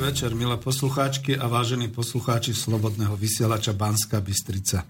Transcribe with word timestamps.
Dobrý 0.00 0.16
večer, 0.16 0.32
milé 0.32 0.56
poslucháčky 0.56 1.36
a 1.36 1.44
vážení 1.44 1.92
poslucháči 1.92 2.56
Slobodného 2.56 3.20
vysielača 3.20 3.76
Banska 3.76 4.24
Bystrica. 4.24 4.88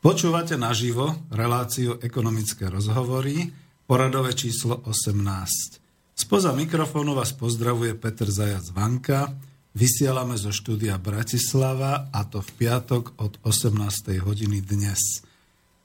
Počúvate 0.00 0.56
naživo 0.56 1.28
reláciu 1.28 2.00
ekonomické 2.00 2.72
rozhovory, 2.72 3.44
poradové 3.84 4.32
číslo 4.32 4.80
18. 4.88 6.16
Spoza 6.16 6.56
mikrofónu 6.56 7.12
vás 7.12 7.36
pozdravuje 7.36 7.92
Peter 8.00 8.24
Zajac 8.24 8.72
Vanka. 8.72 9.36
Vysielame 9.76 10.40
zo 10.40 10.48
štúdia 10.48 10.96
Bratislava 10.96 12.08
a 12.08 12.24
to 12.24 12.40
v 12.40 12.48
piatok 12.56 13.20
od 13.20 13.36
18. 13.44 14.16
hodiny 14.16 14.64
dnes. 14.64 15.28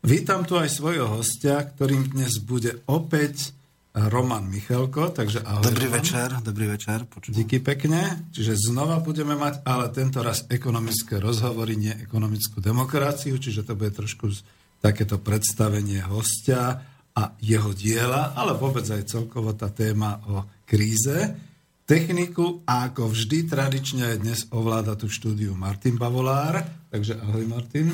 Vítam 0.08 0.48
tu 0.48 0.56
aj 0.56 0.72
svojho 0.72 1.12
hostia, 1.12 1.68
ktorým 1.68 2.16
dnes 2.16 2.40
bude 2.40 2.80
opäť 2.88 3.52
Roman 3.94 4.50
Michalko, 4.50 5.14
takže 5.14 5.46
ahoj. 5.46 5.70
Dobrý 5.70 5.86
Roman. 5.86 5.98
večer, 6.02 6.28
dobrý 6.42 6.66
večer. 6.66 7.06
Počujem. 7.06 7.34
Díky 7.38 7.62
pekne. 7.62 8.26
Čiže 8.34 8.74
znova 8.74 8.98
budeme 8.98 9.38
mať, 9.38 9.62
ale 9.62 9.94
tento 9.94 10.26
raz 10.26 10.50
ekonomické 10.50 11.22
rozhovory, 11.22 11.78
nie 11.78 11.94
ekonomickú 12.02 12.58
demokraciu, 12.58 13.38
čiže 13.38 13.62
to 13.62 13.78
bude 13.78 13.94
trošku 13.94 14.34
takéto 14.82 15.22
predstavenie 15.22 16.02
hostia 16.10 16.82
a 17.14 17.38
jeho 17.38 17.70
diela, 17.78 18.34
ale 18.34 18.58
vôbec 18.58 18.84
aj 18.90 19.06
celkovo 19.06 19.54
tá 19.54 19.70
téma 19.70 20.18
o 20.26 20.42
kríze. 20.66 21.38
Techniku 21.86 22.66
a 22.66 22.90
ako 22.90 23.14
vždy 23.14 23.46
tradične 23.46 24.10
aj 24.10 24.18
dnes 24.18 24.40
ovláda 24.50 24.98
tú 24.98 25.06
štúdiu 25.06 25.54
Martin 25.54 26.02
Bavolár. 26.02 26.66
Takže 26.90 27.22
ahoj 27.22 27.46
Martin. 27.46 27.94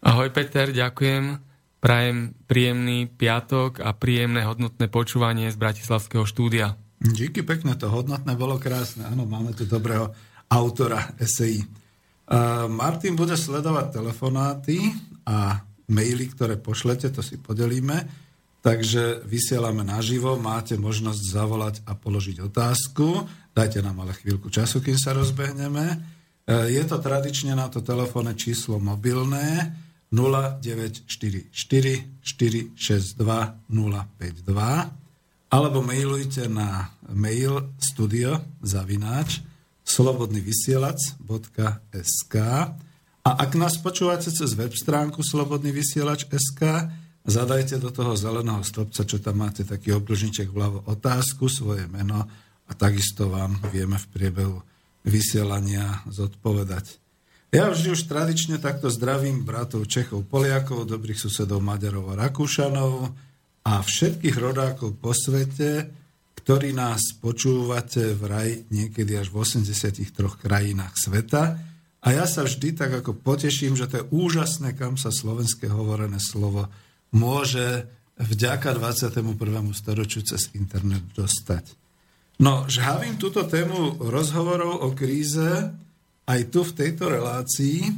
Ahoj 0.00 0.32
Peter, 0.32 0.72
ďakujem. 0.72 1.53
Prajem 1.84 2.32
príjemný 2.48 3.04
piatok 3.12 3.84
a 3.84 3.92
príjemné 3.92 4.40
hodnotné 4.48 4.88
počúvanie 4.88 5.52
z 5.52 5.60
Bratislavského 5.60 6.24
štúdia. 6.24 6.80
Díky 6.96 7.44
pekne, 7.44 7.76
to 7.76 7.92
hodnotné 7.92 8.32
bolo 8.40 8.56
krásne. 8.56 9.04
Áno, 9.04 9.28
máme 9.28 9.52
tu 9.52 9.68
dobrého 9.68 10.08
autora 10.48 11.12
esejí. 11.20 11.60
Uh, 12.24 12.72
Martin 12.72 13.12
bude 13.12 13.36
sledovať 13.36 14.00
telefonáty 14.00 14.80
a 15.28 15.60
maily, 15.92 16.32
ktoré 16.32 16.56
pošlete, 16.56 17.12
to 17.12 17.20
si 17.20 17.36
podelíme. 17.36 18.08
Takže 18.64 19.20
vysielame 19.28 19.84
naživo, 19.84 20.40
máte 20.40 20.80
možnosť 20.80 21.20
zavolať 21.20 21.74
a 21.84 21.92
položiť 21.92 22.48
otázku. 22.48 23.28
Dajte 23.52 23.84
nám 23.84 24.08
ale 24.08 24.16
chvíľku 24.16 24.48
času, 24.48 24.80
kým 24.80 24.96
sa 24.96 25.12
rozbehneme. 25.12 26.00
Je 26.48 26.80
to 26.88 26.96
tradične 26.96 27.52
na 27.52 27.68
to 27.68 27.84
telefónne 27.84 28.32
číslo 28.32 28.80
mobilné 28.80 29.68
0944 30.12 31.48
462 32.20 33.56
052 33.68 35.04
alebo 35.54 35.86
mailujte 35.86 36.50
na 36.50 36.90
mail 37.14 37.70
studio 37.78 38.42
zavináč 38.58 39.38
slobodnyvysielac.sk 39.86 42.34
a 43.24 43.40
ak 43.40 43.56
nás 43.56 43.78
počúvate 43.78 44.34
cez 44.34 44.54
web 44.58 44.74
stránku 44.74 45.22
slobodnyvysielač.sk 45.22 46.62
zadajte 47.24 47.80
do 47.80 47.88
toho 47.88 48.12
zeleného 48.16 48.60
stopca, 48.60 49.04
čo 49.04 49.18
tam 49.22 49.36
máte 49.40 49.64
taký 49.64 49.92
obdlžniček 49.96 50.52
vľavo 50.52 50.84
otázku, 50.90 51.48
svoje 51.48 51.88
meno 51.88 52.28
a 52.68 52.72
takisto 52.76 53.32
vám 53.32 53.56
vieme 53.72 53.96
v 53.96 54.06
priebehu 54.12 54.60
vysielania 55.04 56.00
zodpovedať. 56.08 57.03
Ja 57.54 57.70
vždy 57.70 57.94
už 57.94 58.10
tradične 58.10 58.58
takto 58.58 58.90
zdravím 58.90 59.46
bratov 59.46 59.86
Čechov, 59.86 60.26
Poliakov, 60.26 60.90
dobrých 60.90 61.14
susedov 61.14 61.62
Maďarov 61.62 62.10
a 62.10 62.26
Rakúšanov 62.26 63.14
a 63.62 63.78
všetkých 63.78 64.34
rodákov 64.42 64.98
po 64.98 65.14
svete, 65.14 65.86
ktorí 66.34 66.74
nás 66.74 67.14
počúvate 67.14 68.18
v 68.18 68.22
raj 68.26 68.50
niekedy 68.74 69.14
až 69.14 69.30
v 69.30 69.46
83 69.46 70.02
krajinách 70.34 70.98
sveta. 70.98 71.54
A 72.02 72.06
ja 72.10 72.26
sa 72.26 72.42
vždy 72.42 72.74
tak 72.74 72.90
ako 72.90 73.22
poteším, 73.22 73.78
že 73.78 73.86
to 73.86 74.02
je 74.02 74.08
úžasné, 74.10 74.74
kam 74.74 74.98
sa 74.98 75.14
slovenské 75.14 75.70
hovorené 75.70 76.18
slovo 76.18 76.66
môže 77.14 77.86
vďaka 78.18 78.74
21. 78.74 79.30
storočiu 79.78 80.26
cez 80.26 80.50
internet 80.58 81.06
dostať. 81.14 81.70
No, 82.42 82.66
žhavím 82.66 83.14
túto 83.14 83.46
tému 83.46 84.02
rozhovorov 84.10 84.82
o 84.82 84.90
kríze, 84.90 85.70
aj 86.24 86.40
tu 86.48 86.60
v 86.64 86.72
tejto 86.72 87.08
relácii. 87.08 87.78
E, 87.84 87.92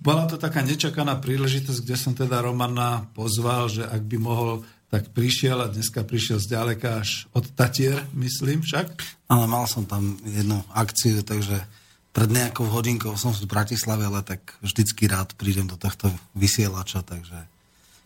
bola 0.00 0.24
to 0.28 0.36
taká 0.36 0.60
nečakaná 0.60 1.16
príležitosť, 1.20 1.80
kde 1.84 1.96
som 1.96 2.12
teda 2.12 2.44
Romana 2.44 3.08
pozval, 3.16 3.72
že 3.72 3.84
ak 3.84 4.02
by 4.04 4.16
mohol, 4.20 4.64
tak 4.92 5.08
prišiel 5.16 5.56
a 5.64 5.72
dneska 5.72 6.04
prišiel 6.04 6.36
z 6.36 6.52
ďaleka 6.52 7.00
až 7.00 7.24
od 7.32 7.48
Tatier, 7.56 8.04
myslím 8.12 8.60
však. 8.60 8.92
Ale 9.32 9.48
mal 9.48 9.64
som 9.64 9.88
tam 9.88 10.20
jednu 10.20 10.60
akciu, 10.76 11.24
takže 11.24 11.64
pred 12.12 12.28
nejakou 12.28 12.68
hodinkou 12.68 13.16
som 13.16 13.32
v 13.32 13.48
Bratislave, 13.48 14.04
ale 14.04 14.20
tak 14.20 14.52
vždycky 14.60 15.08
rád 15.08 15.32
prídem 15.32 15.64
do 15.64 15.80
tohto 15.80 16.12
vysielača, 16.36 17.00
takže 17.00 17.48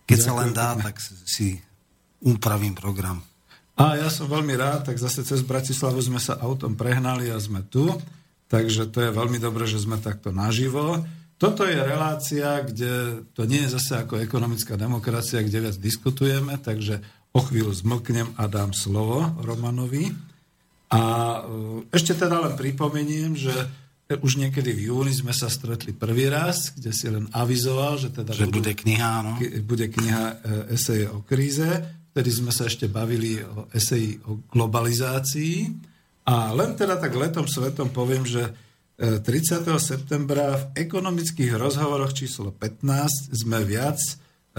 keď 0.07 0.19
Ďakujem. 0.23 0.31
sa 0.31 0.39
len 0.39 0.51
dá, 0.55 0.69
tak 0.79 1.03
si 1.27 1.59
upravím 2.23 2.79
program. 2.79 3.19
A 3.77 3.99
ja 3.99 4.09
som 4.09 4.31
veľmi 4.31 4.55
rád, 4.57 4.89
tak 4.89 4.97
zase 4.97 5.27
cez 5.27 5.43
Bratislavu 5.43 5.99
sme 5.99 6.23
sa 6.23 6.39
autom 6.39 6.79
prehnali 6.79 7.29
a 7.29 7.37
sme 7.37 7.61
tu. 7.67 7.91
Takže 8.47 8.91
to 8.95 9.03
je 9.03 9.11
veľmi 9.11 9.43
dobré, 9.43 9.67
že 9.67 9.83
sme 9.83 9.99
takto 9.99 10.31
naživo. 10.31 11.03
Toto 11.37 11.69
je 11.69 11.77
relácia, 11.77 12.65
kde 12.65 13.25
to 13.37 13.45
nie 13.45 13.67
je 13.67 13.77
zase 13.77 14.07
ako 14.07 14.23
ekonomická 14.23 14.79
demokracia, 14.81 15.45
kde 15.45 15.69
viac 15.69 15.77
diskutujeme, 15.77 16.57
takže 16.57 17.03
o 17.37 17.41
chvíľu 17.45 17.77
zmlknem 17.77 18.33
a 18.41 18.49
dám 18.49 18.73
slovo 18.73 19.21
Romanovi. 19.45 20.09
A 20.89 21.03
e, 21.03 21.93
ešte 21.93 22.17
teda 22.17 22.41
len 22.41 22.55
pripomeniem, 22.57 23.37
že 23.37 23.53
už 24.07 24.39
niekedy 24.39 24.71
v 24.71 24.89
júni 24.89 25.11
sme 25.11 25.35
sa 25.35 25.51
stretli 25.51 25.91
prvý 25.91 26.31
raz, 26.31 26.71
kde 26.71 26.95
si 26.95 27.11
len 27.11 27.27
avizoval, 27.35 27.99
že 27.99 28.15
teda 28.15 28.31
že 28.33 28.47
budú, 28.47 28.63
bude 28.63 28.73
kniha, 28.79 29.13
no? 29.27 29.33
bude 29.67 29.91
kniha 29.91 30.25
e, 30.31 30.35
eseje 30.79 31.11
o 31.11 31.27
kríze. 31.27 31.67
Vtedy 32.15 32.31
sme 32.31 32.55
sa 32.55 32.71
ešte 32.71 32.87
bavili 32.87 33.43
o 33.43 33.67
eseji 33.75 34.23
o 34.31 34.41
globalizácii. 34.49 35.69
A 36.27 36.51
len 36.51 36.75
teda 36.75 36.99
tak 36.99 37.15
letom 37.15 37.47
svetom 37.47 37.95
poviem, 37.95 38.27
že 38.27 38.51
30. 38.99 39.23
E, 39.23 39.79
septembra 39.79 40.57
v 40.57 40.65
ekonomických 40.89 41.55
rozhovoroch 41.55 42.17
číslo 42.17 42.51
15 42.51 43.31
sme 43.37 43.63
viac 43.63 44.01
e, 44.01 44.15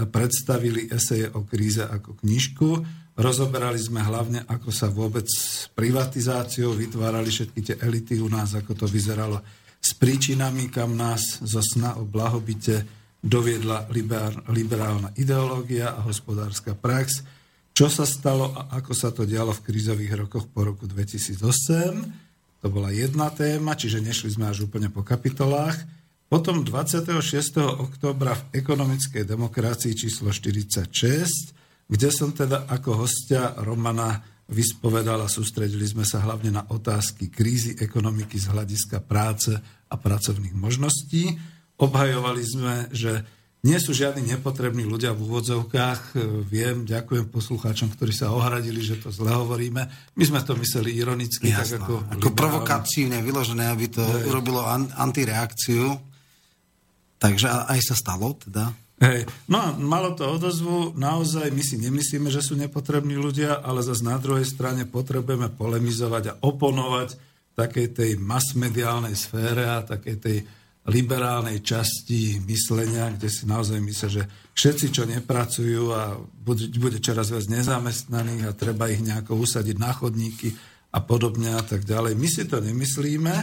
predstavili 0.08 0.88
eseje 0.88 1.28
o 1.34 1.44
kríze 1.44 1.84
ako 1.84 2.22
knižku. 2.24 2.70
Rozoberali 3.18 3.82
sme 3.82 4.00
hlavne, 4.00 4.46
ako 4.46 4.70
sa 4.70 4.88
vôbec 4.94 5.26
s 5.26 5.68
privatizáciou 5.74 6.78
vytvárali 6.78 7.34
všetky 7.34 7.60
tie 7.66 7.76
elity 7.82 8.22
u 8.22 8.30
nás, 8.30 8.54
ako 8.54 8.78
to 8.78 8.86
vyzeralo 8.86 9.42
s 9.82 9.92
príčinami, 9.98 10.70
kam 10.70 10.94
nás 10.94 11.42
zo 11.42 11.60
sna 11.60 11.98
o 11.98 12.06
blahobite 12.06 12.86
doviedla 13.18 13.90
liberálna 14.54 15.18
ideológia 15.18 15.98
a 15.98 16.06
hospodárska 16.06 16.78
prax 16.78 17.26
čo 17.78 17.94
sa 17.94 18.10
stalo 18.10 18.58
a 18.58 18.82
ako 18.82 18.94
sa 18.98 19.14
to 19.14 19.22
dialo 19.22 19.54
v 19.54 19.70
krízových 19.70 20.26
rokoch 20.26 20.50
po 20.50 20.66
roku 20.66 20.90
2008. 20.90 22.66
To 22.66 22.74
bola 22.74 22.90
jedna 22.90 23.30
téma, 23.30 23.78
čiže 23.78 24.02
nešli 24.02 24.34
sme 24.34 24.50
až 24.50 24.66
úplne 24.66 24.90
po 24.90 25.06
kapitolách. 25.06 25.78
Potom 26.26 26.66
26. 26.66 27.14
oktobra 27.62 28.34
v 28.34 28.66
ekonomickej 28.66 29.30
demokracii 29.30 29.94
číslo 29.94 30.34
46, 30.34 30.90
kde 31.86 32.10
som 32.10 32.34
teda 32.34 32.66
ako 32.66 33.06
hostia 33.06 33.54
Romana 33.62 34.26
vyspovedal 34.50 35.22
a 35.22 35.30
sústredili 35.30 35.86
sme 35.86 36.02
sa 36.02 36.26
hlavne 36.26 36.50
na 36.50 36.66
otázky 36.66 37.30
krízy 37.30 37.78
ekonomiky 37.78 38.42
z 38.42 38.58
hľadiska 38.58 39.06
práce 39.06 39.54
a 39.86 39.94
pracovných 39.94 40.58
možností. 40.58 41.30
Obhajovali 41.78 42.42
sme, 42.42 42.90
že 42.90 43.37
nie 43.68 43.76
sú 43.84 43.92
žiadni 43.92 44.24
nepotrební 44.32 44.88
ľudia 44.88 45.12
v 45.12 45.28
úvodzovkách. 45.28 46.16
Viem, 46.48 46.88
ďakujem 46.88 47.28
poslucháčom, 47.28 47.92
ktorí 47.92 48.16
sa 48.16 48.32
ohradili, 48.32 48.80
že 48.80 48.96
to 48.96 49.12
zle 49.12 49.28
hovoríme. 49.28 49.84
My 50.16 50.24
sme 50.24 50.40
to 50.48 50.56
mysleli 50.56 50.96
ironicky. 50.96 51.52
Jasná. 51.52 51.84
Tak 51.84 51.84
ako 51.84 51.94
ako 52.16 52.30
provokatívne 52.32 53.20
vyložené, 53.20 53.68
aby 53.68 53.92
to 53.92 54.00
Hej. 54.00 54.32
urobilo 54.32 54.64
an- 54.64 54.88
antireakciu. 54.96 56.00
Takže 57.20 57.68
aj 57.68 57.80
sa 57.84 57.96
stalo 58.00 58.40
teda. 58.40 58.72
Hej. 59.04 59.28
No 59.52 59.76
malo 59.78 60.16
to 60.16 60.26
odozvu. 60.26 60.96
Naozaj 60.96 61.52
my 61.52 61.62
si 61.62 61.76
nemyslíme, 61.78 62.32
že 62.32 62.42
sú 62.42 62.58
nepotrební 62.58 63.14
ľudia, 63.20 63.62
ale 63.62 63.84
zase 63.84 64.02
na 64.02 64.18
druhej 64.18 64.48
strane 64.48 64.88
potrebujeme 64.88 65.52
polemizovať 65.54 66.24
a 66.34 66.38
oponovať 66.42 67.20
takej 67.58 67.88
tej 67.94 68.12
masmediálnej 68.22 69.18
sfére 69.18 69.66
a 69.66 69.82
takej 69.82 70.16
tej 70.18 70.38
liberálnej 70.88 71.60
časti 71.60 72.40
myslenia, 72.48 73.12
kde 73.12 73.28
si 73.28 73.44
naozaj 73.44 73.80
myslia, 73.84 74.10
že 74.10 74.24
všetci, 74.56 74.88
čo 74.90 75.04
nepracujú 75.04 75.84
a 75.92 76.16
bude, 76.18 76.98
čoraz 77.04 77.28
viac 77.28 77.46
nezamestnaných 77.52 78.48
a 78.48 78.56
treba 78.56 78.88
ich 78.88 79.04
nejako 79.04 79.36
usadiť 79.44 79.76
na 79.76 79.92
chodníky 79.92 80.56
a 80.96 81.04
podobne 81.04 81.52
a 81.60 81.62
tak 81.62 81.84
ďalej. 81.84 82.16
My 82.16 82.28
si 82.32 82.48
to 82.48 82.64
nemyslíme 82.64 83.36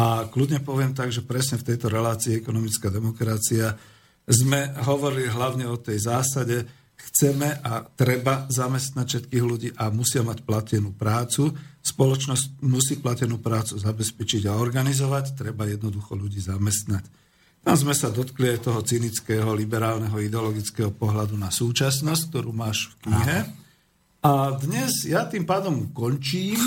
a 0.00 0.06
kľudne 0.32 0.64
poviem 0.64 0.96
tak, 0.96 1.12
že 1.12 1.20
presne 1.20 1.60
v 1.60 1.68
tejto 1.68 1.92
relácii 1.92 2.40
ekonomická 2.40 2.88
demokracia 2.88 3.76
sme 4.24 4.72
hovorili 4.88 5.28
hlavne 5.28 5.68
o 5.68 5.76
tej 5.76 6.08
zásade, 6.08 6.64
chceme 6.98 7.62
a 7.62 7.86
treba 7.94 8.50
zamestnať 8.50 9.06
všetkých 9.06 9.44
ľudí 9.46 9.68
a 9.78 9.88
musia 9.94 10.26
mať 10.26 10.42
platenú 10.42 10.90
prácu. 10.92 11.54
Spoločnosť 11.78 12.60
musí 12.66 12.98
platenú 12.98 13.38
prácu 13.38 13.78
zabezpečiť 13.78 14.50
a 14.50 14.58
organizovať, 14.58 15.38
treba 15.38 15.64
jednoducho 15.70 16.18
ľudí 16.18 16.42
zamestnať. 16.42 17.06
Tam 17.62 17.74
sme 17.74 17.94
sa 17.94 18.08
dotkli 18.08 18.54
aj 18.54 18.70
toho 18.70 18.80
cynického, 18.82 19.50
liberálneho, 19.54 20.14
ideologického 20.22 20.94
pohľadu 20.94 21.34
na 21.34 21.50
súčasnosť, 21.50 22.22
ktorú 22.30 22.50
máš 22.54 22.94
v 22.94 23.08
knihe. 23.08 23.38
A 24.22 24.54
dnes 24.58 25.06
ja 25.06 25.26
tým 25.26 25.46
pádom 25.46 25.90
končím. 25.94 26.58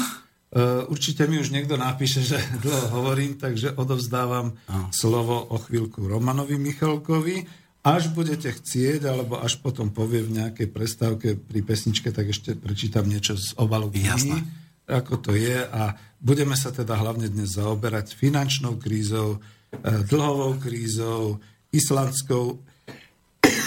Uh, 0.51 0.83
určite 0.91 1.23
mi 1.31 1.39
už 1.39 1.55
niekto 1.55 1.79
napíše, 1.79 2.23
že 2.27 2.35
dlho 2.59 2.91
hovorím, 2.91 3.39
takže 3.39 3.71
odovzdávam 3.79 4.51
slovo 4.91 5.47
o 5.47 5.57
chvíľku 5.63 6.03
Romanovi 6.11 6.59
Michalkovi. 6.59 7.60
Až 7.81 8.13
budete 8.13 8.53
chcieť, 8.53 9.09
alebo 9.09 9.41
až 9.41 9.57
potom 9.57 9.89
povie 9.89 10.21
v 10.21 10.37
nejakej 10.37 10.69
prestávke 10.69 11.33
pri 11.33 11.65
pesničke, 11.65 12.13
tak 12.13 12.29
ešte 12.29 12.53
prečítam 12.53 13.09
niečo 13.09 13.33
z 13.33 13.57
obalu 13.57 13.89
knihy, 13.89 14.37
ako 14.85 15.17
to 15.17 15.33
je. 15.33 15.65
A 15.65 15.97
budeme 16.21 16.53
sa 16.53 16.69
teda 16.69 16.93
hlavne 16.93 17.25
dnes 17.25 17.57
zaoberať 17.57 18.13
finančnou 18.13 18.77
krízou, 18.77 19.41
eh, 19.73 20.05
dlhovou 20.05 20.61
krízou, 20.61 21.41
islandskou 21.73 22.61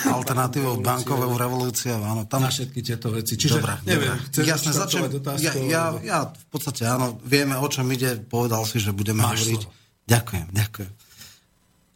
alternatívou 0.06 0.78
bankovou 0.78 1.34
revolúciou, 1.34 1.98
áno. 1.98 2.28
Tam... 2.28 2.44
Na 2.44 2.52
všetky 2.52 2.80
tieto 2.84 3.10
veci. 3.10 3.34
Čiže, 3.34 3.58
Dobre, 3.58 3.74
neviem, 3.82 4.14
dobre. 4.14 4.26
chceš 4.30 4.44
Jasne, 4.46 4.70
začnem, 4.70 5.04
ja, 5.42 5.52
ja, 5.58 5.84
ja, 6.04 6.18
v 6.30 6.46
podstate 6.52 6.86
áno, 6.86 7.18
vieme, 7.24 7.58
o 7.58 7.66
čom 7.66 7.88
ide, 7.90 8.20
povedal 8.22 8.62
si, 8.68 8.78
že 8.78 8.94
budeme 8.94 9.24
Máš 9.24 9.42
hovoriť. 9.42 9.60
Slovo. 9.66 10.06
Ďakujem, 10.06 10.46
ďakujem. 10.52 10.92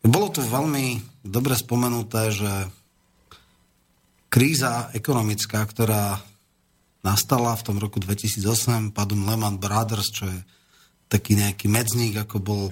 Bolo 0.09 0.27
tu 0.33 0.41
veľmi 0.41 0.87
dobre 1.29 1.55
spomenuté, 1.55 2.33
že 2.33 2.53
kríza 4.33 4.93
ekonomická, 4.93 5.65
ktorá 5.65 6.21
nastala 7.05 7.55
v 7.55 7.65
tom 7.65 7.77
roku 7.79 8.01
2008, 8.01 8.93
padom 8.93 9.25
Lehman 9.25 9.57
Brothers, 9.57 10.11
čo 10.13 10.25
je 10.27 10.39
taký 11.09 11.39
nejaký 11.39 11.71
medzník, 11.71 12.21
ako 12.21 12.37
bol 12.41 12.63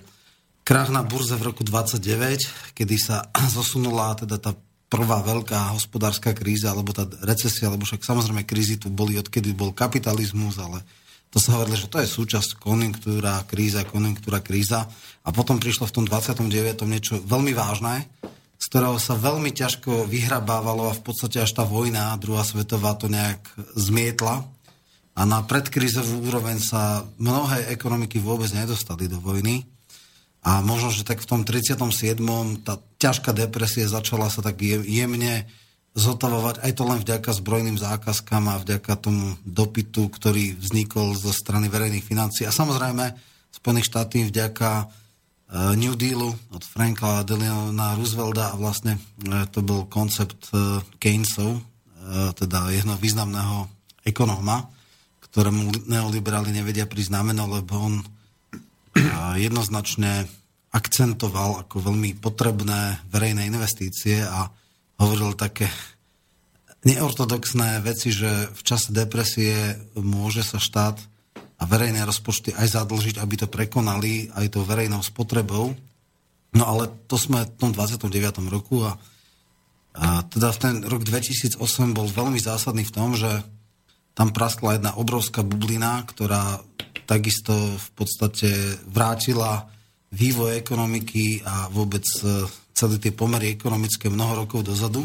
krach 0.67 0.91
na 0.91 1.06
burze 1.06 1.38
v 1.38 1.47
roku 1.47 1.62
29, 1.62 2.75
kedy 2.75 2.97
sa 2.99 3.31
zosunula 3.56 4.19
teda 4.19 4.37
tá 4.37 4.53
prvá 4.87 5.19
veľká 5.23 5.75
hospodárska 5.75 6.31
kríza, 6.31 6.70
alebo 6.70 6.94
tá 6.94 7.06
recesia, 7.26 7.70
lebo 7.70 7.82
však 7.82 8.06
samozrejme 8.06 8.47
krízy 8.47 8.79
tu 8.79 8.87
boli, 8.87 9.19
odkedy 9.19 9.50
bol 9.50 9.75
kapitalizmus, 9.75 10.62
ale 10.62 10.82
to 11.35 11.43
sa 11.43 11.59
hovorilo, 11.59 11.75
že 11.75 11.91
to 11.91 11.99
je 11.99 12.09
súčasť 12.09 12.56
konjunktúra, 12.62 13.43
kríza, 13.50 13.82
konjunktúra, 13.82 14.38
kríza. 14.41 14.87
A 15.26 15.35
potom 15.35 15.59
prišlo 15.59 15.91
v 15.91 15.94
tom 16.00 16.05
29. 16.06 16.49
niečo 16.87 17.19
veľmi 17.19 17.50
vážne, 17.50 18.06
z 18.56 18.64
ktorého 18.73 18.97
sa 18.97 19.14
veľmi 19.17 19.53
ťažko 19.53 20.08
vyhrabávalo 20.08 20.88
a 20.88 20.97
v 20.97 21.03
podstate 21.05 21.44
až 21.44 21.53
tá 21.53 21.64
vojna, 21.69 22.17
druhá 22.17 22.43
svetová, 22.43 22.97
to 22.97 23.12
nejak 23.12 23.41
zmietla. 23.76 24.44
A 25.17 25.20
na 25.25 25.41
predkrízovú 25.44 26.29
úroveň 26.29 26.61
sa 26.61 27.05
mnohé 27.17 27.73
ekonomiky 27.73 28.20
vôbec 28.20 28.53
nedostali 28.53 29.08
do 29.08 29.17
vojny. 29.20 29.64
A 30.44 30.61
možno, 30.62 30.93
že 30.93 31.08
tak 31.08 31.25
v 31.25 31.29
tom 31.29 31.41
37. 31.43 32.20
tá 32.62 32.79
ťažká 33.00 33.32
depresia 33.32 33.88
začala 33.88 34.29
sa 34.29 34.44
tak 34.44 34.61
jemne 34.62 35.49
zotavovať 35.97 36.61
aj 36.61 36.73
to 36.76 36.82
len 36.85 37.00
vďaka 37.00 37.31
zbrojným 37.32 37.81
zákazkám 37.81 38.44
a 38.52 38.61
vďaka 38.61 38.93
tomu 39.00 39.41
dopytu, 39.49 40.12
ktorý 40.12 40.52
vznikol 40.61 41.17
zo 41.17 41.32
strany 41.32 41.73
verejných 41.73 42.05
financií. 42.05 42.44
A 42.44 42.52
samozrejme 42.52 43.17
Spojených 43.49 43.88
štáty 43.88 44.29
vďaka 44.29 44.93
New 45.55 45.95
Dealu 45.95 46.35
od 46.51 46.63
Franka 46.67 47.23
Delana 47.23 47.95
Roosevelta 47.95 48.51
a 48.51 48.59
vlastne 48.59 48.99
e, 49.23 49.47
to 49.47 49.63
bol 49.63 49.87
koncept 49.87 50.51
e, 50.51 50.83
Keynesov, 50.99 51.63
teda 52.39 52.71
jedno 52.71 52.95
významného 52.95 53.67
ekonóma, 54.07 54.63
ktorému 55.27 55.91
neoliberáli 55.91 56.55
nevedia 56.55 56.87
priznameno, 56.87 57.51
lebo 57.51 57.75
on 57.83 57.95
jednoznačne 59.35 60.31
akcentoval 60.71 61.67
ako 61.67 61.91
veľmi 61.91 62.15
potrebné 62.23 63.03
verejné 63.11 63.51
investície 63.51 64.23
a 64.23 64.47
hovoril 65.03 65.35
také 65.35 65.67
neortodoxné 66.87 67.83
veci, 67.83 68.15
že 68.15 68.55
v 68.55 68.61
čase 68.63 68.95
depresie 68.95 69.75
môže 69.99 70.47
sa 70.47 70.63
štát 70.63 71.01
a 71.56 71.62
verejné 71.64 72.05
rozpočty 72.05 72.53
aj 72.53 72.76
zadlžiť, 72.76 73.17
aby 73.17 73.35
to 73.41 73.49
prekonali 73.49 74.29
aj 74.37 74.53
tou 74.53 74.62
verejnou 74.64 75.00
spotrebou. 75.00 75.73
No 76.56 76.64
ale 76.64 76.88
to 77.08 77.17
sme 77.17 77.44
v 77.44 77.53
tom 77.56 77.70
29. 77.73 78.08
roku 78.49 78.85
a, 78.85 78.97
a 79.97 80.25
teda 80.29 80.53
v 80.53 80.58
ten 80.61 80.75
rok 80.85 81.05
2008 81.05 81.61
bol 81.97 82.08
veľmi 82.08 82.41
zásadný 82.41 82.85
v 82.85 82.94
tom, 82.94 83.17
že 83.17 83.44
tam 84.17 84.32
praskla 84.32 84.81
jedna 84.81 84.97
obrovská 84.97 85.44
bublina, 85.44 86.00
ktorá 86.08 86.64
takisto 87.05 87.53
v 87.76 87.88
podstate 87.93 88.49
vrátila 88.88 89.69
vývoj 90.17 90.56
ekonomiky 90.56 91.44
a 91.44 91.69
vôbec 91.69 92.02
e, 92.25 92.49
celé 92.73 92.97
tie 92.97 93.12
pomery 93.12 93.52
ekonomické 93.52 94.09
mnoho 94.09 94.44
rokov 94.49 94.64
dozadu. 94.64 95.05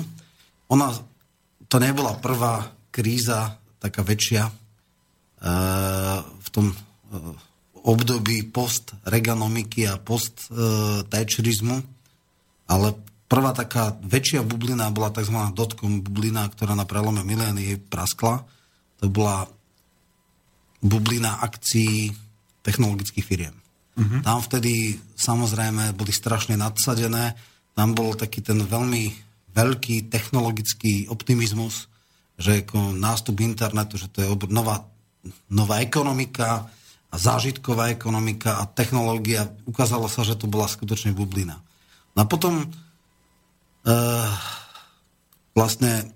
Ona, 0.72 0.96
to 1.68 1.78
nebola 1.84 2.16
prvá 2.24 2.72
kríza, 2.88 3.60
taká 3.84 4.08
väčšia, 4.08 4.48
e, 4.48 4.54
tom 6.52 6.70
e, 6.70 6.76
období 7.82 8.46
post-reganomiky 8.52 9.90
a 9.90 9.98
post-thatcherizmu, 9.98 11.78
ale 12.70 12.88
prvá 13.26 13.52
taká 13.58 13.98
väčšia 14.06 14.46
bublina 14.46 14.92
bola 14.94 15.10
tzv. 15.10 15.34
dotcom 15.56 16.06
bublina, 16.06 16.46
ktorá 16.52 16.78
na 16.78 16.86
prelome 16.86 17.26
milénie 17.26 17.82
praskla. 17.82 18.46
To 19.02 19.10
bola 19.10 19.50
bublina 20.84 21.42
akcií 21.42 22.14
technologických 22.62 23.26
firiem. 23.26 23.56
Uh-huh. 23.98 24.22
Tam 24.22 24.40
vtedy 24.46 25.02
samozrejme 25.18 25.98
boli 25.98 26.14
strašne 26.14 26.54
nadsadené 26.54 27.34
tam 27.76 27.96
bol 27.96 28.16
taký 28.16 28.44
ten 28.44 28.60
veľmi 28.60 29.04
veľký 29.52 30.12
technologický 30.12 31.08
optimizmus, 31.12 31.88
že 32.40 32.64
ako 32.64 32.96
nástup 32.96 33.44
internetu, 33.44 34.00
že 34.00 34.08
to 34.12 34.24
je 34.24 34.28
nová, 34.52 34.84
nová 35.50 35.82
ekonomika 35.82 36.70
a 37.12 37.16
zážitková 37.20 37.92
ekonomika 37.92 38.64
a 38.64 38.70
technológia. 38.70 39.52
Ukázalo 39.68 40.08
sa, 40.08 40.24
že 40.24 40.40
to 40.40 40.48
bola 40.48 40.72
skutočne 40.72 41.12
bublina. 41.12 41.60
No 42.16 42.24
a 42.24 42.26
potom 42.28 42.64
e, 42.64 42.68
vlastne 45.52 46.16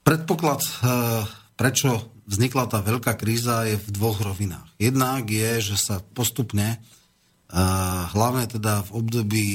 predpoklad, 0.00 0.60
e, 0.64 0.70
prečo 1.60 2.08
vznikla 2.24 2.72
tá 2.72 2.80
veľká 2.80 3.14
kríza 3.20 3.68
je 3.68 3.76
v 3.76 3.88
dvoch 3.92 4.18
rovinách. 4.24 4.66
Jednak 4.80 5.28
je, 5.28 5.60
že 5.60 5.76
sa 5.76 6.00
postupne, 6.00 6.76
e, 6.76 6.78
hlavne 8.16 8.48
teda 8.48 8.80
v 8.88 8.90
období 8.96 9.46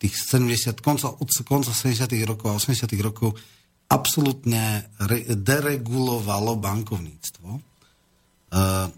tých 0.00 0.14
70, 0.16 0.80
konca, 0.80 1.12
od 1.12 1.28
konca 1.44 1.72
70. 1.72 2.16
rokov 2.24 2.48
a 2.52 2.58
80. 2.60 2.88
rokov 3.00 3.36
absolútne 3.86 4.88
re, 5.04 5.24
deregulovalo 5.36 6.58
bankovníctvo. 6.58 7.75
Uh, 8.52 8.88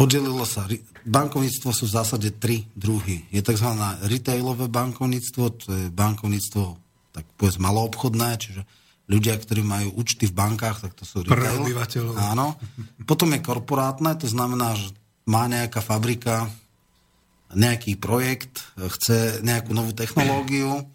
oddelilo 0.00 0.42
sa, 0.42 0.66
bankovníctvo 1.06 1.70
sú 1.70 1.84
v 1.86 1.94
zásade 1.94 2.28
tri 2.36 2.66
druhy. 2.74 3.26
Je 3.30 3.40
tzv. 3.40 3.68
retailové 4.06 4.66
bankovníctvo, 4.66 5.44
to 5.56 5.66
je 5.70 5.84
bankovníctvo 5.92 6.90
tak 7.10 7.26
povedz 7.34 7.58
maloobchodné, 7.58 8.38
čiže 8.38 8.62
ľudia, 9.10 9.34
ktorí 9.34 9.66
majú 9.66 9.98
účty 9.98 10.30
v 10.30 10.34
bankách, 10.34 10.86
tak 10.86 10.92
to 10.94 11.02
sú 11.02 11.26
retail. 11.26 11.66
Áno. 12.14 12.54
Potom 13.02 13.34
je 13.34 13.42
korporátne, 13.42 14.14
to 14.14 14.30
znamená, 14.30 14.78
že 14.78 14.94
má 15.26 15.50
nejaká 15.50 15.82
fabrika 15.82 16.46
nejaký 17.50 17.98
projekt, 17.98 18.62
chce 18.78 19.42
nejakú 19.42 19.74
novú 19.74 19.90
technológiu, 19.90 20.86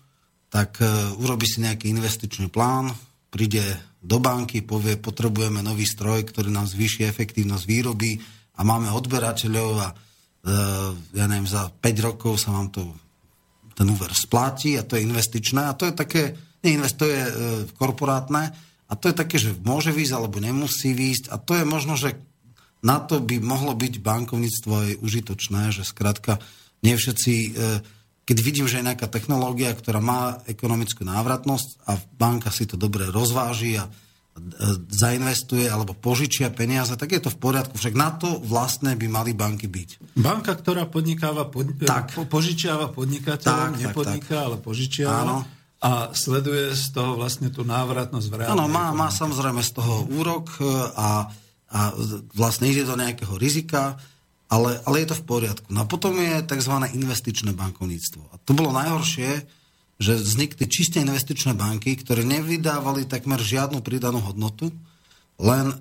tak 0.47 0.79
e, 0.79 0.87
urobí 1.19 1.43
si 1.43 1.59
nejaký 1.59 1.91
investičný 1.91 2.47
plán, 2.47 2.95
príde 3.35 3.59
do 3.99 4.23
banky, 4.23 4.63
povie, 4.63 4.95
potrebujeme 4.95 5.59
nový 5.59 5.83
stroj, 5.83 6.23
ktorý 6.23 6.55
nám 6.55 6.71
zvýši 6.71 7.03
efektívnosť 7.03 7.67
výroby 7.67 8.15
a 8.55 8.63
máme 8.63 8.87
odberateľov 8.95 9.71
a 9.83 9.87
e, 9.91 9.95
ja 11.19 11.25
neviem, 11.27 11.43
za 11.43 11.67
5 11.67 12.07
rokov 12.07 12.39
sa 12.39 12.55
vám 12.55 12.71
to 12.71 12.95
ten 13.75 13.91
úver 13.91 14.15
spláti 14.15 14.79
a 14.79 14.87
to 14.87 14.95
je 14.95 15.03
investičné 15.03 15.67
a 15.67 15.75
to 15.75 15.91
je 15.91 15.93
také, 15.99 16.23
nie 16.63 16.79
e, 16.79 16.87
korporátne 17.75 18.55
a 18.87 18.93
to 18.95 19.11
je 19.11 19.15
také, 19.19 19.35
že 19.35 19.51
môže 19.67 19.91
výjsť 19.91 20.15
alebo 20.15 20.39
nemusí 20.39 20.95
výjsť 20.95 21.27
a 21.27 21.35
to 21.35 21.59
je 21.59 21.65
možno, 21.67 21.99
že 21.99 22.15
na 22.79 23.03
to 23.03 23.19
by 23.19 23.43
mohlo 23.43 23.75
byť 23.75 23.99
bankovníctvo 23.99 24.71
aj 24.71 24.91
užitočné, 25.03 25.75
že 25.75 25.83
skrátka 25.83 26.39
nie 26.85 26.95
všetci, 26.95 27.33
e, 27.35 27.49
keď 28.25 28.37
vidím, 28.41 28.65
že 28.65 28.81
je 28.81 28.87
nejaká 28.89 29.05
technológia, 29.05 29.69
ktorá 29.77 30.01
má 30.01 30.41
ekonomickú 30.49 31.05
návratnosť 31.05 31.85
a 31.85 31.93
banka 32.17 32.49
si 32.49 32.65
to 32.65 32.73
dobre 32.73 33.05
rozváži 33.13 33.77
a 33.77 33.85
zainvestuje 34.91 35.63
alebo 35.71 35.95
požičia 35.95 36.51
peniaze, 36.51 36.91
tak 36.99 37.15
je 37.15 37.23
to 37.23 37.31
v 37.31 37.39
poriadku. 37.39 37.79
Však 37.79 37.95
na 37.95 38.11
to 38.19 38.43
vlastne 38.43 38.91
by 38.99 39.07
mali 39.07 39.31
banky 39.31 39.71
byť. 39.71 40.19
Banka, 40.19 40.59
ktorá 40.59 40.91
podnikáva, 40.91 41.47
pod, 41.47 41.71
tak. 41.79 42.11
Po, 42.11 42.27
požičiava 42.27 42.91
podnikateľom, 42.91 43.79
nepodniká, 43.79 44.35
tak, 44.35 44.43
tak. 44.43 44.45
ale 44.51 44.55
požičiava. 44.59 45.23
Áno. 45.23 45.37
A 45.85 46.11
sleduje 46.11 46.73
z 46.75 46.85
toho 46.91 47.15
vlastne 47.15 47.47
tú 47.53 47.61
návratnosť 47.63 48.27
v 48.27 48.33
Áno, 48.49 48.65
má, 48.67 48.91
má 48.91 49.07
samozrejme 49.13 49.61
z 49.61 49.71
toho 49.75 50.03
úrok 50.11 50.57
e, 50.57 50.65
a, 50.97 51.29
a 51.71 51.79
vlastne 52.33 52.67
ide 52.67 52.83
do 52.83 52.97
nejakého 52.97 53.37
rizika, 53.37 53.95
ale, 54.55 54.79
ale 54.87 55.03
je 55.03 55.11
to 55.11 55.19
v 55.19 55.27
poriadku. 55.27 55.67
No 55.67 55.83
a 55.83 55.89
potom 55.89 56.15
je 56.15 56.39
tzv. 56.47 56.73
investičné 56.95 57.51
bankovníctvo. 57.51 58.23
A 58.31 58.35
to 58.39 58.55
bolo 58.55 58.71
najhoršie, 58.71 59.43
že 59.99 60.13
vznikli 60.15 60.63
čiste 60.71 61.03
investičné 61.03 61.51
banky, 61.55 61.99
ktoré 61.99 62.23
nevydávali 62.23 63.03
takmer 63.03 63.43
žiadnu 63.43 63.83
pridanú 63.83 64.23
hodnotu, 64.23 64.71
len 65.39 65.75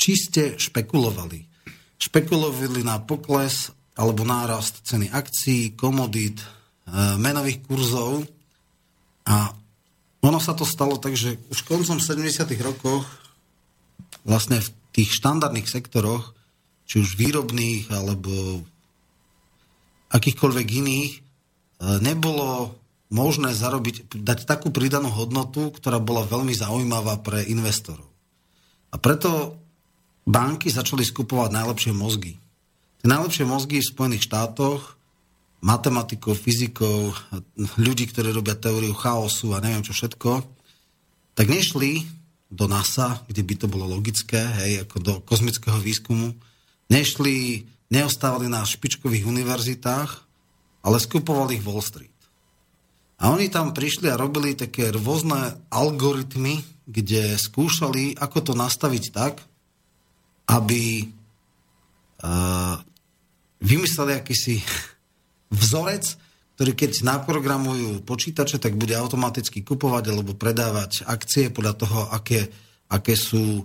čiste 0.00 0.56
špekulovali. 0.56 1.44
Špekulovali 2.00 2.80
na 2.80 2.96
pokles 3.04 3.68
alebo 3.92 4.24
nárast 4.24 4.88
ceny 4.88 5.12
akcií, 5.12 5.76
komodít, 5.76 6.40
e, 6.40 6.46
menových 7.20 7.60
kurzov 7.68 8.24
a 9.28 9.52
ono 10.24 10.38
sa 10.40 10.56
to 10.56 10.64
stalo 10.64 10.96
tak, 10.96 11.12
že 11.12 11.36
už 11.52 11.60
koncom 11.68 12.00
70. 12.00 12.56
rokoch 12.64 13.04
vlastne 14.24 14.64
v 14.64 14.68
tých 14.96 15.12
štandardných 15.18 15.68
sektoroch, 15.68 16.32
či 16.86 17.00
už 17.00 17.16
výrobných 17.16 17.88
alebo 17.90 18.62
akýchkoľvek 20.12 20.66
iných, 20.68 21.12
e, 21.16 21.20
nebolo 22.04 22.76
možné 23.12 23.52
zarobiť, 23.52 24.12
dať 24.12 24.48
takú 24.48 24.72
pridanú 24.72 25.12
hodnotu, 25.12 25.72
ktorá 25.72 26.00
bola 26.00 26.24
veľmi 26.24 26.52
zaujímavá 26.56 27.20
pre 27.20 27.44
investorov. 27.44 28.08
A 28.92 28.96
preto 29.00 29.56
banky 30.24 30.68
začali 30.72 31.04
skupovať 31.04 31.50
najlepšie 31.52 31.92
mozgy. 31.92 32.36
Tie 33.00 33.08
najlepšie 33.08 33.44
mozgy 33.44 33.80
v 33.80 33.90
Spojených 33.92 34.28
štátoch 34.28 34.96
matematikov, 35.62 36.34
fyzikov, 36.34 37.14
ľudí, 37.78 38.10
ktorí 38.10 38.34
robia 38.34 38.58
teóriu 38.58 38.92
chaosu 38.98 39.54
a 39.54 39.62
neviem 39.62 39.86
čo 39.86 39.94
všetko, 39.94 40.42
tak 41.38 41.46
nešli 41.46 42.02
do 42.52 42.68
NASA, 42.68 43.22
kde 43.30 43.46
by 43.46 43.54
to 43.56 43.66
bolo 43.70 43.88
logické, 43.88 44.42
hej, 44.60 44.84
ako 44.84 44.96
do 45.00 45.12
kozmického 45.24 45.78
výskumu, 45.80 46.34
nešli, 46.92 47.64
neostávali 47.88 48.52
na 48.52 48.68
špičkových 48.68 49.24
univerzitách, 49.24 50.10
ale 50.84 50.96
skupovali 51.00 51.56
ich 51.56 51.64
Wall 51.64 51.80
Street. 51.80 52.12
A 53.22 53.32
oni 53.32 53.48
tam 53.48 53.72
prišli 53.72 54.12
a 54.12 54.20
robili 54.20 54.52
také 54.52 54.92
rôzne 54.92 55.56
algoritmy, 55.72 56.60
kde 56.84 57.38
skúšali, 57.38 58.18
ako 58.18 58.38
to 58.42 58.52
nastaviť 58.58 59.04
tak, 59.14 59.40
aby 60.50 61.06
uh, 61.06 62.76
vymysleli 63.62 64.18
akýsi 64.18 64.60
vzorec, 65.54 66.18
ktorý 66.58 66.72
keď 66.76 66.92
naprogramujú 67.06 68.04
počítače, 68.04 68.58
tak 68.60 68.76
bude 68.76 68.92
automaticky 68.98 69.64
kupovať 69.64 70.04
alebo 70.12 70.36
predávať 70.36 71.06
akcie 71.08 71.48
podľa 71.48 71.74
toho, 71.78 72.00
aké, 72.12 72.50
aké 72.90 73.14
sú 73.16 73.64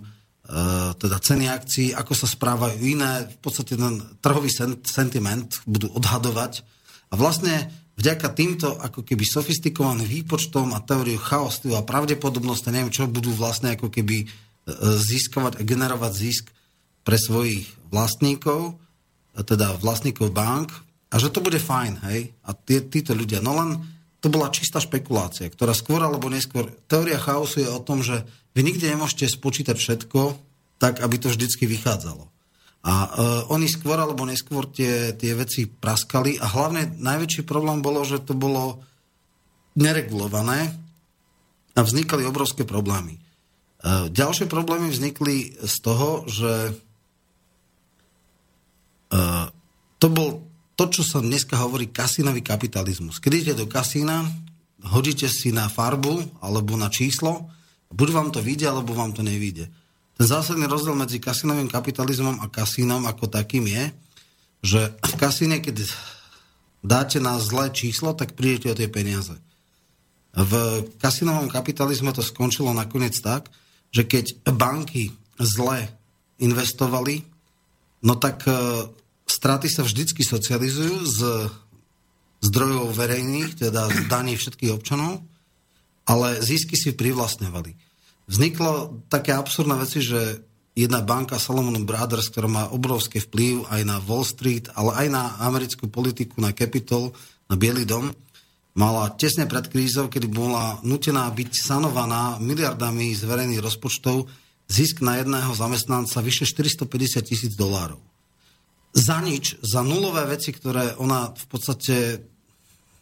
teda 0.96 1.20
ceny 1.20 1.44
akcií, 1.52 1.92
ako 1.92 2.16
sa 2.16 2.24
správajú 2.24 2.80
iné, 2.80 3.28
v 3.28 3.38
podstate 3.44 3.76
ten 3.76 4.00
trhový 4.24 4.48
sentiment 4.88 5.60
budú 5.68 5.92
odhadovať. 5.92 6.64
A 7.12 7.20
vlastne 7.20 7.68
vďaka 8.00 8.32
týmto 8.32 8.72
ako 8.80 9.04
keby 9.04 9.28
sofistikovaným 9.28 10.08
výpočtom 10.08 10.72
a 10.72 10.80
teóriu 10.80 11.20
chaosu 11.20 11.76
a 11.76 11.84
pravdepodobnosti, 11.84 12.72
neviem 12.72 12.88
čo, 12.88 13.04
budú 13.04 13.28
vlastne 13.36 13.76
ako 13.76 13.92
keby 13.92 14.24
uh, 14.24 14.96
získavať 14.96 15.60
a 15.60 15.66
generovať 15.68 16.12
zisk 16.16 16.44
pre 17.04 17.20
svojich 17.20 17.68
vlastníkov, 17.92 18.80
teda 19.36 19.76
vlastníkov 19.84 20.32
bank, 20.32 20.72
a 21.08 21.16
že 21.16 21.32
to 21.32 21.40
bude 21.40 21.56
fajn, 21.56 22.04
hej? 22.04 22.36
A 22.44 22.52
tí, 22.52 22.84
títo 22.84 23.16
ľudia, 23.16 23.40
no 23.40 23.56
len 23.56 23.80
to 24.20 24.28
bola 24.28 24.52
čistá 24.52 24.76
špekulácia, 24.76 25.48
ktorá 25.48 25.72
skôr 25.72 26.04
alebo 26.04 26.28
neskôr, 26.28 26.68
teória 26.84 27.16
chaosu 27.16 27.64
je 27.64 27.68
o 27.70 27.80
tom, 27.80 28.04
že 28.04 28.28
vy 28.58 28.66
nikde 28.66 28.90
nemôžete 28.90 29.30
spočítať 29.30 29.78
všetko 29.78 30.34
tak, 30.82 30.98
aby 30.98 31.14
to 31.22 31.30
vždycky 31.30 31.70
vychádzalo. 31.70 32.26
A 32.82 32.94
uh, 33.06 33.06
oni 33.54 33.70
skôr 33.70 33.94
alebo 33.94 34.26
neskôr 34.26 34.66
tie, 34.66 35.14
tie 35.14 35.38
veci 35.38 35.70
praskali 35.70 36.42
a 36.42 36.46
hlavne 36.50 36.98
najväčší 36.98 37.46
problém 37.46 37.78
bolo, 37.78 38.02
že 38.02 38.18
to 38.18 38.34
bolo 38.34 38.82
neregulované 39.78 40.74
a 41.78 41.80
vznikali 41.86 42.26
obrovské 42.26 42.66
problémy. 42.66 43.22
Uh, 43.78 44.10
ďalšie 44.10 44.50
problémy 44.50 44.90
vznikli 44.90 45.54
z 45.58 45.74
toho, 45.78 46.26
že 46.26 46.74
uh, 49.14 49.46
to 50.02 50.06
bol 50.10 50.42
to, 50.78 50.86
čo 50.90 51.02
sa 51.02 51.18
dneska 51.18 51.58
hovorí 51.58 51.90
kasinový 51.90 52.42
kapitalizmus. 52.42 53.18
Keď 53.18 53.30
idete 53.34 53.54
do 53.58 53.66
kasína, 53.66 54.22
hodíte 54.86 55.26
si 55.26 55.50
na 55.50 55.66
farbu 55.66 56.42
alebo 56.42 56.78
na 56.78 56.86
číslo, 56.86 57.50
buď 57.92 58.08
vám 58.12 58.28
to 58.30 58.40
vyjde, 58.44 58.68
alebo 58.68 58.96
vám 58.96 59.12
to 59.12 59.24
nevyjde. 59.24 59.68
Ten 60.18 60.26
zásadný 60.26 60.66
rozdiel 60.66 60.98
medzi 60.98 61.22
kasinovým 61.22 61.70
kapitalizmom 61.70 62.42
a 62.42 62.50
kasínom 62.50 63.06
ako 63.06 63.30
takým 63.30 63.70
je, 63.70 63.84
že 64.66 64.80
v 64.90 65.14
kasíne, 65.14 65.62
keď 65.62 65.86
dáte 66.82 67.22
na 67.22 67.38
zlé 67.38 67.70
číslo, 67.70 68.14
tak 68.14 68.34
prídete 68.34 68.74
o 68.74 68.78
tie 68.78 68.90
peniaze. 68.90 69.34
V 70.34 70.84
kasinovom 70.98 71.50
kapitalizme 71.50 72.10
to 72.14 72.22
skončilo 72.22 72.74
nakoniec 72.74 73.14
tak, 73.18 73.50
že 73.94 74.04
keď 74.04 74.42
banky 74.50 75.14
zle 75.38 75.88
investovali, 76.38 77.22
no 78.04 78.14
tak 78.18 78.46
straty 79.26 79.66
sa 79.70 79.82
vždycky 79.86 80.22
socializujú 80.22 80.96
z 81.06 81.20
zdrojov 82.38 82.94
verejných, 82.94 83.66
teda 83.66 83.90
z 83.90 83.98
daní 84.06 84.38
všetkých 84.38 84.74
občanov, 84.74 85.22
ale 86.08 86.40
zisky 86.40 86.72
si 86.72 86.96
privlastňovali. 86.96 87.76
Vzniklo 88.28 89.04
také 89.12 89.36
absurdné 89.36 89.76
veci, 89.76 90.00
že 90.00 90.40
jedna 90.72 91.04
banka 91.04 91.36
Salomon 91.36 91.84
Brothers, 91.84 92.32
ktorá 92.32 92.48
má 92.48 92.64
obrovský 92.72 93.20
vplyv 93.20 93.68
aj 93.68 93.82
na 93.84 94.00
Wall 94.00 94.24
Street, 94.24 94.72
ale 94.72 94.96
aj 95.04 95.06
na 95.12 95.24
americkú 95.44 95.92
politiku, 95.92 96.40
na 96.40 96.56
Capitol, 96.56 97.12
na 97.52 97.60
Bielý 97.60 97.84
dom, 97.84 98.08
mala 98.72 99.12
tesne 99.20 99.44
pred 99.44 99.68
krízou, 99.68 100.08
kedy 100.08 100.28
bola 100.32 100.80
nutená 100.80 101.28
byť 101.28 101.50
sanovaná 101.52 102.40
miliardami 102.40 103.12
z 103.12 103.28
verejných 103.28 103.60
rozpočtov 103.60 104.28
zisk 104.68 105.04
na 105.04 105.20
jedného 105.20 105.52
zamestnanca 105.52 106.20
vyše 106.24 106.44
450 106.44 107.24
tisíc 107.24 107.52
dolárov 107.56 108.08
za 108.98 109.20
nič, 109.20 109.60
za 109.60 109.84
nulové 109.84 110.24
veci, 110.26 110.50
ktoré 110.54 110.96
ona 110.96 111.30
v 111.30 111.46
podstate 111.46 111.94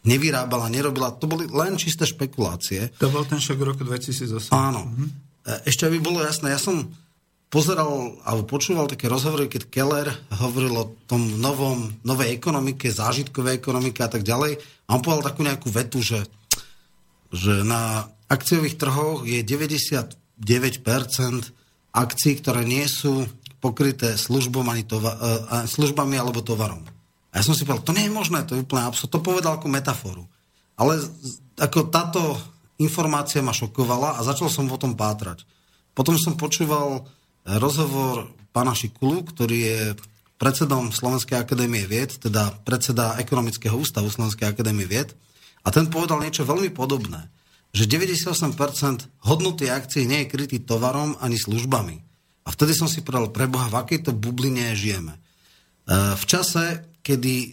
nevyrábala, 0.07 0.71
nerobila. 0.71 1.11
To 1.19 1.27
boli 1.27 1.51
len 1.51 1.75
čisté 1.75 2.07
špekulácie. 2.07 2.95
To 3.03 3.11
bol 3.11 3.27
ten 3.27 3.43
šok 3.43 3.59
roku 3.59 3.83
2008. 3.83 4.55
Áno. 4.55 4.87
Mhm. 4.87 5.07
Ešte 5.67 5.87
aby 5.87 5.99
bolo 6.03 6.19
jasné, 6.23 6.51
ja 6.51 6.59
som 6.59 6.91
pozeral 7.47 8.19
alebo 8.27 8.43
počúval 8.43 8.91
také 8.91 9.07
rozhovory, 9.07 9.47
keď 9.47 9.71
Keller 9.71 10.07
hovoril 10.35 10.75
o 10.75 10.91
tom 11.07 11.39
novom, 11.39 11.95
novej 12.03 12.35
ekonomike, 12.35 12.91
zážitkovej 12.91 13.59
ekonomike 13.59 14.03
a 14.03 14.11
tak 14.11 14.27
ďalej. 14.27 14.59
A 14.87 14.89
on 14.95 15.03
povedal 15.03 15.31
takú 15.31 15.47
nejakú 15.47 15.71
vetu, 15.71 16.03
že, 16.03 16.27
že 17.31 17.63
na 17.63 18.11
akciových 18.27 18.75
trhoch 18.75 19.23
je 19.23 19.39
99% 19.39 20.19
akcií, 21.95 22.33
ktoré 22.43 22.67
nie 22.67 22.83
sú 22.91 23.23
pokryté 23.63 24.19
službom 24.19 24.67
ani 24.67 24.83
tova, 24.83 25.15
uh, 25.15 25.63
službami 25.65 26.19
alebo 26.19 26.43
tovarom. 26.43 26.83
A 27.37 27.45
ja 27.45 27.45
som 27.45 27.53
si 27.53 27.69
povedal, 27.69 27.85
to 27.85 27.93
nie 27.93 28.09
je 28.09 28.17
možné, 28.17 28.41
to 28.49 28.57
je 28.57 28.65
úplne 28.65 28.81
absurd. 28.81 29.13
To 29.13 29.21
povedal 29.21 29.61
ako 29.61 29.69
metaforu. 29.69 30.25
Ale 30.73 30.97
ako 31.61 31.93
táto 31.93 32.33
informácia 32.81 33.45
ma 33.45 33.53
šokovala 33.53 34.17
a 34.17 34.25
začal 34.25 34.49
som 34.49 34.65
o 34.65 34.81
tom 34.81 34.97
pátrať. 34.97 35.45
Potom 35.93 36.17
som 36.17 36.33
počúval 36.33 37.05
rozhovor 37.45 38.33
pána 38.49 38.73
Šikulu, 38.73 39.21
ktorý 39.29 39.57
je 39.69 39.81
predsedom 40.41 40.89
Slovenskej 40.89 41.37
akadémie 41.37 41.85
vied, 41.85 42.17
teda 42.17 42.57
predseda 42.65 43.21
ekonomického 43.21 43.77
ústavu 43.77 44.09
Slovenskej 44.09 44.49
akadémie 44.49 44.89
vied. 44.89 45.13
A 45.61 45.69
ten 45.69 45.93
povedal 45.93 46.17
niečo 46.17 46.41
veľmi 46.41 46.73
podobné, 46.73 47.29
že 47.69 47.85
98% 47.85 48.49
hodnoty 49.29 49.69
akcií 49.69 50.09
nie 50.09 50.25
je 50.25 50.31
krytý 50.33 50.57
tovarom 50.65 51.21
ani 51.21 51.37
službami. 51.37 52.01
A 52.45 52.49
vtedy 52.49 52.73
som 52.73 52.89
si 52.89 53.05
povedal, 53.05 53.29
preboha, 53.29 53.69
v 53.69 53.77
akejto 53.77 54.15
bubline 54.15 54.73
žijeme. 54.73 55.13
E, 55.13 55.19
v 56.15 56.23
čase, 56.23 56.96
kedy 57.07 57.35
e, 57.39 57.49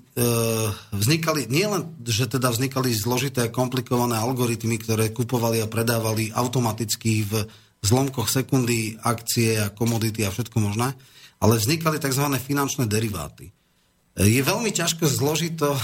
vznikali, 0.90 1.46
nie 1.46 1.62
len, 1.62 1.94
že 2.02 2.26
teda 2.26 2.50
vznikali 2.50 2.90
zložité, 2.90 3.54
komplikované 3.54 4.18
algoritmy, 4.18 4.82
ktoré 4.82 5.14
kupovali 5.14 5.62
a 5.62 5.70
predávali 5.70 6.34
automaticky 6.34 7.22
v 7.22 7.46
zlomkoch 7.86 8.26
sekundy 8.26 8.98
akcie 8.98 9.62
a 9.62 9.70
komodity 9.70 10.26
a 10.26 10.34
všetko 10.34 10.58
možné, 10.58 10.98
ale 11.38 11.62
vznikali 11.62 12.02
tzv. 12.02 12.26
finančné 12.34 12.90
deriváty. 12.90 13.54
E, 14.18 14.26
je 14.26 14.42
veľmi 14.42 14.74
ťažko 14.74 15.06
zložito 15.06 15.70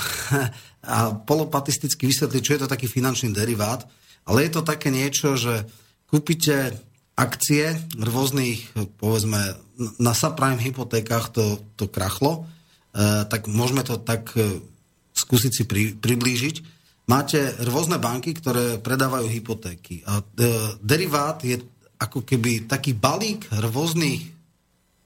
a 0.83 1.15
polopatisticky 1.15 2.11
vysvetliť, 2.11 2.43
čo 2.43 2.55
je 2.59 2.61
to 2.67 2.73
taký 2.75 2.91
finančný 2.91 3.31
derivát, 3.31 3.87
ale 4.27 4.51
je 4.51 4.51
to 4.51 4.67
také 4.67 4.91
niečo, 4.91 5.39
že 5.39 5.63
kúpite 6.11 6.75
akcie 7.15 7.79
rôznych, 7.95 8.67
povedzme, 8.99 9.55
na 10.03 10.11
subprime 10.11 10.59
hypotékach 10.59 11.31
to, 11.31 11.63
to 11.79 11.87
krachlo, 11.87 12.51
tak 13.31 13.47
môžeme 13.47 13.87
to 13.87 14.03
tak 14.03 14.35
e, 14.35 14.59
skúsiť 15.15 15.53
si 15.55 15.63
pri, 15.67 15.95
priblížiť. 15.95 16.57
máte 17.07 17.55
rôzne 17.67 18.03
banky, 18.03 18.35
ktoré 18.35 18.83
predávajú 18.83 19.31
hypotéky. 19.31 20.03
A 20.07 20.19
e, 20.19 20.25
derivát 20.83 21.39
je 21.43 21.63
ako 22.01 22.27
keby 22.27 22.67
taký 22.67 22.97
balík 22.97 23.47
rôznych 23.53 24.27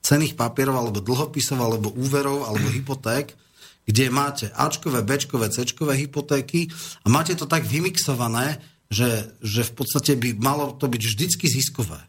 cených 0.05 0.37
papierov, 0.37 0.77
alebo 0.81 1.01
dlhopisov, 1.01 1.59
alebo 1.61 1.93
úverov, 1.93 2.49
alebo 2.49 2.69
hypoték, 2.77 3.37
kde 3.85 4.09
máte 4.09 4.49
Ačkové, 4.57 5.05
Bčkové, 5.05 5.53
Cčkové 5.53 5.93
hypotéky 6.01 6.73
a 7.05 7.13
máte 7.13 7.37
to 7.37 7.45
tak 7.45 7.69
vymixované, 7.69 8.57
že, 8.89 9.37
že 9.45 9.61
v 9.65 9.73
podstate 9.77 10.17
by 10.17 10.41
malo 10.41 10.73
to 10.77 10.89
byť 10.89 11.03
vždycky 11.05 11.45
ziskové. 11.49 12.01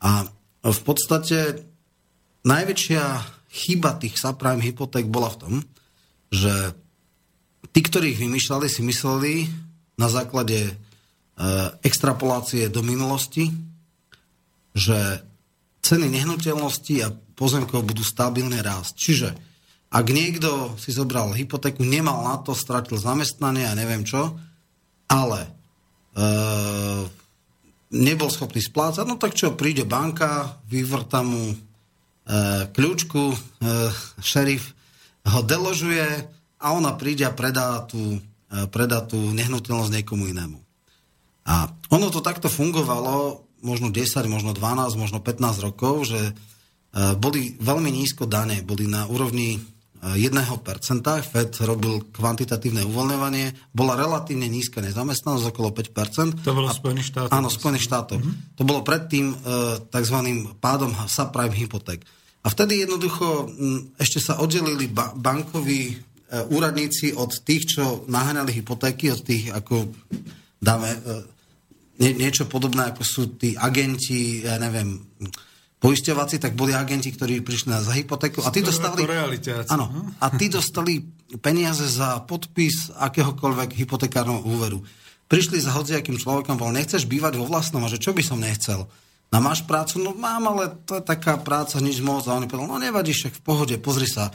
A 0.00 0.24
v 0.64 0.80
podstate 0.86 1.68
najväčšia 2.46 3.04
chyba 3.52 4.00
tých 4.00 4.16
subprime 4.16 4.64
hypoték 4.64 5.12
bola 5.12 5.28
v 5.28 5.40
tom, 5.40 5.54
že 6.32 6.72
tí, 7.76 7.80
ktorí 7.84 8.16
ich 8.16 8.22
vymýšľali, 8.24 8.66
si 8.66 8.80
mysleli 8.80 9.44
na 10.00 10.08
základe 10.08 10.72
e, 10.72 10.72
extrapolácie 11.84 12.72
do 12.72 12.80
minulosti, 12.80 13.52
že 14.72 15.20
ceny 15.84 16.08
nehnuteľnosti 16.08 16.94
a 17.04 17.12
pozemkov 17.36 17.84
budú 17.84 18.00
stabilne 18.00 18.64
rásť. 18.64 18.92
Čiže 18.96 19.28
ak 19.92 20.06
niekto 20.08 20.80
si 20.80 20.88
zobral 20.88 21.36
hypotéku, 21.36 21.84
nemal 21.84 22.24
na 22.24 22.40
to, 22.40 22.56
stratil 22.56 22.96
zamestnanie 22.96 23.68
a 23.68 23.76
neviem 23.76 24.08
čo, 24.08 24.32
ale 25.12 25.44
e, 25.44 25.50
nebol 27.92 28.32
schopný 28.32 28.64
splácať, 28.64 29.04
no 29.04 29.20
tak 29.20 29.36
čo, 29.36 29.52
príde 29.52 29.84
banka, 29.84 30.56
vyvrta 30.64 31.20
mu 31.20 31.52
kľúčku, 32.70 33.34
e, 33.34 33.36
šerif 34.22 34.74
ho 35.26 35.40
deložuje 35.42 36.06
a 36.62 36.66
ona 36.74 36.94
príde 36.94 37.26
a 37.26 37.34
predá 37.34 37.82
tú, 37.82 38.18
e, 38.18 38.66
predá 38.70 39.02
tú 39.02 39.18
nehnuteľnosť 39.18 39.90
niekomu 39.90 40.30
inému. 40.30 40.58
A 41.42 41.66
ono 41.90 42.06
to 42.14 42.22
takto 42.22 42.46
fungovalo 42.46 43.42
možno 43.62 43.90
10, 43.90 44.30
možno 44.30 44.54
12, 44.54 44.94
možno 44.94 45.18
15 45.18 45.58
rokov, 45.62 46.06
že 46.06 46.20
e, 46.30 46.32
boli 47.18 47.58
veľmi 47.58 47.90
nízko 47.90 48.30
dane, 48.30 48.62
boli 48.62 48.86
na 48.86 49.10
úrovni 49.10 49.58
1%, 50.02 50.18
Fed 51.22 51.50
robil 51.62 52.02
kvantitatívne 52.10 52.82
uvoľňovanie, 52.90 53.70
bola 53.70 53.94
relatívne 53.94 54.50
nízka 54.50 54.82
nezamestnanosť, 54.82 55.54
okolo 55.54 55.70
5%. 55.70 56.42
To 56.42 56.58
bolo 56.58 56.66
Spojených 56.74 57.14
štátov. 57.14 57.30
Áno, 57.30 57.46
Spojených 57.46 57.86
štátov. 57.86 58.18
Mm-hmm. 58.18 58.58
To 58.58 58.62
bolo 58.66 58.82
predtým 58.82 59.30
e, 59.30 59.36
tzv. 59.86 60.18
pádom 60.58 60.90
subprime 61.06 61.54
hypoték. 61.54 62.02
A 62.42 62.50
vtedy 62.50 62.82
jednoducho 62.82 63.46
m, 63.46 63.94
ešte 63.94 64.18
sa 64.18 64.42
oddelili 64.42 64.90
ba- 64.90 65.14
bankoví 65.14 65.94
e, 65.94 65.94
úradníci 66.50 67.14
od 67.14 67.30
tých, 67.46 67.78
čo 67.78 68.02
naháňali 68.10 68.50
hypotéky, 68.58 69.06
od 69.14 69.22
tých, 69.22 69.54
ako 69.54 69.86
dáme, 70.58 70.90
e, 70.90 70.98
nie, 72.02 72.18
niečo 72.18 72.50
podobné, 72.50 72.90
ako 72.90 73.06
sú 73.06 73.38
tí 73.38 73.54
agenti, 73.54 74.42
ja 74.42 74.58
neviem, 74.58 74.98
poisťovací, 75.82 76.38
tak 76.38 76.54
boli 76.54 76.70
agenti, 76.70 77.10
ktorí 77.10 77.42
prišli 77.42 77.74
na 77.74 77.82
za 77.82 77.90
hypotéku 77.90 78.46
a 78.46 78.54
tí 78.54 78.62
dostali... 78.62 79.02
Áno, 79.66 80.14
a 80.22 80.26
tí 80.30 80.46
dostali 80.46 81.02
peniaze 81.42 81.90
za 81.90 82.22
podpis 82.22 82.94
akéhokoľvek 82.94 83.74
hypotekárneho 83.82 84.46
úveru. 84.46 84.86
Prišli 85.26 85.58
za 85.58 85.74
hodziakým 85.74 86.22
človekom, 86.22 86.54
bol, 86.54 86.70
nechceš 86.70 87.10
bývať 87.10 87.34
vo 87.40 87.50
vlastnom, 87.50 87.82
a 87.82 87.90
že 87.90 87.98
čo 87.98 88.14
by 88.14 88.22
som 88.22 88.38
nechcel? 88.38 88.86
No 89.32 89.40
máš 89.40 89.64
prácu? 89.64 89.98
No 89.98 90.12
mám, 90.12 90.44
ale 90.44 90.76
to 90.84 91.00
je 91.00 91.02
taká 91.02 91.40
práca, 91.40 91.80
nič 91.80 92.04
moc. 92.04 92.28
A 92.28 92.36
on 92.36 92.44
povedal, 92.44 92.68
no 92.68 92.76
nevadí, 92.76 93.16
však 93.16 93.40
v 93.40 93.42
pohode, 93.42 93.74
pozri 93.80 94.04
sa. 94.04 94.28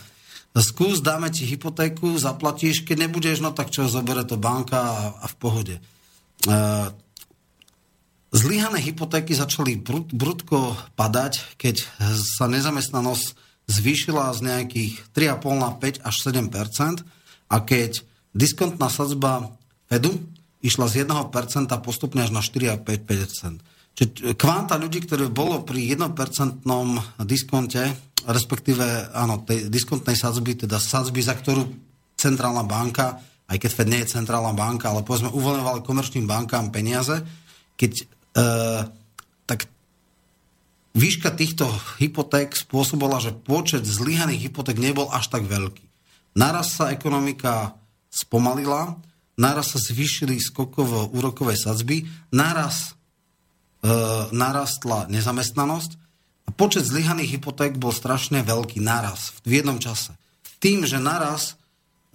Skús, 0.57 1.05
dáme 1.05 1.29
ti 1.29 1.45
hypotéku, 1.45 2.17
zaplatíš, 2.17 2.81
keď 2.81 3.05
nebudeš, 3.05 3.45
no 3.45 3.53
tak 3.53 3.69
čo, 3.69 3.85
zobere 3.85 4.25
to 4.25 4.41
banka 4.41 4.81
a, 4.81 4.97
a 5.21 5.25
v 5.29 5.35
pohode. 5.37 5.75
Uh, 6.49 6.89
Zlyhané 8.27 8.83
hypotéky 8.83 9.31
začali 9.31 9.79
brud, 9.79 10.11
brudko 10.11 10.75
padať, 10.99 11.55
keď 11.55 11.79
sa 12.37 12.51
nezamestnanosť 12.51 13.25
zvýšila 13.67 14.31
z 14.35 14.39
nejakých 14.43 14.93
3,5 15.15 15.63
na 15.63 15.71
5 15.75 16.03
až 16.03 16.15
7% 16.27 17.07
a 17.51 17.55
keď 17.63 18.03
diskontná 18.35 18.91
sadzba 18.91 19.55
Fedu 19.87 20.11
išla 20.59 20.91
z 20.91 21.07
1 21.07 21.31
postupne 21.79 22.23
až 22.23 22.35
na 22.35 22.43
4 22.43 22.75
a 22.75 22.77
5 22.79 23.63
Čiže 23.97 24.37
kvanta 24.37 24.77
ľudí, 24.77 25.09
ktoré 25.09 25.25
bolo 25.31 25.65
pri 25.65 25.97
1% 25.97 26.61
diskonte, 27.25 27.81
respektíve 28.29 29.09
áno, 29.09 29.41
tej 29.41 29.73
diskontnej 29.73 30.13
sadzby, 30.13 30.53
teda 30.53 30.77
sadzby, 30.77 31.23
za 31.25 31.33
ktorú 31.33 31.65
centrálna 32.13 32.61
banka, 32.61 33.17
aj 33.47 33.57
keď 33.57 33.71
Fed 33.73 33.87
nie 33.89 34.03
je 34.05 34.13
centrálna 34.19 34.53
banka, 34.53 34.91
ale 34.91 35.01
povedzme 35.01 35.33
uvoľňovali 35.33 35.79
komerčným 35.81 36.29
bankám 36.29 36.69
peniaze, 36.69 37.23
keď 37.73 38.16
tak 39.47 39.59
výška 40.93 41.33
týchto 41.33 41.65
hypoték 41.97 42.53
spôsobila, 42.53 43.17
že 43.17 43.33
počet 43.33 43.81
zlyhaných 43.85 44.49
hypoték 44.49 44.77
nebol 44.77 45.09
až 45.09 45.33
tak 45.33 45.49
veľký. 45.49 45.85
Naraz 46.37 46.77
sa 46.77 46.93
ekonomika 46.93 47.73
spomalila, 48.13 49.01
naraz 49.41 49.73
sa 49.73 49.79
zvýšili 49.81 50.37
skokovo 50.37 51.09
úrokové 51.09 51.57
sadzby, 51.57 52.05
naraz 52.29 52.93
e, 53.81 53.89
narastla 54.29 55.09
nezamestnanosť 55.09 55.91
a 56.45 56.49
počet 56.53 56.85
zlyhaných 56.85 57.41
hypoték 57.41 57.81
bol 57.81 57.89
strašne 57.89 58.45
veľký 58.45 58.77
naraz, 58.81 59.33
v 59.41 59.61
jednom 59.61 59.81
čase. 59.81 60.13
Tým, 60.61 60.85
že 60.85 61.01
naraz 61.01 61.56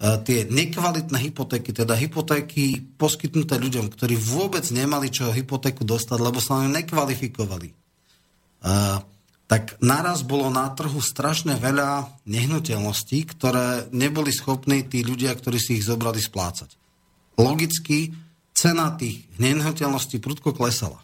tie 0.03 0.43
nekvalitné 0.51 1.15
hypotéky, 1.31 1.71
teda 1.71 1.95
hypotéky 1.95 2.83
poskytnuté 2.99 3.55
ľuďom, 3.55 3.87
ktorí 3.87 4.19
vôbec 4.19 4.67
nemali 4.67 5.07
čo 5.07 5.31
hypotéku 5.31 5.87
dostať, 5.87 6.19
lebo 6.19 6.43
sa 6.43 6.59
ňu 6.59 6.75
nekvalifikovali. 6.75 7.71
Uh, 8.63 8.99
tak 9.47 9.79
naraz 9.79 10.23
bolo 10.27 10.51
na 10.51 10.67
trhu 10.75 10.99
strašne 10.99 11.55
veľa 11.55 12.19
nehnuteľností, 12.27 13.23
ktoré 13.31 13.87
neboli 13.95 14.35
schopní 14.35 14.83
tí 14.87 15.07
ľudia, 15.07 15.31
ktorí 15.35 15.59
si 15.59 15.79
ich 15.79 15.87
zobrali, 15.87 16.19
splácať. 16.19 16.75
Logicky 17.39 18.11
cena 18.51 18.91
tých 18.99 19.23
nehnuteľností 19.39 20.19
prudko 20.19 20.51
klesala. 20.51 20.99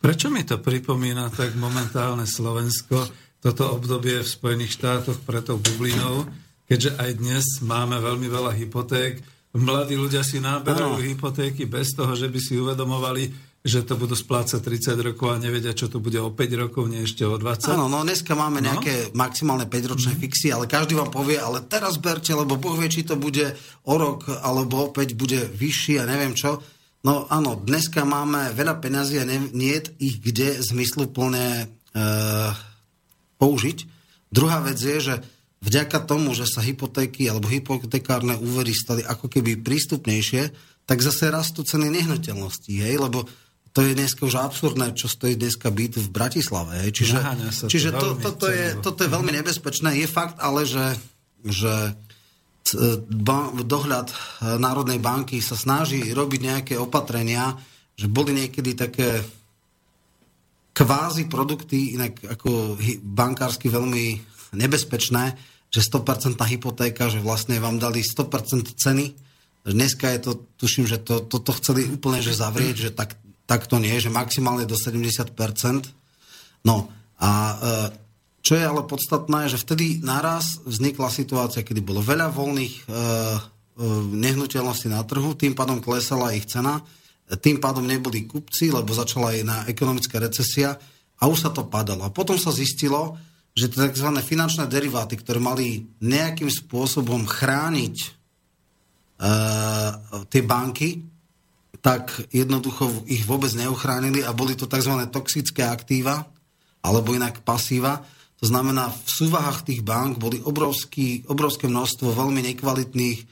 Prečo 0.00 0.32
mi 0.32 0.48
to 0.48 0.56
pripomína 0.56 1.28
tak 1.28 1.56
momentálne 1.60 2.24
Slovensko, 2.24 3.04
toto 3.40 3.72
obdobie 3.72 4.20
v 4.20 4.28
Spojených 4.28 4.76
štátoch 4.80 5.20
pre 5.24 5.44
tou 5.44 5.60
bublinou, 5.60 6.24
keďže 6.70 6.94
aj 7.02 7.10
dnes 7.18 7.44
máme 7.66 7.98
veľmi 7.98 8.30
veľa 8.30 8.54
hypoték. 8.54 9.18
Mladí 9.58 9.98
ľudia 9.98 10.22
si 10.22 10.38
náberajú 10.38 11.02
hypotéky 11.02 11.66
bez 11.66 11.98
toho, 11.98 12.14
že 12.14 12.30
by 12.30 12.38
si 12.38 12.54
uvedomovali, 12.54 13.26
že 13.66 13.82
to 13.82 13.98
budú 13.98 14.14
splácať 14.14 14.62
30 14.62 15.10
rokov 15.10 15.34
a 15.34 15.42
nevedia, 15.42 15.74
čo 15.74 15.90
to 15.90 15.98
bude 15.98 16.14
o 16.22 16.30
5 16.30 16.62
rokov, 16.62 16.86
nie 16.86 17.02
ešte 17.02 17.26
o 17.26 17.34
20. 17.34 17.74
Áno, 17.74 17.90
no 17.90 18.06
dneska 18.06 18.38
máme 18.38 18.62
no. 18.62 18.70
nejaké 18.70 19.10
maximálne 19.18 19.66
5-ročné 19.66 20.14
mm. 20.14 20.20
fixy, 20.22 20.54
ale 20.54 20.70
každý 20.70 20.94
vám 20.94 21.10
povie, 21.10 21.42
ale 21.42 21.66
teraz 21.66 21.98
berte, 21.98 22.30
lebo 22.30 22.54
Boh 22.54 22.78
vie, 22.78 22.86
či 22.86 23.02
to 23.02 23.18
bude 23.18 23.50
o 23.90 23.94
rok, 23.98 24.30
alebo 24.30 24.94
opäť 24.94 25.18
bude 25.18 25.50
vyšší 25.50 25.98
a 25.98 26.06
neviem 26.06 26.38
čo. 26.38 26.62
No 27.02 27.26
áno, 27.26 27.58
dneska 27.58 28.06
máme 28.06 28.54
veľa 28.54 28.78
peňazí 28.78 29.18
a 29.18 29.26
nie 29.26 29.74
je 29.74 29.90
ich 29.98 30.22
kde 30.22 30.62
zmysluplne 30.62 31.66
e, 31.66 32.04
použiť. 33.42 33.78
Druhá 34.30 34.62
vec 34.62 34.78
je, 34.78 34.96
že 35.02 35.14
vďaka 35.60 36.02
tomu, 36.08 36.32
že 36.32 36.48
sa 36.48 36.64
hypotéky 36.64 37.28
alebo 37.28 37.48
hypotekárne 37.48 38.36
úvery 38.40 38.72
stali 38.72 39.04
ako 39.04 39.28
keby 39.28 39.60
prístupnejšie, 39.60 40.42
tak 40.88 41.04
zase 41.04 41.30
rastú 41.30 41.62
ceny 41.62 41.92
nehnuteľností, 41.92 42.82
hej, 42.82 42.98
lebo 42.98 43.28
to 43.70 43.86
je 43.86 43.94
dneska 43.94 44.26
už 44.26 44.34
absurdné, 44.34 44.98
čo 44.98 45.06
stojí 45.06 45.38
dneska 45.38 45.70
byt 45.70 46.02
v 46.02 46.08
Bratislave. 46.10 46.82
Hej. 46.82 46.90
Čiže, 46.90 47.16
čiže 47.70 47.90
to, 47.94 48.18
to, 48.18 48.34
toto, 48.34 48.46
je, 48.50 48.74
toto 48.82 49.06
je 49.06 49.14
veľmi 49.14 49.30
nebezpečné. 49.30 49.94
Je 49.94 50.10
fakt 50.10 50.42
ale, 50.42 50.66
že, 50.66 50.98
že 51.46 51.94
dohľad 53.62 54.10
Národnej 54.58 54.98
banky 54.98 55.38
sa 55.38 55.54
snaží 55.54 56.02
robiť 56.10 56.40
nejaké 56.42 56.74
opatrenia, 56.82 57.54
že 57.94 58.10
boli 58.10 58.34
niekedy 58.34 58.74
také 58.74 59.22
kvázi 60.74 61.30
produkty, 61.30 61.94
inak 61.94 62.18
ako 62.26 62.74
bankársky 63.06 63.70
veľmi 63.70 64.18
nebezpečné, 64.52 65.38
že 65.70 65.80
100% 65.86 66.34
hypotéka, 66.34 67.06
že 67.06 67.22
vlastne 67.22 67.62
vám 67.62 67.78
dali 67.78 68.02
100% 68.02 68.74
ceny. 68.74 69.14
Dneska 69.62 70.10
je 70.16 70.18
to, 70.18 70.32
tuším, 70.58 70.90
že 70.90 70.98
to, 70.98 71.22
toto 71.22 71.54
chceli 71.54 71.86
úplne 71.86 72.18
že 72.18 72.34
zavrieť, 72.34 72.76
že 72.76 72.90
tak, 72.90 73.14
tak 73.46 73.70
to 73.70 73.78
nie, 73.78 73.94
že 74.02 74.10
maximálne 74.10 74.66
do 74.66 74.74
70%. 74.74 75.30
No 76.66 76.90
a 77.20 77.30
e, 77.30 77.54
čo 78.40 78.56
je 78.56 78.64
ale 78.64 78.82
podstatné, 78.88 79.52
že 79.52 79.60
vtedy 79.60 80.00
naraz 80.02 80.58
vznikla 80.64 81.12
situácia, 81.12 81.62
kedy 81.62 81.84
bolo 81.84 82.00
veľa 82.02 82.32
voľných 82.32 82.74
e, 82.74 82.82
e, 82.82 82.96
nehnuteľností 84.16 84.88
na 84.90 85.04
trhu, 85.04 85.36
tým 85.36 85.52
pádom 85.52 85.78
klesala 85.78 86.34
ich 86.34 86.48
cena, 86.48 86.82
tým 87.30 87.62
pádom 87.62 87.86
neboli 87.86 88.26
kupci, 88.26 88.74
lebo 88.74 88.90
začala 88.90 89.38
aj 89.38 89.40
na 89.46 89.56
ekonomická 89.70 90.18
recesia 90.18 90.74
a 91.20 91.30
už 91.30 91.46
sa 91.46 91.50
to 91.54 91.68
padalo. 91.68 92.02
A 92.02 92.10
potom 92.10 92.34
sa 92.34 92.50
zistilo, 92.50 93.14
že 93.60 93.68
tzv. 93.68 94.08
finančné 94.24 94.64
deriváty, 94.64 95.20
ktoré 95.20 95.36
mali 95.36 95.84
nejakým 96.00 96.48
spôsobom 96.48 97.28
chrániť 97.28 97.96
uh, 99.20 100.24
tie 100.32 100.40
banky, 100.40 101.04
tak 101.84 102.08
jednoducho 102.32 103.04
ich 103.04 103.28
vôbec 103.28 103.52
neuchránili 103.52 104.24
a 104.24 104.32
boli 104.32 104.56
to 104.56 104.64
tzv. 104.64 104.96
toxické 105.12 105.64
aktíva, 105.64 106.24
alebo 106.80 107.12
inak 107.12 107.44
pasíva. 107.44 108.00
To 108.40 108.48
znamená, 108.48 108.88
v 108.88 109.08
súvahách 109.08 109.68
tých 109.68 109.84
bank 109.84 110.16
boli 110.16 110.40
obrovský, 110.40 111.28
obrovské 111.28 111.68
množstvo 111.68 112.16
veľmi 112.16 112.40
nekvalitných 112.52 113.18
e, 113.20 113.24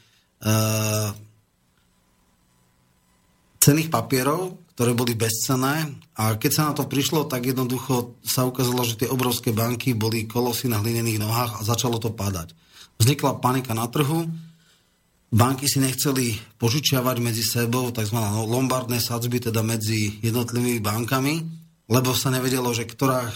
cených 3.57 3.89
papierov, 3.89 4.68
ktoré 4.79 4.95
boli 4.95 5.19
bezcené 5.19 5.91
a 6.15 6.39
keď 6.39 6.51
sa 6.55 6.71
na 6.71 6.73
to 6.79 6.87
prišlo, 6.87 7.27
tak 7.27 7.51
jednoducho 7.51 8.15
sa 8.23 8.47
ukázalo, 8.47 8.87
že 8.87 9.03
tie 9.03 9.11
obrovské 9.11 9.51
banky 9.51 9.91
boli 9.91 10.31
kolosy 10.31 10.71
na 10.71 10.79
hlinených 10.79 11.19
nohách 11.19 11.59
a 11.59 11.67
začalo 11.67 11.99
to 11.99 12.15
padať. 12.15 12.55
Vznikla 13.03 13.43
panika 13.43 13.75
na 13.75 13.91
trhu, 13.91 14.31
banky 15.35 15.67
si 15.67 15.83
nechceli 15.83 16.39
požičiavať 16.63 17.17
medzi 17.19 17.43
sebou, 17.43 17.91
tzv. 17.91 18.23
lombardné 18.23 19.03
sadzby, 19.03 19.51
teda 19.51 19.67
medzi 19.67 20.23
jednotlivými 20.23 20.79
bankami, 20.79 21.43
lebo 21.91 22.15
sa 22.15 22.31
nevedelo, 22.31 22.71
že 22.71 22.87
ktorá 22.87 23.27
e, 23.27 23.33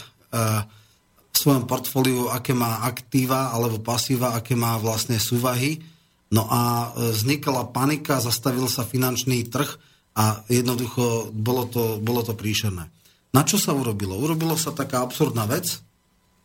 v 1.26 1.36
svojom 1.42 1.66
portfóliu, 1.66 2.30
aké 2.30 2.54
má 2.54 2.86
aktíva 2.86 3.50
alebo 3.50 3.82
pasíva, 3.82 4.38
aké 4.38 4.54
má 4.54 4.78
vlastne 4.78 5.18
súvahy. 5.18 5.82
No 6.30 6.46
a 6.46 6.94
e, 6.94 7.10
vznikla 7.18 7.74
panika, 7.74 8.22
zastavil 8.22 8.70
sa 8.70 8.86
finančný 8.86 9.50
trh 9.50 9.90
a 10.12 10.44
jednoducho 10.48 11.32
bolo 11.32 11.64
to, 11.68 11.98
bolo 12.00 12.20
to 12.24 12.36
príšerné. 12.36 12.88
Na 13.32 13.42
čo 13.48 13.56
sa 13.56 13.72
urobilo? 13.72 14.16
Urobilo 14.16 14.56
sa 14.60 14.76
taká 14.76 15.00
absurdná 15.00 15.48
vec, 15.48 15.80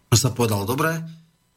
že 0.07 0.17
sa 0.17 0.31
povedalo, 0.31 0.63
dobre, 0.63 1.03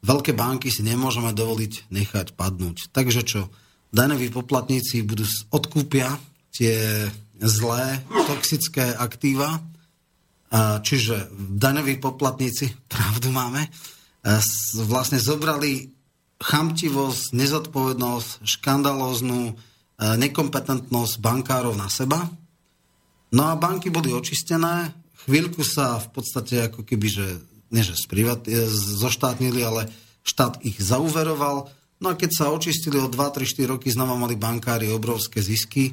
veľké 0.03 0.35
banky 0.35 0.75
si 0.75 0.83
nemôžeme 0.83 1.31
dovoliť 1.31 1.92
nechať 1.92 2.35
padnúť. 2.35 2.90
Takže 2.90 3.23
čo? 3.23 3.46
Daňoví 3.94 4.31
poplatníci 4.35 5.07
budú 5.07 5.27
odkúpia 5.55 6.18
tie 6.51 7.07
zlé, 7.38 8.03
toxické 8.27 8.90
aktíva 8.94 9.62
Čiže 10.83 11.31
daňoví 11.38 12.03
poplatníci, 12.03 12.75
pravdu 12.92 13.31
máme, 13.31 13.70
vlastne 14.85 15.23
zobrali 15.23 15.94
chamtivosť, 16.40 17.37
nezodpovednosť, 17.37 18.29
škandalóznu 18.44 19.55
nekompetentnosť 20.00 21.20
bankárov 21.20 21.76
na 21.76 21.92
seba. 21.92 22.24
No 23.30 23.42
a 23.46 23.54
banky 23.54 23.92
boli 23.92 24.10
očistené, 24.10 24.96
chvíľku 25.28 25.60
sa 25.62 26.00
v 26.00 26.08
podstate 26.16 26.72
ako 26.72 26.82
keby, 26.82 27.06
že 27.06 27.26
nie 27.70 27.84
že 27.86 27.94
zoštátnili, 28.98 29.60
ale 29.62 29.86
štát 30.26 30.64
ich 30.66 30.80
zauveroval. 30.82 31.70
No 32.00 32.06
a 32.10 32.18
keď 32.18 32.30
sa 32.32 32.50
očistili 32.50 32.98
o 32.98 33.06
2, 33.06 33.14
3, 33.14 33.44
4 33.44 33.76
roky, 33.76 33.92
znova 33.92 34.16
mali 34.16 34.34
bankári 34.34 34.88
obrovské 34.90 35.44
zisky. 35.44 35.92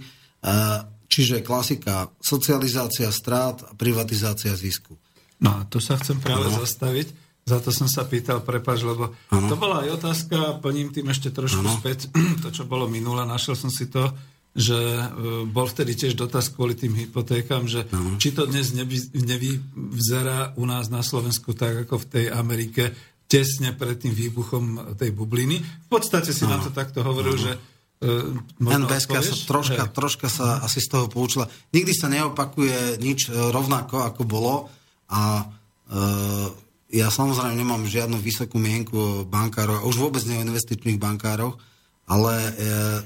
Čiže 1.07 1.45
klasika, 1.45 2.09
socializácia 2.23 3.11
strát 3.11 3.61
a 3.67 3.71
privatizácia 3.75 4.55
zisku. 4.55 4.97
No 5.37 5.61
a 5.61 5.69
tu 5.69 5.77
sa 5.77 5.99
chcem 6.01 6.17
práve 6.17 6.49
ano. 6.49 6.63
zastaviť. 6.63 7.26
Za 7.47 7.63
to 7.63 7.71
som 7.71 7.87
sa 7.87 8.03
pýtal, 8.03 8.43
prepač, 8.43 8.83
lebo 8.83 9.15
ano. 9.31 9.47
to 9.47 9.55
bola 9.55 9.87
aj 9.87 10.03
otázka, 10.03 10.59
plním 10.59 10.91
tým 10.91 11.07
ešte 11.07 11.31
trošku 11.31 11.63
ano. 11.63 11.79
späť, 11.79 12.11
to, 12.43 12.51
čo 12.51 12.67
bolo 12.67 12.91
minule, 12.91 13.23
našiel 13.23 13.55
som 13.55 13.71
si 13.71 13.87
to, 13.87 14.11
že 14.51 14.75
e, 14.75 15.05
bol 15.47 15.63
vtedy 15.63 15.95
tiež 15.95 16.19
dotaz 16.19 16.51
kvôli 16.51 16.75
tým 16.75 16.91
hypotékam, 16.99 17.63
že 17.63 17.87
ano. 17.87 18.19
či 18.19 18.35
to 18.35 18.51
dnes 18.51 18.75
nevyzerá 19.15 20.59
u 20.59 20.67
nás 20.67 20.91
na 20.91 20.99
Slovensku 20.99 21.55
tak, 21.55 21.87
ako 21.87 22.03
v 22.03 22.09
tej 22.11 22.25
Amerike, 22.35 22.91
tesne 23.31 23.71
pred 23.71 23.95
tým 23.95 24.11
výbuchom 24.11 24.97
tej 24.99 25.15
bubliny. 25.15 25.63
V 25.63 25.87
podstate 25.87 26.35
si 26.35 26.43
ano. 26.43 26.59
na 26.59 26.67
to 26.67 26.75
takto 26.75 26.99
hovoril, 26.99 27.39
ano. 27.39 27.45
že 27.47 27.53
Uh, 27.97 28.29
NBSK 28.61 29.09
sa 29.25 29.35
troška, 29.49 29.89
troška 29.89 30.29
sa 30.29 30.61
asi 30.61 30.85
z 30.85 30.85
toho 30.85 31.09
poučila. 31.09 31.49
Nikdy 31.73 31.93
sa 31.97 32.05
neopakuje 32.05 33.01
nič 33.01 33.25
e, 33.25 33.33
rovnako, 33.33 34.05
ako 34.05 34.21
bolo 34.21 34.69
a 35.09 35.41
uh, 35.41 36.45
ja 36.87 37.11
samozrejme 37.11 37.55
nemám 37.55 37.83
žiadnu 37.83 38.19
vysokú 38.19 38.55
mienku 38.61 38.95
o 38.95 39.27
bankároch, 39.27 39.83
už 39.83 39.95
vôbec 39.99 40.23
nie 40.23 40.39
o 40.39 40.45
investičných 40.47 40.95
bankároch, 41.01 41.59
ale 42.07 42.33
uh, 42.39 42.99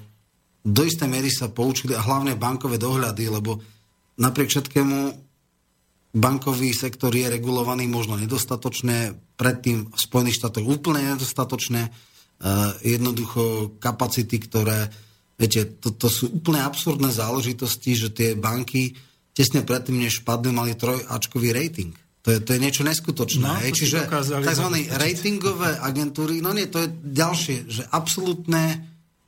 do 0.62 0.82
istej 0.86 1.10
miery 1.10 1.34
sa 1.34 1.50
poučili 1.50 1.98
a 1.98 2.06
hlavne 2.06 2.38
bankové 2.38 2.78
dohľady, 2.78 3.34
lebo 3.34 3.58
napriek 4.22 4.54
všetkému 4.54 4.98
bankový 6.14 6.76
sektor 6.76 7.10
je 7.10 7.26
regulovaný 7.26 7.90
možno 7.90 8.20
nedostatočne, 8.20 9.18
predtým 9.40 9.90
v 9.90 9.98
Spojených 9.98 10.38
štátoch 10.38 10.68
úplne 10.68 11.18
nedostatočne, 11.18 11.90
jednoducho 12.82 13.78
kapacity, 13.78 14.42
ktoré, 14.42 14.90
viete, 15.38 15.78
to, 15.78 15.94
to 15.94 16.10
sú 16.10 16.42
úplne 16.42 16.66
absurdné 16.66 17.14
záležitosti, 17.14 17.94
že 17.94 18.10
tie 18.10 18.30
banky 18.34 18.98
tesne 19.32 19.62
predtým, 19.62 20.02
než 20.02 20.26
padli, 20.26 20.50
mali 20.50 20.74
trojačkový 20.74 21.54
rating. 21.54 21.94
To 22.22 22.30
je, 22.30 22.38
to 22.38 22.50
je 22.54 22.60
niečo 22.62 22.86
neskutočné. 22.86 23.50
No, 23.50 23.58
hej? 23.66 23.74
Čiže 23.74 24.06
tzv. 24.06 24.68
ratingové 24.94 25.82
agentúry, 25.82 26.38
no 26.38 26.54
nie, 26.54 26.70
to 26.70 26.86
je 26.86 26.90
ďalšie, 26.94 27.58
že 27.66 27.84
absolútne 27.90 28.78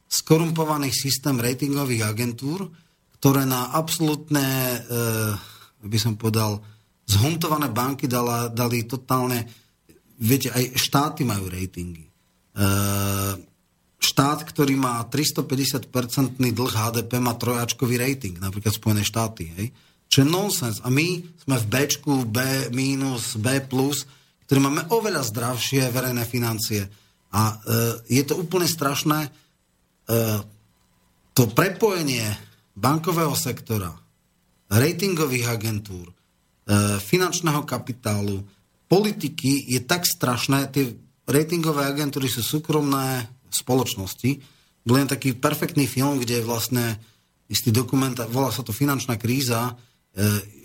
skorumpovaný 0.06 0.94
systém 0.94 1.34
ratingových 1.42 2.06
agentúr, 2.06 2.70
ktoré 3.18 3.50
na 3.50 3.74
absolútne, 3.74 4.46
e, 4.46 5.88
by 5.90 5.98
som 5.98 6.14
povedal, 6.14 6.62
zhuntované 7.10 7.74
banky 7.74 8.06
dala, 8.06 8.46
dali 8.54 8.86
totálne, 8.86 9.42
viete, 10.22 10.54
aj 10.54 10.78
štáty 10.78 11.26
majú 11.26 11.50
ratingy. 11.50 12.06
Ehm, 12.54 13.42
štát, 13.98 14.46
ktorý 14.46 14.78
má 14.78 15.02
350-percentný 15.10 16.54
dlh 16.54 16.74
HDP, 16.74 17.18
má 17.18 17.34
trojačkový 17.34 17.98
rating, 17.98 18.38
napríklad 18.38 18.76
Spojené 18.76 19.02
štáty. 19.02 19.50
Hej? 19.58 19.68
Čo 20.14 20.22
je 20.22 20.30
nonsens. 20.30 20.78
A 20.86 20.94
my 20.94 21.26
sme 21.42 21.58
v 21.58 21.66
B, 21.66 21.78
B 22.30 22.40
minus, 22.70 23.34
B 23.34 23.66
plus, 23.66 24.06
ktorí 24.46 24.62
máme 24.62 24.86
oveľa 24.94 25.26
zdravšie 25.26 25.90
verejné 25.90 26.22
financie. 26.30 26.86
A 27.34 27.42
e, 27.50 27.56
je 28.14 28.22
to 28.22 28.38
úplne 28.38 28.70
strašné. 28.70 29.26
E, 29.26 29.30
to 31.34 31.50
prepojenie 31.50 32.30
bankového 32.78 33.34
sektora, 33.34 33.90
ratingových 34.70 35.50
agentúr, 35.50 36.06
e, 36.06 36.14
finančného 37.02 37.66
kapitálu, 37.66 38.46
politiky 38.86 39.66
je 39.66 39.82
tak 39.82 40.06
strašné, 40.06 40.70
tie 40.70 40.94
ratingové 41.26 41.90
agentúry 41.90 42.30
sú 42.30 42.46
súkromné 42.46 43.26
spoločnosti. 43.50 44.38
Bol 44.86 45.02
len 45.02 45.10
taký 45.10 45.34
perfektný 45.34 45.90
film, 45.90 46.22
kde 46.22 46.46
vlastne 46.46 47.02
istý 47.50 47.74
dokument, 47.74 48.14
volá 48.30 48.54
sa 48.54 48.62
to 48.62 48.70
Finančná 48.70 49.18
kríza, 49.18 49.74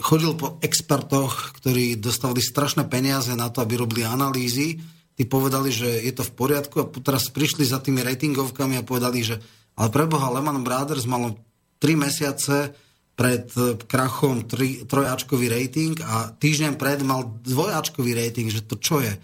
chodil 0.05 0.37
po 0.37 0.61
expertoch, 0.61 1.57
ktorí 1.57 1.97
dostali 1.97 2.45
strašné 2.45 2.85
peniaze 2.85 3.33
na 3.33 3.49
to, 3.49 3.65
aby 3.65 3.81
robili 3.81 4.05
analýzy. 4.05 4.77
Tí 5.17 5.25
povedali, 5.25 5.73
že 5.73 6.05
je 6.05 6.13
to 6.13 6.23
v 6.23 6.37
poriadku 6.37 6.77
a 6.79 6.89
teraz 7.01 7.33
prišli 7.33 7.65
za 7.65 7.81
tými 7.81 8.05
ratingovkami 8.05 8.77
a 8.79 8.87
povedali, 8.87 9.25
že 9.25 9.41
ale 9.79 9.95
preboha 9.95 10.35
Lehman 10.35 10.67
Brothers 10.67 11.07
malo 11.07 11.39
3 11.79 11.95
mesiace 11.95 12.75
pred 13.19 13.51
krachom 13.91 14.47
tri, 14.47 14.87
trojačkový 14.87 15.51
rating 15.51 15.99
a 16.07 16.31
týždeň 16.31 16.79
pred 16.79 17.03
mal 17.03 17.27
dvojačkový 17.43 18.15
rating, 18.15 18.47
že 18.47 18.63
to 18.63 18.79
čo 18.79 19.03
je? 19.03 19.15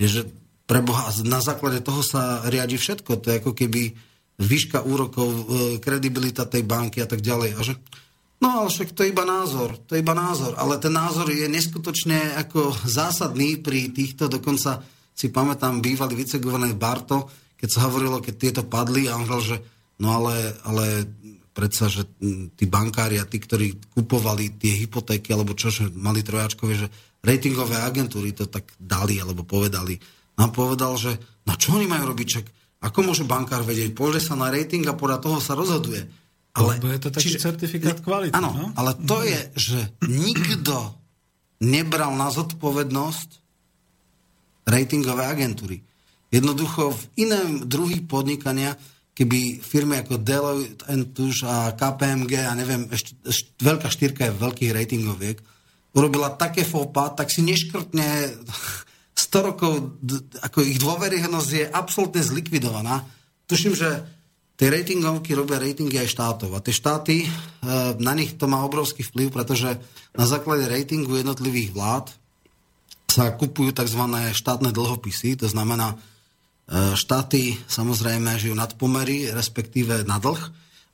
je 0.00 0.08
že 0.08 0.22
pre 0.64 0.80
Boha, 0.80 1.12
na 1.28 1.44
základe 1.44 1.84
toho 1.84 2.00
sa 2.00 2.48
riadi 2.48 2.80
všetko. 2.80 3.20
To 3.20 3.26
je 3.28 3.38
ako 3.44 3.52
keby 3.52 3.92
výška 4.40 4.80
úrokov, 4.88 5.28
e, 5.28 5.42
kredibilita 5.84 6.48
tej 6.48 6.64
banky 6.64 7.04
a 7.04 7.08
tak 7.08 7.20
ďalej. 7.20 7.50
A 7.52 7.60
že, 7.60 7.76
no 8.42 8.48
ale 8.62 8.68
však 8.68 8.92
to 8.92 9.06
je 9.06 9.14
iba 9.14 9.22
názor, 9.22 9.78
to 9.86 9.94
je 9.94 10.02
iba 10.02 10.12
názor. 10.12 10.58
Ale 10.58 10.76
ten 10.82 10.90
názor 10.90 11.30
je 11.30 11.46
neskutočne 11.46 12.34
ako 12.42 12.74
zásadný 12.84 13.62
pri 13.62 13.94
týchto, 13.94 14.26
dokonca 14.26 14.82
si 15.14 15.30
pamätám 15.30 15.78
bývalý 15.78 16.18
viceguvernér 16.18 16.74
Barto, 16.74 17.30
keď 17.54 17.68
sa 17.70 17.86
hovorilo, 17.86 18.18
keď 18.18 18.34
tieto 18.34 18.62
padli 18.66 19.06
a 19.06 19.14
on 19.14 19.24
hovoril, 19.24 19.54
že 19.54 19.58
no 20.02 20.18
ale, 20.18 20.58
ale 20.66 21.06
predsa, 21.54 21.86
že 21.86 22.02
tí 22.58 22.66
bankári 22.66 23.22
a 23.22 23.28
tí, 23.28 23.38
ktorí 23.38 23.94
kupovali 23.94 24.58
tie 24.58 24.82
hypotéky 24.82 25.30
alebo 25.30 25.54
čo, 25.54 25.70
že 25.70 25.86
mali 25.94 26.26
trojačkové, 26.26 26.72
že 26.74 26.90
ratingové 27.22 27.78
agentúry 27.78 28.34
to 28.34 28.50
tak 28.50 28.66
dali 28.82 29.22
alebo 29.22 29.46
povedali 29.46 29.94
nám 30.38 30.50
povedal, 30.52 30.96
že 30.96 31.12
na 31.44 31.58
čo 31.58 31.76
oni 31.76 31.84
majú 31.84 32.12
robiť, 32.12 32.28
čak 32.28 32.46
ako 32.82 32.98
môže 33.06 33.24
bankár 33.28 33.62
vedieť, 33.62 33.94
pozrie 33.94 34.18
sa 34.18 34.34
na 34.34 34.50
rating 34.50 34.82
a 34.90 34.96
podľa 34.96 35.18
toho 35.22 35.38
sa 35.38 35.54
rozhoduje. 35.54 36.02
Ale, 36.52 36.76
Lebo 36.76 36.92
je 36.92 37.00
to 37.00 37.08
taký 37.08 37.32
čiže, 37.32 37.40
certifikát 37.40 37.98
kvality. 38.04 38.36
Áno, 38.36 38.52
no? 38.52 38.66
ale 38.76 38.92
to 39.08 39.24
je, 39.24 39.40
že 39.56 39.78
nikto 40.04 40.92
nebral 41.64 42.12
na 42.12 42.28
zodpovednosť 42.28 43.28
ratingové 44.68 45.24
agentúry. 45.24 45.80
Jednoducho 46.28 46.92
v 46.92 47.02
iném 47.24 47.64
druhý 47.64 48.04
podnikania, 48.04 48.76
keby 49.16 49.64
firmy 49.64 50.00
ako 50.04 50.20
Deloitte 50.20 50.84
Touche 51.12 51.44
a 51.44 51.72
KPMG 51.72 52.32
a 52.44 52.52
neviem, 52.52 52.88
ešte, 52.92 53.16
ešte 53.24 53.48
veľká 53.60 53.88
štyrka 53.88 54.28
je 54.28 54.40
veľkých 54.40 54.72
ratingoviek, 54.76 55.38
urobila 55.92 56.32
také 56.36 56.64
fópa, 56.64 57.12
tak 57.12 57.32
si 57.32 57.40
neškrtne 57.44 58.32
100 59.32 59.48
rokov, 59.48 59.72
ako 60.40 60.58
ich 60.64 60.80
dôveryhodnosť 60.80 61.50
je 61.52 61.64
absolútne 61.68 62.20
zlikvidovaná. 62.24 63.04
Tuším, 63.48 63.76
že 63.76 64.04
tie 64.56 64.68
ratingovky 64.68 65.32
robia 65.32 65.58
ratingy 65.58 65.96
aj 65.98 66.12
štátov. 66.12 66.50
A 66.54 66.64
tie 66.64 66.74
štáty, 66.74 67.16
e, 67.24 67.28
na 67.98 68.12
nich 68.12 68.36
to 68.36 68.46
má 68.46 68.62
obrovský 68.62 69.02
vplyv, 69.02 69.32
pretože 69.32 69.80
na 70.16 70.24
základe 70.28 70.68
ratingu 70.68 71.16
jednotlivých 71.16 71.72
vlád 71.72 72.06
sa 73.12 73.32
kupujú 73.36 73.76
tzv. 73.76 74.02
štátne 74.32 74.72
dlhopisy, 74.72 75.36
to 75.36 75.48
znamená, 75.48 75.92
e, 75.92 75.96
štáty 76.96 77.56
samozrejme 77.68 78.38
žijú 78.40 78.56
nad 78.56 78.72
pomery, 78.76 79.28
respektíve 79.32 80.04
na 80.08 80.16
dlh 80.16 80.40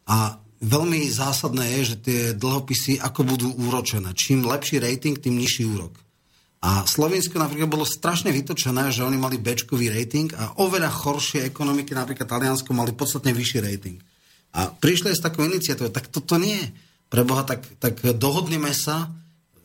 a 0.09 0.41
veľmi 0.59 1.07
zásadné 1.07 1.79
je, 1.79 1.95
že 1.95 1.97
tie 2.03 2.21
dlhopisy 2.35 2.99
ako 2.99 3.21
budú 3.23 3.49
úročené. 3.55 4.15
Čím 4.15 4.47
lepší 4.47 4.83
rating, 4.83 5.15
tým 5.19 5.39
nižší 5.39 5.69
úrok. 5.69 5.95
A 6.59 6.83
Slovensko 6.83 7.39
napríklad 7.39 7.71
bolo 7.71 7.87
strašne 7.87 8.35
vytočené, 8.35 8.91
že 8.91 9.07
oni 9.07 9.15
mali 9.15 9.39
bečkový 9.39 9.95
rating 9.95 10.35
a 10.35 10.59
oveľa 10.59 10.91
horšie 10.91 11.47
ekonomiky, 11.47 11.95
napríklad 11.95 12.27
Taliansko, 12.27 12.75
mali 12.75 12.91
podstatne 12.99 13.31
vyšší 13.31 13.59
rating. 13.63 13.99
A 14.59 14.67
prišli 14.75 15.15
s 15.15 15.23
takou 15.23 15.47
iniciatívou, 15.47 15.95
tak 15.95 16.11
toto 16.11 16.35
nie. 16.35 16.59
Preboha, 17.07 17.47
tak, 17.47 17.63
tak 17.79 18.03
dohodneme 18.03 18.75
sa 18.75 19.07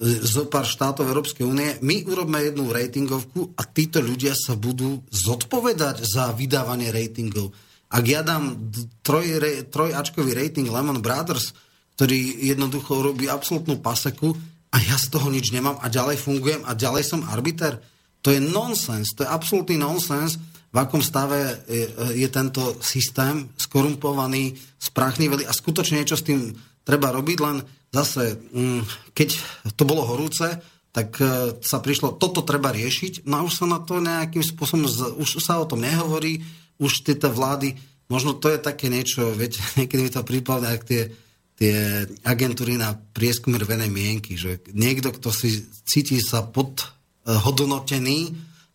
zo 0.04 0.46
pár 0.52 0.68
štátov 0.68 1.08
Európskej 1.08 1.46
únie, 1.48 1.80
my 1.80 2.04
urobíme 2.06 2.52
jednu 2.52 2.70
ratingovku 2.70 3.56
a 3.56 3.64
títo 3.64 4.04
ľudia 4.04 4.36
sa 4.36 4.58
budú 4.60 5.00
zodpovedať 5.10 6.04
za 6.04 6.34
vydávanie 6.36 6.92
ratingov. 6.92 7.56
Ak 7.94 8.04
ja 8.10 8.26
dám 8.26 8.74
troj, 9.06 9.38
trojačkový 9.70 10.34
rating 10.34 10.68
Lehman 10.68 11.00
Brothers, 11.00 11.54
ktorý 11.94 12.42
jednoducho 12.42 13.06
robí 13.06 13.30
absolútnu 13.30 13.80
paseku, 13.80 14.34
a 14.74 14.82
ja 14.82 14.98
z 14.98 15.14
toho 15.14 15.30
nič 15.30 15.54
nemám 15.54 15.78
a 15.78 15.88
ďalej 15.88 16.18
fungujem 16.18 16.66
a 16.66 16.74
ďalej 16.74 17.06
som 17.06 17.22
arbiter. 17.30 17.78
To 18.26 18.34
je 18.34 18.42
nonsens, 18.42 19.14
to 19.14 19.22
je 19.22 19.30
absolútny 19.30 19.78
nonsens, 19.78 20.42
v 20.74 20.82
akom 20.82 21.06
stave 21.06 21.62
je, 21.70 21.86
je 22.18 22.28
tento 22.34 22.82
systém 22.82 23.46
skorumpovaný, 23.62 24.58
spráchnivelý 24.82 25.46
a 25.46 25.54
skutočne 25.54 26.02
niečo 26.02 26.18
s 26.18 26.26
tým 26.26 26.50
treba 26.82 27.14
robiť, 27.14 27.38
len 27.46 27.62
zase, 27.94 28.34
mm, 28.34 29.14
keď 29.14 29.30
to 29.78 29.86
bolo 29.86 30.02
horúce, 30.10 30.50
tak 30.90 31.14
e, 31.22 31.58
sa 31.62 31.78
prišlo, 31.78 32.18
toto 32.18 32.42
treba 32.42 32.74
riešiť, 32.74 33.30
no 33.30 33.42
a 33.42 33.46
už 33.46 33.54
sa 33.54 33.66
na 33.70 33.86
to 33.86 34.02
nejakým 34.02 34.42
spôsobom, 34.42 34.90
už 35.22 35.30
sa 35.46 35.62
o 35.62 35.70
tom 35.70 35.86
nehovorí, 35.86 36.42
už 36.82 37.06
tieto 37.06 37.30
vlády, 37.30 37.78
možno 38.10 38.34
to 38.34 38.50
je 38.50 38.58
také 38.58 38.90
niečo, 38.90 39.30
viete, 39.38 39.62
niekedy 39.78 40.10
mi 40.10 40.12
to 40.12 40.26
prípadne, 40.26 40.74
ak 40.74 40.90
tie 40.90 41.14
tie 41.58 42.06
agentúry 42.26 42.76
na 42.78 42.94
prieskum 42.94 43.54
rvenej 43.54 43.90
mienky, 43.90 44.36
že 44.36 44.62
niekto, 44.74 45.14
kto 45.14 45.30
si 45.30 45.64
cíti 45.86 46.18
sa 46.20 46.42
podhodnotený, 46.44 48.34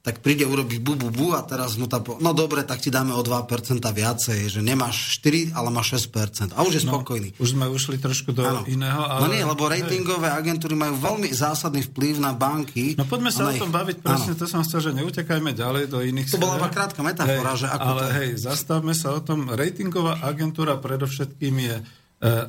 tak 0.09 0.25
príde 0.25 0.49
urobiť 0.49 0.81
bu, 0.81 0.97
bu, 0.97 1.13
bu 1.13 1.27
a 1.37 1.45
teraz 1.45 1.77
mu 1.77 1.85
tá... 1.85 2.01
Po... 2.01 2.17
No 2.17 2.33
dobre, 2.33 2.65
tak 2.65 2.81
ti 2.81 2.89
dáme 2.89 3.13
o 3.13 3.21
2% 3.21 3.45
viacej, 3.83 4.41
že 4.49 4.61
nemáš 4.65 5.21
4, 5.21 5.53
ale 5.53 5.69
máš 5.69 6.01
6%. 6.09 6.57
A 6.57 6.65
už 6.65 6.81
je 6.81 6.83
no, 6.89 6.97
spokojný. 6.97 7.37
No, 7.37 7.45
už 7.45 7.49
sme 7.53 7.69
ušli 7.69 8.01
trošku 8.01 8.33
do 8.33 8.41
ano. 8.41 8.65
iného, 8.65 9.05
ale... 9.05 9.21
No 9.21 9.27
nie, 9.29 9.45
lebo 9.45 9.69
ratingové 9.69 10.33
agentúry 10.33 10.81
majú 10.81 10.97
veľmi 10.97 11.29
zásadný 11.29 11.85
vplyv 11.93 12.25
na 12.25 12.33
banky. 12.33 12.97
No 12.97 13.05
poďme 13.05 13.29
sa 13.29 13.51
o 13.51 13.59
tom 13.59 13.69
ich... 13.69 13.77
baviť, 13.77 13.97
presne 14.01 14.33
ano. 14.33 14.41
to 14.41 14.45
som 14.49 14.65
chcel, 14.65 14.81
že 14.81 14.91
neutekajme 14.97 15.51
ďalej 15.53 15.85
do 15.93 15.99
iných... 16.01 16.33
To 16.33 16.41
bola 16.41 16.57
iba 16.57 16.73
krátka 16.73 17.05
metafora, 17.05 17.53
hej, 17.53 17.61
že 17.61 17.69
ako 17.69 17.89
Ale 17.93 18.01
to... 18.01 18.15
hej, 18.17 18.31
zastavme 18.41 18.95
sa 18.97 19.13
o 19.13 19.21
tom. 19.21 19.53
Ratingová 19.53 20.25
agentúra 20.25 20.81
predovšetkým 20.81 21.55
je 21.59 21.77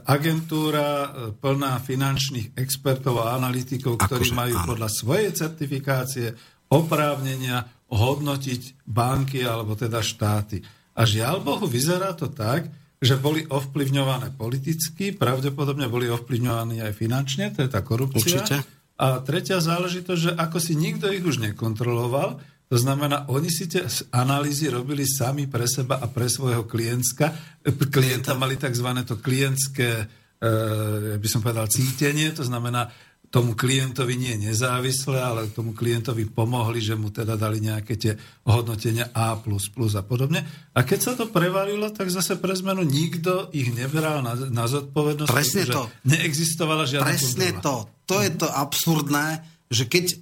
agentúra 0.02 0.88
e, 0.90 1.08
plná 1.38 1.78
finančných 1.86 2.58
expertov 2.58 3.22
a 3.22 3.38
analytikov, 3.38 4.02
ktorí 4.02 4.34
akože, 4.34 4.38
majú 4.38 4.56
áno. 4.58 4.68
podľa 4.74 4.90
svojej 4.90 5.30
certifikácie 5.30 6.34
oprávnenia 6.74 7.70
hodnotiť 7.90 8.86
banky 8.86 9.46
alebo 9.46 9.78
teda 9.78 10.02
štáty. 10.02 10.62
A 10.98 11.06
žiaľ 11.06 11.46
Bohu, 11.46 11.70
vyzerá 11.70 12.18
to 12.18 12.34
tak, 12.34 12.66
že 13.00 13.16
boli 13.16 13.46
ovplyvňované 13.48 14.36
politicky, 14.36 15.16
pravdepodobne 15.16 15.88
boli 15.88 16.12
ovplyvňovaní 16.12 16.84
aj 16.84 16.94
finančne, 16.98 17.54
to 17.56 17.64
je 17.64 17.70
tá 17.72 17.80
korupcia. 17.80 18.42
Určite. 18.42 18.58
A 19.00 19.24
tretia 19.24 19.64
záležitosť, 19.64 20.20
že 20.20 20.32
ako 20.36 20.58
si 20.60 20.76
nikto 20.76 21.08
ich 21.08 21.24
už 21.24 21.40
nekontroloval, 21.40 22.44
to 22.70 22.78
znamená, 22.78 23.26
oni 23.34 23.50
si 23.50 23.66
tie 23.66 23.82
analýzy 24.14 24.70
robili 24.70 25.02
sami 25.02 25.50
pre 25.50 25.66
seba 25.66 25.98
a 25.98 26.06
pre 26.06 26.30
svojho 26.30 26.70
klientka. 26.70 27.34
Klienta 27.66 28.38
mali 28.38 28.62
tzv. 28.62 28.86
to 29.10 29.18
klientské, 29.18 30.06
e, 30.38 31.18
by 31.18 31.28
som 31.28 31.42
povedal, 31.42 31.66
cítenie, 31.66 32.30
to 32.30 32.46
znamená, 32.46 32.94
tomu 33.34 33.58
klientovi 33.58 34.18
nie 34.18 34.38
nezávisle, 34.38 35.18
ale 35.18 35.50
tomu 35.50 35.74
klientovi 35.74 36.30
pomohli, 36.30 36.78
že 36.78 36.94
mu 36.94 37.10
teda 37.10 37.38
dali 37.38 37.58
nejaké 37.58 37.98
tie 37.98 38.14
hodnotenia 38.46 39.10
A++ 39.18 39.38
a 39.42 40.02
podobne. 40.06 40.46
A 40.74 40.86
keď 40.86 41.00
sa 41.02 41.14
to 41.18 41.30
prevalilo, 41.30 41.90
tak 41.90 42.14
zase 42.14 42.38
pre 42.38 42.54
zmenu 42.54 42.86
nikto 42.86 43.50
ich 43.50 43.74
nebral 43.74 44.22
na, 44.22 44.34
na 44.50 44.66
zodpovednosť. 44.70 45.30
Presne 45.30 45.66
to. 45.70 45.90
Neexistovala 46.06 46.86
žiadna 46.86 47.06
Presne 47.06 47.48
kontrola. 47.58 47.66
to. 47.66 47.76
To 48.10 48.16
je 48.22 48.32
to 48.34 48.48
absurdné, 48.50 49.28
že 49.70 49.86
keď 49.86 50.06
e, 50.10 50.18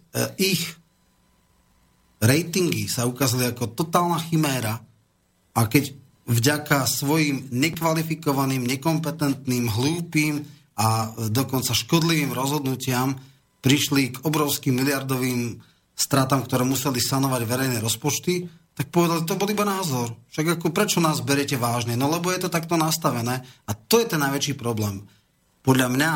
ich 0.56 0.77
ratingy 2.22 2.90
sa 2.90 3.06
ukázali 3.06 3.50
ako 3.52 3.74
totálna 3.74 4.18
chiméra 4.22 4.82
a 5.58 5.62
keď 5.66 5.94
vďaka 6.28 6.84
svojim 6.86 7.48
nekvalifikovaným, 7.50 8.68
nekompetentným, 8.68 9.66
hlúpým 9.72 10.44
a 10.78 11.16
dokonca 11.32 11.72
škodlivým 11.74 12.36
rozhodnutiam 12.36 13.16
prišli 13.64 14.14
k 14.14 14.22
obrovským 14.28 14.76
miliardovým 14.78 15.58
stratám, 15.98 16.46
ktoré 16.46 16.62
museli 16.62 17.02
sanovať 17.02 17.42
verejné 17.48 17.78
rozpočty, 17.82 18.46
tak 18.78 18.94
povedali, 18.94 19.26
to 19.26 19.34
bol 19.34 19.50
iba 19.50 19.66
názor. 19.66 20.14
Však 20.30 20.62
ako, 20.62 20.70
prečo 20.70 21.02
nás 21.02 21.26
berete 21.26 21.58
vážne? 21.58 21.98
No 21.98 22.06
lebo 22.14 22.30
je 22.30 22.46
to 22.46 22.54
takto 22.54 22.78
nastavené 22.78 23.42
a 23.66 23.72
to 23.74 23.98
je 23.98 24.06
ten 24.06 24.22
najväčší 24.22 24.54
problém. 24.54 25.02
Podľa 25.66 25.88
mňa 25.90 26.12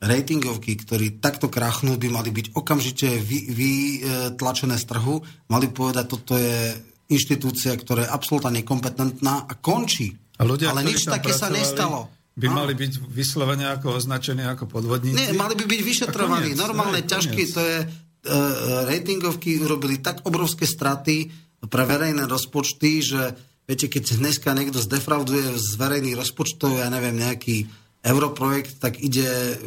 ratingovky, 0.00 0.80
ktorí 0.80 1.20
takto 1.20 1.52
krachnú, 1.52 2.00
by 2.00 2.08
mali 2.08 2.32
byť 2.32 2.56
okamžite 2.56 3.20
vytlačené 3.20 4.76
vy, 4.76 4.80
z 4.80 4.84
trhu, 4.88 5.20
mali 5.52 5.68
povedať, 5.68 6.04
toto 6.08 6.40
je 6.40 6.72
inštitúcia, 7.12 7.76
ktorá 7.76 8.08
je 8.08 8.10
absolútne 8.10 8.64
nekompetentná 8.64 9.44
a 9.44 9.52
končí. 9.60 10.16
A 10.40 10.48
ľudia, 10.48 10.72
Ale 10.72 10.88
nič 10.88 11.04
také 11.04 11.36
sa 11.36 11.52
nestalo. 11.52 12.08
By 12.32 12.48
a? 12.48 12.52
mali 12.64 12.72
byť 12.72 13.12
vyslovene 13.12 13.68
ako 13.68 14.00
označení 14.00 14.40
ako 14.48 14.64
podvodníci? 14.64 15.18
Nie, 15.18 15.36
mali 15.36 15.52
by 15.52 15.68
byť 15.68 15.80
vyšetrovaní. 15.84 16.56
Normálne 16.56 17.04
ťažké, 17.04 17.42
to 17.52 17.60
je, 17.60 17.78
uh, 17.84 18.88
ratingovky 18.88 19.60
urobili 19.60 20.00
tak 20.00 20.24
obrovské 20.24 20.64
straty 20.64 21.28
pre 21.68 21.84
verejné 21.84 22.24
rozpočty, 22.24 23.04
že 23.04 23.20
viete, 23.68 23.92
keď 23.92 24.16
dneska 24.16 24.56
niekto 24.56 24.80
zdefrauduje 24.80 25.60
z 25.60 25.70
verejných 25.76 26.16
rozpočtov, 26.16 26.80
ja 26.80 26.88
neviem, 26.88 27.20
nejaký 27.20 27.68
europrojekt, 28.04 28.80
tak 28.80 28.96
ide 29.00 29.58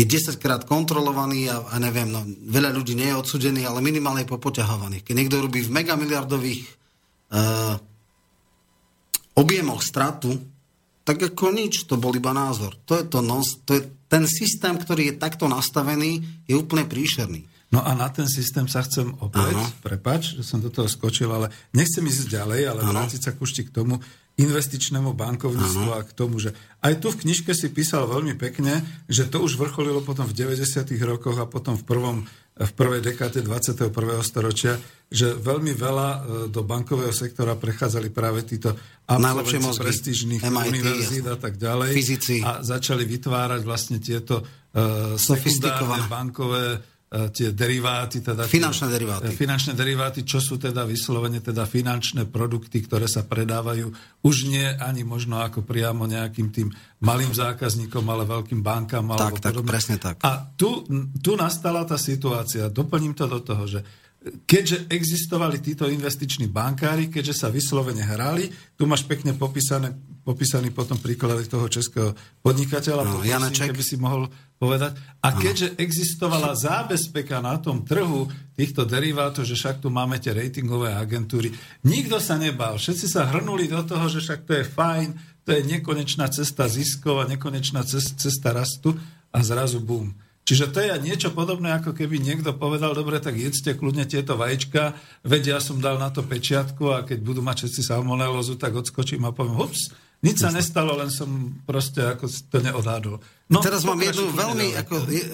je 0.00 0.04
10 0.08 0.40
krát 0.40 0.64
kontrolovaný 0.64 1.52
a, 1.52 1.60
a 1.60 1.76
neviem, 1.76 2.08
no, 2.08 2.24
veľa 2.24 2.72
ľudí 2.72 2.96
nie 2.96 3.12
je 3.12 3.20
odsudený, 3.20 3.68
ale 3.68 3.84
minimálne 3.84 4.24
je 4.24 4.32
popoťahovaný. 4.32 5.04
Keď 5.04 5.12
niekto 5.12 5.44
robí 5.44 5.60
v 5.60 5.74
megamiliardových 5.76 6.62
uh, 7.36 7.76
objemoch 9.36 9.84
stratu, 9.84 10.40
tak 11.04 11.20
ako 11.20 11.52
nič, 11.52 11.84
to 11.84 12.00
bol 12.00 12.16
iba 12.16 12.32
názor. 12.32 12.80
To 12.88 12.96
je, 12.96 13.04
to, 13.04 13.18
no, 13.20 13.44
to 13.68 13.76
je 13.76 13.82
ten 14.08 14.24
systém, 14.24 14.78
ktorý 14.78 15.12
je 15.12 15.20
takto 15.20 15.52
nastavený, 15.52 16.24
je 16.48 16.54
úplne 16.56 16.88
príšerný. 16.88 17.44
No 17.70 17.84
a 17.84 17.94
na 17.94 18.10
ten 18.10 18.26
systém 18.26 18.66
sa 18.66 18.82
chcem 18.82 19.14
opäť, 19.22 19.54
ano. 19.54 19.62
prepač, 19.78 20.34
že 20.34 20.42
som 20.42 20.58
do 20.58 20.74
toho 20.74 20.90
skočil, 20.90 21.30
ale 21.30 21.54
nechcem 21.70 22.02
ísť 22.02 22.26
ďalej, 22.26 22.60
ale 22.66 22.80
ano. 22.82 22.90
vrátiť 22.90 23.20
sa 23.30 23.32
kušti 23.36 23.70
k 23.70 23.74
tomu, 23.74 24.02
investičnému 24.40 25.12
bankovníctvu 25.12 25.90
a 25.92 26.00
k 26.00 26.12
tomu, 26.16 26.40
že 26.40 26.56
aj 26.80 27.04
tu 27.04 27.12
v 27.12 27.28
knižke 27.28 27.52
si 27.52 27.68
písal 27.68 28.08
veľmi 28.08 28.34
pekne, 28.40 28.80
že 29.04 29.28
to 29.28 29.44
už 29.44 29.60
vrcholilo 29.60 30.00
potom 30.00 30.24
v 30.24 30.32
90. 30.32 30.88
rokoch 31.04 31.36
a 31.36 31.44
potom 31.44 31.76
v, 31.76 31.84
prvom, 31.84 32.16
v 32.56 32.72
prvej 32.72 33.04
dekáte 33.04 33.44
21. 33.44 33.92
storočia, 34.24 34.80
že 35.12 35.36
veľmi 35.36 35.76
veľa 35.76 36.08
e, 36.08 36.18
do 36.48 36.64
bankového 36.64 37.12
sektora 37.12 37.58
prechádzali 37.58 38.08
práve 38.08 38.48
títo 38.48 38.72
absolventi 39.04 39.60
prestížnych 39.60 40.40
univerzít 40.40 41.26
a 41.28 41.36
tak 41.36 41.60
ďalej. 41.60 41.90
Fyzici. 41.92 42.40
A 42.40 42.64
začali 42.64 43.04
vytvárať 43.04 43.60
vlastne 43.66 43.98
tieto 43.98 44.40
uh, 44.40 45.18
sekundárne 45.18 46.06
bankové 46.06 46.78
tie 47.10 47.50
deriváty. 47.50 48.22
Teda 48.22 48.46
finančné 48.46 48.86
tie, 48.86 48.94
deriváty. 48.94 49.26
E, 49.26 49.34
finančné 49.34 49.72
deriváty, 49.74 50.22
čo 50.22 50.38
sú 50.38 50.62
teda 50.62 50.86
vyslovene 50.86 51.42
teda 51.42 51.66
finančné 51.66 52.30
produkty, 52.30 52.86
ktoré 52.86 53.10
sa 53.10 53.26
predávajú 53.26 53.90
už 54.22 54.46
nie 54.46 54.62
ani 54.78 55.02
možno 55.02 55.42
ako 55.42 55.66
priamo 55.66 56.06
nejakým 56.06 56.54
tým 56.54 56.70
malým 57.02 57.34
zákazníkom, 57.34 58.06
ale 58.06 58.30
veľkým 58.30 58.62
bankám. 58.62 59.10
Tak, 59.18 59.42
tak, 59.42 59.58
podobne. 59.58 59.70
presne 59.74 59.96
tak. 59.98 60.22
A 60.22 60.54
tu, 60.54 60.86
tu 61.18 61.34
nastala 61.34 61.82
tá 61.82 61.98
situácia, 61.98 62.70
doplním 62.70 63.18
to 63.18 63.26
do 63.26 63.42
toho, 63.42 63.66
že 63.66 63.82
keďže 64.46 64.86
existovali 64.92 65.58
títo 65.64 65.88
investiční 65.88 66.46
bankári, 66.46 67.08
keďže 67.08 67.42
sa 67.42 67.48
vyslovene 67.48 68.04
hrali, 68.04 68.52
tu 68.76 68.84
máš 68.84 69.08
pekne 69.08 69.32
popísané, 69.32 69.96
popísaný 70.22 70.70
potom 70.70 71.00
príklad 71.00 71.40
toho 71.48 71.66
českého 71.66 72.12
podnikateľa, 72.44 73.02
no, 73.04 73.20
poprosím, 73.20 73.72
keby 73.72 73.84
si 73.84 73.96
mohol 73.96 74.28
povedať. 74.60 74.92
A 75.24 75.32
keďže 75.32 75.80
existovala 75.80 76.52
zábezpeka 76.52 77.40
na 77.40 77.56
tom 77.56 77.80
trhu 77.80 78.28
týchto 78.52 78.84
derivátov, 78.84 79.48
že 79.48 79.56
však 79.56 79.80
tu 79.80 79.88
máme 79.88 80.20
tie 80.20 80.36
ratingové 80.36 80.92
agentúry, 80.92 81.48
nikto 81.88 82.20
sa 82.20 82.36
nebal. 82.36 82.76
Všetci 82.76 83.06
sa 83.08 83.24
hrnuli 83.32 83.72
do 83.72 83.80
toho, 83.80 84.06
že 84.12 84.20
však 84.20 84.40
to 84.44 84.52
je 84.60 84.64
fajn, 84.68 85.08
to 85.48 85.56
je 85.56 85.62
nekonečná 85.64 86.28
cesta 86.28 86.68
ziskov 86.68 87.24
a 87.24 87.28
nekonečná 87.30 87.80
cesta 87.88 88.52
rastu 88.52 88.92
a 89.32 89.38
zrazu 89.40 89.80
bum. 89.80 90.12
Čiže 90.50 90.66
to 90.74 90.82
je 90.82 90.90
niečo 90.98 91.30
podobné, 91.30 91.78
ako 91.78 91.94
keby 91.94 92.18
niekto 92.18 92.50
povedal, 92.58 92.90
dobre, 92.90 93.22
tak 93.22 93.38
jedzte 93.38 93.78
kľudne 93.78 94.02
tieto 94.02 94.34
vajíčka, 94.34 94.98
veď 95.22 95.56
ja 95.56 95.58
som 95.62 95.78
dal 95.78 95.94
na 96.00 96.10
to 96.10 96.26
pečiatku 96.26 96.90
a 96.90 97.06
keď 97.06 97.22
budú 97.22 97.38
mať 97.38 97.64
všetci 97.64 97.80
salmonelózu, 97.86 98.58
tak 98.58 98.74
odskočím 98.74 99.30
a 99.30 99.30
poviem, 99.30 99.54
hups, 99.54 99.94
nič 100.20 100.36
sa 100.40 100.52
nestalo, 100.52 100.96
len 101.00 101.08
som 101.08 101.56
proste 101.64 102.04
ako 102.04 102.28
to 102.28 102.58
neodhádol. 102.60 103.16
No, 103.48 103.58
Teraz 103.64 103.88
mám 103.88 104.00
jednu 104.00 104.28
veľmi, 104.30 104.76
ako, 104.76 104.94
je, 105.08 105.24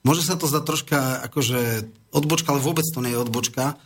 môže 0.00 0.24
sa 0.24 0.40
to 0.40 0.48
zdať 0.48 0.64
troška 0.64 0.98
akože 1.28 1.60
odbočka, 2.16 2.56
ale 2.56 2.64
vôbec 2.64 2.84
to 2.88 3.04
nie 3.04 3.12
je 3.12 3.20
odbočka. 3.20 3.76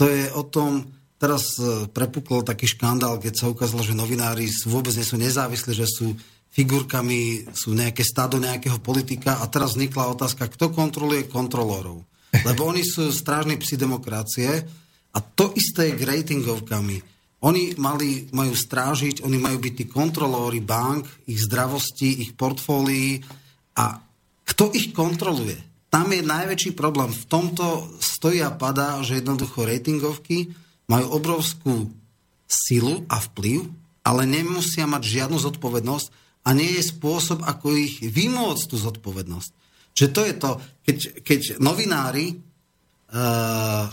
To 0.00 0.08
je 0.08 0.32
o 0.32 0.42
tom, 0.44 0.88
teraz 1.20 1.56
e, 1.60 1.88
prepukol 1.92 2.44
taký 2.44 2.68
škandál, 2.68 3.20
keď 3.20 3.34
sa 3.36 3.52
ukázalo, 3.52 3.84
že 3.84 3.96
novinári 3.96 4.48
vôbec 4.68 4.92
nie 4.96 5.04
sú 5.04 5.20
nezávislí, 5.20 5.72
že 5.76 5.88
sú 5.88 6.16
figurkami 6.56 7.52
sú 7.52 7.76
nejaké 7.76 8.00
stádo 8.00 8.40
nejakého 8.40 8.80
politika 8.80 9.44
a 9.44 9.48
teraz 9.52 9.76
vznikla 9.76 10.16
otázka, 10.16 10.48
kto 10.48 10.72
kontroluje 10.72 11.28
kontrolórov. 11.28 12.00
Lebo 12.32 12.72
oni 12.72 12.80
sú 12.80 13.12
strážni 13.12 13.60
psi 13.60 13.76
demokracie 13.76 14.64
a 15.12 15.18
to 15.20 15.52
isté 15.52 15.92
je 15.92 15.96
k 16.00 16.06
ratingovkami. 16.08 17.15
Oni 17.44 17.76
mali, 17.76 18.32
majú 18.32 18.56
strážiť, 18.56 19.20
oni 19.20 19.36
majú 19.36 19.60
byť 19.60 19.74
tí 19.76 19.84
kontrolóri 19.84 20.64
bank, 20.64 21.28
ich 21.28 21.36
zdravosti, 21.44 22.24
ich 22.24 22.32
portfólií 22.32 23.20
a 23.76 24.00
kto 24.46 24.72
ich 24.72 24.96
kontroluje? 24.96 25.58
Tam 25.92 26.08
je 26.08 26.24
najväčší 26.24 26.72
problém. 26.72 27.12
V 27.12 27.28
tomto 27.28 27.92
stojí 28.00 28.40
a 28.40 28.54
padá, 28.54 29.00
že 29.04 29.20
jednoducho 29.20 29.68
ratingovky 29.68 30.48
majú 30.88 31.06
obrovskú 31.12 31.92
silu 32.46 33.04
a 33.10 33.20
vplyv, 33.20 33.68
ale 34.06 34.22
nemusia 34.24 34.86
mať 34.86 35.02
žiadnu 35.02 35.36
zodpovednosť 35.36 36.06
a 36.46 36.54
nie 36.54 36.78
je 36.78 36.88
spôsob, 36.94 37.42
ako 37.42 37.74
ich 37.74 37.98
vymôcť 38.00 38.64
tú 38.70 38.76
zodpovednosť. 38.78 39.50
Že 39.96 40.06
to 40.14 40.20
je 40.22 40.34
to, 40.38 40.50
keď, 40.86 40.96
keď 41.26 41.40
novinári 41.58 42.38
uh, 42.38 43.90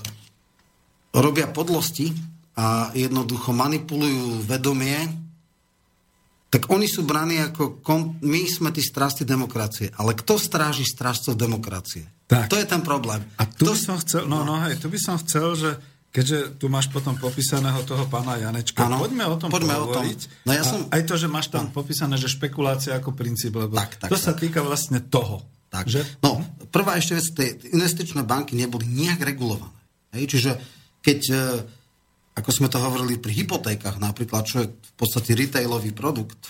robia 1.17 1.49
podlosti 1.49 2.13
a 2.53 2.93
jednoducho 2.93 3.49
manipulujú 3.49 4.45
vedomie, 4.45 5.09
tak 6.53 6.69
oni 6.69 6.85
sú 6.85 7.01
braní 7.01 7.41
ako, 7.41 7.81
kon, 7.81 8.21
my 8.21 8.45
sme 8.45 8.69
tí 8.69 8.85
strážci 8.85 9.25
demokracie. 9.25 9.89
Ale 9.97 10.13
kto 10.13 10.37
stráži 10.37 10.85
strážcov 10.85 11.33
demokracie? 11.33 12.05
Tak. 12.29 12.53
To 12.53 12.61
je 12.61 12.69
ten 12.69 12.85
problém. 12.85 13.25
A 13.41 13.49
tu 13.49 13.65
kto... 13.65 13.73
by 13.73 13.79
som 13.81 13.97
chcel, 13.97 14.29
no, 14.29 14.45
no, 14.45 14.61
hej, 14.61 14.77
tu 14.77 14.85
by 14.85 14.99
som 15.01 15.17
chcel, 15.17 15.57
že 15.57 15.71
Keďže 16.13 16.61
tu 16.61 16.69
máš 16.69 16.93
potom 16.93 17.17
popísaného 17.17 17.81
toho 17.89 18.05
pána 18.05 18.37
Janečka, 18.37 18.85
ano, 18.85 19.01
poďme 19.01 19.25
o 19.25 19.33
tom 19.33 19.49
poďme 19.49 19.81
pohovoriť. 19.81 20.19
O 20.21 20.29
tom. 20.29 20.45
No 20.45 20.51
ja 20.53 20.61
som... 20.61 20.85
Aj 20.93 21.01
to, 21.01 21.17
že 21.17 21.25
máš 21.25 21.49
tam 21.49 21.65
no. 21.65 21.73
popísané, 21.73 22.21
že 22.21 22.29
špekulácia 22.29 22.93
ako 22.93 23.17
princíp, 23.17 23.57
lebo 23.57 23.73
tak, 23.73 23.97
tak, 23.97 24.13
to 24.13 24.21
tak. 24.21 24.25
sa 24.29 24.37
týka 24.37 24.61
vlastne 24.61 25.01
toho. 25.01 25.41
Tak. 25.73 25.89
Že? 25.89 26.05
No, 26.21 26.37
prvá 26.69 27.01
ešte 27.01 27.17
vec, 27.17 27.25
tie 27.33 27.47
investičné 27.73 28.21
banky 28.21 28.53
neboli 28.53 28.85
nejak 28.93 29.25
regulované. 29.25 29.73
Hej? 30.13 30.37
Čiže 30.37 30.51
keď, 31.01 31.19
e, 31.33 31.41
ako 32.33 32.49
sme 32.49 32.67
to 32.69 32.81
hovorili 32.81 33.21
pri 33.21 33.45
hypotékach 33.45 34.01
napríklad, 34.01 34.43
čo 34.45 34.65
je 34.65 34.67
v 34.73 34.93
podstate 34.97 35.37
retailový 35.37 35.93
produkt, 35.93 36.49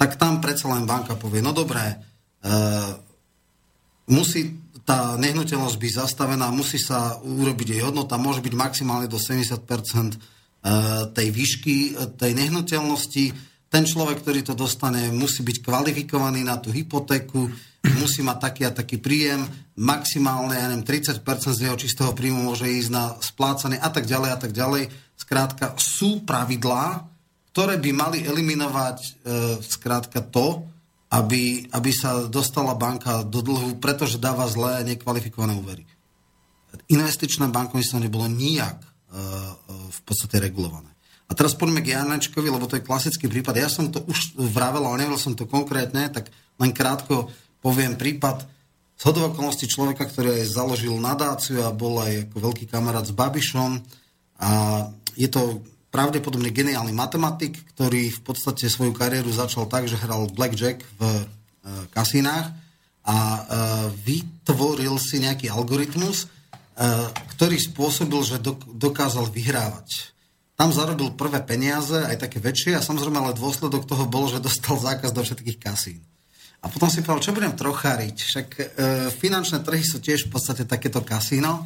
tak 0.00 0.16
tam 0.16 0.40
predsa 0.40 0.72
len 0.72 0.88
banka 0.88 1.14
povie, 1.14 1.44
no 1.44 1.52
dobré, 1.52 2.00
uh, 2.42 2.96
musí 4.08 4.62
tá 4.82 5.14
nehnuteľnosť 5.14 5.78
byť 5.78 5.92
zastavená, 5.94 6.50
musí 6.50 6.78
sa 6.78 7.22
urobiť 7.22 7.78
jej 7.78 7.82
hodnota, 7.86 8.18
môže 8.18 8.42
byť 8.42 8.54
maximálne 8.54 9.06
do 9.06 9.14
70% 9.14 9.62
e, 9.62 10.16
tej 11.14 11.28
výšky 11.30 11.76
e, 11.94 12.10
tej 12.18 12.34
nehnuteľnosti. 12.34 13.24
Ten 13.70 13.86
človek, 13.86 14.26
ktorý 14.26 14.42
to 14.42 14.58
dostane, 14.58 15.14
musí 15.14 15.46
byť 15.46 15.62
kvalifikovaný 15.62 16.42
na 16.42 16.58
tú 16.58 16.74
hypotéku, 16.74 17.46
musí 17.82 18.22
mať 18.22 18.38
taký 18.38 18.62
a 18.66 18.72
taký 18.74 18.96
príjem, 19.02 19.42
maximálne, 19.74 20.54
ja 20.54 20.70
neviem, 20.70 20.86
30% 20.86 21.22
z 21.58 21.60
jeho 21.66 21.76
čistého 21.78 22.14
príjmu 22.14 22.54
môže 22.54 22.70
ísť 22.70 22.90
na 22.94 23.18
splácanie 23.18 23.78
a 23.78 23.90
tak 23.90 24.06
ďalej 24.06 24.30
a 24.30 24.38
tak 24.38 24.52
ďalej. 24.54 24.86
Skrátka, 25.18 25.74
sú 25.78 26.22
pravidlá, 26.22 27.10
ktoré 27.50 27.76
by 27.82 27.90
mali 27.90 28.18
eliminovať 28.22 28.98
e, 29.02 29.08
skrátka 29.60 30.22
to, 30.22 30.64
aby, 31.12 31.68
aby 31.68 31.90
sa 31.92 32.24
dostala 32.24 32.72
banka 32.72 33.20
do 33.26 33.44
dlhu, 33.44 33.76
pretože 33.76 34.16
dáva 34.16 34.48
zlé 34.48 34.80
nekvalifikované 34.88 35.52
úvery. 35.52 35.84
Investičné 36.88 37.52
bankovníctvo 37.52 38.00
nebolo 38.00 38.24
nijak 38.30 38.80
e, 38.80 38.88
e, 38.88 39.14
v 39.92 40.00
podstate 40.06 40.40
regulované. 40.40 40.88
A 41.28 41.36
teraz 41.36 41.56
poďme 41.56 41.80
k 41.80 41.96
Janečkovi, 41.96 42.48
lebo 42.48 42.68
to 42.68 42.76
je 42.76 42.84
klasický 42.84 43.24
prípad. 43.24 43.56
Ja 43.56 43.68
som 43.72 43.88
to 43.88 44.04
už 44.04 44.36
vravel, 44.36 44.84
ale 44.84 45.04
nevedel 45.04 45.20
som 45.20 45.32
to 45.32 45.48
konkrétne, 45.48 46.12
tak 46.12 46.28
len 46.60 46.76
krátko 46.76 47.32
poviem 47.62 47.94
prípad 47.94 48.44
z 49.02 49.66
človeka, 49.66 50.06
ktorý 50.06 50.42
aj 50.42 50.54
založil 50.54 50.94
nadáciu 50.94 51.66
a 51.66 51.74
bol 51.74 51.98
aj 51.98 52.30
ako 52.30 52.36
veľký 52.38 52.70
kamarát 52.70 53.02
s 53.02 53.10
Babišom. 53.10 53.82
A 54.38 54.50
je 55.18 55.26
to 55.26 55.62
pravdepodobne 55.90 56.54
geniálny 56.54 56.94
matematik, 56.94 57.58
ktorý 57.74 58.14
v 58.14 58.20
podstate 58.22 58.70
svoju 58.70 58.94
kariéru 58.94 59.28
začal 59.34 59.66
tak, 59.66 59.90
že 59.90 59.98
hral 59.98 60.30
blackjack 60.30 60.86
v 60.96 61.02
e, 61.02 61.22
kasínach 61.90 62.54
a 63.02 63.16
e, 63.18 63.40
vytvoril 64.06 64.96
si 65.02 65.18
nejaký 65.18 65.50
algoritmus, 65.50 66.24
e, 66.24 66.26
ktorý 67.36 67.58
spôsobil, 67.58 68.22
že 68.22 68.40
dokázal 68.70 69.28
vyhrávať. 69.34 70.14
Tam 70.54 70.70
zarobil 70.70 71.12
prvé 71.12 71.42
peniaze, 71.42 71.98
aj 71.98 72.22
také 72.22 72.38
väčšie, 72.38 72.78
a 72.78 72.86
samozrejme 72.86 73.18
ale 73.18 73.34
dôsledok 73.34 73.82
toho 73.84 74.06
bol, 74.06 74.30
že 74.30 74.38
dostal 74.38 74.78
zákaz 74.78 75.10
do 75.10 75.26
všetkých 75.26 75.58
kasín. 75.58 76.00
A 76.62 76.70
potom 76.70 76.86
si 76.86 77.02
povedal, 77.02 77.26
čo 77.26 77.34
budem 77.34 77.58
trocháriť, 77.58 78.16
však 78.22 78.48
e, 78.54 78.64
finančné 79.10 79.66
trhy 79.66 79.82
sú 79.82 79.98
tiež 79.98 80.30
v 80.30 80.38
podstate 80.38 80.62
takéto 80.62 81.02
kasíno. 81.02 81.58
E, 81.58 81.62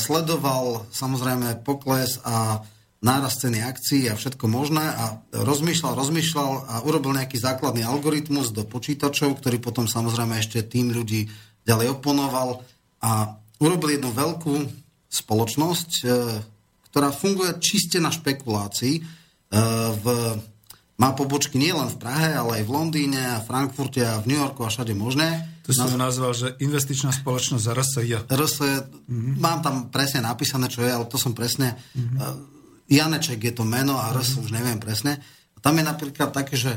sledoval 0.00 0.88
samozrejme 0.88 1.60
pokles 1.60 2.16
a 2.24 2.64
nárast 3.04 3.44
ceny 3.44 3.60
akcií 3.60 4.08
a 4.08 4.16
všetko 4.16 4.44
možné 4.48 4.84
a 4.84 5.20
rozmýšľal, 5.32 5.96
rozmýšľal 5.96 6.50
a 6.68 6.74
urobil 6.84 7.16
nejaký 7.16 7.40
základný 7.40 7.84
algoritmus 7.84 8.52
do 8.52 8.64
počítačov, 8.64 9.40
ktorý 9.40 9.60
potom 9.60 9.88
samozrejme 9.88 10.36
ešte 10.36 10.64
tým 10.64 10.92
ľudí 10.92 11.28
ďalej 11.64 12.00
oponoval 12.00 12.60
a 13.04 13.36
urobil 13.60 14.00
jednu 14.00 14.12
veľkú 14.16 14.54
spoločnosť, 15.12 15.90
e, 16.00 16.04
ktorá 16.88 17.12
funguje 17.12 17.56
čiste 17.60 18.00
na 18.00 18.08
špekulácii. 18.08 18.94
E, 18.96 19.02
v, 20.00 20.04
má 21.00 21.16
pobočky 21.16 21.56
nielen 21.56 21.88
v 21.88 21.96
Prahe, 21.96 22.36
ale 22.36 22.60
aj 22.60 22.64
v 22.68 22.74
Londýne 22.76 23.40
a 23.40 23.40
Frankfurte 23.40 24.04
a 24.04 24.20
v 24.20 24.28
New 24.28 24.38
Yorku 24.38 24.60
a 24.62 24.68
všade 24.68 24.92
možné. 24.92 25.48
To 25.64 25.72
som 25.72 25.88
no, 25.88 25.96
nazval, 25.96 26.36
že 26.36 26.60
investičná 26.60 27.08
spoločnosť 27.16 27.64
RSI. 27.64 28.28
RSI, 28.28 28.72
mm-hmm. 29.08 29.34
mám 29.40 29.64
tam 29.64 29.88
presne 29.88 30.20
napísané, 30.20 30.68
čo 30.68 30.84
je, 30.84 30.92
ale 30.92 31.08
to 31.08 31.16
som 31.16 31.32
presne... 31.32 31.80
Mm-hmm 31.96 32.60
Janeček 32.90 33.38
je 33.38 33.54
to 33.54 33.62
meno 33.62 33.94
a 33.94 34.10
RS 34.10 34.42
už 34.42 34.50
neviem 34.50 34.82
presne. 34.82 35.22
A 35.54 35.58
tam 35.62 35.78
je 35.78 35.86
napríklad 35.86 36.34
také, 36.34 36.58
že 36.58 36.74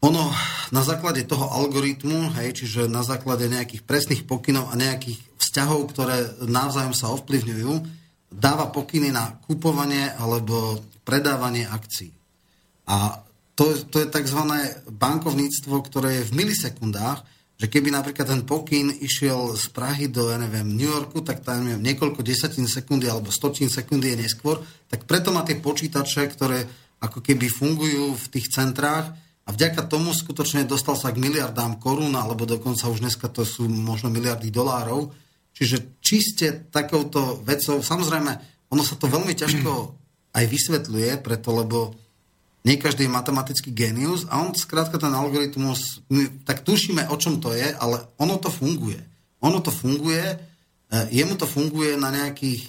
ono 0.00 0.32
na 0.72 0.80
základe 0.80 1.20
toho 1.28 1.52
algoritmu, 1.52 2.32
hej, 2.40 2.64
čiže 2.64 2.88
na 2.88 3.04
základe 3.04 3.44
nejakých 3.44 3.84
presných 3.84 4.24
pokynov 4.24 4.72
a 4.72 4.74
nejakých 4.80 5.20
vzťahov, 5.36 5.92
ktoré 5.92 6.16
navzájom 6.48 6.96
sa 6.96 7.12
ovplyvňujú, 7.12 7.72
dáva 8.32 8.72
pokyny 8.72 9.12
na 9.12 9.36
kupovanie 9.44 10.16
alebo 10.16 10.80
predávanie 11.04 11.68
akcií. 11.68 12.16
A 12.86 13.22
to, 13.58 13.72
to 13.88 14.04
je 14.04 14.08
tzv. 14.12 14.40
bankovníctvo, 14.90 15.74
ktoré 15.82 16.22
je 16.22 16.28
v 16.28 16.36
milisekundách, 16.44 17.24
že 17.56 17.72
keby 17.72 17.88
napríklad 17.88 18.28
ten 18.28 18.44
pokyn 18.44 18.92
išiel 19.00 19.56
z 19.56 19.72
Prahy 19.72 20.12
do, 20.12 20.28
ja 20.28 20.36
neviem, 20.36 20.76
New 20.76 20.92
Yorku, 20.92 21.24
tak 21.24 21.40
tam 21.40 21.64
neviem, 21.64 21.88
niekoľko 21.88 22.20
desatín 22.20 22.68
sekundy 22.68 23.08
alebo 23.08 23.32
stotín 23.32 23.72
sekundy 23.72 24.12
je 24.12 24.28
neskôr, 24.28 24.60
tak 24.92 25.08
preto 25.08 25.32
má 25.32 25.40
tie 25.40 25.56
počítače, 25.56 26.28
ktoré 26.36 26.68
ako 27.00 27.24
keby 27.24 27.48
fungujú 27.48 28.12
v 28.12 28.26
tých 28.28 28.52
centrách 28.52 29.08
a 29.46 29.48
vďaka 29.56 29.88
tomu 29.88 30.12
skutočne 30.12 30.68
dostal 30.68 31.00
sa 31.00 31.08
k 31.14 31.22
miliardám 31.22 31.80
korún, 31.80 32.12
alebo 32.12 32.44
dokonca 32.44 32.92
už 32.92 33.00
dneska 33.00 33.32
to 33.32 33.48
sú 33.48 33.64
možno 33.70 34.12
miliardy 34.12 34.52
dolárov. 34.52 35.16
Čiže 35.56 35.96
čiste 36.04 36.68
takouto 36.68 37.40
vecou, 37.40 37.80
samozrejme, 37.80 38.32
ono 38.68 38.82
sa 38.84 39.00
to 39.00 39.08
veľmi 39.08 39.32
ťažko 39.32 39.72
aj 40.36 40.44
vysvetľuje, 40.44 41.10
preto 41.24 41.56
lebo 41.56 41.96
nie 42.66 42.82
každý 42.82 43.06
je 43.06 43.14
matematický 43.14 43.70
genius 43.70 44.26
a 44.26 44.42
on 44.42 44.50
skrátka 44.50 44.98
ten 44.98 45.14
algoritmus, 45.14 46.02
my 46.10 46.42
tak 46.42 46.66
tušíme, 46.66 47.06
o 47.06 47.16
čom 47.16 47.38
to 47.38 47.54
je, 47.54 47.70
ale 47.78 48.02
ono 48.18 48.42
to 48.42 48.50
funguje. 48.50 48.98
Ono 49.38 49.62
to 49.62 49.70
funguje, 49.70 50.34
jemu 50.90 51.38
to 51.38 51.46
funguje 51.46 51.94
na 51.94 52.10
nejakých 52.10 52.66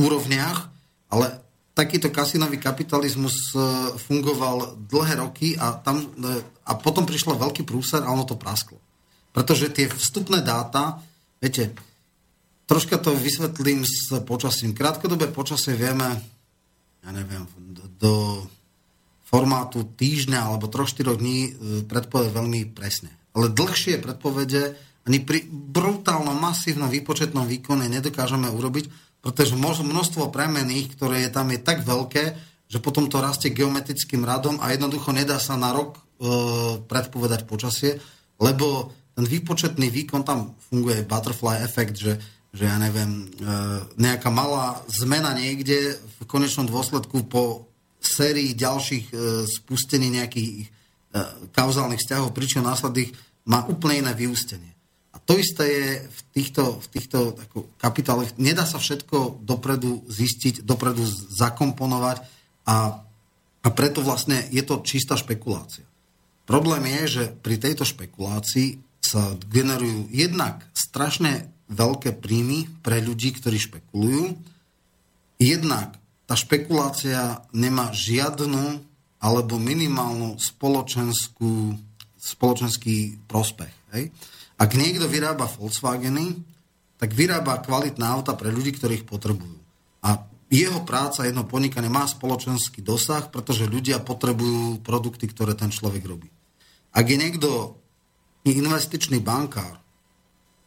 úrovniach, 0.00 0.72
ale 1.12 1.44
takýto 1.76 2.10
kasinový 2.10 2.58
kapitalizmus 2.58 3.54
e, 3.54 3.58
fungoval 4.02 4.82
dlhé 4.90 5.14
roky 5.22 5.54
a, 5.54 5.78
tam, 5.78 6.02
e, 6.02 6.42
a 6.66 6.74
potom 6.74 7.06
prišlo 7.06 7.38
veľký 7.38 7.62
prúser 7.62 8.02
a 8.02 8.10
ono 8.10 8.26
to 8.26 8.34
prasklo. 8.34 8.82
Pretože 9.30 9.70
tie 9.70 9.86
vstupné 9.86 10.42
dáta, 10.42 10.98
viete, 11.38 11.70
troška 12.66 12.98
to 12.98 13.14
vysvetlím 13.14 13.86
s 13.86 14.10
počasím. 14.26 14.74
Krátkodobé 14.74 15.30
počasie 15.30 15.78
vieme, 15.78 16.18
ja 17.06 17.10
neviem, 17.14 17.46
do 17.94 18.42
formátu 19.28 19.84
týždňa 19.84 20.40
alebo 20.48 20.72
3-4 20.72 21.20
dní 21.20 21.38
e, 21.44 21.50
predpovedať 21.84 22.32
veľmi 22.32 22.72
presne. 22.72 23.12
Ale 23.36 23.52
dlhšie 23.52 24.00
predpovede 24.00 24.72
ani 25.04 25.20
pri 25.20 25.44
brutálnom, 25.48 26.36
masívnom 26.36 26.88
výpočetnom 26.88 27.44
výkone 27.44 27.92
nedokážeme 27.92 28.48
urobiť, 28.48 28.88
pretože 29.20 29.56
množstvo 29.56 30.32
premených, 30.32 30.96
ktoré 30.96 31.28
je 31.28 31.30
tam, 31.32 31.52
je 31.52 31.60
tak 31.60 31.84
veľké, 31.84 32.24
že 32.68 32.78
potom 32.80 33.08
to 33.08 33.20
rastie 33.20 33.52
geometrickým 33.52 34.24
radom 34.24 34.60
a 34.60 34.72
jednoducho 34.72 35.12
nedá 35.12 35.36
sa 35.36 35.60
na 35.60 35.76
rok 35.76 35.96
e, 35.96 36.00
predpovedať 36.88 37.44
počasie, 37.44 38.00
lebo 38.40 38.92
ten 39.12 39.24
výpočetný 39.28 39.92
výkon, 39.92 40.24
tam 40.24 40.56
funguje 40.72 41.04
butterfly 41.04 41.64
efekt, 41.64 42.00
že, 42.00 42.16
že 42.52 42.64
ja 42.64 42.76
neviem, 42.80 43.24
e, 43.24 43.44
nejaká 44.00 44.32
malá 44.32 44.80
zmena 44.88 45.36
niekde 45.36 46.00
v 46.00 46.18
konečnom 46.24 46.68
dôsledku 46.68 47.28
po 47.28 47.67
sérii 47.98 48.54
ďalších 48.54 49.06
e, 49.10 49.14
spustení 49.46 50.08
nejakých 50.10 50.64
e, 50.64 50.66
kauzálnych 51.52 52.00
vzťahov, 52.00 52.34
pričom 52.34 52.64
následných 52.64 53.12
má 53.50 53.66
úplne 53.66 54.06
iné 54.06 54.12
vyústenie 54.14 54.78
to 55.28 55.36
isté 55.36 55.64
je 55.68 55.88
v 56.08 56.20
týchto, 56.32 56.80
v 56.80 56.86
týchto 56.88 57.18
kapitáloch. 57.76 58.32
Nedá 58.40 58.64
sa 58.64 58.80
všetko 58.80 59.44
dopredu 59.44 60.00
zistiť, 60.08 60.64
dopredu 60.64 61.04
zakomponovať 61.36 62.24
a, 62.64 63.04
a 63.60 63.68
preto 63.76 64.00
vlastne 64.00 64.40
je 64.48 64.64
to 64.64 64.80
čistá 64.80 65.20
špekulácia. 65.20 65.84
Problém 66.48 66.88
je, 66.88 67.02
že 67.20 67.24
pri 67.28 67.60
tejto 67.60 67.84
špekulácii 67.84 68.80
sa 69.04 69.36
generujú 69.52 70.08
jednak 70.08 70.64
strašne 70.72 71.52
veľké 71.68 72.16
príjmy 72.16 72.80
pre 72.80 73.04
ľudí, 73.04 73.36
ktorí 73.36 73.60
špekulujú. 73.60 74.32
Jednak 75.36 76.00
tá 76.28 76.36
špekulácia 76.36 77.40
nemá 77.56 77.88
žiadnu 77.88 78.84
alebo 79.16 79.56
minimálnu 79.56 80.36
spoločenskú, 80.36 81.72
spoločenský 82.20 83.24
prospech. 83.24 83.72
Hej? 83.96 84.12
Ak 84.60 84.76
niekto 84.76 85.08
vyrába 85.08 85.48
Volkswageny, 85.48 86.36
tak 87.00 87.16
vyrába 87.16 87.64
kvalitné 87.64 88.04
auta 88.04 88.36
pre 88.36 88.52
ľudí, 88.52 88.76
ktorí 88.76 89.02
ich 89.02 89.08
potrebujú. 89.08 89.56
A 90.04 90.20
jeho 90.52 90.84
práca, 90.84 91.24
jedno 91.24 91.48
podnikanie 91.48 91.88
má 91.88 92.04
spoločenský 92.04 92.84
dosah, 92.84 93.32
pretože 93.32 93.64
ľudia 93.64 94.04
potrebujú 94.04 94.84
produkty, 94.84 95.32
ktoré 95.32 95.56
ten 95.56 95.72
človek 95.72 96.04
robí. 96.04 96.28
Ak 96.92 97.08
je 97.08 97.16
niekto 97.16 97.80
investičný 98.44 99.24
bankár 99.24 99.80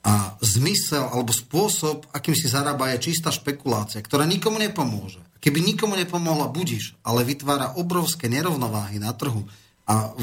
a 0.02 0.38
zmysel 0.42 1.06
alebo 1.06 1.30
spôsob, 1.30 2.10
akým 2.14 2.34
si 2.34 2.50
zarába, 2.50 2.94
je 2.98 3.14
čistá 3.14 3.30
špekulácia, 3.30 4.02
ktorá 4.02 4.26
nikomu 4.26 4.58
nepomôže. 4.58 5.31
Keby 5.42 5.58
nikomu 5.58 5.98
nepomohla, 5.98 6.54
budiš, 6.54 6.94
ale 7.02 7.26
vytvára 7.26 7.74
obrovské 7.74 8.30
nerovnováhy 8.30 9.02
na 9.02 9.10
trhu 9.18 9.50
a 9.90 10.14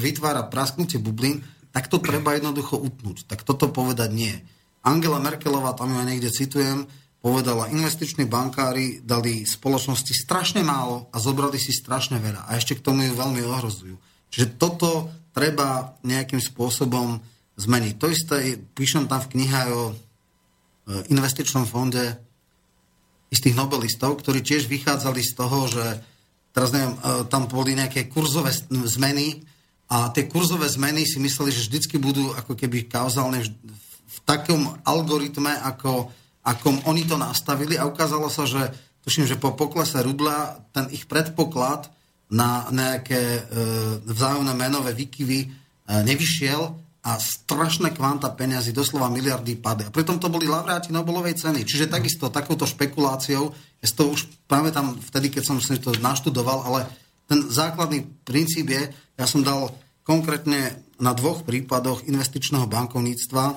vytvára 0.00 0.48
prasknutie 0.48 0.96
bublín, 0.96 1.44
tak 1.76 1.92
to 1.92 2.00
treba 2.00 2.32
jednoducho 2.32 2.80
utnúť. 2.80 3.28
Tak 3.28 3.44
toto 3.44 3.68
povedať 3.68 4.10
nie. 4.12 4.32
Angela 4.80 5.20
Merkelová, 5.20 5.76
tam 5.76 5.92
ju 5.92 6.00
aj 6.00 6.08
niekde 6.08 6.32
citujem, 6.32 6.88
povedala, 7.22 7.70
investiční 7.70 8.26
bankári 8.26 8.98
dali 9.04 9.46
spoločnosti 9.46 10.10
strašne 10.10 10.64
málo 10.66 11.06
a 11.14 11.22
zobrali 11.22 11.60
si 11.60 11.70
strašne 11.70 12.18
veľa. 12.18 12.50
A 12.50 12.58
ešte 12.58 12.74
k 12.74 12.84
tomu 12.84 13.06
ju 13.06 13.14
veľmi 13.14 13.44
ohrozujú. 13.46 13.94
Čiže 14.32 14.56
toto 14.58 15.12
treba 15.30 16.00
nejakým 16.02 16.42
spôsobom 16.42 17.22
zmeniť. 17.60 17.94
To 18.00 18.06
isté, 18.10 18.58
píšem 18.58 19.06
tam 19.06 19.22
v 19.22 19.30
knihe 19.38 19.60
o 19.70 19.82
e, 19.92 19.94
investičnom 21.14 21.68
fonde 21.68 22.16
istých 23.32 23.56
nobelistov, 23.56 24.20
ktorí 24.20 24.44
tiež 24.44 24.68
vychádzali 24.68 25.24
z 25.24 25.32
toho, 25.32 25.64
že 25.64 25.84
teraz 26.52 26.68
neviem, 26.76 26.92
e, 27.00 27.24
tam 27.32 27.48
boli 27.48 27.72
nejaké 27.72 28.12
kurzové 28.12 28.52
zmeny 28.68 29.40
a 29.88 30.12
tie 30.12 30.28
kurzové 30.28 30.68
zmeny 30.68 31.08
si 31.08 31.16
mysleli, 31.16 31.48
že 31.48 31.72
vždycky 31.72 31.96
budú 31.96 32.36
ako 32.36 32.52
keby 32.52 32.92
kauzálne 32.92 33.40
v 34.12 34.18
takom 34.28 34.76
algoritme, 34.84 35.56
ako, 35.64 36.12
ako 36.44 36.84
oni 36.84 37.08
to 37.08 37.16
nastavili 37.16 37.80
a 37.80 37.88
ukázalo 37.88 38.28
sa, 38.28 38.44
že 38.44 38.68
tuším, 39.00 39.24
že 39.24 39.40
po 39.40 39.56
poklese 39.56 40.04
rubla 40.04 40.60
ten 40.76 40.92
ich 40.92 41.08
predpoklad 41.08 41.88
na 42.28 42.68
nejaké 42.68 43.20
e, 43.20 43.42
vzájomné 44.04 44.52
menové 44.52 44.92
výkyvy 44.92 45.40
e, 45.44 45.48
nevyšiel 46.04 46.72
a 47.02 47.18
strašné 47.18 47.90
kvanta 47.98 48.30
peniazy, 48.30 48.70
doslova 48.70 49.10
miliardy 49.10 49.58
pady. 49.58 49.90
A 49.90 49.94
pritom 49.94 50.22
to 50.22 50.30
boli 50.30 50.46
laureáti 50.46 50.94
Nobelovej 50.94 51.34
ceny. 51.34 51.66
Čiže 51.66 51.90
takisto 51.90 52.30
takouto 52.30 52.62
špekuláciou, 52.62 53.50
ja 53.82 53.86
to 53.90 54.14
už 54.14 54.30
pamätám 54.46 54.94
vtedy, 55.10 55.34
keď 55.34 55.42
som 55.42 55.58
si 55.58 55.82
to 55.82 55.90
naštudoval, 55.98 56.62
ale 56.62 56.86
ten 57.26 57.42
základný 57.50 58.06
princíp 58.22 58.70
je, 58.70 58.82
ja 59.18 59.26
som 59.26 59.42
dal 59.42 59.74
konkrétne 60.06 60.78
na 61.02 61.10
dvoch 61.10 61.42
prípadoch 61.42 62.06
investičného 62.06 62.70
bankovníctva, 62.70 63.44
e, 63.50 63.54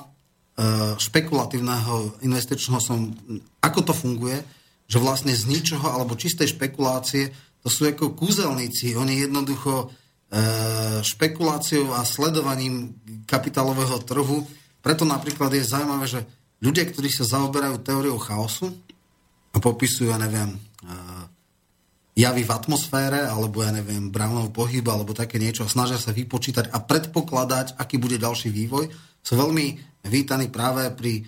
špekulatívneho 0.98 2.26
investičného 2.26 2.82
som, 2.82 3.14
ako 3.62 3.80
to 3.86 3.94
funguje, 3.94 4.42
že 4.90 4.98
vlastne 4.98 5.34
z 5.38 5.46
ničoho 5.46 5.86
alebo 5.86 6.18
čistej 6.18 6.50
špekulácie 6.58 7.30
to 7.62 7.70
sú 7.70 7.90
ako 7.90 8.14
kúzelníci. 8.14 8.94
Oni 8.94 9.26
jednoducho 9.26 9.90
špekuláciou 11.06 11.96
a 11.96 12.04
sledovaním 12.04 12.92
kapitálového 13.24 14.04
trhu. 14.04 14.44
Preto 14.84 15.08
napríklad 15.08 15.54
je 15.56 15.64
zaujímavé, 15.64 16.06
že 16.06 16.22
ľudia, 16.60 16.86
ktorí 16.86 17.08
sa 17.08 17.26
zaoberajú 17.26 17.80
teóriou 17.82 18.20
chaosu 18.20 18.74
a 19.56 19.58
popisujú, 19.64 20.12
ja 20.12 20.20
neviem, 20.20 20.56
e, 20.56 20.60
javy 22.20 22.44
v 22.44 22.52
atmosfére, 22.52 23.28
alebo 23.28 23.64
ja 23.64 23.72
neviem, 23.72 24.12
Brownov 24.12 24.52
pohyb, 24.52 24.84
alebo 24.88 25.16
také 25.16 25.40
niečo, 25.40 25.68
snažia 25.72 26.00
sa 26.00 26.12
vypočítať 26.12 26.72
a 26.72 26.84
predpokladať, 26.84 27.80
aký 27.80 27.96
bude 27.96 28.20
ďalší 28.20 28.52
vývoj, 28.52 28.92
sú 29.24 29.34
veľmi 29.40 29.66
vítaní 30.06 30.52
práve 30.52 30.92
pri 30.94 31.14
e, 31.20 31.24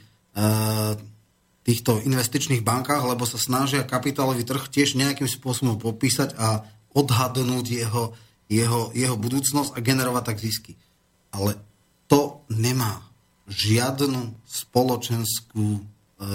týchto 1.67 1.99
investičných 1.99 2.63
bankách, 2.63 3.03
lebo 3.03 3.27
sa 3.27 3.35
snažia 3.35 3.83
kapitálový 3.83 4.47
trh 4.47 4.71
tiež 4.71 4.95
nejakým 4.95 5.27
spôsobom 5.27 5.75
popísať 5.75 6.35
a 6.39 6.63
odhadnúť 6.95 7.65
jeho, 7.67 8.15
jeho, 8.47 8.91
jeho 8.95 9.15
budúcnosť 9.19 9.75
a 9.75 9.79
generovať 9.83 10.23
tak 10.23 10.37
zisky. 10.39 10.73
Ale 11.35 11.59
to 12.07 12.43
nemá 12.51 13.03
žiadnu 13.47 14.35
spoločenskú, 14.43 15.79
e, 16.19 16.29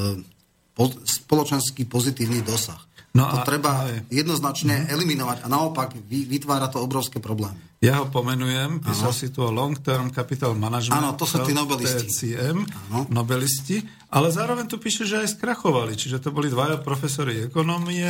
po, 0.73 0.85
spoločenský 1.05 1.85
pozitívny 1.89 2.41
dosah. 2.45 2.81
No 3.13 3.29
to 3.29 3.39
a, 3.41 3.45
treba 3.45 3.85
aj. 3.85 4.09
jednoznačne 4.09 4.89
uh-huh. 4.89 4.95
eliminovať 4.97 5.45
a 5.45 5.47
naopak 5.53 5.93
vytvára 6.09 6.73
to 6.73 6.81
obrovské 6.81 7.21
problémy. 7.21 7.61
Ja 7.83 7.99
ho 8.01 8.07
pomenujem, 8.09 8.79
písal 8.79 9.11
si 9.11 9.29
tu 9.35 9.43
o 9.43 9.51
Long 9.51 9.75
Term 9.75 10.09
Capital 10.15 10.55
Management. 10.55 11.03
Áno, 11.03 11.11
to 11.19 11.27
sú 11.27 11.43
tí 11.43 11.51
nobelisti. 11.51 12.09
TCM, 12.09 12.63
nobelisti, 13.11 13.83
ale 14.07 14.31
zároveň 14.31 14.71
tu 14.71 14.79
píše, 14.79 15.03
že 15.03 15.19
aj 15.19 15.35
skrachovali, 15.35 15.99
čiže 15.99 16.23
to 16.23 16.31
boli 16.31 16.47
dvaja 16.47 16.79
profesori 16.79 17.43
ekonomie. 17.43 18.07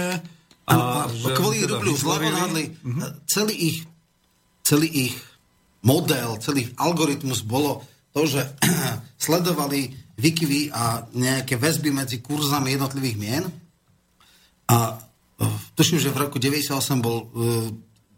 A, 0.68 0.74
a 0.76 1.08
že 1.08 1.34
kvôli 1.34 1.64
teda 1.64 1.80
rubľu 1.80 1.94
zľavodhádli, 1.98 2.64
uh-huh. 2.68 3.10
celý 3.26 3.54
ich, 3.58 3.78
celý 4.72 5.12
ich 5.12 5.16
model, 5.84 6.40
celý 6.40 6.72
algoritmus 6.80 7.44
bolo 7.44 7.84
to, 8.16 8.24
že 8.24 8.40
sledovali 9.28 9.92
výkyvy 10.16 10.72
a 10.72 11.04
nejaké 11.12 11.60
väzby 11.60 11.92
medzi 11.92 12.24
kurzami 12.24 12.72
jednotlivých 12.72 13.16
mien. 13.20 13.44
A 14.72 14.96
e, 14.96 15.44
tuším, 15.76 16.00
že 16.00 16.08
v 16.08 16.24
roku 16.24 16.40
98 16.40 17.04
bol 17.04 17.28
uh, 17.28 17.68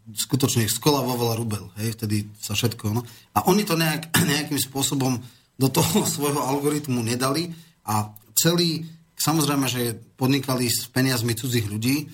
skutočne 0.05 0.69
skolavoval 0.69 1.33
rubel, 1.35 1.65
hej, 1.81 1.97
vtedy 1.97 2.29
sa 2.37 2.53
všetko, 2.53 2.93
no. 2.93 3.01
A 3.33 3.49
oni 3.49 3.65
to 3.67 3.75
nejak, 3.75 4.15
nejakým 4.31 4.59
spôsobom 4.61 5.19
do 5.59 5.67
toho 5.67 6.05
svojho 6.15 6.39
algoritmu 6.39 7.03
nedali 7.03 7.51
a 7.83 8.15
celý, 8.37 8.85
samozrejme, 9.17 9.65
že 9.67 9.97
podnikali 10.15 10.71
s 10.71 10.87
peniazmi 10.87 11.35
cudzích 11.35 11.67
ľudí, 11.67 12.07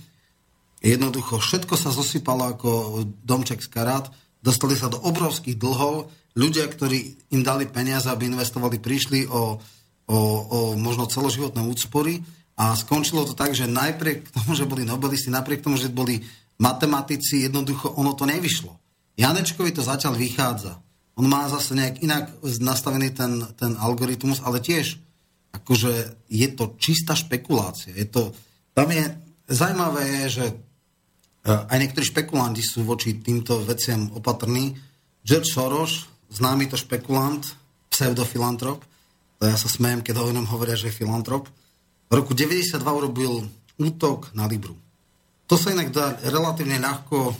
jednoducho 0.81 1.37
všetko 1.37 1.75
sa 1.77 1.93
zosypalo 1.93 2.57
ako 2.57 2.69
domček 3.21 3.61
z 3.61 3.69
karát, 3.69 4.09
dostali 4.41 4.75
sa 4.75 4.89
do 4.89 4.99
obrovských 4.99 5.55
dlhov, 5.55 6.09
ľudia, 6.35 6.67
ktorí 6.67 7.31
im 7.31 7.41
dali 7.45 7.69
peniaze, 7.69 8.09
aby 8.09 8.27
investovali, 8.27 8.81
prišli 8.81 9.29
o, 9.29 9.57
o, 10.09 10.17
o 10.17 10.59
možno 10.75 11.07
celoživotné 11.07 11.61
úspory 11.63 12.19
a 12.57 12.75
skončilo 12.75 13.23
to 13.23 13.37
tak, 13.37 13.55
že 13.55 13.69
najpriek 13.69 14.33
tomu, 14.33 14.57
že 14.57 14.67
boli 14.67 14.83
nobelisti, 14.83 15.31
napriek 15.31 15.63
tomu, 15.63 15.79
že 15.79 15.93
boli 15.93 16.19
matematici, 16.61 17.47
jednoducho 17.47 17.93
ono 17.97 18.13
to 18.13 18.27
nevyšlo. 18.29 18.73
Janečkovi 19.17 19.71
to 19.73 19.83
zatiaľ 19.83 20.17
vychádza. 20.17 20.77
On 21.19 21.27
má 21.27 21.45
zase 21.51 21.75
nejak 21.75 21.95
inak 22.01 22.25
nastavený 22.41 23.11
ten, 23.11 23.43
ten 23.59 23.75
algoritmus, 23.75 24.39
ale 24.41 24.63
tiež 24.63 24.97
akože 25.51 25.91
je 26.31 26.47
to 26.55 26.79
čistá 26.79 27.11
špekulácia. 27.11 27.91
Je 27.91 28.07
to, 28.07 28.31
tam 28.71 28.87
je, 28.87 29.03
zaujímavé 29.51 30.03
je, 30.07 30.23
že 30.39 30.45
aj 31.45 31.77
niektorí 31.77 32.05
špekulanti 32.05 32.61
sú 32.61 32.85
voči 32.85 33.17
týmto 33.17 33.65
veciam 33.65 34.13
opatrní. 34.13 34.77
George 35.25 35.49
Soros, 35.49 36.05
známy 36.29 36.69
to 36.69 36.77
špekulant, 36.77 37.41
pseudofilantrop, 37.89 38.81
to 39.41 39.49
ja 39.49 39.57
sa 39.57 39.65
smejem, 39.65 40.05
keď 40.05 40.21
o 40.21 40.29
ňom 40.37 40.45
hovoria, 40.53 40.77
že 40.77 40.93
je 40.93 41.01
filantrop, 41.01 41.49
v 42.11 42.13
roku 42.13 42.37
92 42.37 42.77
urobil 42.77 43.49
útok 43.81 44.29
na 44.37 44.45
Libru. 44.45 44.77
To 45.49 45.57
sa 45.57 45.73
inak 45.73 45.89
dá 45.89 46.13
relatívne 46.29 46.77
ľahko 46.77 47.17
e, 47.27 47.33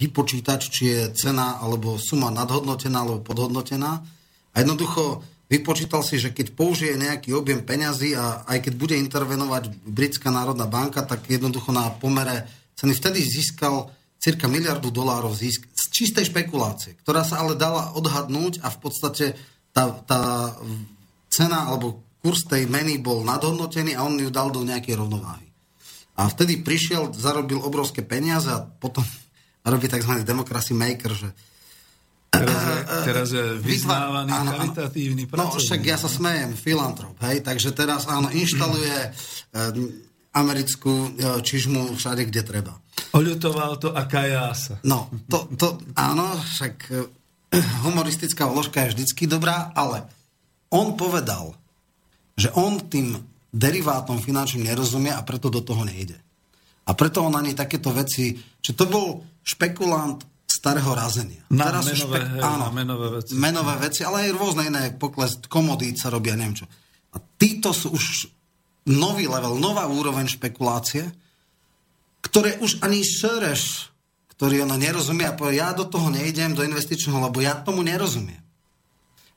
vypočítať, 0.00 0.60
či 0.64 0.82
je 0.88 1.00
cena 1.12 1.60
alebo 1.60 2.00
suma 2.00 2.32
nadhodnotená 2.32 3.04
alebo 3.04 3.20
podhodnotená. 3.20 4.00
A 4.54 4.56
jednoducho 4.56 5.20
vypočítal 5.52 6.00
si, 6.00 6.16
že 6.16 6.32
keď 6.32 6.56
použije 6.56 6.96
nejaký 6.96 7.36
objem 7.36 7.60
peňazí 7.62 8.16
a 8.16 8.48
aj 8.48 8.64
keď 8.64 8.72
bude 8.80 8.96
intervenovať 8.96 9.68
Britská 9.84 10.32
národná 10.32 10.64
banka, 10.64 11.04
tak 11.04 11.28
jednoducho 11.28 11.68
na 11.68 11.92
pomere 11.92 12.48
ceny 12.78 12.94
vtedy 12.94 13.18
získal 13.26 13.90
cirka 14.22 14.46
miliardu 14.46 14.94
dolárov 14.94 15.34
zisk 15.34 15.66
z 15.74 15.84
čistej 15.90 16.30
špekulácie, 16.30 16.94
ktorá 17.02 17.26
sa 17.26 17.42
ale 17.42 17.58
dala 17.58 17.94
odhadnúť 17.98 18.62
a 18.62 18.70
v 18.70 18.78
podstate 18.78 19.26
tá, 19.74 19.90
tá 20.06 20.54
cena 21.30 21.70
alebo 21.70 22.02
kurz 22.22 22.46
tej 22.46 22.66
meny 22.66 22.98
bol 22.98 23.22
nadhodnotený 23.22 23.94
a 23.94 24.02
on 24.06 24.18
ju 24.18 24.30
dal 24.30 24.50
do 24.50 24.66
nejakej 24.66 24.98
rovnováhy. 24.98 25.46
A 26.18 26.26
vtedy 26.26 26.58
prišiel, 26.66 27.14
zarobil 27.14 27.62
obrovské 27.62 28.02
peniaze 28.02 28.50
a 28.50 28.62
potom 28.62 29.06
robí 29.72 29.86
tzv. 29.86 30.22
democracy 30.22 30.74
maker, 30.74 31.14
že 31.14 31.30
Teraz 32.28 32.60
je, 32.60 32.78
teraz 33.08 33.28
je 33.32 33.44
vyznávaný 33.56 34.30
áno, 34.36 34.52
charitatívny 34.52 35.24
pracovník. 35.24 35.48
No 35.48 35.64
však 35.64 35.80
ja 35.80 35.96
sa 35.96 36.12
smejem, 36.12 36.52
filantrop, 36.52 37.16
hej, 37.24 37.40
takže 37.40 37.72
teraz 37.72 38.04
áno, 38.04 38.28
inštaluje 38.28 38.96
e, 39.00 39.08
americkú 40.34 40.92
e, 40.92 41.10
čižmu 41.40 41.96
všade, 41.96 42.28
kde 42.28 42.42
treba. 42.44 42.72
Oľutoval 43.16 43.80
to 43.80 43.88
a 43.94 44.04
kajása. 44.04 44.82
No, 44.84 45.08
to, 45.30 45.48
to 45.56 45.80
áno, 45.96 46.36
však 46.36 46.74
e, 46.92 46.94
humoristická 47.88 48.44
vložka 48.44 48.84
je 48.84 48.92
vždycky 48.98 49.24
dobrá, 49.24 49.72
ale 49.72 50.04
on 50.68 50.94
povedal, 50.94 51.56
že 52.36 52.52
on 52.54 52.78
tým 52.86 53.16
derivátom 53.48 54.20
finančným 54.20 54.68
nerozumie 54.68 55.10
a 55.10 55.24
preto 55.24 55.48
do 55.48 55.64
toho 55.64 55.82
nejde. 55.82 56.20
A 56.88 56.92
preto 56.92 57.24
on 57.24 57.34
ani 57.36 57.56
takéto 57.56 57.92
veci, 57.92 58.36
že 58.60 58.72
to 58.76 58.88
bol 58.88 59.24
špekulant 59.44 60.24
starého 60.48 60.92
razenia. 60.96 61.44
Na 61.52 61.68
Teraz 61.68 61.84
menové, 61.88 62.18
špe- 62.24 62.40
áno, 62.40 62.64
na 62.68 62.72
menové 62.72 63.06
veci. 63.20 63.30
Menové 63.36 63.74
veci, 63.80 64.00
ale 64.04 64.16
aj 64.28 64.36
rôzne 64.36 64.62
iné 64.68 64.82
pokles 64.96 65.40
komodít 65.48 66.00
sa 66.00 66.08
robia, 66.08 66.36
neviem 66.36 66.64
čo. 66.64 66.66
A 67.12 67.16
títo 67.20 67.72
sú 67.72 67.92
už 67.92 68.28
nový 68.88 69.28
level, 69.28 69.60
nová 69.60 69.84
úroveň 69.86 70.26
špekulácie, 70.26 71.06
ktoré 72.24 72.58
už 72.58 72.82
ani 72.82 73.04
Šereš, 73.04 73.92
ktorý 74.34 74.64
ono 74.64 74.78
nerozumie 74.78 75.26
a 75.26 75.36
povie, 75.36 75.60
ja 75.60 75.74
do 75.74 75.86
toho 75.86 76.10
nejdem, 76.10 76.54
do 76.54 76.64
investičného, 76.64 77.18
lebo 77.30 77.42
ja 77.42 77.58
tomu 77.58 77.82
nerozumiem. 77.84 78.40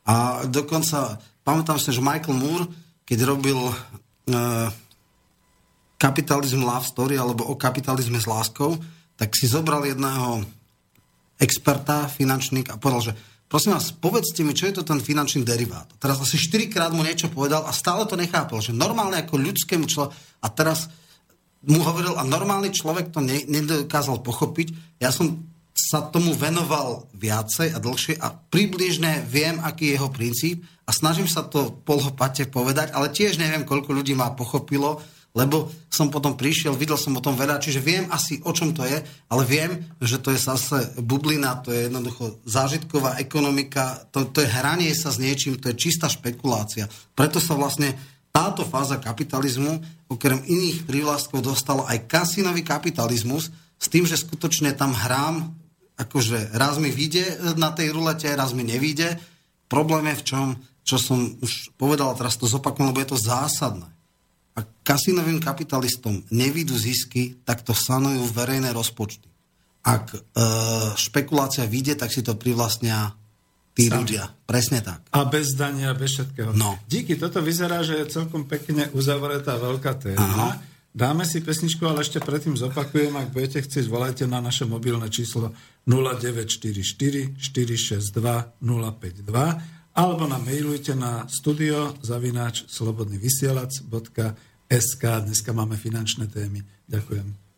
A 0.05 0.45
dokonca, 0.49 1.21
pamätám 1.45 1.77
sa, 1.77 1.93
že 1.93 2.01
Michael 2.01 2.37
Moore, 2.37 2.65
keď 3.05 3.19
robil 3.25 3.57
uh, 3.57 4.67
kapitalizm 6.01 6.65
love 6.65 6.85
story, 6.85 7.17
alebo 7.17 7.45
o 7.45 7.53
kapitalizme 7.53 8.17
s 8.17 8.25
láskou, 8.25 8.77
tak 9.17 9.37
si 9.37 9.45
zobral 9.45 9.85
jedného 9.85 10.41
experta, 11.37 12.09
finančník 12.09 12.69
a 12.73 12.77
povedal, 12.77 13.13
že 13.13 13.17
prosím 13.51 13.75
vás, 13.75 13.91
povedzte 13.91 14.47
mi, 14.47 14.55
čo 14.55 14.71
je 14.71 14.79
to 14.79 14.87
ten 14.87 15.03
finančný 15.03 15.43
derivát. 15.43 15.91
Teraz 15.99 16.23
asi 16.23 16.39
4 16.39 16.71
krát 16.71 16.95
mu 16.95 17.03
niečo 17.03 17.27
povedal 17.27 17.67
a 17.67 17.75
stále 17.75 18.07
to 18.07 18.15
nechápal, 18.15 18.63
že 18.63 18.71
normálne 18.71 19.19
ako 19.19 19.35
ľudskému 19.35 19.91
človeku 19.91 20.15
a 20.39 20.47
teraz 20.47 20.87
mu 21.67 21.83
hovoril 21.83 22.15
a 22.15 22.23
normálny 22.23 22.71
človek 22.71 23.11
to 23.11 23.19
ne, 23.19 23.43
nedokázal 23.45 24.23
pochopiť. 24.23 24.97
Ja 25.03 25.11
som 25.11 25.51
sa 25.75 26.07
tomu 26.07 26.31
venoval 26.33 27.11
viacej 27.11 27.75
a 27.75 27.77
dlhšie 27.83 28.15
a 28.17 28.31
približne 28.31 29.27
viem, 29.27 29.59
aký 29.59 29.91
je 29.91 29.95
jeho 29.99 30.09
princíp 30.09 30.57
a 30.87 30.91
snažím 30.95 31.27
sa 31.27 31.43
to 31.45 31.75
polhopate 31.83 32.47
povedať, 32.47 32.95
ale 32.95 33.11
tiež 33.11 33.37
neviem, 33.37 33.67
koľko 33.67 33.95
ľudí 33.95 34.15
ma 34.15 34.33
pochopilo, 34.33 35.03
lebo 35.31 35.71
som 35.87 36.11
potom 36.11 36.35
prišiel, 36.35 36.75
videl 36.75 36.99
som 36.99 37.15
o 37.15 37.23
tom 37.23 37.39
veľa, 37.39 37.63
čiže 37.63 37.79
viem 37.79 38.03
asi, 38.11 38.43
o 38.43 38.51
čom 38.51 38.75
to 38.75 38.83
je, 38.83 38.99
ale 39.31 39.43
viem, 39.47 39.79
že 40.03 40.19
to 40.19 40.35
je 40.35 40.39
zase 40.39 40.99
bublina, 40.99 41.63
to 41.63 41.71
je 41.71 41.87
jednoducho 41.87 42.43
zážitková 42.43 43.15
ekonomika, 43.23 44.03
to, 44.11 44.27
to 44.27 44.43
je 44.43 44.51
hranie 44.51 44.91
sa 44.91 45.07
s 45.07 45.23
niečím, 45.23 45.55
to 45.55 45.71
je 45.71 45.79
čistá 45.79 46.11
špekulácia. 46.11 46.91
Preto 47.15 47.39
sa 47.39 47.55
vlastne 47.55 47.95
táto 48.35 48.67
fáza 48.67 48.99
kapitalizmu, 48.99 49.79
okrem 50.11 50.43
iných 50.43 50.83
prívlastkov, 50.83 51.43
dostala 51.43 51.87
aj 51.87 52.11
kasinový 52.11 52.63
kapitalizmus, 52.67 53.51
s 53.81 53.87
tým, 53.87 54.03
že 54.03 54.19
skutočne 54.19 54.75
tam 54.75 54.91
hrám, 54.91 55.55
akože 55.95 56.55
raz 56.59 56.75
mi 56.75 56.91
vyjde 56.91 57.55
na 57.55 57.71
tej 57.71 57.95
rulete, 57.95 58.27
raz 58.35 58.51
mi 58.51 58.67
nevíde. 58.67 59.15
Problém 59.71 60.11
je 60.11 60.19
v 60.19 60.27
čom, 60.27 60.47
čo 60.83 60.99
som 60.99 61.39
už 61.39 61.71
povedal, 61.79 62.13
teraz 62.19 62.35
to 62.35 62.51
zopakujem, 62.51 62.91
lebo 62.91 62.99
je 62.99 63.09
to 63.15 63.19
zásadné 63.19 63.87
ak 64.51 64.83
kasinovým 64.83 65.39
kapitalistom 65.39 66.19
nevidú 66.33 66.75
zisky, 66.75 67.39
tak 67.47 67.63
to 67.63 67.71
sanujú 67.71 68.27
verejné 68.35 68.75
rozpočty. 68.75 69.27
Ak 69.81 70.13
e, 70.13 70.19
špekulácia 70.99 71.65
vyjde, 71.65 71.97
tak 71.97 72.13
si 72.13 72.21
to 72.21 72.37
privlastnia 72.37 73.15
tí 73.71 73.87
Sami. 73.87 74.03
ľudia. 74.03 74.29
Presne 74.45 74.83
tak. 74.83 75.07
A 75.15 75.25
bez 75.25 75.55
dania, 75.55 75.95
bez 75.95 76.19
všetkého. 76.19 76.51
No. 76.53 76.77
Díky, 76.85 77.15
toto 77.15 77.39
vyzerá, 77.39 77.81
že 77.81 77.97
je 78.03 78.11
celkom 78.11 78.45
pekne 78.45 78.91
uzavretá 78.91 79.55
veľká 79.57 79.91
téma. 79.97 80.21
Aha. 80.21 80.49
Dáme 80.91 81.23
si 81.23 81.39
pesničku, 81.39 81.87
ale 81.87 82.03
ešte 82.03 82.19
predtým 82.19 82.59
zopakujem, 82.59 83.15
ak 83.15 83.31
budete 83.31 83.63
chcieť, 83.63 83.87
volajte 83.87 84.27
na 84.27 84.43
naše 84.43 84.67
mobilné 84.67 85.07
číslo 85.07 85.55
0944 85.87 87.39
462 87.39 88.11
052 88.59 89.80
alebo 89.95 90.27
nám 90.27 90.45
mailujte 90.47 90.95
na 90.95 91.27
studio 91.27 91.95
zavináč 91.99 92.63
slobodnyvysielac.sk. 92.71 95.03
Dneska 95.03 95.51
máme 95.51 95.77
finančné 95.77 96.27
témy. 96.27 96.63
Ďakujem. 96.87 97.50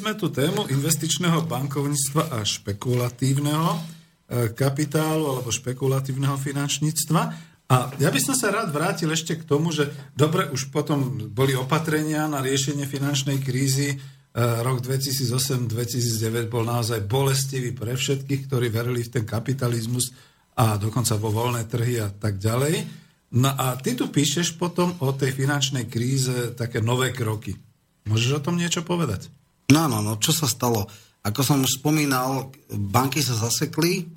Sme 0.00 0.16
tú 0.16 0.32
tému 0.32 0.64
investičného 0.72 1.44
bankovníctva 1.44 2.32
a 2.32 2.40
špekulatívneho 2.40 3.70
e, 3.76 3.80
kapitálu 4.56 5.28
alebo 5.28 5.52
špekulatívneho 5.52 6.40
finančníctva. 6.40 7.22
A 7.68 7.76
ja 8.00 8.08
by 8.08 8.16
som 8.16 8.32
sa 8.32 8.48
rád 8.48 8.72
vrátil 8.72 9.12
ešte 9.12 9.36
k 9.36 9.44
tomu, 9.44 9.68
že 9.76 9.92
dobre, 10.16 10.48
už 10.48 10.72
potom 10.72 11.28
boli 11.28 11.52
opatrenia 11.52 12.24
na 12.32 12.40
riešenie 12.40 12.88
finančnej 12.88 13.44
krízy. 13.44 13.92
E, 13.92 13.96
rok 14.64 14.80
2008-2009 14.80 16.48
bol 16.48 16.64
naozaj 16.64 17.04
bolestivý 17.04 17.76
pre 17.76 17.92
všetkých, 17.92 18.48
ktorí 18.48 18.72
verili 18.72 19.04
v 19.04 19.20
ten 19.20 19.24
kapitalizmus 19.28 20.16
a 20.56 20.80
dokonca 20.80 21.20
vo 21.20 21.28
voľné 21.28 21.68
trhy 21.68 22.00
a 22.00 22.08
tak 22.08 22.40
ďalej. 22.40 22.88
No 23.36 23.52
a 23.52 23.76
ty 23.76 23.92
tu 23.92 24.08
píšeš 24.08 24.56
potom 24.56 24.96
o 25.04 25.12
tej 25.12 25.36
finančnej 25.36 25.92
kríze 25.92 26.56
také 26.56 26.80
nové 26.80 27.12
kroky. 27.12 27.52
Môžeš 28.08 28.40
o 28.40 28.44
tom 28.48 28.56
niečo 28.56 28.80
povedať? 28.80 29.28
No, 29.70 29.86
no, 29.86 30.02
no, 30.02 30.18
čo 30.18 30.34
sa 30.34 30.50
stalo? 30.50 30.90
Ako 31.22 31.46
som 31.46 31.62
už 31.62 31.78
spomínal, 31.78 32.50
banky 32.68 33.22
sa 33.22 33.38
zasekli, 33.38 34.08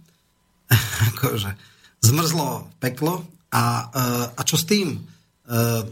akože 1.13 1.51
zmrzlo 2.03 2.73
peklo 2.81 3.23
a, 3.53 3.63
eh, 3.93 4.27
a 4.33 4.41
čo 4.43 4.57
s 4.57 4.65
tým? 4.65 4.97
Eh, 4.97 5.83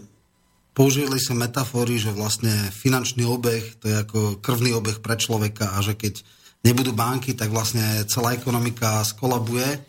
použili 0.71 1.19
sa 1.19 1.35
metafory, 1.35 1.99
že 1.99 2.15
vlastne 2.15 2.51
finančný 2.71 3.27
obeh, 3.27 3.77
to 3.77 3.91
je 3.91 3.95
ako 4.01 4.19
krvný 4.39 4.71
obeh 4.73 5.03
pre 5.03 5.19
človeka 5.19 5.75
a 5.75 5.83
že 5.83 5.99
keď 5.99 6.23
nebudú 6.63 6.95
banky, 6.95 7.35
tak 7.35 7.51
vlastne 7.51 8.07
celá 8.07 8.33
ekonomika 8.33 9.03
skolabuje. 9.03 9.83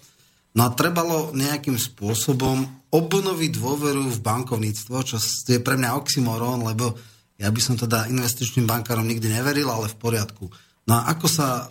No 0.52 0.68
a 0.68 0.74
trebalo 0.74 1.32
nejakým 1.32 1.80
spôsobom 1.80 2.68
obnoviť 2.92 3.50
dôveru 3.56 4.04
v 4.04 4.20
bankovníctvo, 4.20 4.96
čo 5.00 5.16
je 5.48 5.64
pre 5.64 5.80
mňa 5.80 5.96
oxymoron, 5.96 6.60
lebo 6.60 6.92
ja 7.40 7.48
by 7.48 7.60
som 7.60 7.74
teda 7.76 8.08
investičným 8.10 8.68
bankárom 8.68 9.06
nikdy 9.06 9.28
neveril, 9.32 9.68
ale 9.70 9.90
v 9.90 9.96
poriadku. 9.98 10.44
No 10.88 10.92
a 10.98 11.10
ako 11.12 11.26
sa 11.28 11.68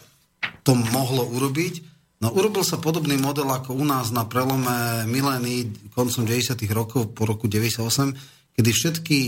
to 0.66 0.74
mohlo 0.74 1.28
urobiť? 1.28 1.90
No 2.22 2.30
urobil 2.38 2.62
sa 2.62 2.78
podobný 2.78 3.18
model 3.18 3.50
ako 3.50 3.74
u 3.74 3.86
nás 3.86 4.14
na 4.14 4.30
prelome 4.30 5.10
milény 5.10 5.70
koncom 5.90 6.22
90. 6.22 6.54
rokov 6.70 7.18
po 7.18 7.26
roku 7.26 7.50
98, 7.50 8.58
kedy 8.58 8.70
všetky 8.70 9.20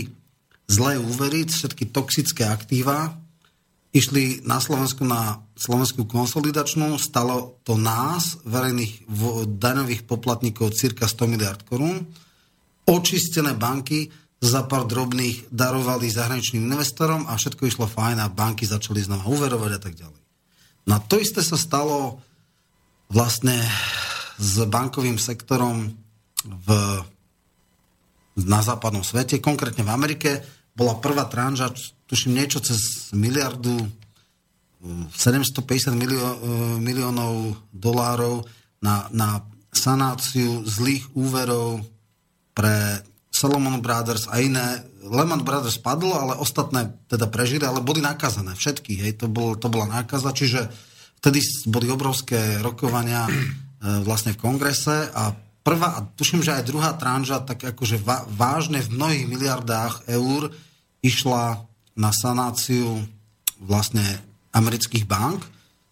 zlé 0.70 0.96
úvery, 1.02 1.44
všetky 1.44 1.90
toxické 1.90 2.46
aktíva 2.46 3.24
išli 3.94 4.42
na 4.42 4.58
Slovensku 4.58 5.06
na 5.06 5.38
Slovenskú 5.54 6.10
konsolidačnú, 6.10 6.98
stalo 6.98 7.62
to 7.62 7.78
nás, 7.78 8.42
verejných 8.42 9.06
daňových 9.46 10.02
poplatníkov, 10.02 10.74
cirka 10.74 11.06
100 11.06 11.30
miliard 11.30 11.62
korún, 11.62 12.02
očistené 12.90 13.54
banky, 13.54 14.10
za 14.44 14.60
pár 14.68 14.84
drobných 14.84 15.48
darovali 15.48 16.12
zahraničným 16.12 16.68
investorom 16.68 17.24
a 17.24 17.40
všetko 17.40 17.64
išlo 17.64 17.88
fajn 17.88 18.20
a 18.20 18.28
banky 18.28 18.68
začali 18.68 19.00
znova 19.00 19.24
uverovať 19.24 19.72
a 19.72 19.80
tak 19.80 19.94
ďalej. 19.96 20.20
No 20.84 21.00
to 21.08 21.16
isté 21.16 21.40
sa 21.40 21.56
stalo 21.56 22.20
vlastne 23.08 23.56
s 24.36 24.60
bankovým 24.68 25.16
sektorom 25.16 25.96
v, 26.44 26.68
na 28.36 28.60
západnom 28.60 29.00
svete, 29.00 29.40
konkrétne 29.40 29.80
v 29.80 29.94
Amerike. 29.96 30.30
Bola 30.76 31.00
prvá 31.00 31.24
tranža, 31.24 31.72
tuším 32.04 32.36
niečo 32.36 32.60
cez 32.60 33.08
miliardu 33.16 33.80
750 34.84 35.96
milió, 35.96 36.36
miliónov 36.76 37.56
dolárov 37.72 38.44
na, 38.84 39.08
na 39.08 39.40
sanáciu 39.72 40.60
zlých 40.68 41.08
úverov 41.16 41.80
pre 42.52 43.00
Solomon 43.34 43.82
Brothers 43.82 44.30
a 44.30 44.38
iné. 44.38 44.86
Lehman 45.02 45.42
Brothers 45.42 45.82
padlo, 45.82 46.14
ale 46.14 46.38
ostatné 46.38 46.94
teda 47.10 47.26
prežili, 47.26 47.66
ale 47.66 47.82
boli 47.82 47.98
nakazané. 47.98 48.54
Všetky, 48.54 49.02
hej, 49.02 49.18
to, 49.18 49.26
bol, 49.26 49.58
to 49.58 49.66
bola 49.66 49.90
nákaza, 49.90 50.30
čiže 50.30 50.70
vtedy 51.18 51.42
boli 51.66 51.90
obrovské 51.90 52.62
rokovania 52.62 53.26
e, 53.28 53.34
vlastne 54.06 54.38
v 54.38 54.40
kongrese 54.40 55.10
a 55.10 55.34
prvá, 55.66 55.98
a 55.98 56.00
tuším, 56.06 56.46
že 56.46 56.54
aj 56.54 56.68
druhá 56.70 56.94
tranža, 56.94 57.42
tak 57.42 57.74
akože 57.74 57.98
vážne 58.38 58.78
v 58.78 58.94
mnohých 58.94 59.26
miliardách 59.26 60.06
eur 60.06 60.54
išla 61.02 61.66
na 61.98 62.14
sanáciu 62.14 63.02
vlastne 63.58 64.04
amerických 64.54 65.10
bank, 65.10 65.42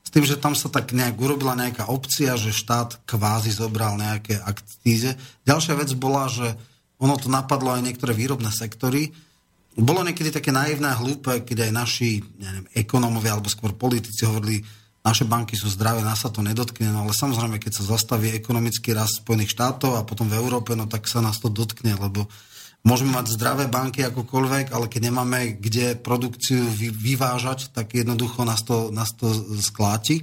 s 0.03 0.11
tým, 0.15 0.23
že 0.23 0.39
tam 0.39 0.55
sa 0.55 0.71
tak 0.71 0.95
nejak 0.95 1.19
urobila 1.19 1.59
nejaká 1.59 1.91
opcia, 1.91 2.39
že 2.39 2.55
štát 2.55 3.03
kvázi 3.09 3.51
zobral 3.51 3.99
nejaké 3.99 4.39
aktíze. 4.39 5.15
Ďalšia 5.47 5.75
vec 5.79 5.91
bola, 5.97 6.29
že 6.29 6.55
ono 7.03 7.19
to 7.19 7.27
napadlo 7.27 7.75
aj 7.75 7.83
niektoré 7.83 8.15
výrobné 8.15 8.55
sektory. 8.55 9.11
Bolo 9.75 10.07
niekedy 10.07 10.31
také 10.31 10.55
naivné 10.55 10.95
a 10.95 11.01
hlúpe, 11.03 11.43
keď 11.43 11.67
aj 11.67 11.73
naši 11.75 12.23
neviem, 12.39 12.71
ekonómovia 12.79 13.35
alebo 13.35 13.51
skôr 13.51 13.75
politici 13.75 14.23
hovorili, 14.23 14.63
naše 15.03 15.27
banky 15.27 15.59
sú 15.59 15.67
zdravé, 15.67 16.07
nás 16.07 16.23
sa 16.23 16.31
to 16.31 16.47
nedotkne, 16.47 16.87
no 16.87 17.03
ale 17.03 17.11
samozrejme, 17.11 17.59
keď 17.59 17.83
sa 17.83 17.99
zastaví 17.99 18.31
ekonomický 18.39 18.95
rast 18.95 19.19
Spojených 19.19 19.51
štátov 19.51 19.99
a 19.99 20.07
potom 20.07 20.31
v 20.31 20.39
Európe, 20.39 20.79
no 20.79 20.87
tak 20.87 21.11
sa 21.11 21.19
nás 21.19 21.43
to 21.43 21.51
dotkne, 21.51 21.99
lebo 21.99 22.31
môžeme 22.87 23.19
mať 23.19 23.35
zdravé 23.35 23.67
banky 23.67 24.07
akokoľvek, 24.07 24.71
ale 24.71 24.87
keď 24.87 25.11
nemáme 25.11 25.59
kde 25.59 25.99
produkciu 25.99 26.63
vy, 26.71 26.95
vyvážať, 26.95 27.75
tak 27.75 27.99
jednoducho 27.99 28.47
nás 28.47 28.63
to, 28.63 28.95
nás 28.95 29.11
to 29.19 29.27
skláti. 29.59 30.23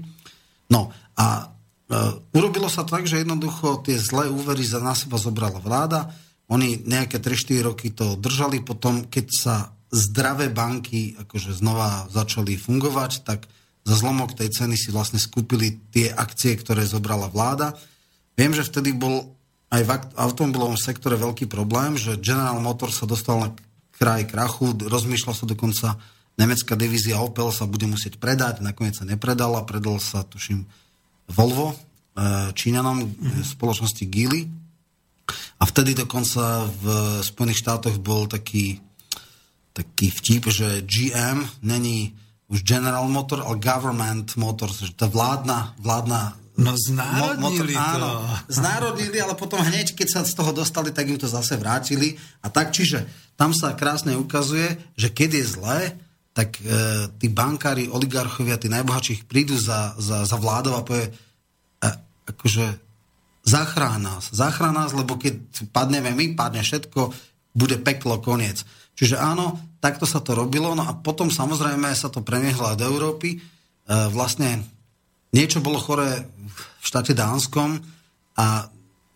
No 0.71 0.95
a 1.19 1.51
e, 1.91 1.95
urobilo 2.39 2.71
sa 2.71 2.87
tak, 2.87 3.03
že 3.03 3.19
jednoducho 3.19 3.83
tie 3.83 3.99
zlé 3.99 4.31
úvery 4.31 4.63
za 4.63 4.79
nás 4.79 5.03
seba 5.03 5.19
zobrala 5.19 5.59
vláda, 5.59 6.07
oni 6.49 6.81
nejaké 6.83 7.21
3-4 7.21 7.61
roky 7.69 7.93
to 7.93 8.17
držali, 8.17 8.65
potom 8.65 9.05
keď 9.05 9.25
sa 9.29 9.55
zdravé 9.89 10.49
banky 10.49 11.17
akože 11.17 11.53
znova 11.53 12.09
začali 12.09 12.57
fungovať, 12.57 13.11
tak 13.25 13.45
za 13.85 13.95
zlomok 13.97 14.37
tej 14.37 14.53
ceny 14.53 14.77
si 14.77 14.93
vlastne 14.93 15.17
skúpili 15.17 15.81
tie 15.89 16.13
akcie, 16.13 16.53
ktoré 16.57 16.85
zobrala 16.85 17.29
vláda. 17.29 17.73
Viem, 18.37 18.53
že 18.53 18.65
vtedy 18.65 18.93
bol 18.93 19.33
aj 19.69 19.81
v 19.85 19.89
automobilovom 20.17 20.77
sektore 20.77 21.17
veľký 21.17 21.45
problém, 21.45 21.97
že 21.97 22.17
General 22.21 22.57
Motors 22.57 22.97
sa 23.01 23.09
dostal 23.09 23.37
na 23.37 23.49
kraj 23.93 24.25
krachu, 24.25 24.73
rozmýšľal 24.77 25.35
sa 25.37 25.45
dokonca 25.45 25.87
nemecká 26.39 26.73
divízia 26.73 27.21
Opel 27.21 27.51
sa 27.53 27.69
bude 27.69 27.85
musieť 27.85 28.17
predať, 28.17 28.65
nakoniec 28.65 28.97
sa 28.97 29.05
nepredala, 29.05 29.67
predal 29.67 30.01
sa, 30.01 30.25
tuším, 30.25 30.65
Volvo, 31.29 31.75
e, 31.75 31.77
Číňanom, 32.55 33.05
mm-hmm. 33.05 33.43
spoločnosti 33.45 34.03
Geely 34.09 34.58
a 35.59 35.63
vtedy 35.65 35.95
dokonca 35.95 36.67
v 36.67 36.85
Spojených 37.23 37.61
štátoch 37.61 37.97
bol 37.99 38.25
taký, 38.29 38.79
taký 39.73 40.07
vtip, 40.11 40.49
že 40.49 40.83
GM 40.83 41.45
není 41.63 42.13
už 42.49 42.65
General 42.65 43.05
Motor, 43.05 43.45
ale 43.45 43.61
Government 43.61 44.33
Motors, 44.35 44.81
že 44.81 44.97
tá 44.97 45.05
vládna, 45.05 45.77
vládna 45.77 46.39
No 46.59 46.75
znárodnili 46.75 47.71
motor, 47.71 47.95
áno, 47.95 48.11
znárodnili, 48.51 49.15
ale 49.15 49.31
potom 49.31 49.63
hneď, 49.63 49.95
keď 49.95 50.07
sa 50.11 50.21
z 50.27 50.35
toho 50.35 50.51
dostali, 50.51 50.91
tak 50.91 51.07
im 51.07 51.15
to 51.15 51.23
zase 51.23 51.55
vrátili. 51.55 52.19
A 52.43 52.51
tak, 52.51 52.75
čiže 52.75 53.07
tam 53.39 53.55
sa 53.55 53.71
krásne 53.79 54.19
ukazuje, 54.19 54.75
že 54.99 55.07
keď 55.07 55.39
je 55.39 55.43
zlé, 55.47 55.79
tak 56.35 56.59
e, 56.59 57.07
tí 57.15 57.31
bankári, 57.31 57.87
oligarchovia, 57.87 58.59
tí 58.59 58.67
najbohatších 58.67 59.23
prídu 59.23 59.55
za, 59.55 59.95
za, 59.95 60.27
za 60.27 60.35
vládou 60.35 60.75
a 60.75 60.83
povie, 60.83 61.07
e, 61.07 61.89
akože 62.27 62.65
zachrán 63.49 64.05
nás. 64.05 64.29
Zachrán 64.29 64.77
nás, 64.77 64.93
lebo 64.93 65.17
keď 65.17 65.41
padneme 65.73 66.13
my, 66.13 66.37
padne 66.37 66.61
všetko, 66.61 67.09
bude 67.57 67.81
peklo, 67.81 68.21
koniec. 68.21 68.61
Čiže 68.93 69.17
áno, 69.17 69.57
takto 69.81 70.05
sa 70.05 70.21
to 70.21 70.37
robilo, 70.37 70.77
no 70.77 70.85
a 70.85 70.93
potom 70.93 71.33
samozrejme 71.33 71.89
sa 71.95 72.13
to 72.13 72.21
premiehlo 72.21 72.77
do 72.77 72.85
Európy. 72.85 73.35
E, 73.35 73.39
vlastne 74.11 74.61
niečo 75.33 75.63
bolo 75.63 75.81
chore 75.81 76.29
v 76.79 76.85
štáte 76.85 77.15
Dánskom 77.15 77.79
a 78.35 78.67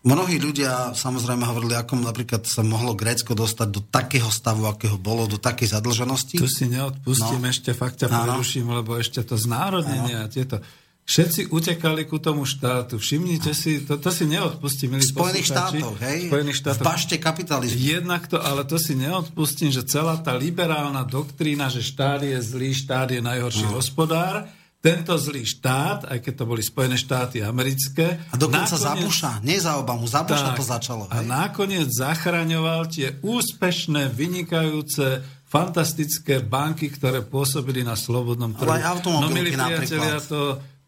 mnohí 0.04 0.40
ľudia 0.40 0.96
samozrejme 0.96 1.44
hovorili, 1.44 1.76
ako 1.76 2.00
napríklad 2.00 2.48
sa 2.48 2.64
mohlo 2.64 2.96
Grécko 2.96 3.36
dostať 3.36 3.68
do 3.70 3.80
takého 3.84 4.28
stavu, 4.32 4.68
akého 4.68 4.96
bolo, 4.96 5.28
do 5.28 5.36
takej 5.40 5.76
zadlženosti. 5.76 6.36
Tu 6.40 6.48
si 6.48 6.68
neodpustím, 6.68 7.44
no. 7.44 7.50
ešte 7.52 7.76
fakt 7.76 8.04
ťa 8.04 8.08
preruším, 8.08 8.72
lebo 8.72 8.96
ešte 8.96 9.20
to 9.24 9.36
znárodnenie 9.36 10.16
a 10.16 10.26
tieto 10.32 10.60
Všetci 11.04 11.52
utekali 11.52 12.08
ku 12.08 12.16
tomu 12.16 12.48
štátu. 12.48 12.96
Všimnite 12.96 13.52
si, 13.52 13.84
to, 13.84 14.00
to 14.00 14.08
si 14.08 14.24
neodpustím, 14.24 14.96
milí 14.96 15.04
Spojených 15.04 15.52
štátov, 15.52 16.00
hej? 16.00 16.32
Spojených 16.32 16.58
štátov. 16.64 16.80
V 16.80 16.88
bašte 16.88 17.16
kapitalizmu. 17.20 17.76
Jednak 17.76 18.24
to, 18.24 18.40
ale 18.40 18.64
to 18.64 18.80
si 18.80 18.96
neodpustím, 18.96 19.68
že 19.68 19.84
celá 19.84 20.16
tá 20.24 20.32
liberálna 20.32 21.04
doktrína, 21.04 21.68
že 21.68 21.84
štát 21.84 22.24
je 22.24 22.40
zlý, 22.40 22.72
štát 22.72 23.12
je 23.12 23.20
najhorší 23.20 23.68
no. 23.68 23.76
hospodár, 23.76 24.48
tento 24.80 25.12
zlý 25.16 25.44
štát, 25.44 26.08
aj 26.08 26.18
keď 26.24 26.34
to 26.40 26.44
boli 26.44 26.60
Spojené 26.64 26.96
štáty 26.96 27.44
americké. 27.44 28.24
A 28.32 28.36
dokonca 28.40 28.76
nakoniec, 28.76 28.84
za 28.84 28.92
Busha, 28.96 29.32
nie 29.44 29.56
za 29.60 29.72
Obamu, 29.80 30.04
za 30.08 30.24
Busha 30.24 30.56
to 30.56 30.64
začalo. 30.64 31.04
Hej? 31.12 31.16
A 31.16 31.18
nakoniec 31.24 31.88
zachraňoval 31.88 32.88
tie 32.88 33.16
úspešné, 33.20 34.08
vynikajúce, 34.08 35.24
fantastické 35.48 36.40
banky, 36.40 36.88
ktoré 36.92 37.24
pôsobili 37.24 37.80
na 37.80 37.96
slobodnom 37.96 38.56
trhu. 38.56 38.68
Ale 38.68 38.84
aj 38.84 38.98
automobilky 38.98 39.56
no, 39.56 39.68
milí 39.68 39.86
priatelia, 39.88 40.20
to 40.20 40.40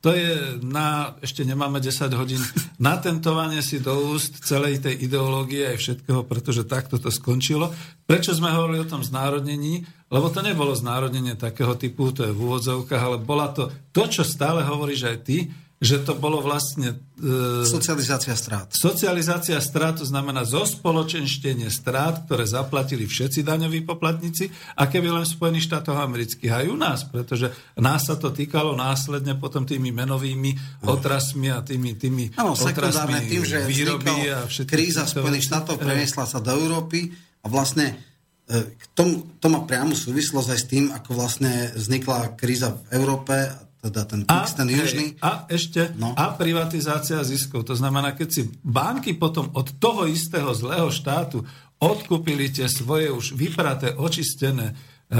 to 0.07 0.15
je 0.15 0.63
na, 0.63 1.19
ešte 1.19 1.43
nemáme 1.43 1.83
10 1.83 2.15
hodín, 2.15 2.39
natentovanie 2.79 3.59
si 3.59 3.83
do 3.83 4.15
úst 4.15 4.39
celej 4.47 4.79
tej 4.79 5.03
ideológie 5.03 5.67
aj 5.67 5.83
všetkého, 5.83 6.23
pretože 6.23 6.63
takto 6.63 6.95
to 7.03 7.11
skončilo. 7.11 7.75
Prečo 8.07 8.31
sme 8.31 8.55
hovorili 8.55 8.87
o 8.87 8.91
tom 8.91 9.03
znárodnení? 9.03 9.83
Lebo 10.07 10.31
to 10.31 10.47
nebolo 10.47 10.79
znárodnenie 10.79 11.35
takého 11.35 11.75
typu, 11.75 12.15
to 12.15 12.23
je 12.23 12.31
v 12.31 12.39
úvodzovkách, 12.39 13.03
ale 13.03 13.19
bola 13.19 13.51
to 13.51 13.67
to, 13.91 14.07
čo 14.07 14.23
stále 14.23 14.63
hovoríš 14.63 15.11
aj 15.11 15.17
ty, 15.27 15.51
že 15.77 16.01
to 16.01 16.17
bolo 16.17 16.41
vlastne... 16.41 16.97
E, 17.21 17.69
socializácia 17.69 18.33
strát. 18.33 18.73
Socializácia 18.73 19.61
strát, 19.61 20.01
to 20.01 20.09
znamená 20.09 20.49
zospoločenštenie 20.49 21.69
strát, 21.69 22.25
ktoré 22.25 22.49
zaplatili 22.49 23.05
všetci 23.05 23.45
daňoví 23.45 23.85
poplatníci, 23.85 24.49
a 24.73 24.89
keby 24.89 25.13
len 25.13 25.29
v 25.29 25.35
Spojených 25.37 25.69
štátoch 25.69 26.01
amerických, 26.01 26.49
aj 26.49 26.67
u 26.73 26.77
nás, 26.81 27.05
pretože 27.05 27.53
nás 27.77 28.09
sa 28.09 28.17
to 28.17 28.33
týkalo 28.33 28.73
následne 28.73 29.37
potom 29.37 29.69
tými 29.69 29.93
menovými 29.93 30.81
otrasmi 30.89 31.53
a 31.53 31.61
tými, 31.61 31.93
tými 32.01 32.33
ano, 32.41 32.57
otrasmi 32.57 33.29
tým, 33.29 33.45
že 33.45 33.69
výroby 33.69 34.33
a 34.33 34.49
všetky 34.49 34.73
kríza 34.73 35.05
Spojených 35.05 35.45
štátov 35.45 35.77
preniesla 35.77 36.25
sa 36.25 36.41
do 36.41 36.57
Európy 36.57 37.13
a 37.45 37.53
vlastne 37.53 38.01
e, 38.49 38.65
k 38.65 38.85
tomu, 38.97 39.29
to 39.37 39.53
má 39.53 39.61
priamu 39.69 39.93
súvislosť 39.93 40.49
aj 40.57 40.61
s 40.61 40.67
tým, 40.73 40.85
ako 40.89 41.11
vlastne 41.21 41.77
vznikla 41.77 42.33
kríza 42.33 42.73
v 42.73 42.97
Európe 42.97 43.66
teda 43.81 44.03
ten 44.09 44.21
a, 44.27 44.43
ten 44.49 44.69
južný. 44.69 45.15
A 45.23 45.47
ešte, 45.47 45.95
no. 45.95 46.17
a 46.17 46.35
privatizácia 46.35 47.21
ziskov. 47.23 47.69
To 47.69 47.75
znamená, 47.77 48.17
keď 48.17 48.29
si 48.29 48.43
banky 48.65 49.15
potom 49.15 49.53
od 49.55 49.77
toho 49.79 50.09
istého 50.09 50.51
zlého 50.57 50.91
štátu 50.91 51.45
odkúpili 51.77 52.49
tie 52.49 52.67
svoje 52.67 53.13
už 53.13 53.37
vypraté, 53.37 53.93
očistené 53.93 54.73
e, 54.73 55.19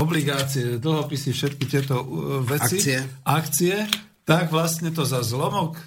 obligácie, 0.00 0.80
dlhopisy, 0.80 1.30
všetky 1.36 1.64
tieto 1.68 2.00
e, 2.00 2.06
veci, 2.48 2.76
akcie. 2.80 2.98
akcie, 3.28 3.76
tak 4.22 4.54
vlastne 4.54 4.94
to 4.94 5.02
za 5.02 5.26
zlomok 5.26 5.82
e, 5.82 5.86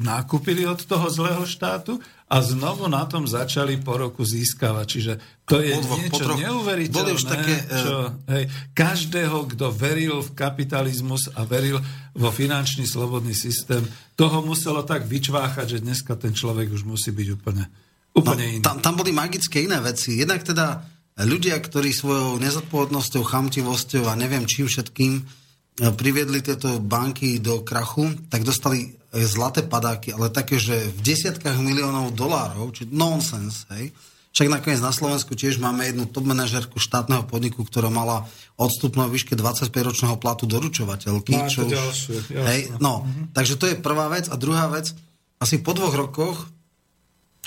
nakúpili 0.00 0.64
od 0.64 0.80
toho 0.80 1.12
zlého 1.12 1.44
štátu 1.44 2.00
a 2.24 2.40
znovu 2.40 2.88
na 2.88 3.04
tom 3.04 3.28
začali 3.28 3.76
po 3.76 4.00
roku 4.00 4.24
získavať. 4.24 4.86
Čiže 4.88 5.12
to 5.44 5.60
je 5.60 5.76
podvoch, 5.76 6.00
niečo 6.00 6.24
podroch. 6.24 6.38
neuveriteľné. 6.40 6.96
Boli 6.96 7.12
už 7.12 7.24
také, 7.28 7.54
e, 7.54 7.64
čo, 7.68 7.94
hej, 8.32 8.44
každého, 8.72 9.36
kto 9.52 9.68
veril 9.76 10.24
v 10.24 10.30
kapitalizmus 10.32 11.28
a 11.36 11.44
veril 11.44 11.76
vo 12.16 12.32
finančný 12.32 12.88
slobodný 12.88 13.36
systém, 13.36 13.84
toho 14.16 14.40
muselo 14.40 14.80
tak 14.80 15.04
vyčváchať, 15.04 15.76
že 15.76 15.84
dneska 15.84 16.16
ten 16.16 16.32
človek 16.32 16.72
už 16.72 16.88
musí 16.88 17.12
byť 17.12 17.28
úplne, 17.36 17.68
úplne 18.16 18.44
no, 18.48 18.52
iný. 18.56 18.64
Tam, 18.64 18.80
tam 18.80 18.96
boli 18.96 19.12
magické 19.12 19.68
iné 19.68 19.76
veci. 19.84 20.16
Jednak 20.16 20.48
teda 20.48 20.80
ľudia, 21.28 21.60
ktorí 21.60 21.92
svojou 21.92 22.40
nezodpovednosťou, 22.40 23.20
chamtivosťou 23.20 24.08
a 24.08 24.16
neviem 24.16 24.48
čím 24.48 24.64
všetkým 24.64 25.44
priviedli 25.76 26.40
tieto 26.40 26.80
banky 26.80 27.36
do 27.38 27.60
krachu, 27.60 28.08
tak 28.32 28.48
dostali 28.48 28.96
zlaté 29.12 29.64
padáky, 29.64 30.12
ale 30.12 30.32
také, 30.32 30.60
že 30.60 30.76
v 30.92 31.00
desiatkách 31.00 31.56
miliónov 31.60 32.12
dolárov, 32.12 32.72
či 32.72 32.88
nonsense, 32.88 33.64
hej. 33.76 33.92
Však 34.36 34.52
nakoniec 34.52 34.84
na 34.84 34.92
Slovensku 34.92 35.32
tiež 35.32 35.56
máme 35.56 35.88
jednu 35.88 36.04
top 36.12 36.28
manažerku 36.28 36.76
štátneho 36.76 37.24
podniku, 37.24 37.64
ktorá 37.64 37.88
mala 37.88 38.28
odstupnú 38.60 39.08
výške 39.08 39.32
25-ročného 39.32 40.20
platu 40.20 40.44
doručovateľky. 40.44 41.32
No, 41.32 41.48
čo 41.48 41.64
už, 41.64 41.72
ďalšie, 41.72 42.16
hej, 42.44 42.60
no, 42.76 43.00
mm-hmm. 43.00 43.32
takže 43.32 43.56
to 43.56 43.64
je 43.72 43.80
prvá 43.80 44.12
vec. 44.12 44.28
A 44.28 44.36
druhá 44.36 44.68
vec, 44.68 44.92
asi 45.40 45.64
po 45.64 45.72
dvoch 45.72 45.96
rokoch 45.96 46.52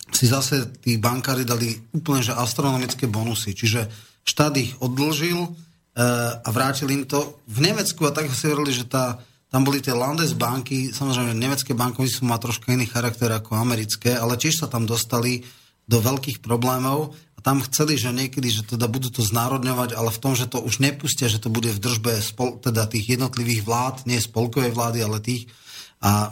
si 0.10 0.26
zase 0.26 0.66
tí 0.82 0.98
bankári 0.98 1.46
dali 1.46 1.78
úplne 1.94 2.26
že 2.26 2.34
astronomické 2.34 3.06
bonusy. 3.06 3.54
Čiže 3.54 3.86
štát 4.26 4.58
ich 4.58 4.74
odlžil 4.82 5.46
a 5.98 6.50
vrátil 6.54 6.92
im 6.92 7.04
to. 7.04 7.40
V 7.50 7.60
Nemecku 7.60 8.06
a 8.08 8.16
tak 8.16 8.32
si 8.32 8.48
hovorili, 8.48 8.72
že 8.72 8.88
tá 8.88 9.20
tam 9.50 9.66
boli 9.66 9.82
tie 9.82 9.98
Landesbanky, 9.98 10.94
samozrejme 10.94 11.34
nemecké 11.34 11.74
bankovníctvo 11.74 12.22
má 12.30 12.38
trošku 12.38 12.70
iný 12.70 12.86
charakter 12.86 13.34
ako 13.34 13.58
americké, 13.58 14.14
ale 14.14 14.38
tiež 14.38 14.62
sa 14.62 14.70
tam 14.70 14.86
dostali 14.86 15.42
do 15.90 15.98
veľkých 15.98 16.46
problémov 16.46 17.18
a 17.34 17.40
tam 17.42 17.66
chceli, 17.66 17.98
že 17.98 18.14
niekedy, 18.14 18.46
že 18.46 18.78
teda 18.78 18.86
budú 18.86 19.10
to 19.10 19.26
znárodňovať, 19.26 19.98
ale 19.98 20.14
v 20.14 20.22
tom, 20.22 20.38
že 20.38 20.46
to 20.46 20.62
už 20.62 20.86
nepustia, 20.86 21.26
že 21.26 21.42
to 21.42 21.50
bude 21.50 21.66
v 21.66 21.82
držbe 21.82 22.14
spol, 22.22 22.62
teda 22.62 22.86
tých 22.86 23.18
jednotlivých 23.18 23.66
vlád, 23.66 24.06
nie 24.06 24.22
spolkovej 24.22 24.70
vlády, 24.70 25.02
ale 25.02 25.18
tých. 25.18 25.50
A 26.06 26.30
e, 26.30 26.32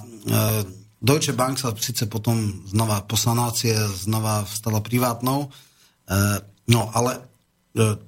Deutsche 1.01 1.34
Bank 1.34 1.58
sa 1.58 1.74
síce 1.74 2.05
potom 2.05 2.70
znova 2.70 3.01
po 3.01 3.18
sanácie 3.18 3.74
znova 3.97 4.45
stala 4.45 4.78
privátnou, 4.78 5.49
e, 5.49 5.49
no 6.70 6.93
ale 6.93 7.18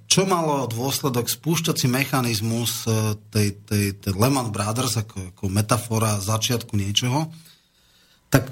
čo 0.09 0.25
malo 0.25 0.65
dôsledok 0.65 1.29
spúšťací 1.29 1.85
mechanizmus 1.85 2.89
e, 2.89 3.13
tej, 3.29 3.47
tej, 3.69 3.85
tej 4.01 4.13
Lehman 4.17 4.49
Brothers 4.49 4.97
ako, 4.97 5.37
ako 5.37 5.43
metafora 5.53 6.17
začiatku 6.17 6.73
niečoho, 6.73 7.29
tak 8.33 8.49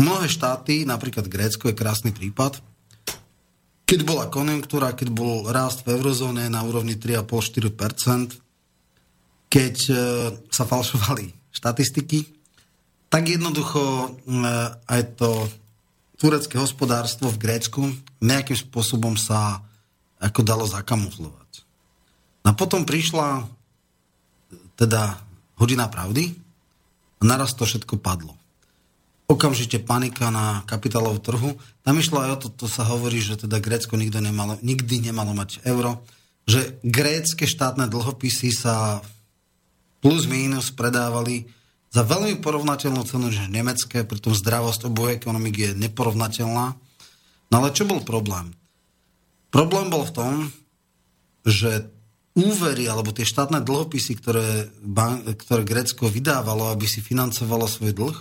mnohé 0.00 0.24
štáty, 0.24 0.88
napríklad 0.88 1.28
Grécko 1.28 1.68
je 1.68 1.76
krásny 1.76 2.10
prípad, 2.16 2.60
keď 3.84 4.00
bola 4.08 4.32
konjunktúra, 4.32 4.96
keď 4.96 5.08
bol 5.12 5.44
rast 5.52 5.84
v 5.84 6.00
eurozóne 6.00 6.48
na 6.48 6.64
úrovni 6.64 6.96
3,5-4%, 6.96 8.32
keď 9.52 9.76
e, 9.86 9.94
sa 10.48 10.64
falšovali 10.64 11.28
štatistiky, 11.52 12.24
tak 13.12 13.30
jednoducho 13.30 14.10
aj 14.90 15.02
to 15.14 15.46
turecké 16.18 16.58
hospodárstvo 16.58 17.30
v 17.30 17.38
Grécku 17.38 17.94
nejakým 18.18 18.58
spôsobom 18.58 19.14
sa 19.14 19.62
ako 20.20 20.40
dalo 20.42 20.64
zakamuflovať. 20.66 21.64
No 22.44 22.52
a 22.52 22.54
potom 22.54 22.84
prišla 22.84 23.48
teda 24.76 25.18
hodina 25.56 25.86
pravdy 25.86 26.34
a 27.18 27.22
naraz 27.22 27.54
to 27.54 27.64
všetko 27.64 27.98
padlo. 28.02 28.34
Okamžite 29.24 29.80
panika 29.80 30.28
na 30.28 30.60
kapitálovom 30.68 31.16
trhu. 31.16 31.56
Tam 31.80 31.96
išlo 31.96 32.20
aj 32.20 32.30
o 32.36 32.40
to, 32.44 32.48
to 32.52 32.66
sa 32.68 32.84
hovorí, 32.84 33.24
že 33.24 33.40
teda 33.40 33.56
Grécko 33.56 33.96
nikdy 33.96 34.20
nemalo, 34.20 34.60
nikdy 34.60 35.00
nemalo 35.00 35.32
mať 35.32 35.64
euro, 35.64 36.04
že 36.44 36.76
grécké 36.84 37.48
štátne 37.48 37.88
dlhopisy 37.88 38.52
sa 38.52 39.00
plus 40.04 40.28
minus 40.28 40.68
predávali 40.68 41.48
za 41.88 42.04
veľmi 42.04 42.42
porovnateľnú 42.44 43.00
cenu, 43.08 43.32
že 43.32 43.48
nemecké, 43.48 44.04
pritom 44.04 44.36
zdravosť 44.36 44.92
oboje 44.92 45.16
ekonomik 45.16 45.56
je 45.56 45.70
neporovnateľná. 45.72 46.76
No 47.48 47.54
ale 47.54 47.72
čo 47.72 47.88
bol 47.88 48.04
problém? 48.04 48.52
Problém 49.54 49.86
bol 49.86 50.02
v 50.02 50.14
tom, 50.18 50.34
že 51.46 51.86
úvery 52.34 52.90
alebo 52.90 53.14
tie 53.14 53.22
štátne 53.22 53.62
dlhopisy, 53.62 54.18
ktoré, 54.18 54.66
bank, 54.82 55.30
ktoré 55.38 55.62
Grécko 55.62 56.10
vydávalo, 56.10 56.74
aby 56.74 56.90
si 56.90 56.98
financovalo 56.98 57.70
svoj 57.70 57.94
dlh, 57.94 58.18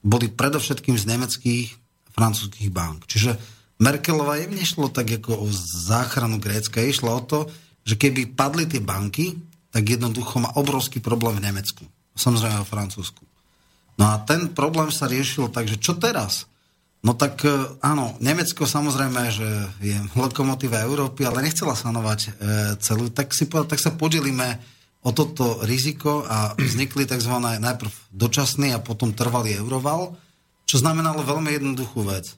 boli 0.00 0.32
predovšetkým 0.32 0.96
z 0.96 1.04
nemeckých 1.04 1.68
a 1.76 2.10
francúzských 2.16 2.72
bank. 2.72 3.04
Čiže 3.04 3.36
Merkelová 3.76 4.40
im 4.40 4.56
nešlo 4.56 4.88
tak 4.88 5.12
ako 5.20 5.44
o 5.44 5.46
záchranu 5.84 6.40
Grécka, 6.40 6.80
išlo 6.80 7.12
o 7.12 7.20
to, 7.20 7.38
že 7.84 8.00
keby 8.00 8.32
padli 8.32 8.64
tie 8.64 8.80
banky, 8.80 9.36
tak 9.68 9.84
jednoducho 9.84 10.40
má 10.40 10.56
obrovský 10.56 11.04
problém 11.04 11.36
v 11.36 11.52
Nemecku. 11.52 11.84
Samozrejme 12.16 12.64
vo 12.64 12.72
Francúzsku. 12.72 13.20
No 14.00 14.08
a 14.08 14.24
ten 14.24 14.48
problém 14.56 14.88
sa 14.88 15.04
riešil 15.04 15.52
tak, 15.52 15.68
že 15.68 15.76
čo 15.76 15.92
teraz? 16.00 16.48
No 17.06 17.14
tak 17.14 17.46
e, 17.46 17.54
áno, 17.86 18.18
Nemecko 18.18 18.66
samozrejme, 18.66 19.22
že 19.30 19.46
je 19.78 19.94
lokomotíva 20.18 20.82
Európy, 20.82 21.22
ale 21.22 21.46
nechcela 21.46 21.78
sanovať 21.78 22.20
e, 22.26 22.28
celú, 22.82 23.14
tak, 23.14 23.30
si, 23.30 23.46
tak 23.46 23.78
sa 23.78 23.94
podelíme 23.94 24.58
o 25.06 25.14
toto 25.14 25.62
riziko 25.62 26.26
a 26.26 26.58
vznikli 26.58 27.06
tzv. 27.06 27.30
najprv 27.62 27.94
dočasný 28.10 28.74
a 28.74 28.82
potom 28.82 29.14
trvalý 29.14 29.54
euroval, 29.54 30.18
čo 30.66 30.82
znamenalo 30.82 31.22
veľmi 31.22 31.54
jednoduchú 31.54 32.02
vec. 32.10 32.34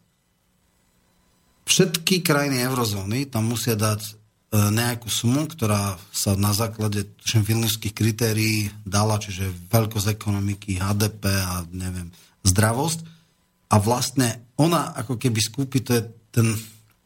Všetky 1.65 2.21
krajiny 2.21 2.61
eurozóny 2.69 3.25
tam 3.25 3.49
musia 3.49 3.73
dať 3.73 4.05
e, 4.05 4.13
nejakú 4.53 5.09
sumu, 5.09 5.49
ktorá 5.49 5.97
sa 6.13 6.37
na 6.37 6.53
základe 6.53 7.09
vilnických 7.25 7.97
kritérií 7.97 8.69
dala, 8.85 9.17
čiže 9.17 9.49
veľkosť 9.73 10.13
ekonomiky, 10.13 10.77
HDP 10.77 11.25
a 11.25 11.65
neviem, 11.73 12.13
zdravosť 12.45 13.17
a 13.69 13.77
vlastne 13.77 14.49
ona 14.57 14.97
ako 14.97 15.21
keby 15.21 15.41
skúpi, 15.41 15.85
to 15.85 15.93
je 15.97 16.03
ten 16.33 16.49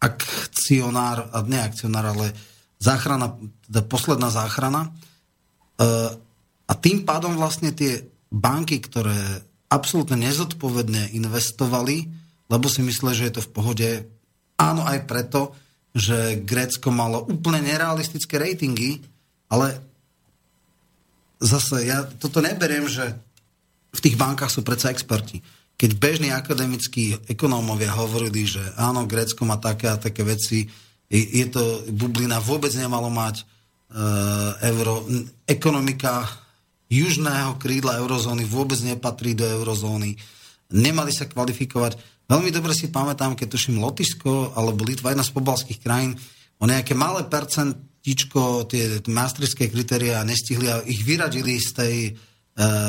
akcionár, 0.02 1.30
a 1.30 1.42
ne 1.46 1.58
akcionár, 1.62 2.14
ale 2.14 2.34
záchrana, 2.82 3.38
teda 3.66 3.86
posledná 3.86 4.30
záchrana. 4.30 4.88
E, 4.88 4.90
a 6.66 6.72
tým 6.78 7.06
pádom 7.06 7.38
vlastne 7.38 7.70
tie 7.70 8.02
banky, 8.30 8.82
ktoré 8.82 9.46
absolútne 9.70 10.18
nezodpovedne 10.18 11.14
investovali, 11.14 12.10
lebo 12.50 12.66
si 12.66 12.82
mysleli, 12.82 13.14
že 13.14 13.26
je 13.30 13.34
to 13.38 13.46
v 13.46 13.52
pohode, 13.54 13.88
áno 14.58 14.82
aj 14.84 15.08
preto, 15.08 15.56
že 15.92 16.40
Grécko 16.40 16.88
malo 16.88 17.24
úplne 17.28 17.60
nerealistické 17.60 18.40
ratingy, 18.40 19.04
ale 19.52 19.76
zase 21.36 21.84
ja 21.84 22.04
toto 22.04 22.40
neberiem, 22.40 22.88
že 22.88 23.12
v 23.92 24.00
tých 24.00 24.16
bankách 24.16 24.48
sú 24.48 24.64
predsa 24.64 24.88
experti. 24.88 25.44
Keď 25.76 25.90
bežní 25.98 26.30
akademickí 26.30 27.18
ekonómovia 27.26 27.90
hovorili, 27.90 28.46
že 28.46 28.62
áno, 28.78 29.04
Grécko 29.08 29.42
má 29.42 29.58
také 29.58 29.90
a 29.90 29.98
také 29.98 30.22
veci, 30.22 30.70
je 31.12 31.46
to 31.52 31.84
bublina, 31.92 32.40
vôbec 32.40 32.72
nemalo 32.72 33.12
mať 33.12 33.44
uh, 33.44 34.56
euro. 34.64 35.04
Ekonomika 35.44 36.24
južného 36.88 37.60
krídla 37.60 38.00
eurozóny 38.00 38.48
vôbec 38.48 38.80
nepatrí 38.80 39.36
do 39.36 39.44
eurozóny. 39.44 40.16
Nemali 40.72 41.12
sa 41.12 41.28
kvalifikovať. 41.28 42.00
Veľmi 42.28 42.48
dobre 42.48 42.72
si 42.72 42.88
pamätám, 42.88 43.36
keď 43.36 43.48
tuším 43.52 43.76
Lotyšsko 43.76 44.56
alebo 44.56 44.88
Litva, 44.88 45.12
jedna 45.12 45.24
z 45.24 45.36
pobalských 45.36 45.84
krajín, 45.84 46.16
o 46.56 46.64
nejaké 46.64 46.96
malé 46.96 47.28
percentičko 47.28 48.70
tie 48.72 49.04
maastrichtské 49.04 49.68
kritéria 49.68 50.24
nestihli 50.24 50.72
a 50.72 50.80
ich 50.88 51.04
vyradili 51.04 51.60
z 51.60 51.68
tej 51.76 51.96
uh, 52.16 52.88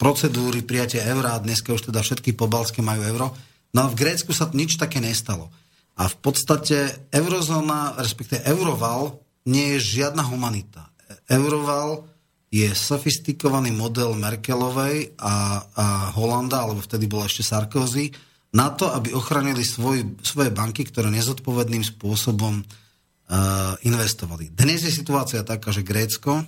procedúry 0.00 0.64
prijatia 0.64 1.04
eura 1.12 1.36
a 1.36 1.44
dneska 1.44 1.76
už 1.76 1.92
teda 1.92 2.00
všetky 2.00 2.32
pobalské 2.32 2.80
majú 2.80 3.04
euro. 3.04 3.36
No 3.76 3.84
a 3.84 3.90
v 3.92 4.00
Grécku 4.00 4.32
sa 4.32 4.48
nič 4.48 4.80
také 4.80 4.96
nestalo. 4.96 5.52
A 6.00 6.08
v 6.08 6.16
podstate 6.24 7.04
eurozóna, 7.12 8.00
respektíve 8.00 8.40
euroval, 8.48 9.20
nie 9.44 9.76
je 9.76 10.00
žiadna 10.00 10.24
humanita. 10.24 10.88
Euroval 11.28 12.08
je 12.48 12.72
sofistikovaný 12.72 13.76
model 13.76 14.16
Merkelovej 14.16 15.20
a, 15.20 15.60
a 15.62 15.84
Holanda, 16.16 16.64
alebo 16.64 16.80
vtedy 16.80 17.04
bola 17.04 17.28
ešte 17.28 17.44
Sarkozy, 17.44 18.10
na 18.50 18.72
to, 18.74 18.90
aby 18.90 19.14
ochránili 19.14 19.62
svoj, 19.62 20.18
svoje 20.24 20.50
banky, 20.50 20.82
ktoré 20.82 21.06
nezodpovedným 21.14 21.86
spôsobom 21.86 22.58
uh, 22.58 23.78
investovali. 23.86 24.50
Dnes 24.50 24.82
je 24.82 24.90
situácia 24.90 25.46
taká, 25.46 25.70
že 25.70 25.86
Grécko 25.86 26.42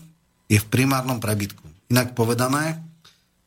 je 0.50 0.58
v 0.58 0.66
primárnom 0.66 1.22
prebytku. 1.22 1.62
Inak 1.94 2.18
povedané, 2.18 2.82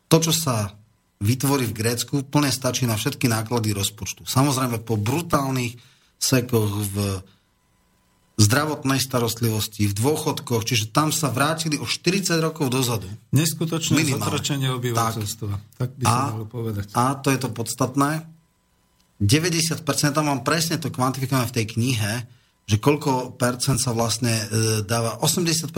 to, 0.08 0.18
čo 0.22 0.34
sa 0.34 0.76
vytvorí 1.24 1.66
v 1.70 1.78
Grécku, 1.78 2.28
plne 2.28 2.52
stačí 2.52 2.84
na 2.86 3.00
všetky 3.00 3.26
náklady 3.32 3.72
rozpočtu. 3.72 4.28
Samozrejme, 4.28 4.84
po 4.84 5.00
brutálnych 5.00 5.80
sekoch 6.20 6.72
v 6.92 6.96
zdravotnej 8.36 9.00
starostlivosti, 9.00 9.88
v 9.88 9.96
dôchodkoch, 9.96 10.68
čiže 10.68 10.92
tam 10.92 11.16
sa 11.16 11.32
vrátili 11.32 11.80
o 11.80 11.88
40 11.88 12.36
rokov 12.44 12.68
dozadu. 12.68 13.08
Neskutočné 13.32 14.04
zotročenie 14.04 14.76
obyvateľstva. 14.76 15.54
Tak, 15.80 15.80
tak 15.80 15.90
by 15.96 16.04
sa 16.04 16.24
a, 16.36 16.44
povedať. 16.44 16.86
A 16.92 17.04
to 17.16 17.32
je 17.32 17.40
to 17.40 17.50
podstatné. 17.56 18.28
90%, 19.24 19.88
tam 20.12 20.28
mám 20.28 20.44
presne 20.44 20.76
to 20.76 20.92
kvantifikované 20.92 21.48
v 21.48 21.56
tej 21.56 21.66
knihe, 21.80 22.12
že 22.66 22.82
koľko 22.82 23.38
percent 23.38 23.78
sa 23.78 23.94
vlastne 23.94 24.34
e, 24.34 24.46
dáva, 24.82 25.22
85% 25.22 25.70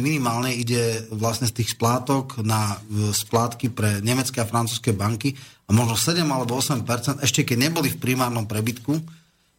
minimálne 0.00 0.56
ide 0.56 1.04
vlastne 1.12 1.44
z 1.44 1.60
tých 1.60 1.76
splátok 1.76 2.40
na 2.40 2.80
e, 2.80 3.12
splátky 3.12 3.68
pre 3.68 4.00
nemecké 4.00 4.40
a 4.40 4.48
francúzske 4.48 4.96
banky 4.96 5.36
a 5.68 5.76
možno 5.76 6.00
7 6.00 6.24
alebo 6.24 6.56
8%, 6.56 7.20
ešte 7.20 7.44
keď 7.44 7.68
neboli 7.68 7.92
v 7.92 8.00
primárnom 8.00 8.48
prebytku, 8.48 9.04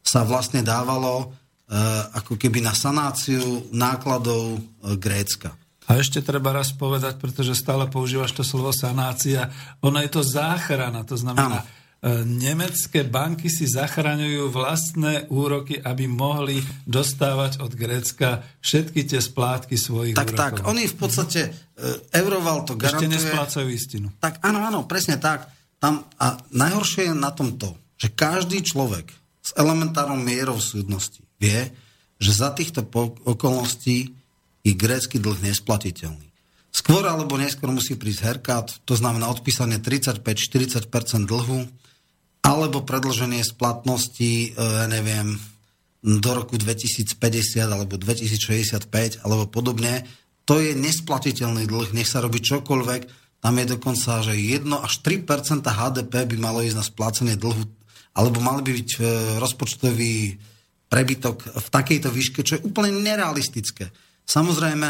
sa 0.01 0.25
vlastne 0.25 0.65
dávalo 0.65 1.29
e, 1.69 1.77
ako 2.17 2.33
keby 2.41 2.65
na 2.65 2.73
sanáciu 2.73 3.69
nákladov 3.69 4.57
Grécka. 4.97 5.53
A 5.85 6.01
ešte 6.01 6.25
treba 6.25 6.49
raz 6.49 6.73
povedať, 6.73 7.21
pretože 7.21 7.53
stále 7.53 7.85
používaš 7.85 8.33
to 8.33 8.41
slovo 8.41 8.73
sanácia, 8.73 9.53
ona 9.85 10.01
je 10.01 10.17
to 10.17 10.25
záchrana, 10.25 11.05
to 11.05 11.13
znamená, 11.13 11.61
ano 11.61 11.79
E, 11.80 11.80
nemecké 12.01 13.05
banky 13.05 13.45
si 13.45 13.69
zachraňujú 13.69 14.49
vlastné 14.49 15.29
úroky, 15.29 15.77
aby 15.77 16.09
mohli 16.09 16.57
dostávať 16.89 17.61
od 17.61 17.77
Grécka 17.77 18.41
všetky 18.57 19.05
tie 19.05 19.21
splátky 19.21 19.77
svojich 19.77 20.17
tak, 20.17 20.33
úrokov. 20.33 20.41
Tak, 20.41 20.53
tak, 20.57 20.65
oni 20.65 20.89
v 20.89 20.95
podstate, 20.97 21.41
e, 21.45 22.17
Euroval 22.17 22.65
to 22.65 22.73
garantuje. 22.73 23.05
Ešte 23.05 23.15
nesplácajú 23.21 23.67
istinu. 23.69 24.07
Tak, 24.17 24.41
áno, 24.41 24.65
áno, 24.65 24.89
presne 24.89 25.21
tak. 25.21 25.45
Tam, 25.77 26.01
a 26.17 26.41
najhoršie 26.49 27.13
je 27.13 27.13
na 27.13 27.29
tom 27.29 27.53
to, 27.61 27.77
že 28.01 28.09
každý 28.09 28.65
človek 28.65 29.13
s 29.45 29.53
elementárnou 29.53 30.17
mierou 30.17 30.57
súdnosti 30.57 31.21
vie, 31.37 31.69
že 32.17 32.31
za 32.33 32.49
týchto 32.49 32.81
okolností 33.25 34.09
je 34.65 34.73
grécky 34.73 35.21
dlh 35.21 35.37
nesplatiteľný. 35.41 36.29
Skôr 36.73 37.05
alebo 37.05 37.37
neskôr 37.37 37.69
musí 37.69 37.93
prísť 37.93 38.21
herkát, 38.25 38.73
to 38.89 38.97
znamená 38.97 39.29
odpísanie 39.29 39.77
35-40% 39.77 41.29
dlhu, 41.29 41.69
alebo 42.41 42.81
predlženie 42.81 43.45
splatnosti, 43.45 44.33
e, 44.33 44.47
ja 44.57 44.87
neviem, 44.89 45.37
do 46.01 46.31
roku 46.33 46.57
2050 46.57 47.13
alebo 47.61 47.97
2065 47.97 49.21
alebo 49.21 49.45
podobne, 49.45 50.05
to 50.49 50.57
je 50.57 50.73
nesplatiteľný 50.73 51.69
dlh, 51.69 51.93
nech 51.93 52.09
sa 52.09 52.19
robí 52.19 52.41
čokoľvek, 52.41 53.01
tam 53.41 53.53
je 53.57 53.65
dokonca, 53.65 54.21
že 54.25 54.33
1 54.37 54.65
až 54.69 54.93
3 55.01 55.25
HDP 55.61 56.13
by 56.33 56.37
malo 56.37 56.61
ísť 56.65 56.77
na 56.77 56.85
splácenie 56.85 57.37
dlhu, 57.37 57.65
alebo 58.17 58.37
mal 58.41 58.61
by 58.61 58.71
byť 58.73 58.89
e, 58.97 59.01
rozpočtový 59.37 60.37
prebytok 60.91 61.37
v 61.55 61.67
takejto 61.71 62.09
výške, 62.11 62.43
čo 62.43 62.59
je 62.59 62.65
úplne 62.67 62.91
nerealistické. 62.99 63.89
Samozrejme, 64.27 64.89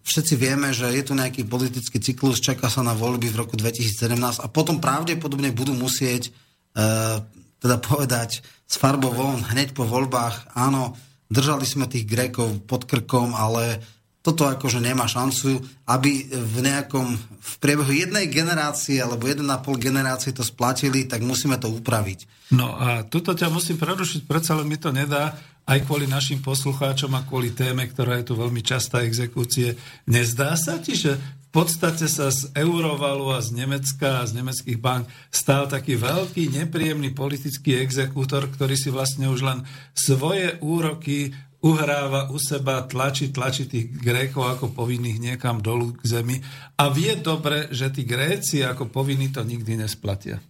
všetci 0.00 0.34
vieme, 0.40 0.72
že 0.72 0.88
je 0.90 1.02
tu 1.04 1.12
nejaký 1.12 1.44
politický 1.44 2.00
cyklus, 2.00 2.40
čaká 2.40 2.72
sa 2.72 2.80
na 2.80 2.96
voľby 2.96 3.28
v 3.28 3.40
roku 3.44 3.54
2017 3.54 4.40
a 4.40 4.46
potom 4.48 4.80
pravdepodobne 4.80 5.52
budú 5.52 5.76
musieť 5.76 6.32
teda 6.74 7.76
povedať 7.80 8.42
s 8.66 8.74
farbou 8.76 9.14
von 9.14 9.40
hneď 9.40 9.72
po 9.72 9.86
voľbách, 9.86 10.58
áno, 10.58 10.98
držali 11.30 11.64
sme 11.64 11.86
tých 11.86 12.04
Grékov 12.04 12.66
pod 12.66 12.84
krkom, 12.84 13.32
ale 13.32 13.80
toto 14.24 14.48
akože 14.48 14.80
nemá 14.80 15.04
šancu, 15.04 15.60
aby 15.84 16.32
v 16.32 16.56
nejakom, 16.64 17.12
v 17.20 17.54
priebehu 17.60 17.92
jednej 17.92 18.24
generácie 18.32 18.96
alebo 18.96 19.28
1,5 19.28 19.44
generácie 19.76 20.32
to 20.32 20.40
splatili, 20.40 21.04
tak 21.04 21.20
musíme 21.20 21.60
to 21.60 21.68
upraviť. 21.68 22.50
No 22.56 22.72
a 22.72 23.04
tuto 23.04 23.36
ťa 23.36 23.52
musím 23.52 23.76
prerušiť, 23.76 24.24
predsa 24.24 24.56
len 24.56 24.64
mi 24.64 24.80
to 24.80 24.96
nedá, 24.96 25.36
aj 25.68 25.84
kvôli 25.84 26.08
našim 26.08 26.40
poslucháčom 26.40 27.12
a 27.16 27.24
kvôli 27.24 27.52
téme, 27.52 27.84
ktorá 27.84 28.20
je 28.20 28.32
tu 28.32 28.34
veľmi 28.36 28.64
častá 28.64 29.04
exekúcie. 29.04 29.76
Nezdá 30.08 30.56
sa 30.56 30.80
ti, 30.80 30.96
že 30.96 31.20
podstate 31.54 32.10
sa 32.10 32.34
z 32.34 32.50
Eurovalu 32.58 33.30
a 33.30 33.38
z 33.38 33.54
Nemecka 33.54 34.20
a 34.20 34.26
z 34.26 34.42
nemeckých 34.42 34.74
bank 34.82 35.06
stal 35.30 35.70
taký 35.70 35.94
veľký, 35.94 36.50
nepríjemný 36.50 37.14
politický 37.14 37.78
exekútor, 37.78 38.50
ktorý 38.50 38.74
si 38.74 38.90
vlastne 38.90 39.30
už 39.30 39.46
len 39.46 39.58
svoje 39.94 40.58
úroky 40.58 41.30
uhráva 41.62 42.28
u 42.34 42.36
seba, 42.42 42.82
tlačí, 42.84 43.30
tlačí 43.30 43.70
tých 43.70 43.86
Grékov 43.88 44.50
ako 44.50 44.74
povinných 44.74 45.22
niekam 45.22 45.62
dolu 45.62 45.94
k 45.94 46.02
zemi 46.20 46.36
a 46.76 46.90
vie 46.90 47.14
dobre, 47.22 47.70
že 47.70 47.88
tí 47.94 48.02
Gréci 48.02 48.60
ako 48.66 48.90
povinní 48.90 49.30
to 49.30 49.46
nikdy 49.46 49.78
nesplatia. 49.78 50.42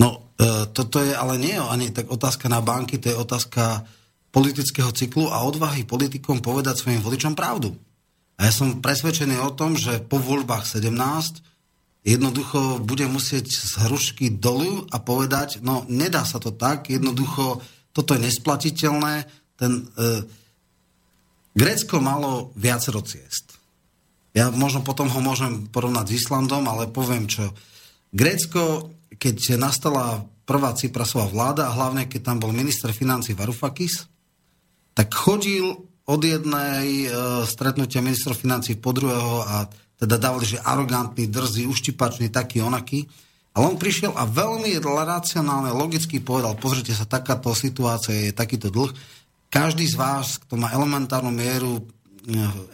No, 0.00 0.32
e, 0.40 0.66
toto 0.72 1.04
je 1.04 1.12
ale 1.12 1.36
nie 1.36 1.54
ani 1.60 1.92
tak 1.92 2.08
otázka 2.08 2.48
na 2.48 2.64
banky, 2.64 2.96
to 2.96 3.12
je 3.12 3.20
otázka 3.20 3.84
politického 4.32 4.90
cyklu 4.96 5.28
a 5.28 5.44
odvahy 5.44 5.84
politikom 5.84 6.40
povedať 6.40 6.80
svojim 6.80 7.04
voličom 7.04 7.36
pravdu. 7.36 7.76
A 8.40 8.48
ja 8.48 8.52
som 8.56 8.80
presvedčený 8.80 9.36
o 9.44 9.52
tom, 9.52 9.76
že 9.76 10.00
po 10.00 10.16
voľbách 10.16 10.64
17 10.64 11.44
jednoducho 12.08 12.80
bude 12.80 13.04
musieť 13.04 13.52
z 13.52 13.72
hrušky 13.84 14.32
dolu 14.32 14.88
a 14.88 14.96
povedať, 14.96 15.60
no 15.60 15.84
nedá 15.92 16.24
sa 16.24 16.40
to 16.40 16.48
tak, 16.48 16.88
jednoducho 16.88 17.60
toto 17.92 18.16
je 18.16 18.24
nesplatiteľné. 18.24 19.28
Ten, 19.60 19.84
e, 19.92 20.24
Grécko 21.52 22.00
malo 22.00 22.56
viacero 22.56 23.04
ciest. 23.04 23.60
Ja 24.32 24.48
možno 24.48 24.80
potom 24.80 25.12
ho 25.12 25.20
môžem 25.20 25.68
porovnať 25.68 26.08
s 26.08 26.24
Islandom, 26.24 26.64
ale 26.64 26.88
poviem 26.88 27.28
čo. 27.28 27.52
Grécko, 28.14 28.94
keď 29.20 29.60
nastala 29.60 30.24
prvá 30.48 30.72
Ciprasová 30.72 31.28
vláda 31.28 31.68
a 31.68 31.76
hlavne 31.76 32.08
keď 32.08 32.32
tam 32.32 32.38
bol 32.40 32.56
minister 32.56 32.88
financí 32.96 33.36
Varoufakis, 33.36 34.08
tak 34.96 35.12
chodil 35.12 35.89
od 36.10 36.20
jednej 36.26 37.06
e, 37.06 37.08
stretnutia 37.46 38.02
ministrov 38.02 38.34
financí 38.34 38.74
po 38.74 38.90
druhého 38.90 39.46
a 39.46 39.70
teda 39.94 40.18
dávali, 40.18 40.48
že 40.48 40.58
arogantný, 40.58 41.30
drzý, 41.30 41.70
uštipačný, 41.70 42.32
taký, 42.34 42.64
onaký. 42.64 43.06
Ale 43.54 43.68
on 43.68 43.76
prišiel 43.78 44.16
a 44.16 44.26
veľmi 44.26 44.78
racionálne, 44.80 45.70
logicky 45.70 46.18
povedal, 46.18 46.56
pozrite 46.56 46.96
sa, 46.96 47.06
takáto 47.06 47.52
situácia 47.54 48.30
je 48.30 48.32
takýto 48.34 48.72
dlh. 48.72 48.90
Každý 49.50 49.86
z 49.86 49.98
vás, 49.98 50.38
kto 50.38 50.54
má 50.58 50.70
elementárnu 50.72 51.30
mieru 51.30 51.78
e, 51.78 51.82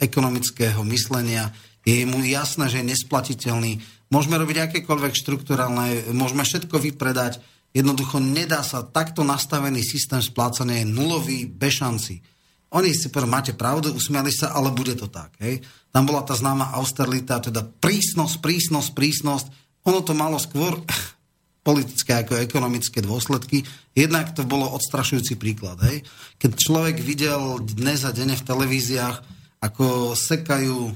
ekonomického 0.01 0.81
myslenia, 0.87 1.53
je 1.83 2.03
mu 2.09 2.23
jasné, 2.25 2.67
že 2.73 2.81
je 2.83 2.91
nesplatiteľný. 2.95 3.79
môžeme 4.11 4.39
robiť 4.39 4.71
akékoľvek 4.71 5.13
štruktúralné, 5.15 6.11
môžeme 6.15 6.43
všetko 6.43 6.79
vypredať, 6.79 7.41
jednoducho 7.75 8.19
nedá 8.19 8.63
sa, 8.67 8.87
takto 8.87 9.23
nastavený 9.23 9.83
systém 9.83 10.19
splácania 10.19 10.83
je 10.83 10.87
nulový, 10.89 11.39
bez 11.47 11.79
šanci. 11.79 12.36
Oni 12.75 12.91
si 12.91 13.07
povedali, 13.09 13.31
máte 13.31 13.53
pravdu, 13.55 13.95
usmiali 13.95 14.35
sa, 14.35 14.51
ale 14.51 14.75
bude 14.75 14.99
to 14.99 15.07
tak. 15.07 15.39
Hej. 15.39 15.63
Tam 15.95 16.03
bola 16.03 16.27
tá 16.27 16.35
známa 16.35 16.75
austerita, 16.75 17.39
teda 17.39 17.63
prísnosť, 17.63 18.43
prísnosť, 18.43 18.91
prísnosť. 18.91 19.47
Ono 19.87 20.03
to 20.03 20.13
malo 20.19 20.35
skôr 20.43 20.75
politické 21.67 22.27
ako 22.27 22.43
ekonomické 22.43 22.99
dôsledky. 22.99 23.63
Jednak 23.95 24.35
to 24.35 24.43
bolo 24.43 24.67
odstrašujúci 24.75 25.39
príklad. 25.39 25.79
Hej. 25.87 26.03
Keď 26.43 26.51
človek 26.59 26.97
videl 26.99 27.63
dnes 27.63 28.03
a 28.03 28.11
denne 28.11 28.35
v 28.35 28.47
televíziách, 28.47 29.17
ako 29.63 30.19
sekajú 30.19 30.91
e, 30.91 30.93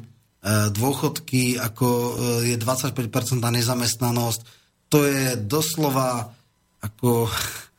dôchodky, 0.74 1.56
ako 1.56 1.86
e, 1.86 2.10
je 2.52 2.56
25% 2.58 2.92
nezamestnanosť, 3.40 4.40
to 4.90 5.06
je 5.06 5.38
doslova 5.38 6.34
ako 6.82 7.30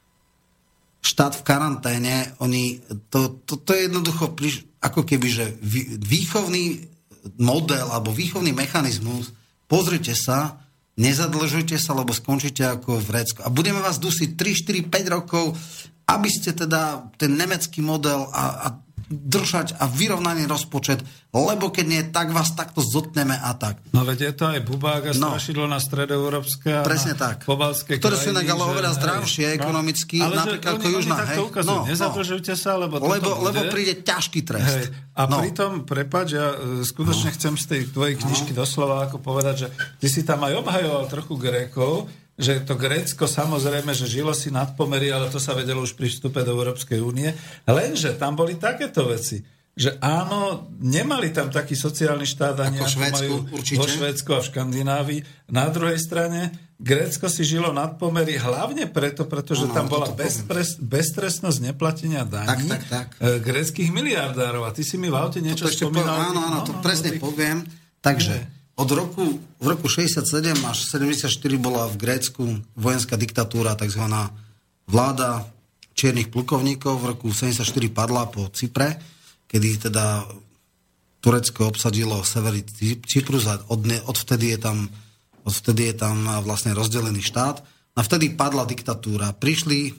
štát 1.02 1.34
v 1.34 1.46
karanténe, 1.46 2.16
oni, 2.38 2.80
to, 3.10 3.42
to, 3.44 3.58
to 3.58 3.74
je 3.74 3.90
jednoducho 3.90 4.38
priš, 4.38 4.66
ako 4.82 5.02
keby, 5.02 5.28
že 5.30 5.46
výchovný 6.02 6.86
model 7.42 7.90
alebo 7.90 8.14
výchovný 8.14 8.54
mechanizmus, 8.54 9.34
pozrite 9.66 10.14
sa, 10.14 10.62
nezadlžujte 10.98 11.78
sa, 11.82 11.98
lebo 11.98 12.14
skončíte 12.14 12.62
ako 12.66 13.02
v 13.02 13.10
Récku. 13.18 13.40
A 13.42 13.50
budeme 13.50 13.82
vás 13.82 13.98
dusiť 13.98 14.38
3, 14.38 14.90
4, 14.90 14.94
5 14.94 15.16
rokov, 15.18 15.58
aby 16.06 16.30
ste 16.30 16.54
teda 16.54 17.10
ten 17.18 17.34
nemecký 17.34 17.82
model 17.82 18.30
a, 18.30 18.44
a 18.66 18.68
držať 19.12 19.76
a 19.78 19.92
vyrovnaný 19.92 20.48
rozpočet, 20.48 21.04
lebo 21.36 21.68
keď 21.68 21.86
nie, 21.86 22.02
tak 22.10 22.32
vás 22.32 22.56
takto 22.56 22.80
zotneme 22.80 23.36
a 23.36 23.52
tak. 23.60 23.84
No 23.92 24.08
veď 24.08 24.32
je 24.32 24.34
to 24.36 24.46
aj 24.48 24.60
bubák 24.64 25.04
a 25.12 25.14
no. 25.20 25.36
strašidlo 25.36 25.68
na 25.68 25.84
stredoeurópske 25.84 26.80
a 26.80 26.82
Presne 26.88 27.20
tak. 27.20 27.44
pobalské 27.44 28.00
Ktoré 28.00 28.16
sú 28.16 28.32
inak 28.32 28.48
ale 28.48 28.64
oveľa 28.72 28.92
zdravšie 28.96 29.46
hej, 29.52 29.56
ekonomicky, 29.60 30.24
no, 30.24 30.32
napríklad 30.32 30.80
ako 30.80 30.88
Južná. 30.88 31.16
Hej, 31.28 31.38
no, 31.68 31.78
Nezadržujte 31.84 32.54
sa, 32.56 32.80
lebo 32.80 33.04
lebo, 33.04 33.30
lebo 33.44 33.60
príde 33.68 34.00
ťažký 34.00 34.40
trest. 34.48 34.92
Hej. 34.92 35.12
A 35.20 35.28
no. 35.28 35.44
pritom, 35.44 35.84
prepač, 35.84 36.40
ja 36.40 36.56
uh, 36.56 36.84
skutočne 36.88 37.30
no. 37.32 37.36
chcem 37.36 37.54
z 37.60 37.66
tej 37.68 37.82
tvojej 37.92 38.16
knižky 38.16 38.56
no. 38.56 38.64
doslova 38.64 39.12
ako 39.12 39.20
povedať, 39.20 39.56
že 39.56 39.68
ty 40.00 40.08
si 40.08 40.24
tam 40.24 40.40
aj 40.48 40.64
obhajoval 40.64 41.04
trochu 41.12 41.34
Grékov, 41.36 42.08
že 42.42 42.66
to 42.66 42.74
Grécko 42.74 43.30
samozrejme, 43.30 43.94
že 43.94 44.10
žilo 44.10 44.34
si 44.34 44.50
nad 44.50 44.74
pomery, 44.74 45.14
ale 45.14 45.30
to 45.30 45.38
sa 45.38 45.54
vedelo 45.54 45.86
už 45.86 45.94
pri 45.94 46.10
vstupe 46.10 46.42
do 46.42 46.58
Európskej 46.58 46.98
únie. 46.98 47.30
Lenže 47.70 48.18
tam 48.18 48.34
boli 48.34 48.58
takéto 48.58 49.06
veci, 49.06 49.46
že 49.72 50.02
áno, 50.02 50.68
nemali 50.82 51.30
tam 51.30 51.54
taký 51.54 51.78
sociálny 51.78 52.26
štát 52.26 52.58
ani 52.66 52.82
ako, 52.82 52.92
Švédsku, 52.92 53.16
majú 53.16 53.36
určite. 53.56 53.80
vo 53.80 53.86
Švédsku 53.88 54.30
a 54.34 54.40
v 54.42 54.48
Škandinávii. 54.50 55.22
Na 55.54 55.70
druhej 55.70 56.02
strane 56.02 56.52
Grécko 56.82 57.30
si 57.30 57.46
žilo 57.46 57.70
nad 57.70 58.02
pomery 58.02 58.42
hlavne 58.42 58.90
preto, 58.90 59.30
pretože 59.30 59.70
ano, 59.70 59.76
tam 59.78 59.86
bola 59.86 60.10
bezpres, 60.10 60.82
beztrestnosť 60.82 61.72
neplatenia 61.72 62.26
daní 62.26 62.68
tak, 62.68 62.82
tak, 62.82 62.84
tak. 62.90 63.08
E, 63.22 63.38
gréckých 63.38 63.94
miliardárov. 63.94 64.66
A 64.66 64.74
ty 64.74 64.82
si 64.82 64.98
mi 64.98 65.14
v 65.14 65.16
aute 65.16 65.46
niečo 65.46 65.70
spomínal. 65.70 66.10
Po, 66.10 66.26
áno, 66.34 66.40
áno, 66.42 66.58
no, 66.58 66.66
to 66.66 66.74
no, 66.74 66.82
presne 66.82 67.16
no, 67.16 67.22
poviem. 67.22 67.62
Takže... 68.02 68.34
Nie 68.34 68.61
od 68.82 68.90
roku, 68.90 69.26
v 69.62 69.66
roku 69.70 69.86
67 69.86 70.26
až 70.66 70.78
74 70.90 71.30
bola 71.62 71.86
v 71.86 71.96
Grécku 72.02 72.42
vojenská 72.74 73.14
diktatúra, 73.14 73.78
tzv. 73.78 74.02
vláda 74.90 75.46
čiernych 75.94 76.34
plukovníkov. 76.34 76.98
V 76.98 77.06
roku 77.14 77.28
74 77.30 77.62
padla 77.94 78.26
po 78.26 78.50
Cypre, 78.50 78.98
kedy 79.46 79.92
teda 79.92 80.26
Turecko 81.22 81.70
obsadilo 81.70 82.26
severy 82.26 82.66
Cyprus 83.06 83.46
a 83.46 83.62
od, 83.70 83.86
odvtedy 84.10 84.58
je 84.58 84.60
tam 84.60 84.90
odvtedy 85.46 85.94
je 85.94 85.96
tam 85.98 86.26
vlastne 86.42 86.74
rozdelený 86.74 87.22
štát. 87.22 87.62
A 87.98 88.00
vtedy 88.02 88.34
padla 88.34 88.64
diktatúra. 88.66 89.36
Prišli 89.36 89.94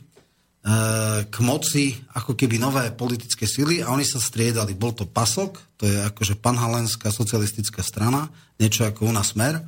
k 1.27 1.37
moci 1.43 1.91
ako 2.15 2.39
keby 2.39 2.55
nové 2.63 2.95
politické 2.95 3.51
sily 3.51 3.83
a 3.83 3.91
oni 3.91 4.07
sa 4.07 4.23
striedali. 4.23 4.79
Bol 4.79 4.95
to 4.95 5.11
PASOK, 5.11 5.59
to 5.75 5.91
je 5.91 5.99
akože 6.07 6.39
panhalenská 6.39 7.11
socialistická 7.11 7.83
strana, 7.83 8.31
niečo 8.63 8.87
ako 8.87 9.11
u 9.11 9.13
nás 9.13 9.35
Smer, 9.35 9.59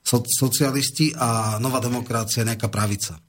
so, 0.00 0.24
socialisti 0.24 1.12
a 1.12 1.60
nová 1.60 1.84
demokracia, 1.84 2.48
nejaká 2.48 2.72
pravica. 2.72 3.20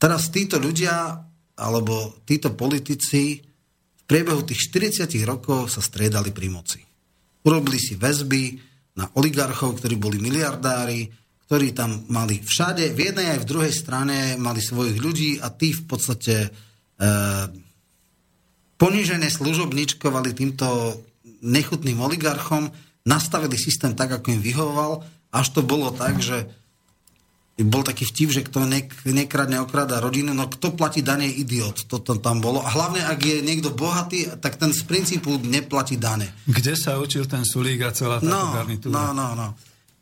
Teraz 0.00 0.32
títo 0.32 0.56
ľudia, 0.56 1.20
alebo 1.60 2.24
títo 2.24 2.56
politici 2.56 3.44
v 3.44 4.02
priebehu 4.08 4.42
tých 4.48 4.72
40 4.72 5.04
rokov 5.28 5.68
sa 5.68 5.84
striedali 5.84 6.32
pri 6.32 6.48
moci. 6.48 6.80
Urobili 7.44 7.76
si 7.76 8.00
väzby 8.00 8.42
na 8.96 9.04
oligarchov, 9.20 9.76
ktorí 9.76 10.00
boli 10.00 10.16
miliardári, 10.16 11.12
ktorí 11.44 11.76
tam 11.76 12.08
mali 12.08 12.40
všade, 12.40 12.96
v 12.96 13.12
jednej 13.12 13.36
aj 13.36 13.44
v 13.44 13.48
druhej 13.48 13.74
strane 13.74 14.16
mali 14.40 14.64
svojich 14.64 14.96
ľudí 14.96 15.30
a 15.44 15.52
tí 15.52 15.76
v 15.76 15.82
podstate 15.84 16.34
e, 16.40 16.48
ponižené 18.80 19.28
služobničkovali 19.28 20.32
týmto 20.32 20.98
nechutným 21.44 22.00
oligarchom, 22.00 22.72
nastavili 23.04 23.60
systém 23.60 23.92
tak, 23.92 24.16
ako 24.16 24.32
im 24.32 24.40
vyhovoval, 24.40 24.92
až 25.28 25.46
to 25.52 25.60
bolo 25.60 25.92
tak, 25.92 26.24
že 26.24 26.48
bol 27.62 27.86
taký 27.86 28.02
vtip, 28.02 28.28
že 28.34 28.42
kto 28.42 28.66
nek- 28.66 29.06
nekradne, 29.06 29.62
okrada 29.62 30.02
rodinu, 30.02 30.34
no 30.34 30.50
kto 30.50 30.74
platí 30.74 31.06
dane, 31.06 31.30
idiot. 31.30 31.86
Toto 31.86 32.18
tam 32.18 32.42
bolo. 32.42 32.58
A 32.58 32.66
hlavne, 32.74 33.06
ak 33.06 33.20
je 33.22 33.46
niekto 33.46 33.70
bohatý, 33.70 34.26
tak 34.42 34.58
ten 34.58 34.74
z 34.74 34.82
princípu 34.82 35.38
neplatí 35.38 35.94
dane. 35.94 36.34
Kde 36.50 36.74
sa 36.74 36.98
učil 36.98 37.30
ten 37.30 37.46
Sulík 37.46 37.86
a 37.86 37.94
celá 37.94 38.18
táto 38.18 38.26
no, 38.26 38.58
garnitúra? 38.58 38.90
No, 38.90 39.04
no, 39.14 39.26
no. 39.38 39.48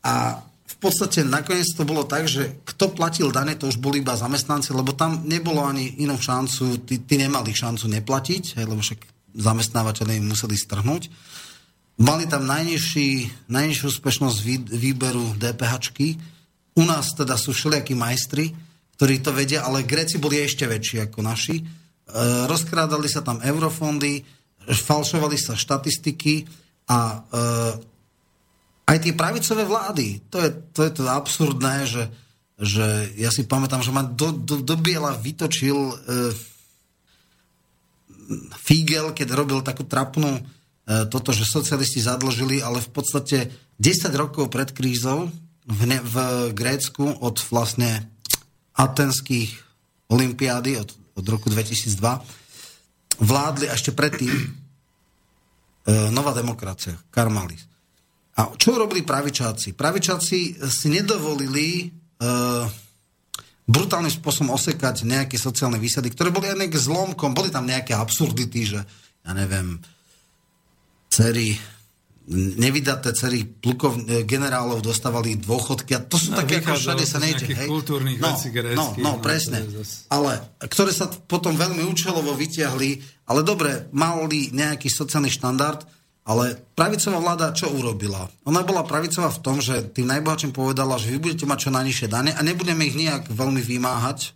A 0.01 0.41
podstate 0.83 1.23
nakoniec 1.23 1.71
to 1.71 1.87
bolo 1.87 2.03
tak, 2.03 2.27
že 2.27 2.59
kto 2.67 2.91
platil 2.91 3.31
dane, 3.31 3.55
to 3.55 3.71
už 3.71 3.79
boli 3.79 4.03
iba 4.03 4.19
zamestnanci, 4.19 4.75
lebo 4.75 4.91
tam 4.91 5.23
nebolo 5.23 5.63
ani 5.63 6.03
inú 6.03 6.19
šancu, 6.19 6.83
tí, 6.83 6.99
tí 6.99 7.15
nemali 7.15 7.55
šancu 7.55 7.87
neplatiť, 7.87 8.59
hej, 8.59 8.65
lebo 8.67 8.83
však 8.83 8.99
zamestnávateľe 9.33 10.19
im 10.19 10.29
museli 10.29 10.59
strhnúť. 10.59 11.07
Mali 12.03 12.25
tam 12.25 12.49
najnižší, 12.49 13.09
najnižšiu 13.53 13.85
úspešnosť 13.85 14.37
vý, 14.41 14.55
výberu 14.65 15.37
DPHčky. 15.37 16.17
U 16.73 16.83
nás 16.83 17.13
teda 17.13 17.37
sú 17.37 17.53
všelijakí 17.53 17.93
majstri, 17.93 18.49
ktorí 18.97 19.21
to 19.21 19.29
vedia, 19.29 19.61
ale 19.61 19.85
Gréci 19.85 20.17
boli 20.17 20.41
ešte 20.41 20.65
väčší 20.65 21.05
ako 21.05 21.21
naši. 21.21 21.61
E, 21.61 21.63
rozkrádali 22.49 23.05
sa 23.05 23.21
tam 23.21 23.37
eurofondy, 23.45 24.25
falšovali 24.65 25.37
sa 25.37 25.53
štatistiky 25.53 26.49
a 26.89 26.99
e, 27.13 27.17
aj 28.83 28.97
tie 28.99 29.13
pravicové 29.15 29.63
vlády, 29.63 30.19
to 30.27 30.37
je 30.43 30.49
to, 30.75 30.79
je 30.83 30.91
to 30.91 31.03
absurdné, 31.07 31.87
že, 31.87 32.03
že 32.59 32.85
ja 33.15 33.31
si 33.31 33.47
pamätám, 33.47 33.79
že 33.79 33.95
ma 33.95 34.03
do, 34.03 34.35
do, 34.35 34.59
do 34.59 34.75
biela 34.75 35.15
vytočil 35.15 35.75
e, 35.75 35.95
Figel, 38.59 39.15
keď 39.15 39.27
robil 39.35 39.59
takú 39.63 39.87
trapnú 39.87 40.39
e, 40.39 40.41
toto, 41.07 41.31
že 41.31 41.47
socialisti 41.47 42.03
zadlžili, 42.03 42.59
ale 42.59 42.83
v 42.83 42.89
podstate 42.91 43.37
10 43.79 44.11
rokov 44.19 44.51
pred 44.51 44.71
krízou 44.75 45.31
v, 45.63 45.81
ne, 45.87 45.99
v 46.03 46.15
Grécku 46.51 47.07
od 47.23 47.39
vlastne 47.47 48.11
atenských 48.75 49.53
olympiády 50.11 50.75
od, 50.81 50.89
od 51.15 51.25
roku 51.25 51.47
2002 51.47 51.97
vládli 53.23 53.65
ešte 53.71 53.95
predtým 53.95 54.33
e, 54.33 54.47
nová 56.11 56.35
demokracia, 56.35 56.99
Karmalis. 57.13 57.72
A 58.33 58.49
čo 58.57 58.73
robili 58.73 59.05
pravičáci? 59.05 59.77
Pravičáci 59.77 60.57
si 60.57 60.87
nedovolili 60.89 61.85
uh, 62.17 62.65
brutálnym 63.63 64.11
spôsobom 64.11 64.51
osekať 64.57 65.07
nejaké 65.07 65.39
sociálne 65.39 65.79
výsady, 65.79 66.11
ktoré 66.11 66.33
boli 66.33 66.51
aj 66.51 66.59
nejaké 66.59 66.79
zlomkom, 66.81 67.31
boli 67.31 67.53
tam 67.53 67.69
nejaké 67.69 67.95
absurdity, 67.95 68.75
že 68.75 68.79
ja 69.23 69.31
neviem, 69.31 69.79
cery, 71.07 71.55
nevydaté 72.59 73.15
cery 73.15 73.47
plukov, 73.47 74.03
e, 74.03 74.27
generálov 74.27 74.83
dostávali 74.83 75.39
dôchodky 75.39 75.95
a 75.95 76.03
to 76.03 76.19
sú 76.19 76.35
no, 76.35 76.43
také, 76.43 76.59
ako 76.59 76.75
všade 76.75 77.05
sa 77.07 77.23
nejde. 77.23 77.47
Hej? 77.55 77.67
kultúrnych 77.71 78.19
no, 78.19 78.35
vecí 78.35 78.51
no, 78.75 78.95
no, 78.99 79.11
presne. 79.23 79.63
Ale, 80.11 80.43
ktoré 80.59 80.91
sa 80.91 81.07
potom 81.07 81.55
veľmi 81.55 81.87
účelovo 81.87 82.35
vyťahli, 82.35 83.23
ale 83.31 83.41
dobre, 83.47 83.87
mali 83.95 84.51
nejaký 84.51 84.91
sociálny 84.91 85.31
štandard, 85.31 85.87
ale 86.23 86.55
pravicová 86.79 87.19
vláda 87.19 87.51
čo 87.51 87.67
urobila? 87.67 88.31
Ona 88.47 88.63
bola 88.63 88.87
pravicová 88.87 89.27
v 89.27 89.41
tom, 89.43 89.59
že 89.59 89.91
tým 89.91 90.07
najbohatším 90.07 90.55
povedala, 90.55 90.95
že 90.95 91.11
vy 91.11 91.19
budete 91.19 91.43
mať 91.43 91.67
čo 91.67 91.75
najnižšie 91.75 92.07
dane 92.07 92.31
a 92.31 92.39
nebudeme 92.39 92.87
ich 92.87 92.95
nejak 92.95 93.27
veľmi 93.27 93.59
vymáhať. 93.59 94.31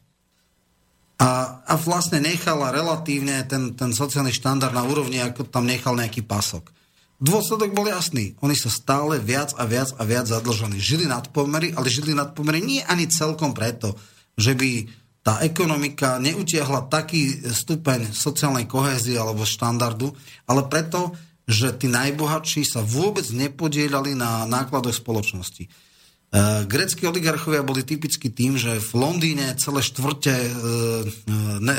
A, 1.18 1.64
a 1.66 1.74
vlastne 1.80 2.22
nechala 2.22 2.70
relatívne 2.70 3.42
ten, 3.48 3.74
ten 3.74 3.96
sociálny 3.96 4.36
štandard 4.36 4.76
na 4.76 4.86
úrovni, 4.86 5.18
ako 5.24 5.48
tam 5.48 5.66
nechal 5.66 5.98
nejaký 5.98 6.22
pasok. 6.28 6.70
Dôsledok 7.18 7.74
bol 7.74 7.90
jasný. 7.90 8.38
Oni 8.46 8.54
sa 8.54 8.70
stále 8.70 9.18
viac 9.18 9.58
a 9.58 9.66
viac 9.66 9.90
a 9.98 10.06
viac 10.06 10.30
zadlžali. 10.30 10.78
Žili 10.78 11.10
nad 11.10 11.26
pomery, 11.34 11.74
ale 11.74 11.90
žili 11.90 12.14
nad 12.14 12.38
pomery 12.38 12.62
nie 12.62 12.86
ani 12.86 13.10
celkom 13.10 13.58
preto, 13.58 13.98
že 14.38 14.54
by 14.54 14.86
tá 15.26 15.42
ekonomika 15.42 16.22
neutiahla 16.22 16.88
taký 16.88 17.42
stupeň 17.50 18.14
sociálnej 18.14 18.70
kohézie 18.70 19.18
alebo 19.18 19.44
štandardu, 19.44 20.14
ale 20.48 20.70
preto, 20.70 21.18
že 21.48 21.72
tí 21.80 21.88
najbohatší 21.88 22.68
sa 22.68 22.84
vôbec 22.84 23.24
nepodielali 23.32 24.14
na 24.20 24.44
nákladoch 24.44 25.00
spoločnosti. 25.00 25.72
Uh, 26.28 26.68
Greckí 26.68 27.08
oligarchovia 27.08 27.64
boli 27.64 27.88
typicky 27.88 28.28
tým, 28.28 28.60
že 28.60 28.84
v 28.84 28.92
Londýne 29.00 29.56
celé 29.56 29.80
štvrte 29.80 30.36
uh, 30.36 30.52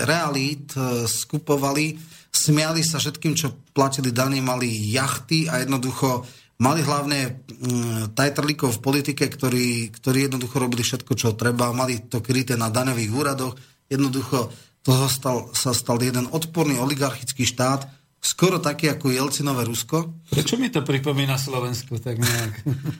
realít 0.09 0.73
uh, 0.73 1.05
skupovali, 1.05 2.01
smiali 2.33 2.81
sa 2.81 2.97
všetkým, 2.97 3.37
čo 3.37 3.53
platili 3.77 4.09
dane, 4.09 4.41
mali 4.41 4.73
jachty 4.89 5.53
a 5.53 5.61
jednoducho 5.61 6.25
mali 6.64 6.81
hlavne 6.81 7.19
um, 7.29 8.09
tajtrlíkov 8.16 8.81
v 8.81 8.83
politike, 8.83 9.29
ktorí, 9.29 9.93
ktorí 9.93 10.33
jednoducho 10.33 10.57
robili 10.57 10.81
všetko, 10.81 11.12
čo 11.12 11.37
treba, 11.37 11.77
mali 11.77 12.09
to 12.09 12.25
kryté 12.25 12.57
na 12.57 12.73
daňových 12.73 13.12
úradoch. 13.12 13.53
Jednoducho 13.93 14.49
to 14.81 14.97
stal, 15.12 15.53
sa 15.53 15.77
stal 15.77 16.01
jeden 16.01 16.25
odporný 16.33 16.81
oligarchický 16.81 17.45
štát, 17.45 17.98
skoro 18.19 18.59
taký 18.59 18.91
ako 18.91 19.14
Jelcinové 19.14 19.62
Rusko. 19.62 20.11
Prečo 20.31 20.59
mi 20.59 20.69
to 20.69 20.83
pripomína 20.83 21.39
Slovensko 21.39 22.03
tak 22.03 22.19
nejak? 22.19 22.53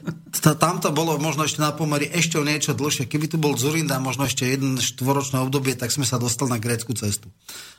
Tam 0.63 0.79
to 0.79 0.95
bolo 0.95 1.19
možno 1.19 1.43
ešte 1.43 1.59
na 1.59 1.75
pomery 1.75 2.07
ešte 2.07 2.39
o 2.39 2.47
niečo 2.47 2.71
dlhšie. 2.71 3.07
Keby 3.07 3.27
tu 3.27 3.37
bol 3.37 3.59
Zurinda 3.59 3.99
možno 3.99 4.25
ešte 4.25 4.47
jeden 4.47 4.79
štvoročné 4.79 5.43
obdobie, 5.43 5.75
tak 5.75 5.91
sme 5.91 6.07
sa 6.07 6.15
dostali 6.19 6.55
na 6.55 6.59
grécku 6.59 6.95
cestu. 6.95 7.27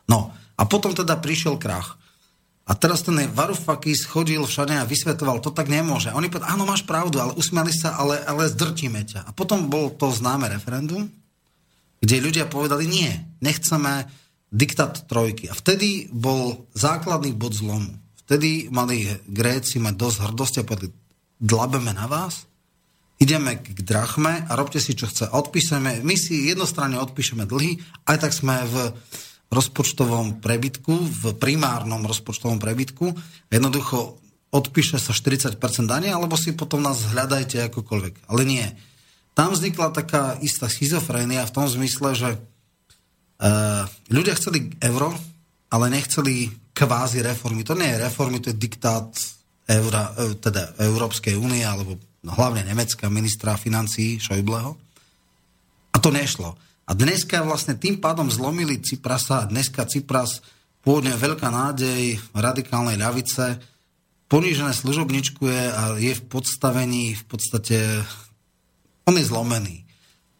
No 0.04 0.36
a 0.60 0.62
potom 0.68 0.92
teda 0.92 1.16
prišiel 1.16 1.56
krach. 1.56 1.96
A 2.70 2.78
teraz 2.78 3.02
ten 3.02 3.18
Varoufakis 3.34 4.06
chodil 4.06 4.38
všade 4.46 4.78
a 4.78 4.86
vysvetoval, 4.86 5.42
to 5.42 5.50
tak 5.50 5.66
nemôže. 5.66 6.12
A 6.12 6.14
oni 6.14 6.30
povedali, 6.30 6.54
áno, 6.54 6.68
máš 6.68 6.86
pravdu, 6.86 7.18
ale 7.18 7.34
usmiali 7.34 7.74
sa, 7.74 7.98
ale, 7.98 8.22
ale 8.22 8.46
zdrtíme 8.46 9.02
ťa. 9.02 9.26
A 9.26 9.30
potom 9.34 9.66
bol 9.66 9.90
to 9.90 10.06
známe 10.14 10.46
referendum, 10.46 11.10
kde 11.98 12.16
ľudia 12.22 12.46
povedali, 12.46 12.86
nie, 12.86 13.10
nechceme 13.42 14.06
diktat 14.50 15.06
trojky. 15.06 15.46
A 15.46 15.54
vtedy 15.54 16.10
bol 16.10 16.66
základný 16.74 17.32
bod 17.32 17.54
zlomu. 17.54 17.94
Vtedy 18.26 18.70
mali 18.70 19.06
Gréci 19.26 19.82
mať 19.82 19.94
dosť 19.98 20.18
hrdosti 20.30 20.58
a 20.62 20.66
povedali, 20.66 20.94
dlabeme 21.40 21.90
na 21.94 22.06
vás, 22.06 22.46
ideme 23.18 23.58
k 23.58 23.82
drachme 23.82 24.46
a 24.46 24.52
robte 24.54 24.78
si, 24.78 24.94
čo 24.94 25.06
chce. 25.06 25.30
Odpíšeme, 25.30 26.02
my 26.02 26.14
si 26.14 26.50
jednostranne 26.50 26.98
odpíšeme 26.98 27.46
dlhy, 27.46 27.78
aj 28.06 28.16
tak 28.22 28.32
sme 28.34 28.62
v 28.70 28.94
rozpočtovom 29.50 30.38
prebytku, 30.38 30.94
v 30.94 31.24
primárnom 31.34 32.06
rozpočtovom 32.06 32.62
prebytku. 32.62 33.10
Jednoducho 33.50 34.22
odpíše 34.54 35.02
sa 35.02 35.10
40% 35.10 35.58
dania, 35.90 36.14
alebo 36.14 36.38
si 36.38 36.54
potom 36.54 36.86
nás 36.86 37.10
hľadajte 37.10 37.66
akokoľvek. 37.66 38.30
Ale 38.30 38.42
nie. 38.46 38.66
Tam 39.34 39.50
vznikla 39.54 39.90
taká 39.90 40.38
istá 40.38 40.70
schizofrénia 40.70 41.46
v 41.46 41.54
tom 41.54 41.66
zmysle, 41.66 42.14
že 42.14 42.38
ľudia 44.12 44.34
chceli 44.36 44.68
euro, 44.84 45.16
ale 45.72 45.86
nechceli 45.88 46.50
kvázi 46.74 47.24
reformy. 47.24 47.64
To 47.64 47.78
nie 47.78 47.88
je 47.88 48.02
reformy, 48.02 48.38
to 48.40 48.52
je 48.52 48.60
diktát 48.60 49.08
Eura, 49.70 50.10
e, 50.18 50.34
teda 50.34 50.74
Európskej 50.82 51.38
únie, 51.38 51.62
alebo 51.62 51.94
no, 52.26 52.30
hlavne 52.34 52.66
Nemecka 52.66 53.06
ministra 53.06 53.54
financí 53.54 54.18
Šojbleho. 54.18 54.74
A 55.94 55.96
to 56.02 56.10
nešlo. 56.10 56.58
A 56.88 56.90
dneska 56.90 57.46
vlastne 57.46 57.78
tým 57.78 58.02
pádom 58.02 58.26
zlomili 58.26 58.82
Ciprasa. 58.82 59.46
Dneska 59.46 59.86
Cipras 59.86 60.42
pôvodne 60.82 61.14
veľká 61.14 61.46
nádej 61.46 62.18
radikálnej 62.34 62.98
ľavice, 62.98 63.62
ponížené 64.26 64.74
služobničkuje 64.74 65.60
a 65.70 65.82
je 66.02 66.18
v 66.18 66.22
podstavení, 66.26 67.14
v 67.14 67.24
podstate, 67.30 67.78
on 69.06 69.14
je 69.14 69.26
zlomený 69.26 69.89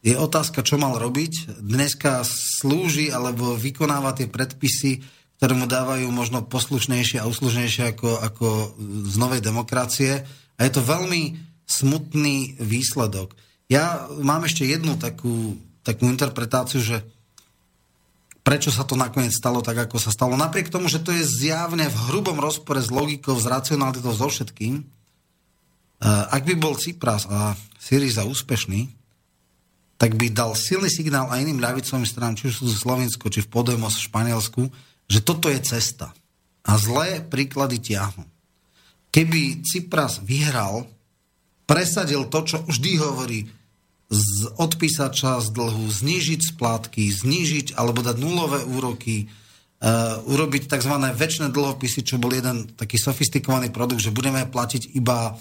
je 0.01 0.17
otázka, 0.17 0.65
čo 0.65 0.81
mal 0.81 0.97
robiť. 0.97 1.61
Dneska 1.61 2.25
slúži 2.25 3.13
alebo 3.13 3.53
vykonáva 3.57 4.17
tie 4.17 4.33
predpisy, 4.33 5.05
ktoré 5.37 5.53
mu 5.57 5.69
dávajú 5.69 6.09
možno 6.09 6.45
poslušnejšie 6.45 7.21
a 7.21 7.29
uslužnejšie 7.29 7.97
ako, 7.97 8.11
ako 8.21 8.47
z 9.09 9.17
novej 9.21 9.45
demokracie. 9.45 10.25
A 10.57 10.61
je 10.65 10.73
to 10.73 10.85
veľmi 10.85 11.37
smutný 11.69 12.61
výsledok. 12.61 13.37
Ja 13.69 14.09
mám 14.21 14.45
ešte 14.49 14.67
jednu 14.67 14.97
takú, 14.97 15.61
takú 15.85 16.09
interpretáciu, 16.09 16.81
že 16.81 17.05
prečo 18.41 18.73
sa 18.73 18.89
to 18.89 18.97
nakoniec 18.97 19.37
stalo 19.37 19.61
tak, 19.61 19.85
ako 19.85 20.01
sa 20.01 20.11
stalo. 20.11 20.35
Napriek 20.35 20.73
tomu, 20.73 20.89
že 20.89 21.01
to 21.05 21.13
je 21.13 21.23
zjavne 21.23 21.87
v 21.87 22.01
hrubom 22.09 22.41
rozpore 22.41 22.81
s 22.81 22.89
logikou, 22.89 23.37
s 23.37 23.47
racionalitou, 23.47 24.17
so 24.17 24.33
všetkým, 24.33 24.81
eh, 24.81 24.85
ak 26.09 26.43
by 26.49 26.55
bol 26.57 26.75
Cypras 26.75 27.29
a 27.29 27.53
Syriza 27.77 28.25
úspešný, 28.25 29.00
tak 30.01 30.17
by 30.17 30.33
dal 30.33 30.57
silný 30.57 30.89
signál 30.89 31.29
aj 31.29 31.45
iným 31.45 31.61
ľavicovým 31.61 32.09
stranám, 32.09 32.41
či 32.41 32.49
už 32.49 32.65
sú 32.65 32.73
Slovensku, 32.73 33.29
či 33.29 33.45
v 33.45 33.53
Podemos, 33.53 33.93
v 33.93 34.07
Španielsku, 34.09 34.63
že 35.05 35.21
toto 35.21 35.53
je 35.53 35.61
cesta. 35.61 36.17
A 36.65 36.81
zlé 36.81 37.21
príklady 37.21 37.77
tiahnu. 37.77 38.25
Keby 39.13 39.61
Cypras 39.61 40.25
vyhral, 40.25 40.89
presadil 41.69 42.25
to, 42.33 42.41
čo 42.49 42.57
vždy 42.65 42.97
hovorí, 42.97 43.41
z, 44.09 44.49
odpísať 44.57 45.11
čas 45.13 45.53
dlhu, 45.53 45.85
znížiť 45.87 46.57
splátky, 46.57 47.05
znížiť 47.13 47.77
alebo 47.77 48.01
dať 48.01 48.17
nulové 48.19 48.65
úroky, 48.65 49.29
uh, 49.29 50.19
urobiť 50.25 50.67
tzv. 50.67 50.95
väčšie 50.97 51.53
dlhopisy, 51.53 52.01
čo 52.09 52.17
bol 52.17 52.33
jeden 52.33 52.73
taký 52.73 52.97
sofistikovaný 52.97 53.69
produkt, 53.69 54.01
že 54.01 54.17
budeme 54.17 54.49
platiť 54.49 54.97
iba 54.97 55.37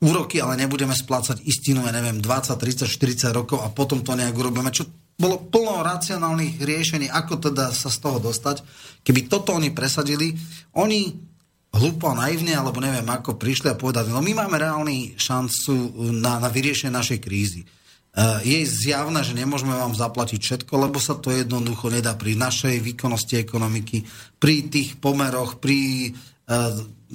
úroky, 0.00 0.40
ale 0.40 0.56
nebudeme 0.56 0.96
splácať 0.96 1.44
istinu, 1.44 1.84
ja 1.84 1.92
neviem, 1.92 2.24
20, 2.24 2.56
30, 2.56 2.88
40 2.88 3.36
rokov 3.36 3.60
a 3.60 3.68
potom 3.68 4.00
to 4.00 4.16
nejak 4.16 4.32
urobíme, 4.32 4.72
čo 4.72 4.88
bolo 5.20 5.36
plno 5.52 5.84
racionálnych 5.84 6.64
riešení, 6.64 7.12
ako 7.12 7.52
teda 7.52 7.76
sa 7.76 7.92
z 7.92 8.00
toho 8.00 8.16
dostať. 8.16 8.64
Keby 9.04 9.28
toto 9.28 9.52
oni 9.52 9.68
presadili, 9.76 10.32
oni 10.80 11.12
hlupo 11.76 12.16
naivne, 12.16 12.56
alebo 12.56 12.80
neviem 12.80 13.04
ako, 13.04 13.36
prišli 13.36 13.70
a 13.70 13.78
povedali, 13.78 14.08
no 14.08 14.24
my 14.24 14.32
máme 14.32 14.56
reálny 14.56 15.20
šancu 15.20 15.92
na, 16.16 16.40
na 16.40 16.48
vyriešenie 16.48 16.90
našej 16.90 17.20
krízy. 17.20 17.62
Uh, 18.10 18.42
je 18.42 18.66
zjavné, 18.66 19.22
že 19.22 19.38
nemôžeme 19.38 19.70
vám 19.70 19.94
zaplatiť 19.94 20.40
všetko, 20.42 20.72
lebo 20.82 20.98
sa 20.98 21.14
to 21.14 21.30
jednoducho 21.30 21.94
nedá 21.94 22.18
pri 22.18 22.34
našej 22.34 22.82
výkonnosti 22.82 23.38
ekonomiky, 23.38 24.02
pri 24.42 24.66
tých 24.66 24.98
pomeroch, 24.98 25.62
pri 25.62 26.10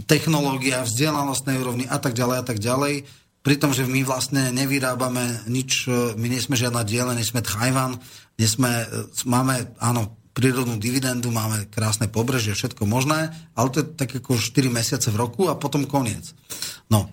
technológia, 0.03 0.83
vzdelanostnej 0.83 1.55
úrovni 1.59 1.85
a 1.87 1.99
tak 1.99 2.15
ďalej 2.15 2.37
a 2.39 2.45
tak 2.45 2.59
ďalej. 2.59 3.07
Pri 3.45 3.55
tom, 3.61 3.71
že 3.71 3.85
my 3.85 4.01
vlastne 4.01 4.49
nevyrábame 4.49 5.45
nič, 5.45 5.85
e, 5.85 6.17
my 6.17 6.27
nie 6.27 6.41
sme 6.41 6.57
žiadna 6.57 6.81
diele, 6.81 7.13
nie 7.13 7.23
sme 7.23 7.45
Tchajvan, 7.45 8.01
nie 8.41 8.49
sme, 8.49 8.83
e, 8.83 8.85
máme, 9.29 9.69
áno, 9.77 10.17
prírodnú 10.33 10.81
dividendu, 10.81 11.29
máme 11.29 11.69
krásne 11.69 12.09
pobrežie, 12.09 12.57
všetko 12.57 12.89
možné, 12.89 13.31
ale 13.55 13.67
to 13.71 13.85
je 13.85 13.87
tak 13.95 14.11
ako 14.17 14.35
4 14.35 14.67
mesiace 14.67 15.07
v 15.13 15.19
roku 15.21 15.47
a 15.47 15.55
potom 15.55 15.85
koniec. 15.87 16.33
No. 16.91 17.07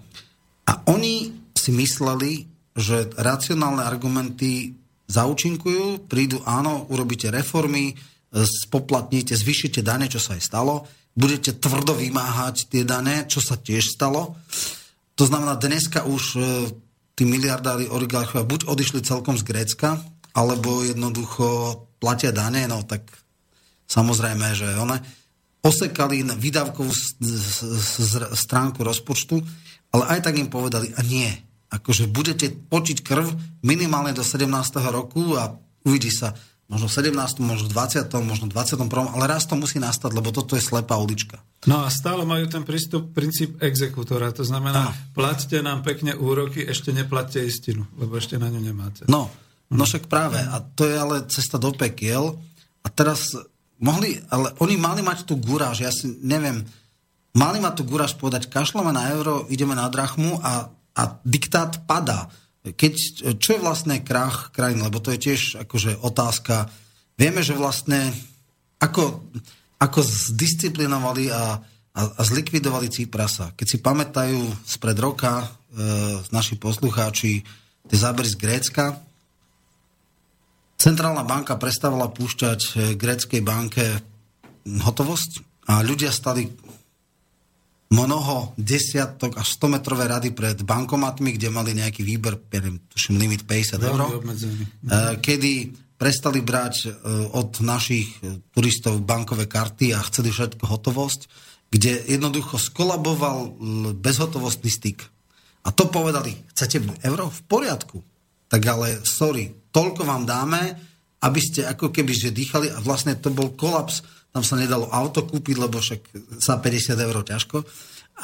A 0.66 0.82
oni 0.88 1.30
si 1.52 1.70
mysleli, 1.70 2.48
že 2.72 3.12
racionálne 3.14 3.84
argumenty 3.84 4.74
zaučinkujú, 5.06 6.08
prídu, 6.08 6.40
áno, 6.48 6.88
urobíte 6.88 7.28
reformy, 7.28 7.94
spoplatníte, 8.32 9.36
zvyšite 9.36 9.84
dane, 9.84 10.08
čo 10.08 10.16
sa 10.16 10.34
aj 10.34 10.42
stalo, 10.42 10.88
budete 11.12 11.56
tvrdo 11.56 11.92
vymáhať 11.96 12.72
tie 12.72 12.82
dané, 12.82 13.28
čo 13.28 13.44
sa 13.44 13.60
tiež 13.60 13.92
stalo. 13.92 14.36
To 15.20 15.24
znamená, 15.28 15.60
dneska 15.60 16.08
už 16.08 16.22
e, 16.34 16.40
tí 17.12 17.28
miliardári 17.28 17.88
oligarchovia 17.88 18.48
buď 18.48 18.60
odišli 18.68 19.04
celkom 19.04 19.36
z 19.36 19.44
Grécka, 19.44 20.00
alebo 20.32 20.80
jednoducho 20.80 21.76
platia 22.00 22.32
dane, 22.32 22.64
no 22.64 22.80
tak 22.88 23.04
samozrejme, 23.84 24.56
že 24.56 24.80
one 24.80 24.96
osekali 25.62 26.24
výdavkovú 26.24 26.90
stránku 28.34 28.82
rozpočtu, 28.82 29.38
ale 29.92 30.04
aj 30.18 30.20
tak 30.26 30.40
im 30.40 30.50
povedali, 30.50 30.90
a 30.96 31.00
nie, 31.04 31.28
akože 31.70 32.10
budete 32.10 32.50
počiť 32.50 32.98
krv 33.04 33.30
minimálne 33.62 34.16
do 34.16 34.24
17. 34.24 34.48
roku 34.90 35.36
a 35.38 35.54
uvidí 35.86 36.10
sa, 36.10 36.34
možno 36.70 36.88
17., 36.88 37.42
možno 37.42 37.66
20., 37.68 38.08
možno 38.22 38.46
21., 38.48 38.88
ale 38.88 39.24
raz 39.28 39.44
to 39.44 39.58
musí 39.58 39.82
nastať, 39.82 40.10
lebo 40.14 40.30
toto 40.30 40.54
je 40.54 40.62
slepá 40.62 40.96
ulička. 40.96 41.42
No 41.66 41.86
a 41.86 41.88
stále 41.90 42.26
majú 42.26 42.46
ten 42.50 42.66
prístup, 42.66 43.14
princíp 43.14 43.58
exekútora, 43.62 44.34
to 44.34 44.42
znamená, 44.42 44.90
no. 44.90 44.92
plaťte 45.14 45.62
nám 45.62 45.86
pekne 45.86 46.18
úroky, 46.18 46.66
ešte 46.66 46.90
neplatte 46.90 47.38
istinu, 47.38 47.86
lebo 47.94 48.18
ešte 48.18 48.38
na 48.38 48.50
ňu 48.50 48.60
nemáte. 48.62 49.06
No, 49.06 49.30
no 49.70 49.82
však 49.86 50.10
práve, 50.10 50.42
a 50.42 50.58
to 50.58 50.86
je 50.86 50.96
ale 50.98 51.16
cesta 51.30 51.62
do 51.62 51.70
pekiel 51.70 52.34
a 52.82 52.88
teraz 52.90 53.30
mohli, 53.78 54.18
ale 54.30 54.54
oni 54.58 54.74
mali 54.74 55.06
mať 55.06 55.26
tú 55.26 55.38
guráž, 55.38 55.86
ja 55.86 55.94
si 55.94 56.10
neviem, 56.22 56.66
mali 57.34 57.58
mať 57.62 57.78
tú 57.78 57.82
guráž 57.86 58.18
povedať, 58.18 58.50
kašlame 58.50 58.90
na 58.90 59.14
euro, 59.14 59.46
ideme 59.46 59.78
na 59.78 59.86
drachmu 59.86 60.42
a, 60.42 60.66
a 60.98 61.02
diktát 61.22 61.84
padá 61.86 62.26
keď, 62.62 62.94
čo 63.42 63.58
je 63.58 63.64
vlastne 63.64 63.98
krach 64.06 64.54
krajín, 64.54 64.86
lebo 64.86 65.02
to 65.02 65.10
je 65.10 65.18
tiež 65.30 65.66
akože 65.66 65.98
otázka. 65.98 66.70
Vieme, 67.18 67.42
že 67.42 67.58
vlastne 67.58 68.14
ako, 68.78 69.26
ako 69.82 70.00
zdisciplinovali 70.02 71.30
a, 71.34 71.58
a, 71.58 72.00
a 72.06 72.22
zlikvidovali 72.22 72.86
Ciprasa. 72.86 73.50
Keď 73.58 73.66
si 73.66 73.78
pamätajú 73.82 74.38
spred 74.62 74.94
roka 75.02 75.42
e, 75.42 75.46
naši 76.30 76.54
poslucháči 76.54 77.42
tie 77.90 77.98
zábery 77.98 78.30
z 78.30 78.38
Grécka, 78.38 79.02
Centrálna 80.82 81.22
banka 81.22 81.54
prestávala 81.62 82.10
púšťať 82.10 82.60
e, 82.74 82.98
gréckej 82.98 83.38
banke 83.38 83.86
hotovosť 84.66 85.62
a 85.70 85.78
ľudia 85.78 86.10
stali 86.10 86.50
mnoho 87.92 88.56
desiatok 88.56 89.36
až 89.36 89.60
100 89.60 89.76
metrové 89.76 90.08
rady 90.08 90.32
pred 90.32 90.56
bankomatmi, 90.56 91.36
kde 91.36 91.52
mali 91.52 91.76
nejaký 91.76 92.00
výber, 92.00 92.40
tuším, 92.88 93.20
limit 93.20 93.44
50 93.44 93.84
eur. 93.84 94.00
Kedy 95.20 95.52
prestali 96.00 96.42
brať 96.42 96.74
e, 96.82 96.86
od 97.30 97.62
našich 97.62 98.18
e, 98.18 98.42
turistov 98.50 98.98
bankové 99.06 99.46
karty 99.46 99.94
a 99.94 100.02
chceli 100.02 100.34
všetko 100.34 100.66
hotovosť, 100.66 101.20
kde 101.70 102.10
jednoducho 102.10 102.58
skolaboval 102.58 103.54
bezhotovostný 103.94 104.66
styk. 104.66 104.98
A 105.62 105.70
to 105.70 105.86
povedali, 105.86 106.34
chcete 106.50 106.82
euro? 107.06 107.30
V 107.30 107.40
poriadku. 107.46 108.02
Tak 108.50 108.62
ale, 108.66 108.98
sorry, 109.06 109.54
toľko 109.70 110.02
vám 110.02 110.26
dáme, 110.26 110.74
aby 111.22 111.40
ste 111.40 111.70
ako 111.70 111.94
keby 111.94 112.12
že 112.12 112.34
dýchali 112.34 112.66
a 112.74 112.82
vlastne 112.82 113.14
to 113.14 113.30
bol 113.30 113.54
kolaps, 113.54 114.02
tam 114.32 114.42
sa 114.42 114.56
nedalo 114.56 114.88
auto 114.88 115.28
kúpiť, 115.28 115.56
lebo 115.60 115.78
však 115.78 116.00
sa 116.40 116.56
50 116.56 116.96
eur 116.96 117.16
ťažko. 117.20 117.62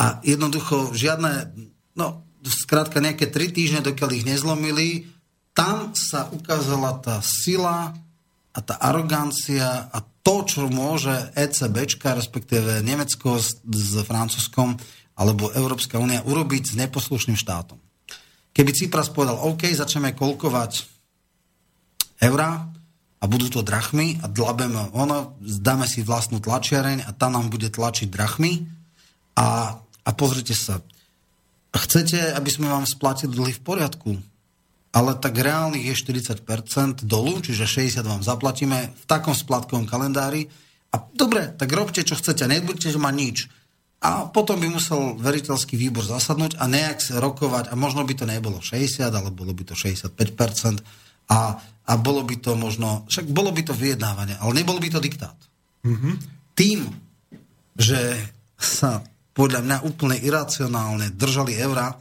A 0.01 0.25
jednoducho 0.25 0.97
žiadne, 0.97 1.53
no 1.95 2.25
skrátka 2.45 3.05
nejaké 3.05 3.29
3 3.29 3.53
týždne, 3.53 3.81
dokiaľ 3.85 4.11
ich 4.17 4.25
nezlomili, 4.25 5.13
tam 5.53 5.93
sa 5.93 6.33
ukázala 6.33 6.97
tá 7.05 7.21
sila 7.21 7.93
a 8.57 8.59
tá 8.65 8.81
arogancia 8.81 9.91
a 9.93 9.99
to, 10.25 10.45
čo 10.49 10.71
môže 10.73 11.13
ECBčka, 11.37 12.17
respektíve 12.17 12.81
Nemecko 12.81 13.37
s, 13.37 13.61
s 13.65 13.93
Francúzskom, 14.05 14.81
alebo 15.19 15.51
Európska 15.53 15.99
únia 15.99 16.23
urobiť 16.23 16.73
s 16.73 16.79
neposlušným 16.79 17.37
štátom. 17.37 17.77
Keby 18.55 18.71
Cypras 18.71 19.11
povedal, 19.11 19.39
OK, 19.45 19.67
začneme 19.67 20.15
kolkovať 20.15 20.87
eurá 22.23 22.71
a 23.19 23.25
budú 23.27 23.51
to 23.51 23.67
drachmy 23.67 24.23
a 24.23 24.31
dlabeme. 24.31 24.95
Ono, 24.95 25.35
zdáme 25.43 25.91
si 25.91 26.07
vlastnú 26.07 26.39
tlačiareň 26.39 27.07
a 27.07 27.11
tam 27.11 27.35
nám 27.35 27.51
bude 27.51 27.67
tlačiť 27.67 28.07
drachmy. 28.07 28.63
A, 29.39 29.79
a 29.79 30.11
pozrite 30.15 30.55
sa, 30.55 30.79
chcete, 31.75 32.35
aby 32.35 32.51
sme 32.51 32.71
vám 32.71 32.87
splatili 32.87 33.35
dlhy 33.35 33.55
v 33.59 33.63
poriadku, 33.63 34.11
ale 34.95 35.15
tak 35.19 35.37
reálnych 35.39 35.95
je 35.95 35.95
40% 35.95 37.05
dolu, 37.05 37.39
čiže 37.45 37.69
60 37.69 38.03
vám 38.03 38.23
zaplatíme 38.25 38.95
v 38.95 39.05
takom 39.05 39.37
splatkovom 39.37 39.87
kalendári. 39.87 40.49
A 40.95 41.03
dobre, 41.13 41.53
tak 41.55 41.69
robte, 41.75 42.01
čo 42.01 42.17
chcete, 42.17 42.49
nebudete 42.49 42.97
mať 42.97 43.15
nič. 43.15 43.39
A 43.99 44.31
potom 44.31 44.63
by 44.63 44.71
musel 44.71 45.19
veriteľský 45.19 45.75
výbor 45.75 46.07
zasadnúť 46.07 46.55
a 46.63 46.71
nejak 46.71 47.03
rokovať 47.19 47.69
a 47.71 47.75
možno 47.75 48.07
by 48.07 48.15
to 48.15 48.31
nebolo 48.31 48.63
60, 48.63 49.11
ale 49.11 49.35
bolo 49.35 49.51
by 49.51 49.67
to 49.67 49.75
65% 49.75 50.87
a, 51.29 51.59
a 51.89 51.93
bolo 51.97 52.21
by 52.21 52.37
to 52.37 52.53
možno, 52.53 53.09
však 53.09 53.33
bolo 53.33 53.49
by 53.49 53.65
to 53.65 53.73
vyjednávanie, 53.73 54.37
ale 54.37 54.61
nebolo 54.61 54.77
by 54.77 54.93
to 54.93 55.01
diktát. 55.01 55.37
Mm-hmm. 55.89 56.15
Tým, 56.53 56.85
že 57.73 58.01
sa 58.61 59.01
podľa 59.33 59.65
mňa 59.65 59.77
úplne 59.89 60.21
iracionálne 60.21 61.17
držali 61.17 61.57
eura, 61.57 61.97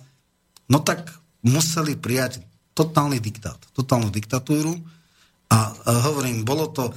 no 0.67 0.83
tak 0.83 1.07
museli 1.47 1.95
prijať 1.95 2.43
totálny 2.75 3.23
diktát, 3.23 3.57
totálnu 3.71 4.11
diktatúru 4.11 4.75
a, 5.47 5.71
a 5.71 5.91
hovorím, 6.11 6.43
bolo 6.43 6.67
to 6.67 6.91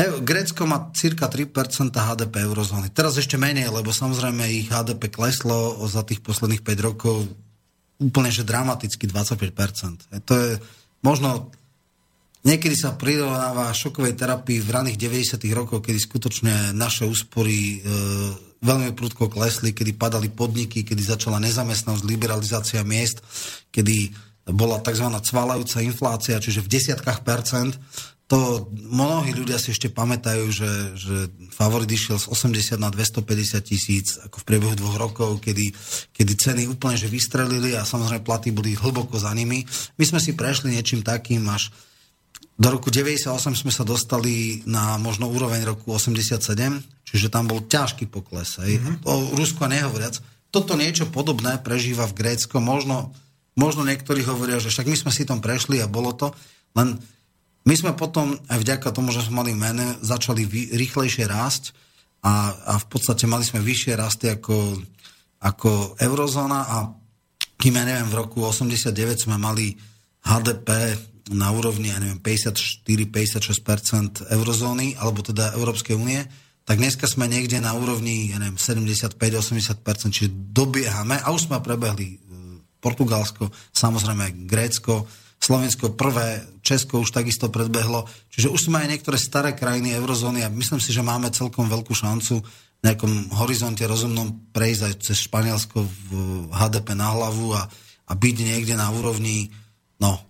Grécko 0.00 0.64
má 0.64 0.88
cirka 0.96 1.28
3% 1.28 1.52
HDP 1.92 2.48
eurozóny. 2.48 2.88
Teraz 2.88 3.20
ešte 3.20 3.36
menej, 3.36 3.68
lebo 3.68 3.92
samozrejme 3.92 4.48
ich 4.48 4.72
HDP 4.72 5.12
kleslo 5.12 5.76
za 5.84 6.00
tých 6.08 6.24
posledných 6.24 6.64
5 6.64 6.88
rokov 6.88 7.28
úplne 8.00 8.32
že 8.32 8.42
dramaticky 8.42 9.04
25%. 9.06 10.08
To 10.24 10.32
je 10.34 10.58
možno 11.04 11.52
Niekedy 12.40 12.72
sa 12.72 12.96
prirovnáva 12.96 13.68
šokovej 13.68 14.16
terapii 14.16 14.64
v 14.64 14.72
raných 14.72 14.96
90. 14.96 15.44
rokoch, 15.52 15.84
kedy 15.84 16.00
skutočne 16.00 16.72
naše 16.72 17.04
úspory 17.04 17.76
e, 17.76 17.78
veľmi 18.64 18.96
prudko 18.96 19.28
klesli, 19.28 19.76
kedy 19.76 19.92
padali 19.92 20.32
podniky, 20.32 20.80
kedy 20.80 21.04
začala 21.04 21.36
nezamestnanosť, 21.36 22.00
liberalizácia 22.08 22.80
miest, 22.80 23.20
kedy 23.68 24.16
bola 24.56 24.80
tzv. 24.80 25.04
cvalajúca 25.20 25.84
inflácia, 25.84 26.40
čiže 26.40 26.64
v 26.64 26.72
desiatkách 26.80 27.20
percent 27.20 27.76
to 28.30 28.70
mnohí 28.70 29.34
ľudia 29.34 29.58
si 29.58 29.74
ešte 29.74 29.90
pamätajú, 29.90 30.46
že, 30.54 30.94
že 30.94 31.16
favorit 31.50 31.90
išiel 31.90 32.14
z 32.14 32.30
80 32.30 32.78
na 32.78 32.86
250 32.86 33.26
tisíc 33.66 34.22
ako 34.22 34.38
v 34.38 34.46
priebehu 34.46 34.74
dvoch 34.78 35.02
rokov, 35.02 35.42
kedy, 35.42 35.74
kedy 36.14 36.32
ceny 36.38 36.62
úplne 36.70 36.94
že 36.94 37.10
vystrelili 37.10 37.74
a 37.74 37.82
samozrejme 37.82 38.22
platy 38.22 38.54
boli 38.54 38.78
hlboko 38.78 39.18
za 39.18 39.34
nimi. 39.34 39.66
My 39.98 40.04
sme 40.06 40.22
si 40.22 40.38
prešli 40.38 40.78
niečím 40.78 41.02
takým 41.02 41.42
až 41.50 41.74
do 42.60 42.68
roku 42.70 42.92
98 42.92 43.34
sme 43.56 43.72
sa 43.72 43.82
dostali 43.88 44.62
na 44.68 45.00
možno 45.00 45.26
úroveň 45.26 45.64
roku 45.64 45.96
87, 45.96 46.38
čiže 47.08 47.32
tam 47.32 47.48
bol 47.48 47.64
ťažký 47.64 48.06
pokles. 48.06 48.60
Mm-hmm. 48.60 49.10
O 49.10 49.32
Rusku 49.32 49.64
nehovoriac. 49.64 50.20
Toto 50.52 50.76
niečo 50.76 51.08
podobné 51.08 51.56
prežíva 51.56 52.04
v 52.04 52.20
Grécko. 52.20 52.60
Možno, 52.60 53.16
možno 53.56 53.82
niektorí 53.88 54.20
hovoria, 54.28 54.60
že 54.60 54.68
však 54.68 54.86
my 54.92 54.96
sme 54.98 55.10
si 55.10 55.24
tom 55.24 55.40
prešli 55.40 55.80
a 55.80 55.88
bolo 55.88 56.12
to, 56.12 56.36
len 56.76 57.00
my 57.60 57.76
sme 57.76 57.92
potom, 57.92 58.40
aj 58.48 58.56
vďaka 58.60 58.92
tomu, 58.92 59.12
že 59.12 59.22
sme 59.24 59.44
mali 59.44 59.52
mene, 59.52 59.96
začali 60.00 60.48
vy, 60.48 60.72
rýchlejšie 60.74 61.28
rásť 61.28 61.72
a, 62.24 62.56
a 62.56 62.80
v 62.80 62.86
podstate 62.88 63.28
mali 63.28 63.44
sme 63.44 63.60
vyššie 63.60 64.00
rasty 64.00 64.32
ako, 64.32 64.80
ako 65.44 65.92
eurozóna 66.00 66.60
a 66.64 66.88
kým 67.60 67.76
ja 67.76 67.84
neviem, 67.84 68.08
v 68.08 68.16
roku 68.16 68.40
89 68.40 69.28
sme 69.28 69.36
mali 69.36 69.76
HDP 70.24 70.96
na 71.30 71.52
úrovni, 71.52 71.92
ja 71.92 72.00
neviem, 72.00 72.18
54-56% 72.24 74.32
eurozóny, 74.32 74.96
alebo 74.96 75.20
teda 75.20 75.52
Európskej 75.54 75.94
únie, 75.94 76.24
tak 76.64 76.80
dneska 76.80 77.06
sme 77.06 77.28
niekde 77.28 77.60
na 77.60 77.76
úrovni, 77.76 78.32
ja 78.32 78.40
neviem, 78.40 78.56
75-80%, 78.56 80.08
čiže 80.10 80.32
dobiehame 80.32 81.20
a 81.20 81.28
už 81.30 81.52
sme 81.52 81.60
prebehli 81.60 82.16
e, 82.16 82.18
Portugalsko, 82.80 83.52
samozrejme 83.70 84.48
Grécko, 84.48 85.04
Slovensko 85.40 85.96
prvé, 85.96 86.44
Česko 86.60 87.00
už 87.00 87.16
takisto 87.16 87.48
predbehlo. 87.48 88.04
Čiže 88.28 88.52
už 88.52 88.60
sme 88.68 88.84
aj 88.84 88.88
niektoré 88.92 89.16
staré 89.16 89.56
krajiny 89.56 89.96
eurozóny 89.96 90.44
a 90.44 90.52
myslím 90.52 90.78
si, 90.78 90.92
že 90.92 91.00
máme 91.00 91.32
celkom 91.32 91.64
veľkú 91.64 91.96
šancu 91.96 92.44
v 92.80 92.82
nejakom 92.84 93.32
horizonte 93.40 93.84
rozumnom 93.88 94.52
prejsť 94.52 94.82
aj 94.84 94.94
cez 95.00 95.16
Španielsko 95.24 95.84
v 95.84 96.08
HDP 96.52 96.92
na 96.92 97.12
hlavu 97.12 97.56
a, 97.56 97.68
a 98.08 98.12
byť 98.12 98.36
niekde 98.36 98.76
na 98.76 98.92
úrovni 98.92 99.48
no, 99.96 100.20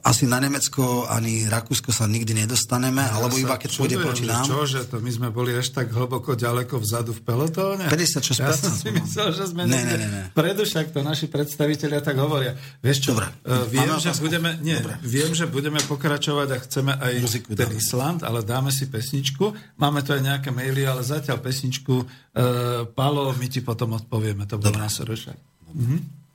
asi 0.00 0.24
na 0.24 0.40
Nemecko 0.40 1.04
ani 1.04 1.44
Rakúsko 1.52 1.92
sa 1.92 2.08
nikdy 2.08 2.32
nedostaneme, 2.32 3.04
ja 3.04 3.12
alebo 3.20 3.36
iba 3.36 3.60
keď 3.60 3.76
pôjde 3.76 4.00
proti 4.00 4.24
nám. 4.24 4.48
Čo, 4.48 4.64
že 4.64 4.80
to 4.88 5.04
my 5.04 5.10
sme 5.12 5.28
boli 5.28 5.52
až 5.52 5.68
tak 5.68 5.92
hlboko 5.92 6.32
ďaleko 6.32 6.80
vzadu 6.80 7.12
v 7.12 7.20
pelotóne? 7.20 7.84
56%. 7.84 8.40
Ja 8.40 8.56
som 8.56 8.72
si 8.72 8.88
myslel, 8.88 9.36
že 9.36 9.44
sme 9.52 9.68
ne, 9.68 9.76
ne, 9.76 9.94
ne, 10.00 10.08
ne. 10.08 10.22
predu, 10.32 10.64
však 10.64 10.96
to 10.96 11.04
naši 11.04 11.28
predstaviteľia 11.28 12.00
tak 12.00 12.16
hovoria. 12.16 12.56
Vieš 12.80 12.96
čo, 13.04 13.10
Dobre. 13.12 13.28
Uh, 13.44 13.68
viem, 13.68 13.88
že 14.00 14.16
budeme, 14.16 14.56
nie, 14.64 14.80
Dobre. 14.80 14.96
viem, 15.04 15.30
že 15.36 15.44
budeme 15.44 15.80
pokračovať 15.84 16.48
a 16.52 16.58
chceme 16.64 16.92
aj 16.96 17.12
Muziku 17.20 17.52
ten 17.52 17.68
dáme. 17.68 17.76
Island, 17.76 18.20
ale 18.24 18.40
dáme 18.40 18.72
si 18.72 18.88
pesničku. 18.88 19.52
Máme 19.76 20.00
tu 20.00 20.16
aj 20.16 20.24
nejaké 20.24 20.56
maily, 20.56 20.88
ale 20.88 21.04
zatiaľ 21.04 21.36
pesničku. 21.44 21.94
Uh, 22.00 22.88
Palo, 22.96 23.28
my 23.36 23.46
ti 23.52 23.60
potom 23.60 23.92
odpovieme. 23.92 24.48
To 24.48 24.56
bolo 24.56 24.80
na 24.80 24.88
Mhm. 24.88 26.25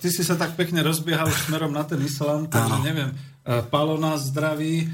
Ty 0.00 0.08
si 0.08 0.24
sa 0.24 0.34
tak 0.40 0.56
pekne 0.56 0.80
rozbiehal 0.80 1.28
smerom 1.28 1.70
na 1.70 1.84
ten 1.84 2.00
Island, 2.00 2.48
takže 2.48 2.76
neviem, 2.80 3.12
e, 3.12 3.60
Palo 3.68 4.00
nás 4.00 4.32
zdraví, 4.32 4.82
e, 4.82 4.86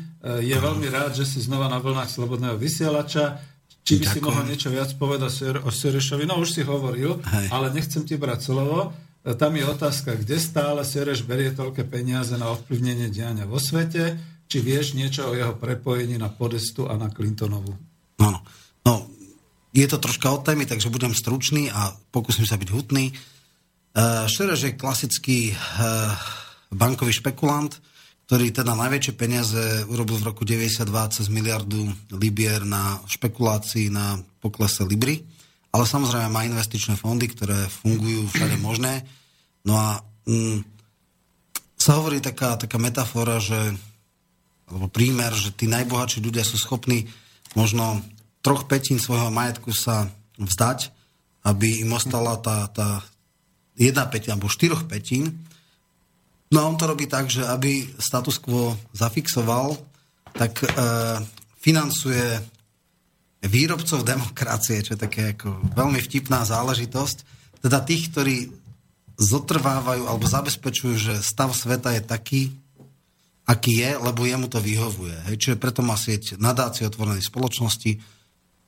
je 0.42 0.56
veľmi 0.58 0.90
rád, 0.90 1.14
že 1.14 1.22
si 1.22 1.38
znova 1.38 1.70
na 1.70 1.78
vlnách 1.78 2.10
Slobodného 2.10 2.58
vysielača. 2.58 3.38
Či 3.86 4.02
by 4.02 4.04
si 4.04 4.18
Ďakujem. 4.18 4.26
mohol 4.26 4.44
niečo 4.50 4.68
viac 4.74 4.90
povedať 4.98 5.30
o 5.62 5.70
Serešovi? 5.70 6.26
No 6.26 6.42
už 6.42 6.58
si 6.58 6.66
hovoril, 6.66 7.22
Hej. 7.22 7.46
ale 7.54 7.70
nechcem 7.70 8.02
ti 8.02 8.18
brať 8.18 8.50
slovo. 8.50 8.90
E, 9.22 9.30
Tam 9.38 9.54
je 9.54 9.62
otázka, 9.62 10.18
kde 10.18 10.42
stále 10.42 10.82
Sereš 10.82 11.22
berie 11.22 11.54
toľké 11.54 11.86
peniaze 11.86 12.34
na 12.34 12.50
ovplyvnenie 12.50 13.06
diania 13.14 13.46
vo 13.46 13.62
svete? 13.62 14.18
Či 14.50 14.58
vieš 14.58 14.98
niečo 14.98 15.30
o 15.30 15.38
jeho 15.38 15.54
prepojení 15.54 16.18
na 16.18 16.26
Podestu 16.30 16.90
a 16.90 16.98
na 16.98 17.10
Clintonovu? 17.14 17.74
No, 18.18 18.26
no. 18.34 18.38
no, 18.82 18.94
je 19.70 19.86
to 19.86 20.02
troška 20.02 20.34
od 20.34 20.42
témy, 20.42 20.66
takže 20.66 20.90
budem 20.90 21.14
stručný 21.14 21.70
a 21.70 21.94
pokúsim 22.10 22.46
sa 22.46 22.58
byť 22.58 22.68
hutný. 22.74 23.10
Uh, 23.10 23.35
Šereš 24.28 24.60
je 24.60 24.76
klasický 24.76 25.38
uh, 25.56 26.12
bankový 26.68 27.16
špekulant, 27.16 27.72
ktorý 28.28 28.52
teda 28.52 28.76
najväčšie 28.76 29.14
peniaze 29.16 29.62
urobil 29.88 30.20
v 30.20 30.28
roku 30.28 30.42
92 30.44 31.14
cez 31.14 31.26
miliardu 31.32 31.88
libier 32.12 32.66
na 32.66 33.00
špekulácii 33.08 33.88
na 33.88 34.20
poklese 34.42 34.84
Libry, 34.84 35.22
ale 35.72 35.88
samozrejme 35.88 36.28
má 36.28 36.42
investičné 36.44 36.98
fondy, 36.98 37.30
ktoré 37.30 37.70
fungujú 37.70 38.26
všade 38.34 38.58
možné. 38.60 39.06
No 39.62 39.78
a 39.78 40.02
mm, 40.26 40.60
sa 41.78 42.02
hovorí 42.02 42.18
taká, 42.18 42.58
taká 42.58 42.76
metafora, 42.82 43.38
že 43.38 43.56
alebo 44.66 44.90
prímer, 44.90 45.30
že 45.30 45.54
tí 45.54 45.70
najbohatší 45.70 46.18
ľudia 46.18 46.42
sú 46.42 46.58
schopní 46.58 47.06
možno 47.54 48.02
troch 48.42 48.66
petín 48.66 48.98
svojho 48.98 49.30
majetku 49.30 49.70
sa 49.70 50.10
vzdať, 50.42 50.90
aby 51.46 51.86
im 51.86 51.94
ostala 51.94 52.34
tá, 52.42 52.66
tá 52.74 53.06
jedna 53.76 54.08
petina 54.08 54.34
alebo 54.34 54.50
štyroch 54.50 54.88
petín. 54.88 55.44
No 56.50 56.64
a 56.64 56.68
on 56.68 56.80
to 56.80 56.88
robí 56.88 57.04
tak, 57.06 57.28
že 57.28 57.44
aby 57.44 57.84
status 58.00 58.40
quo 58.40 58.74
zafixoval, 58.96 59.76
tak 60.32 60.64
e, 60.64 60.68
financuje 61.60 62.40
výrobcov 63.44 64.02
demokracie, 64.02 64.82
čo 64.82 64.96
je 64.96 65.04
také 65.04 65.22
ako 65.36 65.76
veľmi 65.76 66.00
vtipná 66.00 66.42
záležitosť. 66.48 67.16
Teda 67.60 67.82
tých, 67.82 68.12
ktorí 68.12 68.36
zotrvávajú 69.16 70.06
alebo 70.06 70.28
zabezpečujú, 70.28 70.94
že 70.96 71.14
stav 71.24 71.52
sveta 71.56 71.96
je 71.96 72.02
taký, 72.04 72.42
aký 73.48 73.80
je, 73.80 73.90
lebo 73.96 74.28
jemu 74.28 74.46
to 74.50 74.60
vyhovuje. 74.60 75.16
Hej. 75.30 75.36
Čiže 75.40 75.62
preto 75.62 75.80
má 75.80 75.96
sieť 75.96 76.36
nadácie 76.36 76.84
otvorenej 76.84 77.24
spoločnosti. 77.24 77.96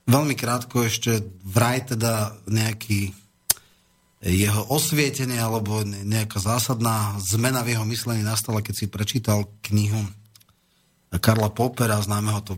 Veľmi 0.08 0.34
krátko 0.38 0.88
ešte 0.88 1.20
vraj 1.44 1.84
teda 1.84 2.32
nejaký 2.48 3.12
jeho 4.18 4.66
osvietenie 4.66 5.38
alebo 5.38 5.86
ne- 5.86 6.02
nejaká 6.02 6.42
zásadná 6.42 7.14
zmena 7.22 7.62
v 7.62 7.78
jeho 7.78 7.86
myslení 7.86 8.26
nastala, 8.26 8.62
keď 8.62 8.74
si 8.74 8.86
prečítal 8.90 9.46
knihu 9.70 10.02
Karla 11.22 11.48
Popera, 11.54 12.02
známeho 12.02 12.40
to 12.44 12.54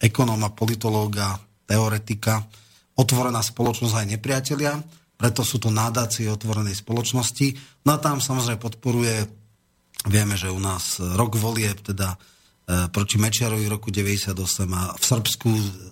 ekonóma, 0.00 0.50
politológa, 0.56 1.38
teoretika, 1.68 2.42
otvorená 2.96 3.44
spoločnosť 3.44 3.94
aj 3.94 4.06
nepriatelia, 4.16 4.74
preto 5.20 5.44
sú 5.44 5.60
to 5.60 5.68
nadácie 5.68 6.32
otvorenej 6.32 6.80
spoločnosti. 6.80 7.52
No 7.84 7.94
a 7.94 7.98
tam 8.00 8.24
samozrejme 8.24 8.56
podporuje, 8.56 9.28
vieme, 10.08 10.34
že 10.40 10.48
u 10.48 10.56
nás 10.56 10.96
rok 10.96 11.36
volieb, 11.36 11.76
teda 11.84 12.16
e, 12.16 12.88
proti 12.88 13.20
Mečiarovi 13.20 13.68
roku 13.68 13.92
98 13.92 14.32
a 14.72 14.96
v 14.96 15.04
Srbsku 15.04 15.48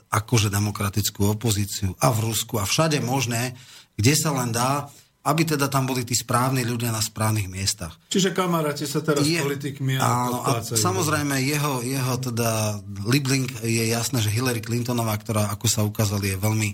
akože 0.09 0.49
demokratickú 0.49 1.29
opozíciu 1.29 1.93
a 2.01 2.09
v 2.09 2.33
Rusku 2.33 2.57
a 2.57 2.65
všade 2.65 3.05
možné, 3.05 3.53
kde 3.99 4.15
sa 4.15 4.31
len 4.31 4.55
dá, 4.55 4.87
aby 5.27 5.43
teda 5.45 5.67
tam 5.69 5.85
boli 5.85 6.07
tí 6.07 6.15
správni 6.15 6.63
ľudia 6.63 6.95
na 6.95 7.03
správnych 7.03 7.51
miestach. 7.51 7.99
Čiže 8.09 8.33
kamaráti 8.33 8.87
sa 8.87 9.03
teraz 9.05 9.27
s 9.27 9.43
politikmi 9.43 9.99
áno, 9.99 10.41
a 10.47 10.63
samozrejme 10.63 11.37
jeho, 11.43 11.85
jeho 11.85 12.15
teda 12.23 12.81
Libling 13.05 13.51
je 13.61 13.85
jasné, 13.91 14.23
že 14.23 14.33
Hillary 14.33 14.63
Clintonová, 14.63 15.19
ktorá 15.21 15.53
ako 15.53 15.67
sa 15.69 15.85
ukázali 15.85 16.33
je 16.33 16.39
veľmi 16.39 16.69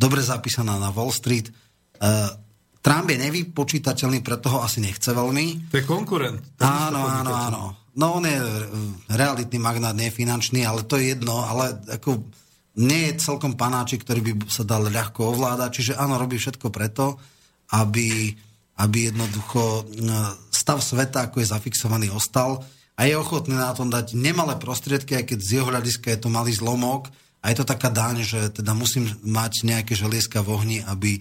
dobre 0.00 0.24
zapísaná 0.24 0.80
na 0.80 0.88
Wall 0.90 1.12
Street. 1.12 1.52
Uh, 2.00 2.32
Trump 2.80 3.12
je 3.12 3.20
nevypočítateľný, 3.20 4.24
preto 4.24 4.48
ho 4.48 4.64
asi 4.64 4.80
nechce 4.80 5.12
veľmi. 5.12 5.68
To 5.68 5.76
je 5.76 5.84
konkurent. 5.84 6.40
Áno, 6.64 7.04
áno, 7.04 7.30
áno. 7.36 7.60
No 8.00 8.16
on 8.16 8.24
je 8.24 8.38
e, 8.38 8.46
realitný 9.12 9.58
magnát, 9.60 9.92
nie 9.92 10.08
finančný, 10.08 10.64
ale 10.64 10.86
to 10.88 10.96
je 10.96 11.12
jedno, 11.12 11.44
ale 11.44 11.76
ako 11.90 12.24
nie 12.78 13.10
je 13.10 13.18
celkom 13.18 13.58
panáčik, 13.58 14.06
ktorý 14.06 14.20
by 14.22 14.32
sa 14.46 14.62
dal 14.62 14.86
ľahko 14.86 15.34
ovládať, 15.34 15.70
čiže 15.74 15.92
áno, 15.98 16.20
robí 16.20 16.38
všetko 16.38 16.70
preto, 16.70 17.18
aby, 17.74 18.30
aby 18.78 18.98
jednoducho 19.10 19.62
e, 19.62 19.82
stav 20.54 20.78
sveta, 20.78 21.26
ako 21.26 21.42
je 21.42 21.50
zafixovaný, 21.50 22.06
ostal 22.14 22.62
a 22.94 23.08
je 23.08 23.16
ochotný 23.16 23.56
na 23.56 23.74
tom 23.74 23.90
dať 23.90 24.14
nemalé 24.14 24.54
prostriedky, 24.60 25.18
aj 25.18 25.34
keď 25.34 25.38
z 25.40 25.50
jeho 25.58 25.66
hľadiska 25.66 26.06
je 26.14 26.20
to 26.20 26.28
malý 26.28 26.52
zlomok 26.54 27.10
a 27.40 27.50
je 27.50 27.56
to 27.58 27.64
taká 27.64 27.88
daň, 27.88 28.22
že 28.22 28.52
teda 28.52 28.76
musím 28.76 29.08
mať 29.24 29.64
nejaké 29.64 29.96
želieska 29.96 30.44
v 30.44 30.52
ohni, 30.52 30.78
aby, 30.84 31.18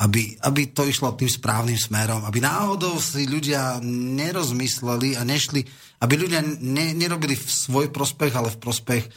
aby, 0.00 0.40
aby 0.40 0.62
to 0.72 0.88
išlo 0.88 1.14
tým 1.14 1.28
správnym 1.28 1.76
smerom, 1.76 2.24
aby 2.24 2.40
náhodou 2.40 2.96
si 2.96 3.28
ľudia 3.28 3.78
nerozmysleli 3.84 5.20
a 5.20 5.22
nešli, 5.22 5.60
aby 6.00 6.14
ľudia 6.16 6.40
ne, 6.64 6.96
nerobili 6.96 7.36
v 7.36 7.44
svoj 7.44 7.92
prospech, 7.92 8.32
ale 8.32 8.48
v 8.48 8.58
prospech 8.58 9.04
e, 9.04 9.10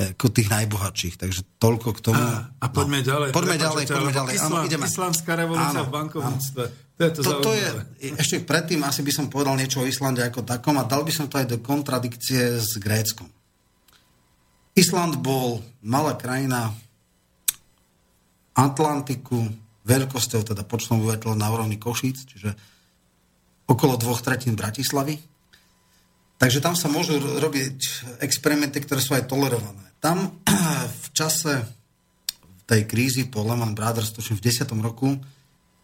ako 0.00 0.26
tých 0.32 0.48
najbohatších. 0.48 1.14
Takže 1.20 1.40
toľko 1.60 1.88
k 1.96 2.00
tomu. 2.00 2.20
A, 2.20 2.48
a 2.56 2.66
poďme 2.72 3.04
no. 3.04 3.06
ďalej. 3.06 3.28
Poďme 3.36 3.56
Prepáčte, 3.56 3.64
ďalej, 3.68 3.84
poďme 3.92 4.12
ďalej. 4.16 4.32
Islám, 4.40 4.52
Áno, 4.56 4.66
ideme. 4.66 4.86
Islamská 4.88 5.32
revolúcia 5.36 5.80
Áno, 5.84 5.88
v 5.88 5.92
bankovníctve. 5.92 6.62
To 7.00 7.00
je 7.04 7.10
to, 7.16 7.20
to, 7.24 7.32
to 7.40 7.52
je, 7.56 7.68
ešte 8.20 8.36
predtým 8.44 8.80
asi 8.84 9.00
by 9.00 9.12
som 9.12 9.32
povedal 9.32 9.56
niečo 9.56 9.80
o 9.80 9.88
Islande 9.88 10.20
ako 10.20 10.44
takom 10.44 10.76
a 10.76 10.84
dal 10.84 11.00
by 11.00 11.12
som 11.12 11.32
to 11.32 11.40
aj 11.40 11.48
do 11.48 11.56
kontradikcie 11.60 12.60
s 12.60 12.76
Gréckom. 12.76 13.28
Island 14.76 15.20
bol 15.20 15.64
malá 15.80 16.16
krajina 16.16 16.72
Atlantiku, 18.52 19.48
veľkosťou, 19.88 20.44
teda 20.44 20.62
počtom 20.68 21.00
obyvateľov 21.00 21.36
na 21.40 21.48
úrovni 21.48 21.80
Košíc, 21.80 22.28
čiže 22.28 22.52
okolo 23.64 23.96
dvoch 23.96 24.20
tretín 24.20 24.52
Bratislavy. 24.52 25.16
Takže 26.40 26.64
tam 26.64 26.72
sa 26.72 26.88
môžu 26.88 27.20
robiť 27.20 27.78
experimenty, 28.24 28.80
ktoré 28.80 29.00
sú 29.04 29.12
aj 29.12 29.28
tolerované. 29.28 29.89
Tam 30.00 30.40
v 31.04 31.06
čase 31.12 31.64
tej 32.64 32.88
krízy 32.88 33.28
po 33.28 33.44
Lehman 33.44 33.76
Brothers, 33.76 34.16
tuším 34.16 34.40
v 34.40 34.44
10. 34.48 34.66
roku, 34.80 35.08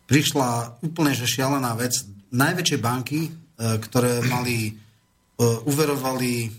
prišla 0.08 0.80
úplne 0.82 1.12
že 1.12 1.28
šialená 1.28 1.76
vec. 1.76 1.92
Najväčšie 2.32 2.78
banky, 2.80 3.20
e, 3.26 3.30
ktoré 3.58 4.24
mali, 4.24 4.70
e, 4.70 4.72
uverovali 5.66 6.50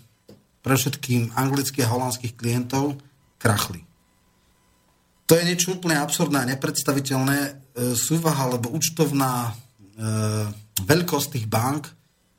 pre 0.62 0.76
všetkým 0.76 1.32
anglických 1.32 1.88
a 1.88 1.92
holandských 1.96 2.36
klientov, 2.36 3.00
krachli. 3.40 3.88
To 5.28 5.36
je 5.36 5.44
niečo 5.44 5.76
úplne 5.76 6.00
absurdné 6.00 6.44
a 6.44 6.50
nepredstaviteľné. 6.56 7.38
E, 7.40 7.52
súvaha 7.96 8.48
alebo 8.48 8.72
účtovná 8.72 9.48
e, 9.48 9.54
veľkosť 10.84 11.28
tých 11.36 11.48
bank 11.52 11.97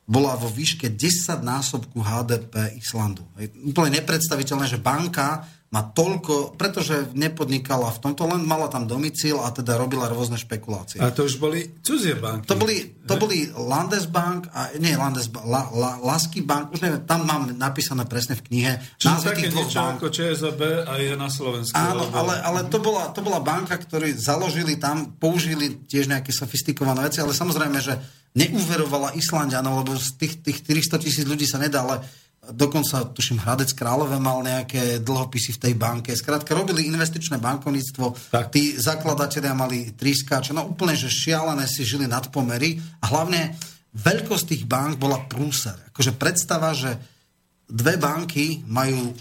bola 0.09 0.33
vo 0.33 0.49
výške 0.49 0.89
10 0.97 1.45
násobku 1.45 2.01
HDP 2.01 2.81
Islandu. 2.81 3.21
Je 3.37 3.53
úplne 3.61 4.01
nepredstaviteľné, 4.01 4.65
že 4.65 4.81
banka 4.81 5.45
má 5.69 5.85
toľko, 5.85 6.57
pretože 6.57 7.13
nepodnikala 7.13 7.93
v 7.93 8.01
tomto, 8.01 8.25
len 8.25 8.41
mala 8.41 8.73
tam 8.73 8.89
domicil 8.89 9.37
a 9.37 9.53
teda 9.53 9.77
robila 9.77 10.09
rôzne 10.09 10.33
špekulácie. 10.33 10.97
A 10.97 11.13
to 11.13 11.29
už 11.29 11.37
boli 11.37 11.77
cudzie 11.85 12.17
banky. 12.17 12.49
To 12.49 12.57
boli, 12.57 12.97
to 13.05 13.13
boli 13.21 13.53
Landesbank, 13.53 14.49
a, 14.49 14.73
nie 14.81 14.97
Landesbank, 14.97 15.45
La, 15.45 15.69
La, 15.69 15.91
Lasky 16.01 16.41
Bank, 16.41 16.73
už 16.73 16.81
neviem, 16.81 17.05
tam 17.05 17.21
mám 17.21 17.53
napísané 17.53 18.09
presne 18.09 18.33
v 18.33 18.49
knihe 18.49 18.71
Čiže 18.97 19.29
také 19.29 19.45
niečo 19.53 19.77
bank. 19.77 20.01
ako 20.01 20.05
ČSOB 20.09 20.61
a 20.89 20.93
je 20.97 21.13
na 21.13 21.29
Slovensku. 21.29 21.77
Áno, 21.77 22.09
ale, 22.17 22.33
ale 22.41 22.59
to, 22.65 22.81
bola, 22.81 23.13
to 23.13 23.21
bola 23.21 23.37
banka, 23.37 23.77
ktorí 23.77 24.17
založili 24.17 24.81
tam, 24.81 25.21
použili 25.21 25.85
tiež 25.85 26.09
nejaké 26.09 26.33
sofistikované 26.33 27.05
veci, 27.05 27.21
ale 27.21 27.37
samozrejme, 27.37 27.77
že 27.77 27.93
neuverovala 28.33 29.13
Islandianov, 29.13 29.85
lebo 29.85 29.93
z 30.01 30.17
tých, 30.17 30.33
tých 30.41 30.57
400 30.65 30.97
tisíc 30.97 31.25
ľudí 31.29 31.45
sa 31.45 31.61
nedá, 31.61 31.85
ale 31.85 32.01
dokonca, 32.51 33.09
tuším, 33.13 33.41
Hradec 33.41 33.73
Králové 33.73 34.17
mal 34.17 34.41
nejaké 34.43 35.01
dlhopisy 35.01 35.55
v 35.55 35.61
tej 35.69 35.73
banke. 35.77 36.15
Skrátka, 36.15 36.55
robili 36.57 36.87
investičné 36.89 37.37
bankovníctvo, 37.37 38.31
Tak. 38.31 38.53
tí 38.53 38.75
zakladatelia 38.77 39.53
mali 39.53 39.93
trískáče, 39.93 40.53
no 40.53 40.69
úplne, 40.69 40.97
že 40.97 41.11
šialené 41.11 41.65
si 41.69 41.85
žili 41.85 42.05
nad 42.09 42.27
pomery 42.29 42.81
a 43.01 43.05
hlavne 43.09 43.55
veľkosť 43.93 44.45
tých 44.53 44.63
bank 44.69 45.01
bola 45.01 45.25
prúser. 45.25 45.75
Akože 45.93 46.13
predstava, 46.13 46.73
že 46.77 46.93
dve 47.69 47.97
banky 47.97 48.65
majú 48.65 49.09
e, 49.09 49.13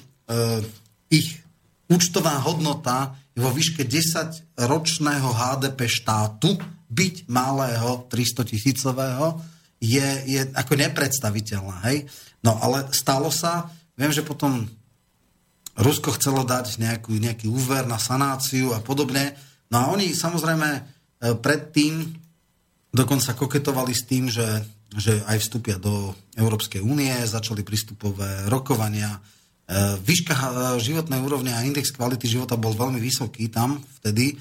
ich 1.13 1.41
účtová 1.89 2.37
hodnota 2.45 3.17
vo 3.33 3.49
výške 3.55 3.87
10 3.87 4.59
ročného 4.69 5.29
HDP 5.31 5.89
štátu, 5.89 6.59
byť 6.89 7.29
malého 7.29 8.09
300 8.09 8.49
tisícového, 8.49 9.41
je, 9.79 10.09
je 10.27 10.41
ako 10.55 10.75
nepredstaviteľná. 10.75 11.87
Hej? 11.91 12.11
No 12.43 12.59
ale 12.59 12.91
stalo 12.95 13.31
sa, 13.31 13.71
viem, 13.95 14.11
že 14.11 14.27
potom 14.27 14.67
Rusko 15.79 16.19
chcelo 16.19 16.43
dať 16.43 16.83
nejakú, 16.83 17.15
nejaký 17.15 17.47
úver 17.47 17.87
na 17.87 18.03
sanáciu 18.03 18.75
a 18.75 18.83
podobne. 18.83 19.39
No 19.71 19.79
a 19.79 19.85
oni 19.95 20.11
samozrejme 20.11 20.69
e, 20.75 20.81
predtým 21.39 22.03
dokonca 22.91 23.39
koketovali 23.39 23.95
s 23.95 24.03
tým, 24.03 24.27
že, 24.27 24.67
že 24.91 25.23
aj 25.31 25.39
vstúpia 25.39 25.79
do 25.79 26.19
Európskej 26.35 26.83
únie, 26.83 27.15
začali 27.23 27.63
prístupové 27.63 28.51
rokovania. 28.51 29.15
E, 29.15 29.21
Výška 30.03 30.35
e, 30.35 30.47
životnej 30.83 31.23
úrovne 31.23 31.55
a 31.55 31.63
index 31.63 31.95
kvality 31.95 32.27
života 32.27 32.59
bol 32.59 32.75
veľmi 32.75 32.99
vysoký 32.99 33.47
tam 33.47 33.79
vtedy, 34.03 34.35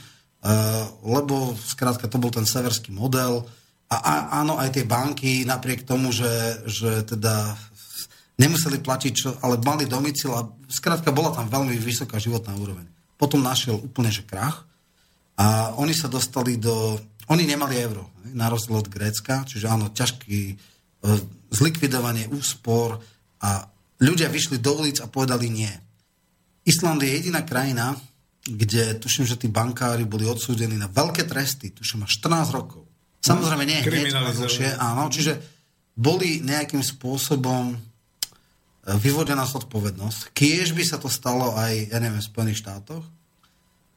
lebo 1.01 1.57
skrátka 1.57 2.05
to 2.07 2.22
bol 2.22 2.30
ten 2.30 2.45
severský 2.45 2.93
model. 2.93 3.43
A, 3.88 4.43
áno, 4.43 4.59
aj 4.59 4.76
tie 4.76 4.84
banky, 4.84 5.47
napriek 5.47 5.88
tomu, 5.88 6.11
že, 6.11 6.59
že 6.68 7.07
teda 7.07 7.55
nemuseli 8.35 8.84
platiť, 8.84 9.14
čo, 9.15 9.30
ale 9.39 9.64
mali 9.64 9.88
domicil 9.88 10.35
a 10.35 10.43
skrátka 10.68 11.15
bola 11.15 11.31
tam 11.31 11.47
veľmi 11.47 11.80
vysoká 11.80 12.19
životná 12.19 12.51
úroveň. 12.59 12.84
Potom 13.15 13.39
našiel 13.39 13.80
úplne, 13.80 14.11
že 14.11 14.27
krach 14.27 14.68
a 15.39 15.73
oni 15.80 15.95
sa 15.95 16.11
dostali 16.11 16.59
do... 16.59 16.99
Oni 17.27 17.43
nemali 17.43 17.76
euro, 17.84 18.15
na 18.31 18.47
rozdiel 18.47 18.80
od 18.80 18.88
Grécka, 18.88 19.43
čiže 19.43 19.68
áno, 19.68 19.91
ťažký 19.91 20.39
e, 20.47 20.55
zlikvidovanie 21.51 22.31
úspor 22.31 23.03
a 23.43 23.68
ľudia 23.99 24.31
vyšli 24.31 24.64
do 24.64 24.80
ulic 24.80 25.03
a 25.03 25.11
povedali 25.11 25.51
nie. 25.51 25.73
Island 26.64 27.03
je 27.03 27.19
jediná 27.19 27.43
krajina, 27.43 27.99
kde 28.47 28.95
tuším, 28.95 29.27
že 29.27 29.35
tí 29.35 29.51
bankári 29.51 30.07
boli 30.07 30.23
odsúdení 30.23 30.80
na 30.80 30.88
veľké 30.88 31.27
tresty, 31.27 31.76
tuším, 31.76 32.07
až 32.07 32.15
14 32.23 32.55
rokov. 32.55 32.86
Samozrejme 33.22 33.64
nie, 33.68 33.81
dlhšie, 33.84 34.77
áno, 34.77 35.10
čiže 35.10 35.38
boli 35.98 36.45
nejakým 36.45 36.85
spôsobom 36.85 37.73
e, 37.73 37.77
vyvodená 39.02 39.44
zodpovednosť. 39.49 40.31
Kiež 40.31 40.77
by 40.77 40.84
sa 40.85 41.02
to 41.02 41.10
stalo 41.10 41.57
aj, 41.57 41.89
ja 41.89 41.98
neviem, 41.98 42.22
v 42.22 42.30
Spojených 42.30 42.61
štátoch. 42.61 43.03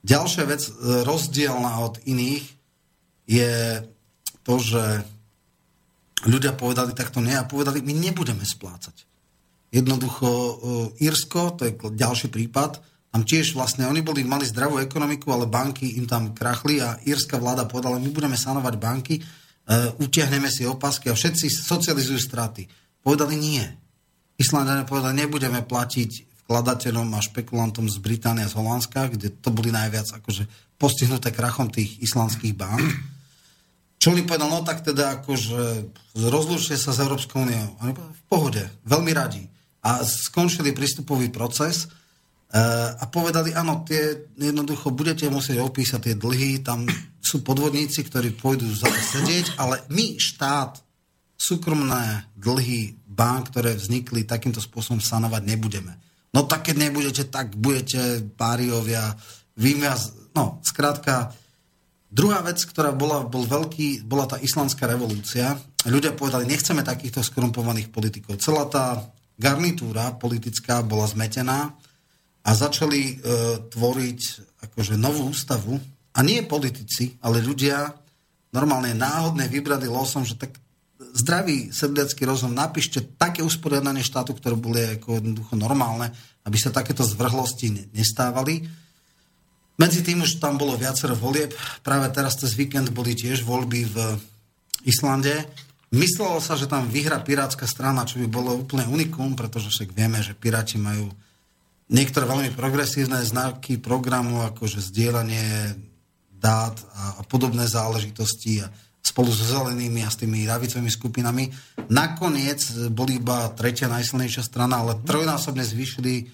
Ďalšia 0.01 0.45
vec, 0.49 0.65
e, 0.65 0.73
rozdielna 1.05 1.85
od 1.85 2.01
iných, 2.09 2.45
je 3.29 3.85
to, 4.43 4.55
že 4.59 4.85
ľudia 6.27 6.57
povedali 6.57 6.97
takto 6.97 7.21
nie 7.21 7.37
a 7.37 7.47
povedali, 7.47 7.85
my 7.85 7.93
nebudeme 7.93 8.43
splácať. 8.43 9.07
Jednoducho 9.71 10.29
e, 10.29 10.53
Írsko, 11.05 11.55
to 11.55 11.69
je 11.69 11.77
ďalší 11.77 12.33
prípad, 12.33 12.83
tam 13.11 13.27
tiež 13.27 13.59
vlastne, 13.59 13.91
oni 13.91 14.07
boli, 14.07 14.23
mali 14.23 14.47
zdravú 14.47 14.79
ekonomiku, 14.79 15.35
ale 15.35 15.51
banky 15.51 15.99
im 15.99 16.07
tam 16.07 16.31
krachli 16.31 16.79
a 16.79 16.95
írska 17.03 17.43
vláda 17.43 17.67
povedala, 17.67 17.99
my 17.99 18.07
budeme 18.15 18.39
sanovať 18.39 18.75
banky, 18.79 19.15
e, 19.19 19.23
utiahneme 19.99 20.47
si 20.47 20.63
opasky 20.63 21.11
a 21.11 21.19
všetci 21.19 21.51
socializujú 21.51 22.23
straty. 22.23 22.71
Povedali 23.03 23.35
nie. 23.35 23.67
Islandania 24.39 24.87
povedali, 24.87 25.27
nebudeme 25.27 25.59
platiť 25.67 26.31
vkladateľom 26.47 27.11
a 27.15 27.21
špekulantom 27.23 27.91
z 27.91 27.99
Británie 27.99 28.47
a 28.47 28.51
z 28.51 28.55
Holandska, 28.55 29.11
kde 29.11 29.35
to 29.43 29.51
boli 29.51 29.75
najviac 29.75 30.07
akože 30.23 30.47
postihnuté 30.79 31.35
krachom 31.35 31.67
tých 31.67 31.99
islandských 32.03 32.55
bank. 32.55 32.83
Čo 34.01 34.17
oni 34.17 34.25
povedali, 34.25 34.49
no 34.55 34.63
tak 34.65 34.87
teda 34.87 35.21
akože 35.21 35.93
rozlúčte 36.15 36.79
sa 36.79 36.95
s 36.95 37.03
Európskou 37.03 37.43
úniou. 37.43 37.75
Oni 37.85 37.93
povedali, 37.93 38.17
v 38.17 38.25
pohode, 38.31 38.63
veľmi 38.87 39.13
radi. 39.13 39.45
A 39.85 40.01
skončili 40.07 40.73
prístupový 40.73 41.29
proces 41.29 41.91
a 42.51 43.05
povedali, 43.07 43.55
áno, 43.55 43.87
tie 43.87 44.27
jednoducho 44.35 44.91
budete 44.91 45.31
musieť 45.31 45.63
opísať 45.63 46.01
tie 46.11 46.15
dlhy, 46.19 46.67
tam 46.67 46.83
sú 47.23 47.47
podvodníci, 47.47 48.03
ktorí 48.03 48.35
pôjdu 48.35 48.67
za 48.75 48.91
to 48.91 49.01
sedieť, 49.19 49.55
ale 49.55 49.87
my, 49.95 50.19
štát, 50.19 50.83
súkromné 51.39 52.27
dlhy 52.35 53.07
bank, 53.07 53.55
ktoré 53.55 53.79
vznikli 53.79 54.27
takýmto 54.27 54.59
spôsobom 54.59 54.99
sanovať 54.99 55.43
nebudeme. 55.47 55.95
No 56.35 56.43
tak 56.43 56.67
keď 56.67 56.91
nebudete, 56.91 57.23
tak 57.31 57.55
budete 57.55 58.27
páriovia, 58.35 59.15
vymiaz... 59.55 60.15
No, 60.35 60.59
skrátka, 60.63 61.35
Druhá 62.11 62.43
vec, 62.43 62.59
ktorá 62.67 62.91
bola, 62.91 63.23
bol 63.23 63.47
veľký, 63.47 64.03
bola 64.03 64.27
tá 64.27 64.35
islandská 64.43 64.91
revolúcia. 64.91 65.55
Ľudia 65.87 66.19
povedali, 66.19 66.43
nechceme 66.43 66.83
takýchto 66.83 67.23
skorumpovaných 67.23 67.95
politikov. 67.95 68.43
Celá 68.43 68.67
tá 68.67 68.99
garnitúra 69.39 70.19
politická 70.19 70.83
bola 70.83 71.07
zmetená 71.07 71.71
a 72.41 72.51
začali 72.57 73.01
e, 73.03 73.15
tvoriť 73.69 74.21
akože 74.71 74.95
novú 74.97 75.29
ústavu. 75.29 75.77
A 76.17 76.25
nie 76.27 76.43
politici, 76.43 77.15
ale 77.23 77.45
ľudia 77.45 77.95
normálne 78.51 78.97
náhodne 78.97 79.47
vybrali 79.47 79.87
losom, 79.87 80.27
že 80.27 80.35
tak 80.35 80.59
zdravý 81.15 81.71
sedliacký 81.71 82.27
rozum, 82.27 82.53
napíšte 82.55 83.17
také 83.17 83.43
usporiadanie 83.43 84.05
štátu, 84.05 84.37
ktoré 84.37 84.55
boli 84.55 85.01
ako 85.01 85.19
jednoducho 85.23 85.55
normálne, 85.57 86.13
aby 86.47 86.57
sa 86.59 86.75
takéto 86.75 87.03
zvrhlosti 87.03 87.67
ne- 87.71 87.87
nestávali. 87.95 88.67
Medzi 89.81 90.05
tým 90.05 90.29
už 90.29 90.37
tam 90.43 90.61
bolo 90.61 90.77
viacero 90.77 91.17
volieb. 91.17 91.57
Práve 91.81 92.13
teraz 92.13 92.37
cez 92.37 92.53
víkend 92.53 92.93
boli 92.93 93.17
tiež 93.17 93.41
voľby 93.49 93.81
v 93.89 93.97
Islande. 94.85 95.49
Myslelo 95.91 96.37
sa, 96.39 96.55
že 96.55 96.69
tam 96.69 96.87
vyhra 96.87 97.25
pirátska 97.25 97.65
strana, 97.65 98.05
čo 98.05 98.21
by 98.21 98.29
bolo 98.29 98.61
úplne 98.61 98.85
unikum, 98.87 99.33
pretože 99.35 99.73
však 99.73 99.97
vieme, 99.97 100.21
že 100.21 100.37
piráti 100.37 100.77
majú 100.77 101.11
niektoré 101.91 102.25
veľmi 102.25 102.55
progresívne 102.55 103.19
znaky 103.27 103.83
programu, 103.83 104.47
akože 104.47 104.79
zdieľanie 104.79 105.75
dát 106.41 106.79
a, 106.97 107.21
a 107.21 107.23
podobné 107.27 107.67
záležitosti 107.67 108.65
a 108.65 108.71
spolu 109.01 109.35
so 109.35 109.45
zelenými 109.45 110.07
a 110.07 110.13
s 110.13 110.17
tými 110.17 110.47
ľavicovými 110.47 110.89
skupinami. 110.89 111.51
Nakoniec 111.91 112.89
boli 112.95 113.19
iba 113.19 113.51
tretia 113.53 113.91
najsilnejšia 113.91 114.47
strana, 114.47 114.81
ale 114.81 115.03
trojnásobne 115.03 115.67
zvýšili 115.67 116.15
e, 116.17 116.25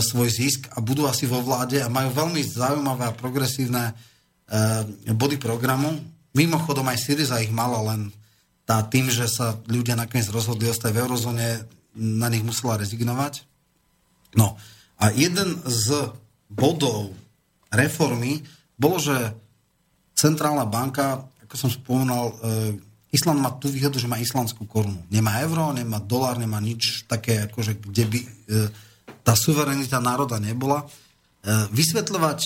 svoj 0.00 0.32
zisk 0.32 0.72
a 0.74 0.80
budú 0.80 1.04
asi 1.04 1.28
vo 1.28 1.44
vláde 1.44 1.84
a 1.84 1.92
majú 1.92 2.14
veľmi 2.14 2.40
zaujímavé 2.40 3.04
a 3.10 3.14
progresívne 3.14 3.92
e, 3.92 5.12
body 5.12 5.36
programu. 5.36 6.00
Mimochodom 6.34 6.86
aj 6.88 6.98
Syriza 7.02 7.42
ich 7.44 7.52
mala, 7.52 7.94
len 7.94 8.10
tá 8.64 8.80
tým, 8.82 9.12
že 9.12 9.28
sa 9.28 9.60
ľudia 9.68 9.94
nakoniec 9.94 10.26
rozhodli 10.32 10.70
ostať 10.70 10.90
v 10.90 11.00
eurozóne, 11.04 11.46
na 11.94 12.26
nich 12.26 12.42
musela 12.42 12.80
rezignovať. 12.80 13.46
No 14.34 14.58
a 14.98 15.10
jeden 15.10 15.58
z 15.66 16.12
bodov 16.50 17.12
reformy 17.74 18.46
bolo, 18.78 18.98
že 19.02 19.14
centrálna 20.14 20.66
banka, 20.66 21.26
ako 21.46 21.54
som 21.58 21.70
spomínal, 21.70 22.30
e, 22.30 22.34
Island 23.14 23.38
má 23.38 23.50
tú 23.54 23.70
výhodu, 23.70 23.98
že 23.98 24.10
má 24.10 24.18
islandskú 24.18 24.66
korunu. 24.66 24.98
Nemá 25.10 25.42
euro, 25.42 25.70
nemá 25.74 26.02
dolár, 26.02 26.38
nemá 26.38 26.58
nič 26.58 27.06
také, 27.06 27.46
akože, 27.46 27.78
kde 27.78 28.04
by 28.10 28.18
e, 28.22 28.28
tá 29.22 29.34
suverenita 29.38 30.02
národa 30.02 30.38
nebola. 30.42 30.82
E, 30.82 30.86
vysvetľovať, 31.74 32.38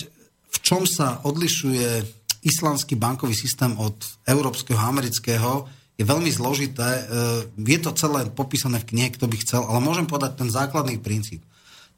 v 0.49 0.57
čom 0.61 0.85
sa 0.89 1.21
odlišuje 1.25 2.17
islandský 2.45 2.97
bankový 2.97 3.37
systém 3.37 3.73
od 3.77 3.97
európskeho 4.25 4.77
a 4.77 4.89
amerického, 4.89 5.69
je 5.99 6.07
veľmi 6.07 6.31
zložité. 6.31 7.11
Je 7.59 7.79
to 7.83 7.91
celé 7.91 8.31
popísané 8.31 8.79
v 8.79 8.95
knihe, 8.95 9.11
kto 9.19 9.27
by 9.27 9.35
chcel, 9.43 9.67
ale 9.67 9.83
môžem 9.83 10.07
povedať 10.07 10.39
ten 10.39 10.47
základný 10.47 10.95
princíp. 10.95 11.43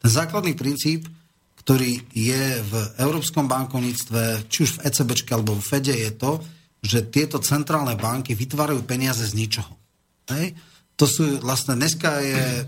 Ten 0.01 0.09
základný 0.09 0.57
princíp, 0.57 1.05
ktorý 1.61 2.01
je 2.09 2.57
v 2.65 2.73
európskom 2.97 3.45
bankovníctve, 3.45 4.49
či 4.49 4.65
už 4.65 4.81
v 4.81 4.81
ECB 4.89 5.09
alebo 5.29 5.53
v 5.53 5.61
Fede, 5.61 5.93
je 5.93 6.11
to, 6.17 6.41
že 6.81 7.13
tieto 7.13 7.37
centrálne 7.37 7.93
banky 7.93 8.33
vytvárajú 8.33 8.81
peniaze 8.81 9.21
z 9.29 9.37
ničoho. 9.37 9.77
Hej? 10.33 10.57
To 10.97 11.05
sú 11.05 11.37
vlastne, 11.37 11.77
dneska 11.77 12.17
je 12.17 12.65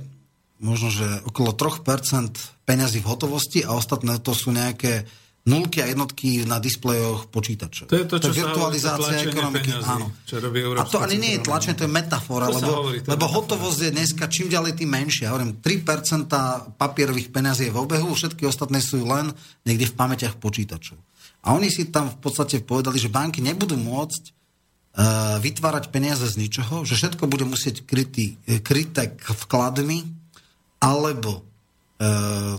možno, 0.61 0.93
že 0.93 1.25
okolo 1.25 1.57
3% 1.57 2.37
peňazí 2.69 3.01
v 3.01 3.09
hotovosti 3.09 3.65
a 3.65 3.73
ostatné 3.73 4.21
to 4.21 4.37
sú 4.37 4.53
nejaké 4.53 5.09
nulky 5.43 5.83
a 5.83 5.91
jednotky 5.91 6.47
na 6.47 6.55
displejoch 6.55 7.27
počítačov. 7.27 7.91
To 7.91 7.99
je 7.99 8.07
to, 8.07 8.15
čo 8.15 8.31
virtualizácia 8.31 8.95
to 8.95 9.03
tlačenie 9.11 9.31
ekonomiky. 9.35 9.69
peňazí, 9.75 9.91
Áno. 9.91 10.07
čo 10.23 10.35
robí 10.39 10.59
a 10.63 10.83
to 10.87 10.97
ani 11.03 11.15
nie 11.19 11.31
je 11.35 11.41
tlačenie, 11.43 11.75
to 11.75 11.83
je 11.83 11.91
metafora, 11.91 12.47
To 12.47 12.55
lebo, 12.55 12.71
hovorí, 12.71 12.97
to 13.03 13.11
lebo 13.11 13.25
hotovosť 13.27 13.79
je 13.83 13.91
dneska 13.91 14.23
čím 14.31 14.47
ďalej 14.47 14.71
tým 14.79 14.89
menšia. 14.95 15.35
Hovorím, 15.35 15.59
3% 15.59 16.79
papierových 16.79 17.27
peňazí 17.35 17.67
je 17.67 17.75
v 17.75 17.79
obehu, 17.83 18.15
všetky 18.15 18.47
ostatné 18.47 18.79
sú 18.79 19.03
len 19.03 19.35
niekde 19.67 19.91
v 19.91 19.95
pamäťach 19.99 20.39
počítačov. 20.39 20.95
A 21.43 21.51
oni 21.51 21.67
si 21.67 21.91
tam 21.91 22.07
v 22.07 22.23
podstate 22.23 22.63
povedali, 22.63 22.95
že 22.95 23.11
banky 23.11 23.43
nebudú 23.43 23.75
môcť 23.75 24.23
uh, 24.23 25.43
vytvárať 25.43 25.91
peniaze 25.91 26.23
z 26.23 26.39
ničoho, 26.39 26.87
že 26.87 26.95
všetko 26.95 27.27
bude 27.27 27.43
musieť 27.43 27.83
krytý, 27.83 28.39
eh, 28.47 28.63
kryté 28.63 29.11
vkladmi 29.19 30.23
alebo 30.83 31.31
e, 31.39 31.52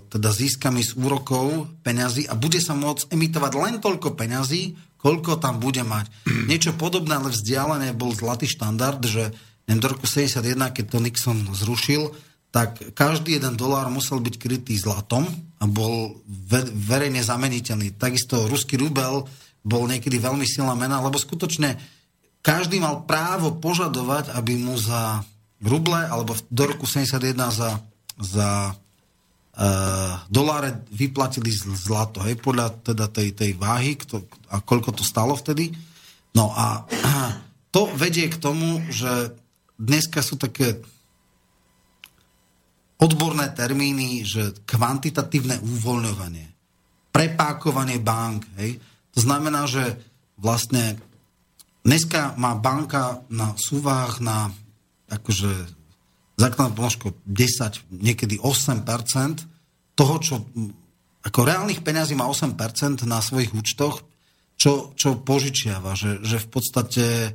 teda 0.09 0.31
získami 0.31 0.81
z 0.81 0.97
úrokov 0.97 1.69
peňazí 1.85 2.29
a 2.31 2.35
bude 2.39 2.62
sa 2.62 2.73
môcť 2.73 3.12
emitovať 3.12 3.53
len 3.59 3.75
toľko 3.83 4.15
peňazí, 4.16 4.77
koľko 4.97 5.37
tam 5.43 5.61
bude 5.61 5.85
mať. 5.85 6.09
Niečo 6.51 6.77
podobné, 6.77 7.19
ale 7.19 7.35
vzdialené 7.35 7.93
bol 7.93 8.15
zlatý 8.16 8.49
štandard, 8.49 9.01
že 9.05 9.33
neviem, 9.69 9.81
do 9.81 9.89
roku 9.93 10.07
71, 10.09 10.57
keď 10.73 10.85
to 10.89 10.99
Nixon 11.01 11.39
zrušil, 11.53 12.15
tak 12.55 12.95
každý 12.95 13.35
jeden 13.35 13.59
dolár 13.59 13.91
musel 13.91 14.23
byť 14.23 14.35
krytý 14.39 14.79
zlatom 14.79 15.27
a 15.59 15.65
bol 15.66 16.23
ve- 16.25 16.71
verejne 16.71 17.19
zameniteľný. 17.19 17.99
Takisto 17.99 18.47
ruský 18.47 18.79
rubel 18.79 19.27
bol 19.66 19.83
niekedy 19.91 20.23
veľmi 20.23 20.47
silná 20.47 20.79
mena, 20.79 21.03
lebo 21.03 21.19
skutočne 21.19 21.75
každý 22.45 22.79
mal 22.79 23.03
právo 23.09 23.59
požadovať, 23.59 24.37
aby 24.39 24.61
mu 24.61 24.79
za 24.79 25.25
ruble, 25.65 25.97
alebo 25.97 26.37
do 26.53 26.62
roku 26.69 26.87
71 26.87 27.35
za, 27.51 27.71
za 28.21 28.77
uh, 29.55 30.23
doláre 30.27 30.85
vyplatili 30.91 31.51
zlato, 31.55 32.23
hej, 32.27 32.39
podľa 32.39 32.83
teda 32.83 33.07
tej, 33.11 33.35
tej 33.35 33.51
váhy 33.55 33.95
kto, 33.99 34.27
a 34.51 34.61
koľko 34.61 34.91
to 34.99 35.05
stalo 35.07 35.39
vtedy. 35.39 35.71
No 36.35 36.51
a 36.51 36.87
to 37.75 37.91
vedie 37.95 38.27
k 38.31 38.39
tomu, 38.39 38.83
že 38.91 39.35
dneska 39.79 40.23
sú 40.23 40.39
také 40.39 40.83
odborné 42.99 43.51
termíny, 43.53 44.23
že 44.23 44.55
kvantitatívne 44.65 45.61
uvoľňovanie, 45.63 46.47
prepákovanie 47.11 47.99
bank, 47.99 48.47
hej. 48.59 48.79
To 49.15 49.23
znamená, 49.23 49.71
že 49.71 49.95
vlastne 50.39 50.99
dneska 51.87 52.35
má 52.35 52.59
banka 52.59 53.23
na 53.31 53.55
súvách 53.55 54.19
na 54.19 54.51
akože 55.07 55.84
základná 56.35 56.74
položka 56.74 57.15
10, 57.27 58.02
niekedy 58.02 58.43
8% 58.43 58.85
toho, 59.94 60.15
čo 60.19 60.35
ako 61.24 61.40
reálnych 61.40 61.81
peňazí 61.81 62.12
má 62.19 62.28
8% 62.28 63.09
na 63.09 63.24
svojich 63.24 63.56
účtoch, 63.56 64.05
čo, 64.55 64.93
čo 64.94 65.19
požičiava, 65.19 65.97
že, 65.97 66.20
že 66.20 66.36
v 66.39 66.48
podstate 66.52 67.05
e, 67.27 67.31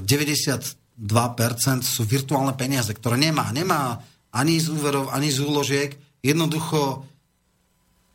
92% 0.00 0.78
sú 1.82 2.02
virtuálne 2.06 2.54
peniaze, 2.54 2.94
ktoré 2.94 3.18
nemá. 3.18 3.50
Nemá 3.50 3.98
ani 4.30 4.62
z 4.62 4.70
úverov, 4.72 5.10
ani 5.10 5.28
z 5.28 5.42
úložiek. 5.42 5.90
Jednoducho 6.24 7.04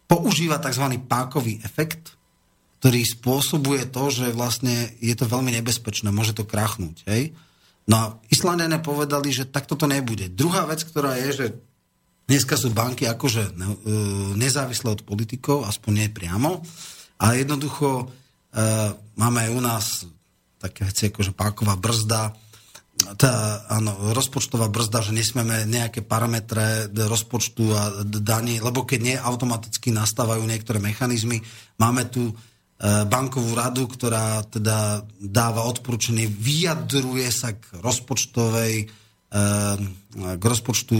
používa 0.09 0.57
tzv. 0.57 0.89
pákový 1.05 1.61
efekt, 1.61 2.17
ktorý 2.79 3.03
spôsobuje 3.03 3.91
to, 3.91 4.07
že 4.09 4.31
vlastne 4.31 4.95
je 5.03 5.13
to 5.13 5.27
veľmi 5.27 5.51
nebezpečné, 5.59 6.09
môže 6.09 6.33
to 6.33 6.47
krachnúť. 6.47 7.03
Hej? 7.05 7.35
No 7.89 7.95
a 7.97 8.05
Islandene 8.29 8.77
povedali, 8.79 9.33
že 9.33 9.49
takto 9.49 9.73
to 9.73 9.89
nebude. 9.89 10.29
Druhá 10.29 10.69
vec, 10.69 10.85
ktorá 10.85 11.17
je, 11.17 11.29
že 11.33 11.45
dneska 12.29 12.53
sú 12.53 12.69
banky 12.69 13.09
akože 13.09 13.43
e, 13.49 13.53
nezávislé 14.37 14.93
od 14.93 15.01
politikov, 15.01 15.65
aspoň 15.65 15.91
nie 16.05 16.09
priamo, 16.13 16.61
a 17.19 17.33
jednoducho 17.33 18.05
e, 18.05 18.05
máme 19.17 19.49
aj 19.49 19.51
u 19.51 19.61
nás 19.65 19.85
také 20.61 20.85
veci 20.85 21.09
ako 21.09 21.19
že 21.25 21.33
páková 21.33 21.73
brzda, 21.79 22.37
tá, 23.15 23.63
áno, 23.71 24.11
rozpočtová 24.11 24.67
brzda, 24.67 24.99
že 24.99 25.15
nesmieme 25.15 25.63
nejaké 25.63 26.03
parametre 26.03 26.91
rozpočtu 26.91 27.63
a 27.71 28.03
daní, 28.03 28.59
lebo 28.59 28.83
keď 28.83 28.99
nie, 28.99 29.15
automaticky 29.15 29.95
nastávajú 29.95 30.43
niektoré 30.43 30.83
mechanizmy. 30.83 31.39
Máme 31.79 32.11
tu 32.11 32.35
bankovú 32.79 33.51
radu, 33.59 33.91
ktorá 33.91 34.39
teda 34.47 35.03
dáva 35.19 35.67
odporúčanie, 35.67 36.31
vyjadruje 36.31 37.27
sa 37.27 37.51
k 37.51 37.75
rozpočtovej, 37.83 38.87
e, 38.87 39.35
k 40.15 40.43
rozpočtu 40.43 40.95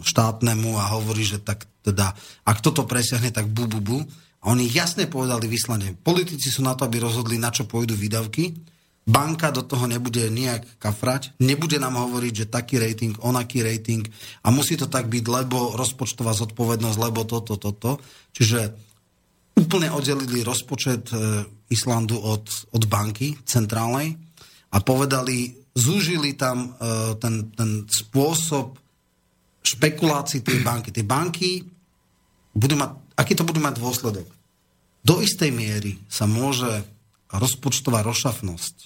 štátnemu 0.00 0.70
a 0.80 0.96
hovorí, 0.96 1.28
že 1.28 1.44
tak 1.44 1.68
teda, 1.84 2.16
ak 2.48 2.64
toto 2.64 2.88
presiahne, 2.88 3.28
tak 3.28 3.52
bu, 3.52 3.68
bu, 3.68 3.84
bu. 3.84 3.98
A 4.42 4.50
oni 4.50 4.66
jasne 4.66 5.06
povedali 5.06 5.46
vyslane, 5.46 5.94
politici 5.94 6.50
sú 6.50 6.64
na 6.64 6.74
to, 6.74 6.88
aby 6.88 6.98
rozhodli, 6.98 7.36
na 7.38 7.52
čo 7.52 7.68
pôjdu 7.68 7.94
výdavky, 7.94 8.56
banka 9.04 9.50
do 9.50 9.62
toho 9.62 9.86
nebude 9.86 10.30
nejak 10.30 10.78
kafrať, 10.78 11.34
nebude 11.42 11.78
nám 11.78 12.00
hovoriť, 12.00 12.32
že 12.32 12.50
taký 12.50 12.78
rating, 12.78 13.14
onaký 13.22 13.62
rating 13.62 14.02
a 14.42 14.48
musí 14.54 14.78
to 14.78 14.86
tak 14.86 15.10
byť, 15.10 15.24
lebo 15.26 15.74
rozpočtová 15.74 16.34
zodpovednosť, 16.34 16.98
lebo 16.98 17.26
toto, 17.26 17.58
toto. 17.58 17.98
Čiže 18.34 18.91
úplne 19.56 19.92
oddelili 19.92 20.40
rozpočet 20.40 21.12
e, 21.12 21.44
Islandu 21.68 22.16
od, 22.16 22.44
od 22.72 22.82
banky 22.88 23.36
centrálnej 23.44 24.16
a 24.72 24.80
povedali, 24.80 25.52
zúžili 25.76 26.36
tam 26.36 26.76
e, 26.76 27.16
ten, 27.20 27.52
ten 27.52 27.84
spôsob 27.88 28.76
špekulácií 29.62 30.40
tej 30.40 30.64
banky. 30.64 30.88
Tie 30.90 31.04
banky 31.04 31.62
budú 32.52 32.74
mať, 32.80 32.90
aký 33.16 33.32
to 33.36 33.46
budú 33.46 33.60
mať 33.60 33.78
dôsledok? 33.78 34.28
Do 35.02 35.20
istej 35.20 35.50
miery 35.52 35.98
sa 36.08 36.24
môže 36.24 36.84
rozpočtová 37.32 38.04
rozšafnosť 38.04 38.76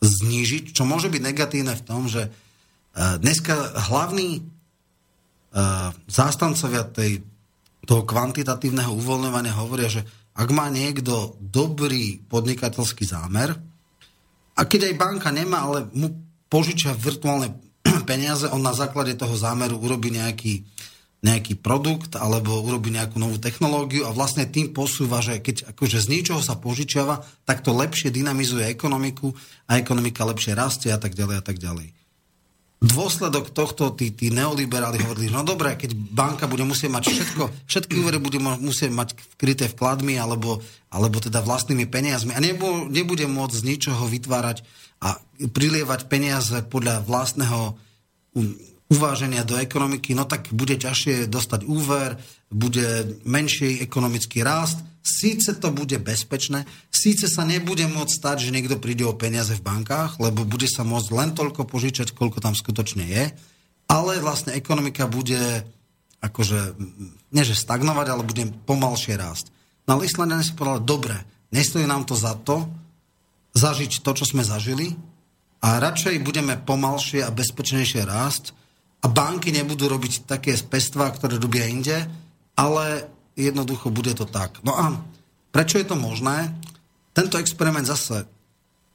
znížiť, 0.00 0.76
čo 0.76 0.84
môže 0.84 1.08
byť 1.08 1.22
negatívne 1.24 1.72
v 1.72 1.86
tom, 1.86 2.08
že 2.08 2.28
e, 2.28 2.30
dneska 3.20 3.84
hlavní 3.88 4.56
zástancovia 6.04 6.84
tej, 6.84 7.24
toho 7.86 8.02
kvantitatívneho 8.02 8.90
uvoľňovania 8.92 9.54
hovoria, 9.54 9.86
že 9.86 10.02
ak 10.36 10.48
má 10.52 10.68
niekto 10.68 11.38
dobrý 11.40 12.20
podnikateľský 12.28 13.08
zámer, 13.08 13.56
a 14.56 14.64
keď 14.64 14.92
aj 14.92 15.00
banka 15.00 15.28
nemá, 15.28 15.68
ale 15.68 15.84
mu 15.92 16.16
požičia 16.48 16.96
virtuálne 16.96 17.60
peniaze, 18.10 18.48
on 18.48 18.64
na 18.64 18.72
základe 18.72 19.12
toho 19.14 19.36
zámeru 19.36 19.76
urobí 19.76 20.08
nejaký, 20.08 20.64
nejaký 21.20 21.60
produkt 21.60 22.16
alebo 22.16 22.64
urobí 22.64 22.88
nejakú 22.88 23.20
novú 23.20 23.36
technológiu 23.36 24.08
a 24.08 24.16
vlastne 24.16 24.48
tým 24.48 24.72
posúva, 24.72 25.20
že 25.20 25.44
keď 25.44 25.76
akože 25.76 26.00
z 26.00 26.06
ničoho 26.08 26.40
sa 26.40 26.56
požičiava, 26.56 27.20
tak 27.44 27.60
to 27.60 27.76
lepšie 27.76 28.08
dynamizuje 28.08 28.64
ekonomiku 28.72 29.36
a 29.68 29.76
ekonomika 29.76 30.24
lepšie 30.24 30.56
rastie 30.56 30.88
a 30.88 30.98
tak 30.98 31.12
ďalej 31.12 31.36
a 31.36 31.44
tak 31.44 31.60
ďalej. 31.60 31.92
Dôsledok 32.86 33.50
tohto 33.50 33.90
tí, 33.98 34.14
tí 34.14 34.30
neoliberáli 34.30 35.02
hovorili, 35.02 35.28
no 35.28 35.42
dobré, 35.42 35.74
keď 35.74 35.92
banka 35.92 36.46
bude 36.46 36.62
musieť 36.62 36.94
mať 36.94 37.04
všetko, 37.10 37.42
všetky 37.66 37.94
úvery 37.98 38.18
bude 38.22 38.38
musieť 38.38 38.94
mať 38.94 39.08
kryté 39.34 39.66
vkladmi 39.66 40.14
alebo, 40.14 40.62
alebo 40.94 41.18
teda 41.18 41.42
vlastnými 41.42 41.90
peniazmi 41.90 42.32
a 42.32 42.40
nebu, 42.40 42.86
nebude 42.86 43.26
môcť 43.26 43.58
z 43.58 43.66
ničoho 43.66 44.06
vytvárať 44.06 44.62
a 45.02 45.18
prilievať 45.50 46.06
peniaze 46.06 46.56
podľa 46.70 47.02
vlastného 47.04 47.74
uváženia 48.86 49.42
do 49.42 49.58
ekonomiky, 49.58 50.14
no 50.14 50.24
tak 50.24 50.54
bude 50.54 50.78
ťažšie 50.78 51.26
dostať 51.26 51.66
úver, 51.66 52.22
bude 52.54 53.18
menší 53.26 53.82
ekonomický 53.82 54.46
rast, 54.46 54.78
síce 55.06 55.54
to 55.54 55.70
bude 55.70 55.94
bezpečné, 56.02 56.66
síce 56.90 57.30
sa 57.30 57.46
nebude 57.46 57.86
môcť 57.86 58.10
stať, 58.10 58.50
že 58.50 58.54
niekto 58.54 58.82
príde 58.82 59.06
o 59.06 59.14
peniaze 59.14 59.54
v 59.54 59.62
bankách, 59.62 60.18
lebo 60.18 60.42
bude 60.42 60.66
sa 60.66 60.82
môcť 60.82 61.08
len 61.14 61.30
toľko 61.30 61.62
požičať, 61.70 62.10
koľko 62.10 62.42
tam 62.42 62.58
skutočne 62.58 63.06
je, 63.06 63.24
ale 63.86 64.18
vlastne 64.18 64.58
ekonomika 64.58 65.06
bude 65.06 65.62
akože, 66.18 66.74
nie 67.30 67.44
že 67.46 67.54
stagnovať, 67.54 68.06
ale 68.10 68.26
bude 68.26 68.50
pomalšie 68.66 69.14
rásť. 69.14 69.54
No 69.86 69.94
ale 69.96 70.10
Islandania 70.10 70.42
si 70.42 70.58
povedali, 70.58 70.82
dobre, 70.82 71.16
nestojí 71.54 71.86
nám 71.86 72.02
to 72.02 72.18
za 72.18 72.34
to, 72.34 72.66
zažiť 73.54 74.02
to, 74.02 74.10
čo 74.10 74.24
sme 74.26 74.42
zažili 74.42 74.98
a 75.62 75.78
radšej 75.80 76.20
budeme 76.20 76.58
pomalšie 76.58 77.22
a 77.22 77.30
bezpečnejšie 77.32 78.02
rásť 78.04 78.52
a 79.00 79.06
banky 79.06 79.54
nebudú 79.54 79.86
robiť 79.86 80.26
také 80.26 80.52
pestvá, 80.58 81.14
ktoré 81.14 81.38
robia 81.38 81.70
inde, 81.70 81.94
ale 82.58 83.15
jednoducho 83.36 83.92
bude 83.92 84.16
to 84.16 84.24
tak. 84.24 84.64
No 84.64 84.72
a 84.74 84.96
prečo 85.52 85.76
je 85.76 85.86
to 85.86 85.94
možné? 85.94 86.56
Tento 87.12 87.36
experiment 87.36 87.84
zase 87.84 88.24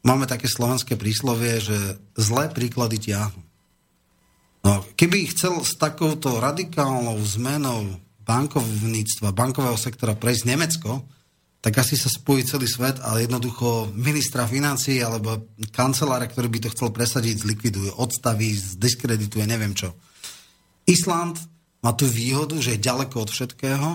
máme 0.01 0.25
také 0.25 0.49
slovenské 0.49 0.97
príslovie, 0.97 1.61
že 1.61 1.77
zlé 2.17 2.49
príklady 2.49 2.97
tiahnu. 2.97 3.41
No, 4.61 4.85
keby 4.93 5.33
chcel 5.33 5.57
s 5.65 5.73
takouto 5.73 6.37
radikálnou 6.37 7.17
zmenou 7.25 7.97
bankovníctva, 8.21 9.33
bankového 9.33 9.77
sektora 9.77 10.13
prejsť 10.13 10.43
Nemecko, 10.45 11.01
tak 11.61 11.77
asi 11.77 11.93
sa 11.93 12.09
spojí 12.09 12.45
celý 12.45 12.65
svet, 12.65 12.97
ale 13.05 13.25
jednoducho 13.29 13.93
ministra 13.93 14.49
financí 14.49 14.97
alebo 15.01 15.45
kancelára, 15.69 16.25
ktorý 16.25 16.49
by 16.49 16.59
to 16.65 16.73
chcel 16.73 16.89
presadiť, 16.89 17.45
zlikviduje, 17.45 17.89
odstaví, 18.01 18.53
zdiskredituje, 18.53 19.45
neviem 19.45 19.73
čo. 19.77 19.93
Island 20.89 21.37
má 21.85 21.93
tú 21.93 22.09
výhodu, 22.09 22.57
že 22.57 22.77
je 22.77 22.85
ďaleko 22.85 23.25
od 23.25 23.29
všetkého, 23.29 23.87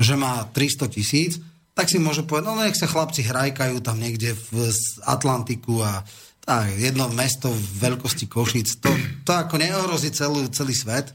že 0.00 0.16
má 0.16 0.48
300 0.48 0.88
tisíc, 0.88 1.36
tak 1.76 1.92
si 1.92 2.00
môže 2.00 2.24
povedať, 2.24 2.46
no 2.48 2.56
nech 2.56 2.76
sa 2.76 2.88
chlapci 2.88 3.20
hrajkajú 3.28 3.84
tam 3.84 4.00
niekde 4.00 4.32
v 4.32 4.72
Atlantiku 5.04 5.84
a 5.84 6.02
tá, 6.40 6.64
jedno 6.72 7.12
mesto 7.12 7.52
v 7.52 7.64
veľkosti 7.84 8.26
Košic, 8.26 8.80
to, 8.80 8.90
to 9.28 9.32
ako 9.36 9.60
neohrozí 9.60 10.08
celú, 10.10 10.48
celý 10.48 10.72
svet. 10.72 11.12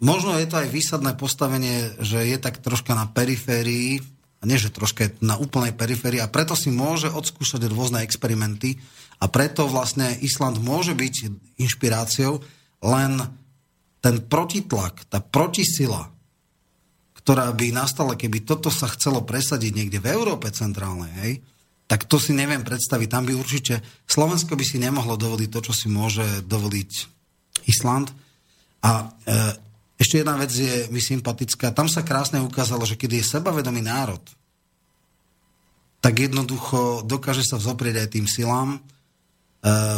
Možno 0.00 0.36
je 0.36 0.48
to 0.48 0.60
aj 0.60 0.68
výsadné 0.72 1.12
postavenie, 1.16 1.92
že 2.00 2.24
je 2.24 2.36
tak 2.40 2.60
troška 2.64 2.96
na 2.96 3.08
periférii, 3.08 4.00
a 4.40 4.42
nie 4.44 4.60
že 4.60 4.72
troška 4.72 5.16
na 5.24 5.40
úplnej 5.40 5.72
periférii 5.72 6.20
a 6.20 6.28
preto 6.28 6.52
si 6.52 6.68
môže 6.68 7.08
odskúšať 7.08 7.68
rôzne 7.72 8.04
experimenty 8.04 8.76
a 9.16 9.28
preto 9.32 9.64
vlastne 9.64 10.12
Island 10.20 10.60
môže 10.60 10.92
byť 10.92 11.14
inšpiráciou, 11.56 12.44
len 12.84 13.12
ten 14.04 14.20
protitlak, 14.20 15.08
tá 15.08 15.24
protisila, 15.24 16.12
ktorá 17.26 17.50
by 17.50 17.74
nastala, 17.74 18.14
keby 18.14 18.46
toto 18.46 18.70
sa 18.70 18.86
chcelo 18.86 19.26
presadiť 19.26 19.74
niekde 19.74 19.98
v 19.98 20.14
Európe 20.14 20.46
centrálnej, 20.54 21.10
hej, 21.26 21.32
tak 21.90 22.06
to 22.06 22.22
si 22.22 22.30
neviem 22.30 22.62
predstaviť. 22.62 23.08
Tam 23.10 23.26
by 23.26 23.34
určite 23.34 23.82
Slovensko 24.06 24.54
by 24.54 24.62
si 24.62 24.78
nemohlo 24.78 25.18
dovoliť 25.18 25.50
to, 25.50 25.60
čo 25.66 25.74
si 25.74 25.90
môže 25.90 26.22
dovoliť 26.46 26.90
Island. 27.66 28.14
A 28.86 28.90
e, 29.02 29.06
ešte 29.98 30.22
jedna 30.22 30.38
vec 30.38 30.54
je 30.54 30.86
mi 30.94 31.02
sympatická. 31.02 31.74
Tam 31.74 31.90
sa 31.90 32.06
krásne 32.06 32.38
ukázalo, 32.42 32.86
že 32.86 32.94
keď 32.94 33.18
je 33.18 33.30
sebavedomý 33.38 33.82
národ, 33.82 34.22
tak 35.98 36.22
jednoducho 36.22 37.02
dokáže 37.06 37.42
sa 37.42 37.58
vzoprieť 37.58 38.06
aj 38.06 38.08
tým 38.14 38.26
silám. 38.30 38.78
E, 38.78 38.78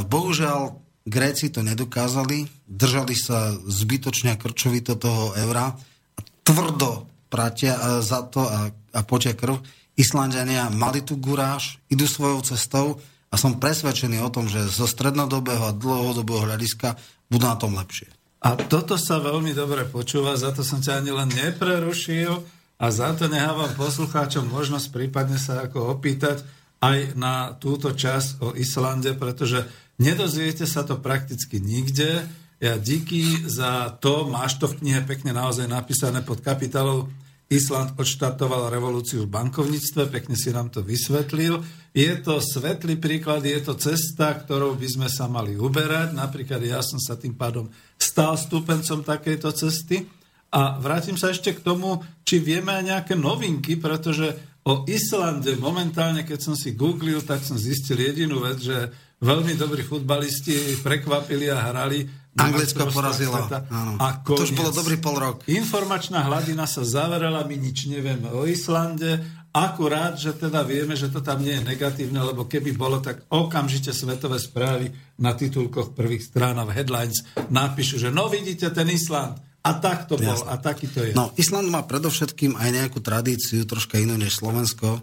bohužiaľ, 0.08 0.80
Gréci 1.08 1.48
to 1.48 1.64
nedokázali, 1.64 2.68
držali 2.68 3.16
sa 3.16 3.52
zbytočne 3.52 4.36
a 4.36 4.40
krčovito 4.40 4.96
toho 4.96 5.32
eura 5.40 5.72
a 5.72 6.20
tvrdo 6.44 7.07
pratia 7.28 7.76
e, 7.76 7.80
za 8.02 8.24
to 8.24 8.44
a, 8.44 8.72
a 8.72 9.00
počia 9.04 9.36
krv. 9.36 9.60
Islandiania 9.94 10.72
mali 10.72 11.04
tu 11.04 11.20
guráž, 11.20 11.78
idú 11.92 12.08
svojou 12.08 12.40
cestou 12.42 12.86
a 13.28 13.34
som 13.36 13.60
presvedčený 13.60 14.24
o 14.24 14.32
tom, 14.32 14.48
že 14.48 14.64
zo 14.68 14.88
strednodobého 14.88 15.68
a 15.68 15.76
dlhodobého 15.76 16.48
hľadiska 16.48 16.96
budú 17.28 17.44
na 17.44 17.58
tom 17.60 17.76
lepšie. 17.76 18.08
A 18.38 18.54
toto 18.54 18.94
sa 18.94 19.18
veľmi 19.18 19.50
dobre 19.50 19.82
počúva, 19.84 20.38
za 20.38 20.54
to 20.54 20.62
som 20.62 20.78
ťa 20.78 21.02
ani 21.02 21.10
len 21.10 21.28
neprerušil 21.28 22.38
a 22.78 22.86
za 22.94 23.10
to 23.18 23.26
nehávam 23.26 23.74
poslucháčom 23.74 24.46
možnosť 24.46 24.94
prípadne 24.94 25.34
sa 25.34 25.66
ako 25.66 25.98
opýtať 25.98 26.46
aj 26.78 27.18
na 27.18 27.58
túto 27.58 27.90
časť 27.90 28.38
o 28.38 28.48
Islande, 28.54 29.18
pretože 29.18 29.66
nedozviete 29.98 30.62
sa 30.62 30.86
to 30.86 31.02
prakticky 31.02 31.58
nikde. 31.58 32.22
Ja 32.58 32.74
díky 32.74 33.46
za 33.46 33.86
to, 34.02 34.26
máš 34.26 34.58
to 34.58 34.66
v 34.66 34.82
knihe 34.82 35.06
pekne 35.06 35.30
naozaj 35.30 35.70
napísané 35.70 36.26
pod 36.26 36.42
kapitálou 36.42 37.06
Island 37.48 37.94
odštartoval 37.94 38.68
revolúciu 38.68 39.24
v 39.24 39.32
bankovníctve, 39.32 40.10
pekne 40.10 40.34
si 40.34 40.50
nám 40.50 40.68
to 40.68 40.82
vysvetlil. 40.82 41.62
Je 41.94 42.10
to 42.18 42.42
svetlý 42.42 42.98
príklad, 42.98 43.46
je 43.46 43.62
to 43.62 43.78
cesta, 43.78 44.34
ktorou 44.36 44.74
by 44.74 44.84
sme 44.90 45.08
sa 45.08 45.30
mali 45.30 45.54
uberať. 45.54 46.12
Napríklad 46.18 46.60
ja 46.60 46.82
som 46.82 46.98
sa 46.98 47.14
tým 47.14 47.38
pádom 47.38 47.70
stal 47.94 48.34
stúpencom 48.34 49.06
takejto 49.06 49.54
cesty. 49.54 50.04
A 50.50 50.76
vrátim 50.82 51.14
sa 51.14 51.30
ešte 51.30 51.54
k 51.54 51.64
tomu, 51.64 52.02
či 52.26 52.42
vieme 52.42 52.74
aj 52.74 52.84
nejaké 52.84 53.14
novinky, 53.14 53.78
pretože 53.78 54.34
o 54.66 54.84
Islande 54.90 55.54
momentálne, 55.56 56.26
keď 56.26 56.52
som 56.52 56.54
si 56.58 56.74
googlil, 56.74 57.22
tak 57.22 57.40
som 57.46 57.56
zistil 57.56 58.02
jedinú 58.02 58.42
vec, 58.44 58.60
že 58.60 58.92
veľmi 59.22 59.54
dobrí 59.54 59.86
futbalisti 59.86 60.82
prekvapili 60.84 61.48
a 61.48 61.70
hrali 61.70 62.17
Anglicko 62.36 62.90
porazilo. 62.92 63.40
Áno. 63.72 63.96
A 63.96 64.20
To 64.20 64.44
už 64.44 64.52
bolo 64.52 64.70
dobrý 64.70 65.00
pol 65.00 65.16
rok. 65.16 65.36
Informačná 65.48 66.26
hladina 66.28 66.68
sa 66.68 66.84
zaverela, 66.84 67.46
my 67.48 67.56
nič 67.56 67.88
nevieme 67.88 68.28
o 68.30 68.44
Islande, 68.44 69.24
akurát, 69.50 70.14
že 70.14 70.36
teda 70.36 70.62
vieme, 70.62 70.94
že 70.94 71.08
to 71.08 71.24
tam 71.24 71.40
nie 71.40 71.56
je 71.56 71.66
negatívne, 71.66 72.20
lebo 72.20 72.46
keby 72.46 72.76
bolo, 72.76 73.00
tak 73.00 73.26
okamžite 73.32 73.90
svetové 73.90 74.38
správy 74.38 74.92
na 75.18 75.34
titulkoch 75.34 75.96
prvých 75.96 76.30
strán 76.30 76.60
a 76.60 76.68
v 76.68 76.74
headlines 76.76 77.24
napíšu, 77.48 77.98
že 77.98 78.14
no 78.14 78.30
vidíte 78.30 78.70
ten 78.70 78.86
Island, 78.92 79.40
a 79.58 79.74
tak 79.76 80.06
to 80.06 80.16
bol, 80.16 80.38
a 80.48 80.54
taký 80.56 80.86
to 80.88 81.02
je. 81.02 81.12
No, 81.12 81.34
Island 81.34 81.68
má 81.68 81.82
predovšetkým 81.82 82.54
aj 82.56 82.68
nejakú 82.72 83.02
tradíciu, 83.02 83.66
troška 83.66 83.98
inú 83.98 84.14
než 84.14 84.38
Slovensko. 84.38 85.02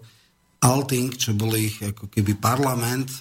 Alting, 0.63 1.13
čo 1.19 1.35
bol 1.35 1.53
ich 1.53 1.77
ako 1.83 2.09
keby 2.09 2.39
parlament, 2.39 3.11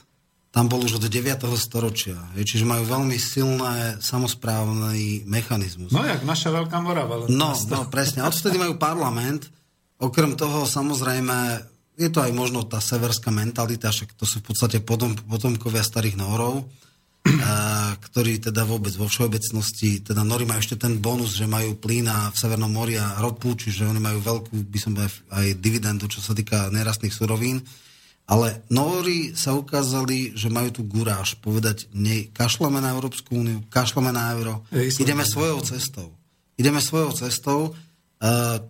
tam 0.54 0.70
bol 0.70 0.86
už 0.86 1.02
od 1.02 1.10
9. 1.10 1.34
storočia. 1.58 2.14
Čiže 2.38 2.62
majú 2.62 2.86
veľmi 2.86 3.18
silné 3.18 3.98
samozprávny 3.98 5.26
mechanizmus. 5.26 5.90
No 5.90 6.06
jak 6.06 6.22
naša 6.22 6.54
Veľká 6.54 6.78
Morava. 6.78 7.26
No, 7.26 7.58
no, 7.58 7.78
presne. 7.90 8.22
Odvtedy 8.22 8.62
majú 8.62 8.78
parlament. 8.78 9.50
Okrem 9.98 10.38
toho, 10.38 10.62
samozrejme, 10.62 11.58
je 11.98 12.06
to 12.06 12.22
aj 12.22 12.30
možno 12.30 12.62
tá 12.62 12.78
severská 12.78 13.34
mentalita, 13.34 13.90
však 13.90 14.14
to 14.14 14.22
sú 14.22 14.46
v 14.46 14.54
podstate 14.54 14.78
potom, 14.78 15.18
potomkovia 15.26 15.82
starých 15.82 16.22
Norov, 16.22 16.70
a, 17.24 17.94
ktorí 17.98 18.38
teda 18.38 18.62
vôbec 18.62 18.94
vo 18.94 19.10
všeobecnosti, 19.10 20.06
teda 20.06 20.22
Nori 20.22 20.46
majú 20.46 20.62
ešte 20.62 20.78
ten 20.78 21.02
bonus, 21.02 21.34
že 21.34 21.50
majú 21.50 21.74
plyn 21.82 22.06
a 22.06 22.30
v 22.30 22.36
Severnom 22.36 22.70
mori 22.70 22.94
a 22.94 23.18
ropu, 23.18 23.58
čiže 23.58 23.90
oni 23.90 23.98
majú 23.98 24.22
veľkú, 24.22 24.54
by 24.70 24.78
som 24.78 24.94
povedal, 24.94 25.10
aj 25.34 25.46
dividendu, 25.58 26.06
čo 26.06 26.22
sa 26.22 26.30
týka 26.30 26.70
nerastných 26.70 27.14
surovín. 27.14 27.58
Ale 28.24 28.64
Nóri 28.72 29.36
sa 29.36 29.52
ukázali, 29.52 30.32
že 30.32 30.48
majú 30.48 30.72
tu 30.72 30.82
guráž 30.88 31.36
povedať, 31.44 31.92
ne, 31.92 32.32
kašleme 32.32 32.80
na 32.80 32.96
Európsku 32.96 33.36
úniu, 33.36 33.60
kašleme 33.68 34.08
na 34.08 34.32
euro, 34.32 34.64
Island. 34.72 35.04
ideme 35.04 35.24
svojou 35.28 35.60
cestou. 35.60 36.08
Ideme 36.56 36.80
svojou 36.80 37.12
cestou. 37.12 37.60
Uh, 38.24 38.64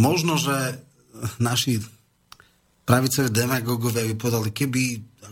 možno, 0.00 0.40
že 0.40 0.80
naši 1.36 1.84
pravicoví 2.88 3.28
demagogovia 3.28 4.08
by 4.08 4.16
povedali, 4.16 4.48
keby 4.52 4.82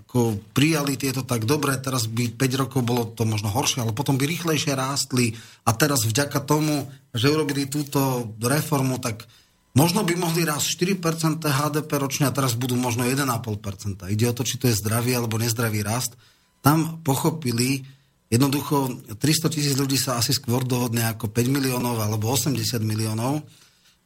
ako 0.04 0.40
prijali 0.52 0.96
tieto 0.96 1.24
tak 1.24 1.44
dobre, 1.44 1.76
teraz 1.80 2.08
by 2.08 2.36
5 2.36 2.60
rokov 2.60 2.80
bolo 2.84 3.08
to 3.12 3.24
možno 3.28 3.52
horšie, 3.52 3.84
ale 3.84 3.96
potom 3.96 4.16
by 4.16 4.24
rýchlejšie 4.24 4.72
rástli 4.72 5.36
a 5.64 5.72
teraz 5.76 6.04
vďaka 6.04 6.40
tomu, 6.44 6.88
že 7.12 7.32
urobili 7.32 7.68
túto 7.68 8.32
reformu, 8.40 9.00
tak 9.00 9.24
možno 9.72 10.04
by 10.04 10.14
mohli 10.16 10.44
rásť 10.44 10.84
4% 11.00 11.40
HDP 11.42 11.90
ročne 11.96 12.28
a 12.28 12.34
teraz 12.34 12.56
budú 12.56 12.76
možno 12.76 13.08
1,5%. 13.08 14.08
Ide 14.12 14.26
o 14.28 14.36
to, 14.36 14.44
či 14.44 14.60
to 14.60 14.68
je 14.68 14.78
zdravý 14.78 15.16
alebo 15.16 15.40
nezdravý 15.40 15.80
rast. 15.84 16.16
Tam 16.60 17.00
pochopili, 17.02 17.82
jednoducho 18.28 19.02
300 19.16 19.52
tisíc 19.52 19.74
ľudí 19.76 19.96
sa 19.96 20.20
asi 20.20 20.36
skôr 20.36 20.62
dohodne 20.62 21.04
ako 21.08 21.32
5 21.32 21.48
miliónov 21.48 21.98
alebo 21.98 22.30
80 22.30 22.80
miliónov, 22.84 23.42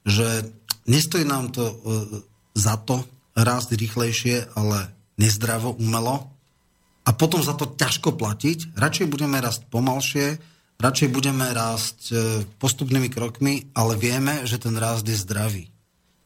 že 0.07 0.47
nestojí 0.87 1.27
nám 1.27 1.51
to 1.51 1.65
e, 1.67 1.75
za 2.55 2.79
to 2.81 3.03
rásť 3.37 3.77
rýchlejšie, 3.77 4.57
ale 4.57 4.95
nezdravo, 5.21 5.77
umelo 5.77 6.33
a 7.07 7.11
potom 7.15 7.45
za 7.45 7.55
to 7.55 7.71
ťažko 7.77 8.17
platiť. 8.19 8.75
Radšej 8.75 9.07
budeme 9.07 9.39
rásť 9.39 9.69
pomalšie, 9.71 10.41
radšej 10.81 11.09
budeme 11.13 11.47
rásť 11.51 11.99
e, 12.11 12.15
postupnými 12.61 13.09
krokmi, 13.09 13.69
ale 13.73 13.97
vieme, 13.97 14.45
že 14.45 14.61
ten 14.61 14.77
rast 14.77 15.07
je 15.09 15.17
zdravý. 15.17 15.73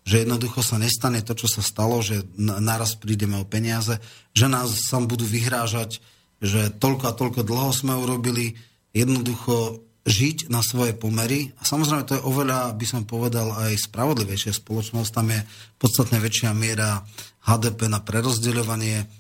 Že 0.07 0.27
jednoducho 0.27 0.61
sa 0.65 0.81
nestane 0.81 1.23
to, 1.23 1.37
čo 1.39 1.47
sa 1.47 1.63
stalo, 1.63 2.03
že 2.03 2.27
na- 2.35 2.59
naraz 2.59 2.99
prídeme 2.99 3.39
o 3.39 3.47
peniaze, 3.47 4.01
že 4.35 4.47
nás 4.51 4.75
sa 4.91 4.99
budú 5.03 5.23
vyhrážať, 5.23 6.03
že 6.41 6.73
toľko 6.73 7.05
a 7.11 7.17
toľko 7.17 7.41
dlho 7.45 7.71
sme 7.71 7.95
urobili, 7.95 8.57
jednoducho 8.97 9.85
žiť 10.09 10.49
na 10.49 10.65
svoje 10.65 10.97
pomery. 10.97 11.53
A 11.61 11.63
samozrejme 11.69 12.09
to 12.09 12.17
je 12.17 12.27
oveľa, 12.27 12.73
by 12.73 12.87
som 12.89 13.03
povedal, 13.05 13.53
aj 13.53 13.87
spravodlivejšia 13.87 14.57
spoločnosť. 14.57 15.11
Tam 15.13 15.29
je 15.29 15.41
podstatne 15.77 16.19
väčšia 16.19 16.57
miera 16.57 17.05
HDP 17.45 17.93
na 17.93 18.01
prerozdeľovanie. 18.01 19.20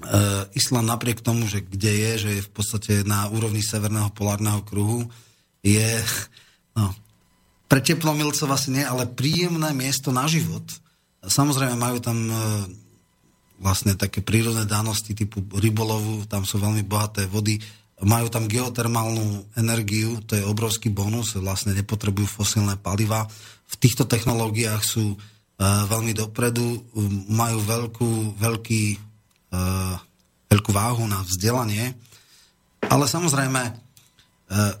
E, 0.00 0.20
Islám 0.56 0.88
napriek 0.88 1.20
tomu, 1.20 1.44
že 1.44 1.60
kde 1.60 1.92
je, 1.92 2.12
že 2.18 2.30
je 2.40 2.46
v 2.46 2.50
podstate 2.50 2.92
na 3.04 3.28
úrovni 3.28 3.60
severného 3.60 4.08
polárneho 4.16 4.64
kruhu, 4.64 5.06
je 5.60 6.00
no, 6.74 6.92
pre 7.68 7.84
teplomilcov 7.84 8.48
asi 8.50 8.72
nie, 8.72 8.84
ale 8.84 9.06
príjemné 9.06 9.70
miesto 9.76 10.10
na 10.10 10.24
život. 10.24 10.64
Samozrejme 11.20 11.76
majú 11.76 12.00
tam 12.00 12.18
e, 12.26 12.34
vlastne 13.60 13.92
také 13.94 14.24
prírodné 14.24 14.64
dánosti 14.64 15.12
typu 15.12 15.44
rybolovu, 15.52 16.24
tam 16.24 16.48
sú 16.48 16.56
veľmi 16.56 16.80
bohaté 16.82 17.28
vody, 17.28 17.60
majú 18.00 18.32
tam 18.32 18.48
geotermálnu 18.48 19.52
energiu, 19.60 20.24
to 20.24 20.32
je 20.32 20.48
obrovský 20.48 20.88
bonus, 20.88 21.36
vlastne 21.36 21.76
nepotrebujú 21.76 22.40
fosílne 22.40 22.80
paliva. 22.80 23.28
V 23.68 23.74
týchto 23.76 24.08
technológiách 24.08 24.80
sú 24.80 25.12
uh, 25.12 25.84
veľmi 25.84 26.16
dopredu, 26.16 26.80
majú 27.28 27.60
veľkú, 27.60 28.40
veľký, 28.40 28.82
veľkú 30.50 30.70
váhu 30.70 31.06
na 31.10 31.22
vzdelanie, 31.26 31.94
ale 32.86 33.04
samozrejme 33.06 33.62
uh, 33.70 34.74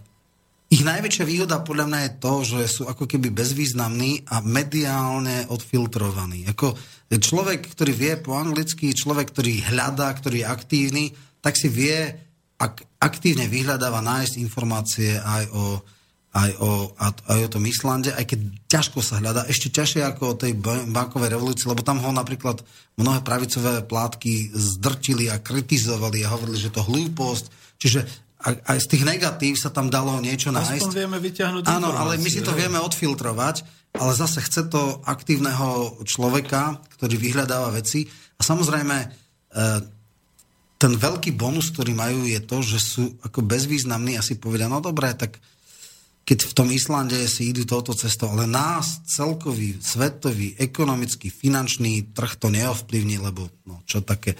ich 0.70 0.86
najväčšia 0.86 1.26
výhoda 1.26 1.66
podľa 1.66 1.86
mňa 1.90 2.00
je 2.06 2.12
to, 2.22 2.34
že 2.46 2.60
sú 2.70 2.82
ako 2.86 3.10
keby 3.10 3.34
bezvýznamní 3.34 4.30
a 4.30 4.38
mediálne 4.38 5.50
odfiltrovaní. 5.50 6.46
Ako 6.46 6.78
človek, 7.10 7.74
ktorý 7.74 7.90
vie 7.90 8.14
po 8.22 8.38
anglicky, 8.38 8.94
človek, 8.94 9.34
ktorý 9.34 9.66
hľadá, 9.74 10.14
ktorý 10.14 10.46
je 10.46 10.46
aktívny, 10.46 11.04
tak 11.42 11.58
si 11.58 11.66
vie, 11.66 12.14
ak 12.62 13.02
aktívne 13.02 13.50
vyhľadáva 13.50 13.98
nájsť 13.98 14.38
informácie 14.38 15.18
aj 15.18 15.44
o 15.50 15.82
aj 16.30 16.50
o, 16.62 16.94
aj 17.26 17.40
o 17.42 17.52
tom 17.58 17.66
Islande, 17.66 18.14
aj 18.14 18.22
keď 18.22 18.40
ťažko 18.70 19.02
sa 19.02 19.18
hľadá, 19.18 19.50
ešte 19.50 19.66
ťažšie 19.74 20.06
ako 20.14 20.22
o 20.30 20.38
tej 20.38 20.54
ba- 20.54 20.86
bankovej 20.86 21.34
revolúcii, 21.34 21.66
lebo 21.66 21.82
tam 21.82 21.98
ho 21.98 22.10
napríklad 22.14 22.62
mnohé 22.94 23.26
pravicové 23.26 23.82
plátky 23.82 24.54
zdrtili 24.54 25.26
a 25.26 25.42
kritizovali 25.42 26.22
a 26.22 26.30
hovorili, 26.30 26.62
že 26.62 26.70
to 26.70 26.86
hlúposť. 26.86 27.44
Čiže 27.82 28.00
aj, 28.46 28.78
z 28.78 28.86
tých 28.94 29.04
negatív 29.04 29.58
sa 29.58 29.74
tam 29.74 29.90
dalo 29.90 30.22
niečo 30.22 30.54
nájsť. 30.54 30.86
Aspoň 30.86 30.94
vieme 30.94 31.18
vyťahnuť 31.18 31.62
Áno, 31.66 31.90
ale 31.92 32.16
my 32.16 32.28
si 32.30 32.40
to 32.40 32.54
vieme 32.54 32.78
odfiltrovať, 32.78 33.66
ale 33.98 34.12
zase 34.14 34.38
chce 34.40 34.70
to 34.70 35.02
aktívneho 35.02 35.98
človeka, 36.06 36.78
ktorý 36.94 37.18
vyhľadáva 37.18 37.74
veci. 37.74 38.06
A 38.38 38.42
samozrejme, 38.46 38.96
e, 39.02 39.06
ten 40.80 40.92
veľký 40.96 41.36
bonus, 41.36 41.74
ktorý 41.74 41.92
majú, 41.92 42.24
je 42.24 42.40
to, 42.40 42.64
že 42.64 42.78
sú 42.80 43.04
ako 43.20 43.44
bezvýznamní 43.44 44.16
a 44.16 44.24
si 44.24 44.40
povedia, 44.40 44.70
no 44.70 44.80
dobré, 44.80 45.12
tak 45.12 45.36
keď 46.24 46.38
v 46.46 46.56
tom 46.56 46.68
Islande 46.70 47.18
si 47.26 47.50
idú 47.50 47.66
touto 47.66 47.90
cestou, 47.96 48.30
ale 48.30 48.46
nás 48.46 49.02
celkový, 49.08 49.80
svetový, 49.82 50.54
ekonomický, 50.60 51.26
finančný 51.26 52.14
trh 52.14 52.38
to 52.38 52.52
neovplyvní, 52.54 53.18
lebo 53.18 53.50
no, 53.66 53.82
čo 53.82 54.04
také 54.04 54.38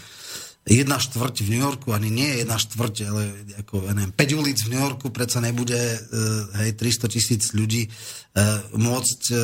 jedna 0.71 1.01
štvrť 1.01 1.43
v 1.43 1.51
New 1.57 1.63
Yorku, 1.65 1.91
ani 1.91 2.13
nie 2.13 2.29
je 2.31 2.37
jedna 2.45 2.61
štvrť, 2.61 2.95
ale 3.09 3.23
ako, 3.65 3.91
ja 3.91 3.93
neviem, 3.97 4.13
5 4.13 4.41
ulic 4.45 4.59
v 4.61 4.71
New 4.77 4.83
Yorku 4.83 5.07
predsa 5.09 5.41
nebude 5.41 5.75
uh, 5.75 6.63
hej, 6.63 6.77
300 6.77 7.11
tisíc 7.11 7.43
ľudí 7.57 7.89
uh, 7.89 8.61
môcť 8.77 9.21
uh, 9.33 9.41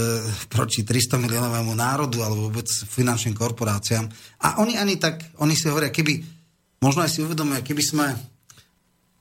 proti 0.52 0.84
300 0.84 1.16
miliónovému 1.18 1.72
národu 1.72 2.20
alebo 2.20 2.52
vôbec 2.52 2.68
finančným 2.68 3.32
korporáciám. 3.32 4.06
A 4.44 4.60
oni 4.60 4.76
ani 4.76 5.00
tak, 5.00 5.24
oni 5.40 5.56
si 5.56 5.66
hovoria, 5.72 5.88
keby, 5.88 6.20
možno 6.84 7.00
aj 7.00 7.10
si 7.10 7.24
uvedomujú, 7.24 7.64
keby 7.64 7.82
sme 7.82 8.06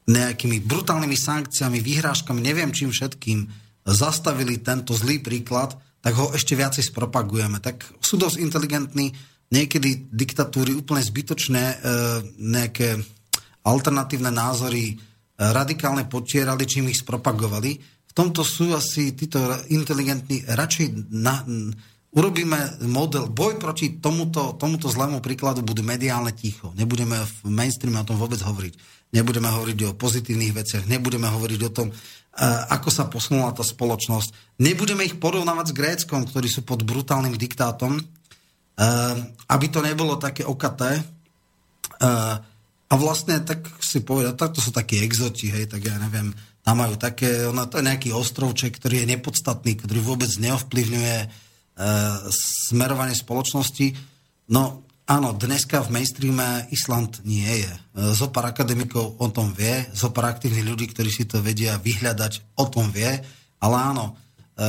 nejakými 0.06 0.62
brutálnymi 0.62 1.18
sankciami, 1.18 1.82
vyhrážkami, 1.82 2.40
neviem 2.42 2.70
čím 2.70 2.94
všetkým, 2.94 3.50
zastavili 3.86 4.62
tento 4.62 4.94
zlý 4.94 5.22
príklad, 5.22 5.78
tak 6.02 6.14
ho 6.18 6.30
ešte 6.34 6.54
viacej 6.54 6.94
spropagujeme. 6.94 7.58
Tak 7.58 7.98
sú 8.02 8.18
dosť 8.18 8.38
inteligentní, 8.38 9.14
niekedy 9.50 10.10
diktatúry 10.14 10.78
úplne 10.78 11.02
zbytočné, 11.02 11.64
e, 11.66 11.76
nejaké 12.38 13.02
alternatívne 13.66 14.30
názory 14.30 14.94
e, 14.94 14.96
radikálne 15.38 16.06
potierali, 16.06 16.70
čím 16.70 16.94
ich 16.94 17.02
spropagovali. 17.02 17.72
V 18.06 18.14
tomto 18.14 18.46
sú 18.46 18.74
asi 18.78 19.18
títo 19.18 19.42
inteligentní, 19.74 20.46
radšej 20.46 21.10
na, 21.10 21.42
urobíme 22.16 22.86
model, 22.88 23.28
boj 23.28 23.60
proti 23.60 23.98
tomuto, 23.98 24.56
tomuto 24.56 24.88
zlému 24.88 25.20
príkladu 25.20 25.62
budú 25.62 25.84
mediálne 25.84 26.32
ticho. 26.32 26.72
Nebudeme 26.78 27.18
v 27.22 27.50
mainstreame 27.50 28.02
o 28.02 28.08
tom 28.08 28.18
vôbec 28.22 28.40
hovoriť. 28.40 28.74
Nebudeme 29.16 29.48
hovoriť 29.48 29.78
o 29.88 29.96
pozitívnych 29.96 30.52
veciach, 30.52 30.84
nebudeme 30.92 31.32
hovoriť 31.32 31.60
o 31.64 31.72
tom, 31.72 31.88
e, 31.88 31.94
ako 32.68 32.90
sa 32.92 33.08
posunula 33.08 33.56
tá 33.56 33.64
spoločnosť. 33.64 34.60
Nebudeme 34.60 35.08
ich 35.08 35.16
porovnávať 35.16 35.72
s 35.72 35.78
Gréckom, 35.78 36.28
ktorí 36.28 36.52
sú 36.52 36.68
pod 36.68 36.84
brutálnym 36.84 37.40
diktátom, 37.40 37.96
e, 37.96 38.04
aby 39.48 39.66
to 39.72 39.80
nebolo 39.80 40.20
také 40.20 40.44
okaté. 40.44 41.00
E, 41.00 41.04
a 42.86 42.94
vlastne 43.00 43.40
tak 43.40 43.64
si 43.80 44.04
povedať, 44.04 44.36
tak 44.36 44.52
to 44.52 44.60
sú 44.60 44.76
takí 44.76 45.00
exoti, 45.00 45.48
hej, 45.48 45.72
tak 45.72 45.88
ja 45.88 45.96
neviem, 45.96 46.36
tam 46.62 46.84
majú 46.84 47.00
také, 47.00 47.48
ono, 47.48 47.72
to 47.72 47.80
je 47.80 47.88
nejaký 47.88 48.10
ostrovček, 48.12 48.76
ktorý 48.78 49.08
je 49.08 49.12
nepodstatný, 49.16 49.80
ktorý 49.80 50.04
vôbec 50.04 50.30
neovplyvňuje 50.38 51.48
smerovanie 52.32 53.12
spoločnosti. 53.12 53.92
No 54.48 54.85
áno, 55.06 55.38
dneska 55.38 55.86
v 55.86 55.94
mainstreame 55.94 56.70
Island 56.74 57.22
nie 57.26 57.66
je. 57.66 57.72
Zopár 58.14 58.50
akademikov 58.50 59.18
o 59.22 59.28
tom 59.30 59.54
vie, 59.54 59.86
zopár 59.94 60.34
aktívnych 60.34 60.66
ľudí, 60.66 60.86
ktorí 60.90 61.10
si 61.14 61.30
to 61.30 61.42
vedia 61.46 61.78
vyhľadať, 61.78 62.58
o 62.58 62.66
tom 62.66 62.90
vie, 62.90 63.22
ale 63.62 63.76
áno, 63.78 64.18
e, 64.58 64.64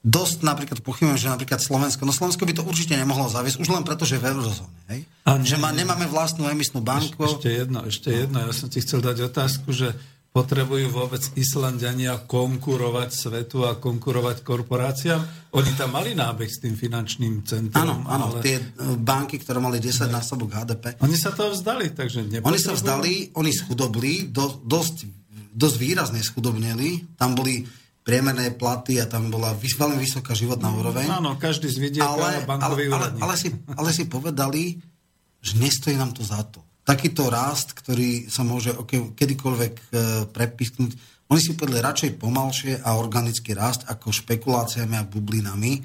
dosť 0.00 0.42
napríklad 0.42 0.80
pochybujem, 0.80 1.20
že 1.20 1.28
napríklad 1.28 1.60
Slovensko, 1.60 2.08
no 2.08 2.12
Slovensko 2.12 2.48
by 2.48 2.54
to 2.56 2.64
určite 2.64 2.96
nemohlo 2.96 3.28
zaviesť, 3.28 3.60
už 3.60 3.68
len 3.68 3.84
preto, 3.84 4.08
že 4.08 4.16
je 4.16 4.22
v 4.24 4.28
eurozóne. 4.32 4.78
Hej? 4.88 5.00
A 5.28 5.36
nie, 5.36 5.46
že 5.46 5.60
má, 5.60 5.70
nemáme 5.70 6.08
vlastnú 6.08 6.48
emisnú 6.48 6.80
banku. 6.80 7.20
Ešte 7.20 7.52
jedno, 7.52 7.84
ešte 7.84 8.08
jedno. 8.08 8.40
Ja 8.40 8.52
som 8.56 8.72
ti 8.72 8.80
chcel 8.80 9.04
dať 9.04 9.28
otázku, 9.28 9.70
že 9.76 9.92
potrebujú 10.30 10.94
vôbec 10.94 11.22
Islandiania 11.34 12.14
konkurovať 12.22 13.10
svetu 13.10 13.66
a 13.66 13.74
konkurovať 13.74 14.46
korporáciám? 14.46 15.50
Oni 15.58 15.74
tam 15.74 15.98
mali 15.98 16.14
nábeh 16.14 16.46
s 16.46 16.62
tým 16.62 16.78
finančným 16.78 17.42
centrom. 17.42 17.74
Áno, 17.82 18.06
áno, 18.06 18.24
ale 18.30 18.38
tie 18.38 18.62
e, 18.62 18.64
banky, 18.94 19.42
ktoré 19.42 19.58
mali 19.58 19.82
10 19.82 20.06
násobok 20.06 20.54
HDP. 20.54 21.02
Oni 21.02 21.18
sa 21.18 21.34
toho 21.34 21.50
vzdali, 21.50 21.90
takže 21.90 22.22
nepotrebujú. 22.22 22.46
Oni 22.46 22.58
sa 22.62 22.72
vzdali, 22.78 23.12
oni 23.34 23.50
schudobli, 23.50 24.30
do, 24.30 24.62
dosť, 24.62 25.10
dosť 25.50 25.76
výrazne 25.82 26.22
schudobnili. 26.22 27.18
Tam 27.18 27.34
boli 27.34 27.66
priemerné 28.06 28.54
platy 28.54 29.02
a 29.02 29.10
tam 29.10 29.34
bola 29.34 29.50
vys- 29.58 29.74
veľmi 29.74 29.98
vysoká 29.98 30.30
životná 30.38 30.70
úroveň. 30.70 31.10
Áno, 31.10 31.34
každý 31.42 31.66
z 31.66 31.78
vidieka 31.82 32.06
ale, 32.06 32.38
ale, 32.38 32.46
bankový 32.46 32.84
ale, 32.86 32.94
úradník. 32.94 33.22
ale, 33.26 33.34
si, 33.34 33.48
ale 33.74 33.90
si 33.90 34.04
povedali, 34.06 34.78
že 35.42 35.58
nestojí 35.58 35.98
nám 35.98 36.14
to 36.14 36.22
za 36.22 36.38
to. 36.46 36.62
Takýto 36.84 37.28
rast, 37.28 37.76
ktorý 37.76 38.26
sa 38.26 38.42
môže 38.42 38.72
kedykoľvek 38.88 39.74
e, 39.76 39.84
prepisknúť, 40.32 40.96
oni 41.30 41.40
si 41.40 41.54
povedali 41.54 41.78
radšej 41.78 42.10
pomalšie 42.18 42.82
a 42.82 42.98
organický 42.98 43.54
rast 43.54 43.86
ako 43.86 44.10
špekuláciami 44.10 44.98
a 44.98 45.06
bublinami. 45.06 45.78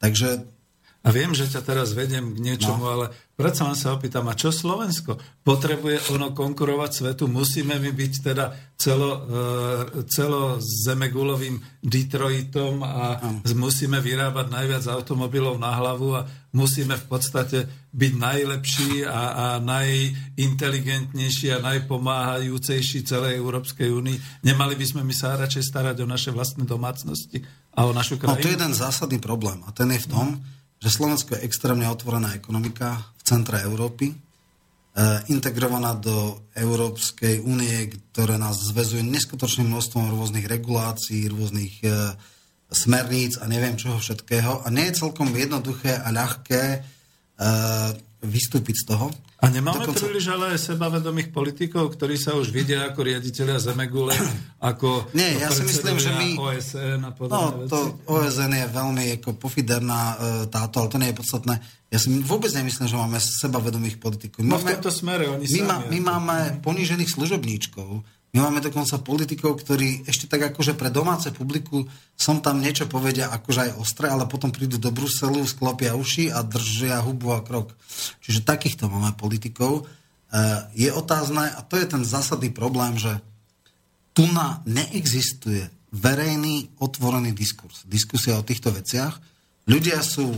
Takže 0.00 0.57
A 1.06 1.14
viem, 1.14 1.30
že 1.30 1.46
ťa 1.46 1.62
teraz 1.62 1.94
vedem 1.94 2.34
k 2.34 2.42
niečomu, 2.42 2.82
no. 2.82 2.90
ale 2.90 3.06
predsa 3.38 3.70
len 3.70 3.78
sa 3.78 3.94
opýtam, 3.94 4.26
a 4.26 4.34
čo 4.34 4.50
Slovensko? 4.50 5.14
Potrebuje 5.46 6.10
ono 6.10 6.34
konkurovať 6.34 6.90
svetu? 6.90 7.30
Musíme 7.30 7.78
my 7.78 7.94
byť 7.94 8.12
teda 8.18 8.50
celo, 8.74 9.22
e, 9.22 10.04
celo 10.10 10.58
zemegulovým 10.58 11.62
Detroitom 11.78 12.82
a 12.82 13.22
musíme 13.54 14.02
vyrábať 14.02 14.50
najviac 14.50 14.84
automobilov 14.90 15.62
na 15.62 15.70
hlavu 15.78 16.18
a 16.18 16.26
musíme 16.50 16.98
v 16.98 17.06
podstate 17.06 17.70
byť 17.94 18.12
najlepší 18.18 19.06
a, 19.06 19.22
a 19.32 19.46
najinteligentnejší 19.62 21.54
a 21.54 21.62
najpomáhajúcejší 21.62 23.06
celej 23.06 23.38
Európskej 23.38 23.86
únii. 23.94 24.42
Nemali 24.42 24.74
by 24.74 24.84
sme 24.84 25.06
my 25.06 25.14
sa 25.14 25.38
radšej 25.38 25.62
starať 25.62 26.02
o 26.02 26.10
naše 26.10 26.34
vlastné 26.34 26.66
domácnosti 26.66 27.46
a 27.70 27.86
o 27.86 27.94
našu 27.94 28.18
No 28.18 28.34
krajinu? 28.34 28.42
to 28.42 28.50
je 28.50 28.56
jeden 28.58 28.74
zásadný 28.74 29.22
problém 29.22 29.62
a 29.62 29.70
ten 29.70 29.86
je 29.94 30.02
v 30.02 30.10
tom, 30.10 30.42
že 30.78 30.88
Slovensko 30.88 31.34
je 31.34 31.44
extrémne 31.44 31.86
otvorená 31.90 32.34
ekonomika 32.38 33.02
v 33.18 33.22
centre 33.26 33.58
Európy, 33.62 34.14
e, 34.14 34.16
integrovaná 35.30 35.98
do 35.98 36.46
Európskej 36.54 37.42
únie, 37.42 37.90
ktoré 38.14 38.38
nás 38.38 38.62
zväzuje 38.62 39.02
neskutočným 39.02 39.68
množstvom 39.70 40.14
rôznych 40.14 40.46
regulácií, 40.46 41.26
rôznych 41.28 41.82
e, 41.82 42.14
smerníc 42.70 43.40
a 43.42 43.48
neviem 43.50 43.74
čoho 43.74 43.98
všetkého. 43.98 44.62
A 44.62 44.66
nie 44.70 44.86
je 44.88 44.98
celkom 45.02 45.34
jednoduché 45.34 45.98
a 45.98 46.08
ľahké 46.14 46.62
e, 46.62 46.80
vystúpiť 48.18 48.76
z 48.76 48.84
toho. 48.88 49.06
A 49.38 49.46
nemáme 49.46 49.86
Dokonca- 49.86 50.02
príliš 50.02 50.26
ale 50.28 50.58
sebavedomých 50.58 51.30
politikov, 51.30 51.94
ktorí 51.94 52.18
sa 52.18 52.34
už 52.34 52.50
vidia 52.50 52.82
ako 52.84 53.06
riaditeľia 53.06 53.62
Zemegule, 53.62 54.10
ako 54.60 55.14
Nie, 55.14 55.38
ja 55.38 55.48
si 55.48 55.62
myslím, 55.62 55.96
že 55.96 56.10
my- 56.10 56.34
OSN 56.34 57.00
a 57.00 57.14
podobné 57.14 57.30
No, 57.30 57.42
veci. 57.56 57.70
to 57.70 57.78
OSN 58.04 58.52
je 58.52 58.66
veľmi 58.68 59.04
ako 59.16 59.30
pofiderná 59.32 60.00
e, 60.02 60.16
táto, 60.46 60.82
ale 60.82 60.90
to 60.90 60.98
nie 60.98 61.10
je 61.10 61.16
podstatné. 61.16 61.54
Ja 61.88 61.96
si 61.96 62.10
vôbec 62.20 62.50
nemyslím, 62.50 62.84
že 62.84 62.96
máme 62.96 63.16
sebavedomých 63.16 63.96
politikov. 63.96 64.42
No 64.42 64.58
My 64.58 64.66
v 64.66 64.76
tomto 64.76 64.90
smere 64.90 65.24
oni 65.24 65.46
my, 65.46 65.54
sami. 65.54 65.64
má, 65.64 65.76
my 65.86 65.98
máme 66.02 66.36
ponížených 66.60 67.08
služobníčkov. 67.08 68.02
My 68.36 68.44
máme 68.44 68.60
dokonca 68.60 69.00
politikov, 69.00 69.64
ktorí 69.64 70.04
ešte 70.04 70.28
tak 70.28 70.52
akože 70.52 70.76
pre 70.76 70.92
domáce 70.92 71.32
publiku 71.32 71.88
som 72.12 72.44
tam 72.44 72.60
niečo 72.60 72.84
povedia 72.84 73.32
akože 73.32 73.60
aj 73.64 73.72
ostré, 73.80 74.12
ale 74.12 74.28
potom 74.28 74.52
prídu 74.52 74.76
do 74.76 74.92
Bruselu, 74.92 75.40
sklopia 75.48 75.96
uši 75.96 76.28
a 76.28 76.44
držia 76.44 77.00
hubu 77.00 77.32
a 77.32 77.40
krok. 77.40 77.72
Čiže 78.20 78.44
takýchto 78.44 78.92
máme 78.92 79.16
politikov. 79.16 79.80
E, 79.80 80.44
je 80.76 80.92
otázne, 80.92 81.48
a 81.56 81.60
to 81.64 81.80
je 81.80 81.88
ten 81.88 82.04
zásadný 82.04 82.52
problém, 82.52 83.00
že 83.00 83.16
tu 84.12 84.28
na 84.28 84.60
neexistuje 84.68 85.72
verejný, 85.88 86.68
otvorený 86.84 87.32
diskurs. 87.32 87.88
Diskusia 87.88 88.36
o 88.36 88.44
týchto 88.44 88.68
veciach. 88.68 89.16
Ľudia 89.64 90.04
sú 90.04 90.28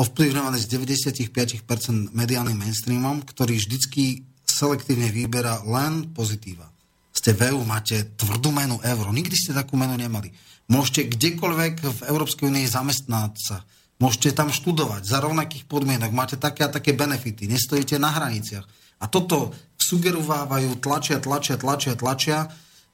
ovplyvňovaní 0.00 0.64
z 0.64 0.66
95% 0.80 2.16
mediálnym 2.16 2.56
mainstreamom, 2.56 3.20
ktorý 3.20 3.60
vždycky 3.60 4.24
selektívne 4.48 5.12
vyberá 5.12 5.60
len 5.66 6.08
pozitíva. 6.16 6.72
Ste 7.18 7.34
v 7.34 7.50
EU, 7.50 7.66
máte 7.66 8.14
tvrdú 8.14 8.54
menu 8.54 8.78
euro. 8.86 9.10
Nikdy 9.10 9.34
ste 9.34 9.50
takú 9.50 9.74
menu 9.74 9.98
nemali. 9.98 10.30
Môžete 10.70 11.10
kdekoľvek 11.18 11.74
v 11.82 12.00
Európskej 12.06 12.46
únii 12.46 12.70
zamestnať 12.70 13.32
sa. 13.34 13.66
Môžete 13.98 14.30
tam 14.30 14.54
študovať 14.54 15.02
za 15.02 15.18
rovnakých 15.18 15.66
podmienok. 15.66 16.14
Máte 16.14 16.38
také 16.38 16.62
a 16.62 16.70
také 16.70 16.94
benefity. 16.94 17.50
Nestojíte 17.50 17.98
na 17.98 18.14
hraniciach. 18.14 18.62
A 19.02 19.10
toto 19.10 19.50
sugerovávajú, 19.74 20.78
tlačia, 20.78 21.18
tlačia, 21.18 21.58
tlačia, 21.58 21.98
tlačia 21.98 22.38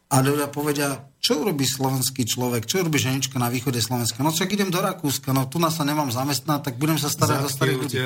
a 0.09 0.17
ľudia 0.25 0.49
povedia, 0.49 1.05
čo 1.21 1.45
urobí 1.45 1.69
slovenský 1.69 2.25
človek, 2.25 2.65
čo 2.65 2.81
urobí 2.81 2.97
ženička 2.97 3.37
na 3.37 3.53
východe 3.53 3.81
Slovenska? 3.81 4.25
No 4.25 4.33
však 4.33 4.53
idem 4.53 4.73
do 4.73 4.81
Rakúska, 4.81 5.33
no 5.37 5.45
tu 5.49 5.61
nás 5.61 5.77
sa 5.77 5.85
nemám 5.85 6.09
zamestnať, 6.09 6.61
tak 6.71 6.75
budem 6.81 6.97
sa 6.97 7.13
starať 7.13 7.45
o 7.45 7.51
starých 7.53 7.79
ľudí. 7.81 7.97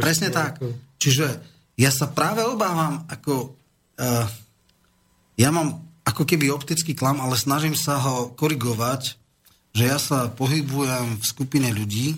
Presne 0.00 0.28
tak. 0.32 0.56
ako- 0.56 0.72
Čiže 0.96 1.26
ja 1.76 1.90
sa 1.92 2.08
práve 2.08 2.40
obávam, 2.44 3.04
ako 3.08 3.52
uh, 4.00 4.24
ja 5.36 5.52
mám 5.52 5.84
ako 6.06 6.24
keby 6.24 6.48
optický 6.48 6.96
klam, 6.96 7.20
ale 7.20 7.36
snažím 7.36 7.76
sa 7.76 8.00
ho 8.00 8.32
korigovať, 8.32 9.20
že 9.76 9.84
ja 9.84 10.00
sa 10.00 10.32
pohybujem 10.32 11.20
v 11.20 11.24
skupine 11.24 11.68
ľudí, 11.76 12.16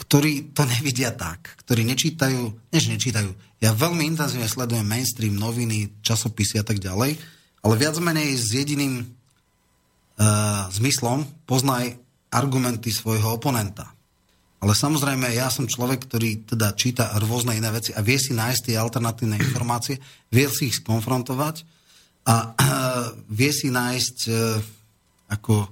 ktorí 0.00 0.56
to 0.56 0.64
nevidia 0.64 1.12
tak, 1.12 1.60
ktorí 1.66 1.84
nečítajú, 1.84 2.72
než 2.72 2.88
nečítajú. 2.88 3.36
Ja 3.60 3.76
veľmi 3.76 4.08
intenzívne 4.08 4.48
sledujem 4.48 4.88
mainstream, 4.88 5.36
noviny, 5.36 6.00
časopisy 6.00 6.56
a 6.56 6.64
tak 6.64 6.80
ďalej, 6.80 7.20
ale 7.60 7.74
viac 7.76 8.00
menej 8.00 8.32
s 8.40 8.56
jediným 8.56 9.04
uh, 9.04 10.72
zmyslom 10.72 11.28
poznaj 11.44 12.00
argumenty 12.32 12.88
svojho 12.88 13.36
oponenta. 13.36 13.92
Ale 14.60 14.72
samozrejme, 14.72 15.28
ja 15.36 15.52
som 15.52 15.68
človek, 15.68 16.08
ktorý 16.08 16.48
teda 16.48 16.72
číta 16.76 17.12
rôzne 17.20 17.56
iné 17.56 17.68
veci 17.68 17.92
a 17.92 18.00
vie 18.00 18.16
si 18.16 18.32
nájsť 18.32 18.72
tie 18.72 18.76
alternatívne 18.80 19.36
informácie, 19.40 20.00
vie 20.32 20.48
si 20.48 20.72
ich 20.72 20.80
skonfrontovať 20.80 21.79
a 22.26 22.34
vie 23.28 23.50
si 23.50 23.72
nájsť 23.72 24.16
uh, 24.28 24.36
ako 25.32 25.68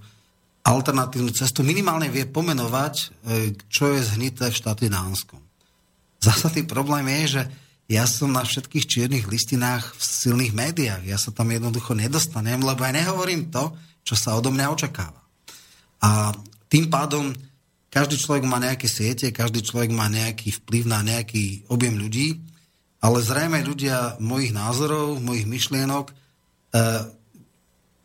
alternatívnu 0.64 1.32
cestu, 1.32 1.60
minimálne 1.64 2.08
vie 2.08 2.24
pomenovať, 2.24 2.94
uh, 2.96 3.52
čo 3.68 3.92
je 3.92 4.00
zhnité 4.04 4.48
v 4.48 4.58
štáte 4.58 4.86
Dánskom. 4.88 5.40
Zásadný 6.18 6.66
problém 6.66 7.06
je, 7.22 7.38
že 7.38 7.42
ja 7.88 8.04
som 8.04 8.28
na 8.28 8.44
všetkých 8.44 8.84
čiernych 8.84 9.24
listinách 9.32 9.96
v 9.96 10.02
silných 10.02 10.52
médiách. 10.52 11.02
Ja 11.08 11.16
sa 11.16 11.32
tam 11.32 11.48
jednoducho 11.48 11.96
nedostanem, 11.96 12.60
lebo 12.60 12.84
ja 12.84 12.92
nehovorím 12.92 13.48
to, 13.48 13.72
čo 14.04 14.12
sa 14.12 14.36
odo 14.36 14.52
mňa 14.52 14.66
očakáva. 14.68 15.20
A 16.04 16.36
tým 16.68 16.92
pádom 16.92 17.32
každý 17.88 18.20
človek 18.20 18.44
má 18.44 18.60
nejaké 18.60 18.84
siete, 18.84 19.32
každý 19.32 19.64
človek 19.64 19.88
má 19.88 20.12
nejaký 20.12 20.52
vplyv 20.60 20.84
na 20.84 21.00
nejaký 21.00 21.64
objem 21.72 21.96
ľudí, 21.96 22.36
ale 23.00 23.24
zrejme 23.24 23.64
ľudia 23.64 24.20
mojich 24.20 24.52
názorov, 24.52 25.16
mojich 25.24 25.48
myšlienok, 25.48 26.12
e, 26.12 26.14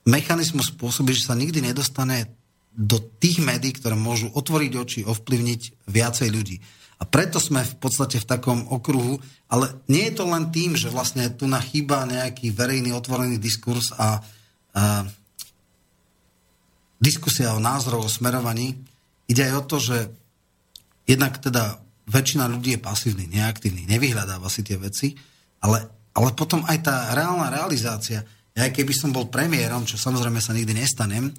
mechanizmus 0.03 0.71
spôsobí, 0.75 1.15
že 1.15 1.27
sa 1.27 1.35
nikdy 1.35 1.63
nedostane 1.63 2.31
do 2.73 2.97
tých 2.97 3.37
médií, 3.39 3.75
ktoré 3.77 3.93
môžu 3.93 4.33
otvoriť 4.33 4.71
oči, 4.73 4.99
ovplyvniť 5.05 5.61
viacej 5.87 6.29
ľudí. 6.33 6.57
A 6.97 7.03
preto 7.05 7.37
sme 7.37 7.61
v 7.61 7.75
podstate 7.77 8.17
v 8.17 8.29
takom 8.29 8.65
okruhu, 8.71 9.19
ale 9.51 9.75
nie 9.91 10.07
je 10.09 10.17
to 10.17 10.25
len 10.25 10.49
tým, 10.49 10.73
že 10.73 10.89
vlastne 10.89 11.27
tu 11.35 11.45
na 11.45 11.59
chýba 11.59 12.07
nejaký 12.07 12.55
verejný 12.55 12.95
otvorený 12.95 13.37
diskurs 13.37 13.91
a, 13.93 14.23
a 14.73 15.03
diskusia 17.03 17.53
o 17.53 17.59
názorov, 17.59 18.07
o 18.07 18.11
smerovaní. 18.11 18.79
Ide 19.27 19.51
aj 19.51 19.55
o 19.59 19.63
to, 19.67 19.77
že 19.83 19.97
jednak 21.03 21.37
teda 21.43 21.83
väčšina 22.07 22.47
ľudí 22.47 22.79
je 22.79 22.81
pasívny, 22.81 23.27
neaktívny, 23.27 23.83
nevyhľadáva 23.87 24.47
si 24.47 24.63
tie 24.63 24.79
veci, 24.79 25.15
ale, 25.59 25.83
ale 26.15 26.29
potom 26.35 26.63
aj 26.63 26.77
tá 26.83 26.95
reálna 27.15 27.51
realizácia, 27.51 28.23
ja 28.53 28.69
keby 28.69 28.93
som 28.93 29.09
bol 29.09 29.29
premiérom, 29.33 29.85
čo 29.85 29.97
samozrejme 29.97 30.37
sa 30.37 30.53
nikdy 30.53 30.77
nestanem, 30.77 31.33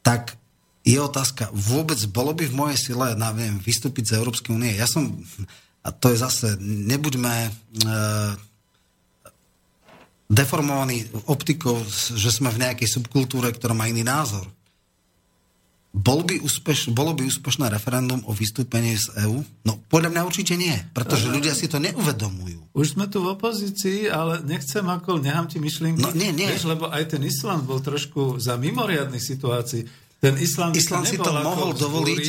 tak 0.00 0.36
je 0.80 0.96
otázka, 0.96 1.52
vôbec 1.52 2.00
bolo 2.08 2.32
by 2.32 2.48
v 2.48 2.56
mojej 2.56 2.78
sile, 2.80 3.12
neviem, 3.12 3.60
vystúpiť 3.60 4.08
z 4.08 4.16
Európskej 4.16 4.56
únie. 4.56 4.72
Ja 4.72 4.88
som, 4.88 5.20
a 5.84 5.92
to 5.92 6.08
je 6.08 6.16
zase, 6.16 6.56
nebuďme 6.60 7.34
e, 7.44 7.50
deformovaní 10.32 11.04
optikou, 11.28 11.84
že 12.16 12.32
sme 12.32 12.48
v 12.48 12.64
nejakej 12.64 12.88
subkultúre, 12.88 13.52
ktorá 13.52 13.76
má 13.76 13.84
iný 13.84 14.00
názor. 14.00 14.48
Bol 15.88 16.20
by 16.20 16.44
úspeš, 16.44 16.92
bolo 16.92 17.16
by 17.16 17.24
úspešné 17.24 17.72
referendum 17.72 18.20
o 18.28 18.36
vystúpení 18.36 18.92
z 18.92 19.24
EÚ? 19.24 19.40
No, 19.64 19.80
podľa 19.88 20.12
mňa 20.12 20.22
určite 20.28 20.52
nie, 20.54 20.76
pretože 20.92 21.32
ľudia 21.32 21.56
si 21.56 21.64
to 21.64 21.80
neuvedomujú. 21.80 22.76
Už 22.76 22.92
sme 22.92 23.08
tu 23.08 23.24
v 23.24 23.32
opozícii, 23.32 24.04
ale 24.12 24.44
nechcem 24.44 24.84
ako, 24.84 25.16
nechám 25.16 25.48
ti 25.48 25.56
myšlienky. 25.56 26.04
No, 26.04 26.12
nie, 26.12 26.28
nie. 26.36 26.44
Vieš, 26.44 26.68
lebo 26.68 26.92
aj 26.92 27.16
ten 27.16 27.24
Island 27.24 27.64
bol 27.64 27.80
trošku 27.80 28.36
za 28.36 28.60
mimoriadných 28.60 29.24
situácií. 29.24 29.88
Ten 30.20 30.36
Island, 30.36 30.76
Island 30.76 31.08
si 31.08 31.16
to 31.16 31.32
mohol 31.32 31.72
dovoliť. 31.72 32.20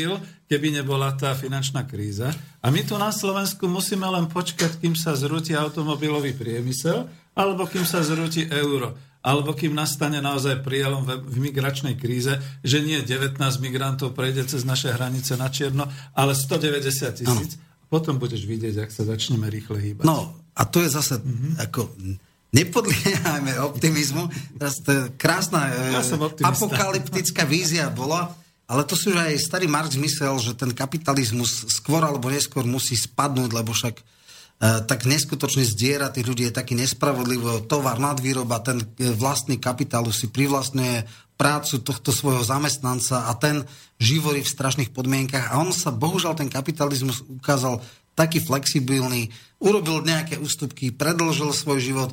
keby 0.49 0.81
nebola 0.81 1.13
tá 1.13 1.35
finančná 1.35 1.83
kríza. 1.83 2.31
A 2.63 2.71
my 2.71 2.81
tu 2.87 2.95
na 2.95 3.11
Slovensku 3.13 3.67
musíme 3.69 4.07
len 4.07 4.25
počkať, 4.31 4.81
kým 4.81 4.95
sa 4.95 5.13
zrúti 5.13 5.53
automobilový 5.53 6.33
priemysel, 6.33 7.05
alebo 7.37 7.67
kým 7.69 7.83
sa 7.85 8.01
zrúti 8.01 8.47
euro 8.49 9.08
alebo 9.19 9.51
kým 9.51 9.75
nastane 9.75 10.23
naozaj 10.23 10.63
prielom 10.63 11.03
v, 11.03 11.19
migračnej 11.51 11.99
kríze, 11.99 12.39
že 12.63 12.79
nie 12.79 13.03
19 13.03 13.35
migrantov 13.59 14.15
prejde 14.15 14.47
cez 14.47 14.63
naše 14.63 14.95
hranice 14.95 15.35
na 15.35 15.51
Čierno, 15.51 15.91
ale 16.15 16.31
190 16.31 17.19
tisíc. 17.19 17.59
Potom 17.91 18.21
budeš 18.21 18.47
vidieť, 18.47 18.85
ak 18.85 18.89
sa 18.93 19.03
začneme 19.03 19.49
rýchle 19.51 19.81
hýbať. 19.81 20.05
No, 20.07 20.37
a 20.55 20.63
to 20.63 20.79
je 20.79 20.89
zase 20.93 21.19
mm-hmm. 21.19 21.53
ako 21.67 21.89
nepodliehajme 22.49 23.61
optimizmu. 23.61 24.29
Teraz 24.57 24.81
to 24.81 24.89
je 24.89 25.01
krásna 25.19 25.69
Ja 25.69 26.01
e, 26.01 26.17
optimista. 26.17 26.65
apokalyptická 26.65 27.43
vízia 27.45 27.89
bola, 27.93 28.33
ale 28.69 28.85
to 28.85 28.97
si 28.97 29.09
už 29.09 29.17
aj 29.17 29.41
starý 29.41 29.65
Marx 29.69 29.97
myslel, 29.97 30.37
že 30.41 30.57
ten 30.57 30.73
kapitalizmus 30.73 31.69
skôr 31.69 32.01
alebo 32.01 32.29
neskôr 32.29 32.65
musí 32.65 32.97
spadnúť, 32.97 33.49
lebo 33.53 33.73
však 33.73 34.01
tak 34.59 35.07
neskutočne 35.07 35.63
zdiera 35.63 36.11
tých 36.11 36.27
ľudí 36.27 36.43
je 36.51 36.57
taký 36.59 36.75
nespravodlivý 36.75 37.63
tovar, 37.71 37.95
nadvýroba, 37.95 38.59
ten 38.59 38.83
e, 38.83 39.07
vlastný 39.15 39.55
kapitálu 39.55 40.11
si 40.11 40.27
privlastňuje 40.27 41.07
prácu 41.39 41.79
tohto 41.79 42.11
svojho 42.11 42.43
zamestnanca 42.43 43.31
a 43.31 43.39
ten 43.39 43.63
živorí 44.03 44.43
v 44.43 44.51
strašných 44.51 44.91
podmienkach 44.91 45.55
a 45.55 45.63
on 45.63 45.71
sa, 45.71 45.95
bohužiaľ, 45.95 46.35
ten 46.35 46.51
kapitalizmus 46.51 47.23
ukázal 47.23 47.79
taký 48.19 48.43
flexibilný, 48.43 49.31
urobil 49.63 50.03
nejaké 50.03 50.35
ústupky, 50.35 50.91
predlžil 50.91 51.55
svoj 51.55 51.79
život, 51.79 52.11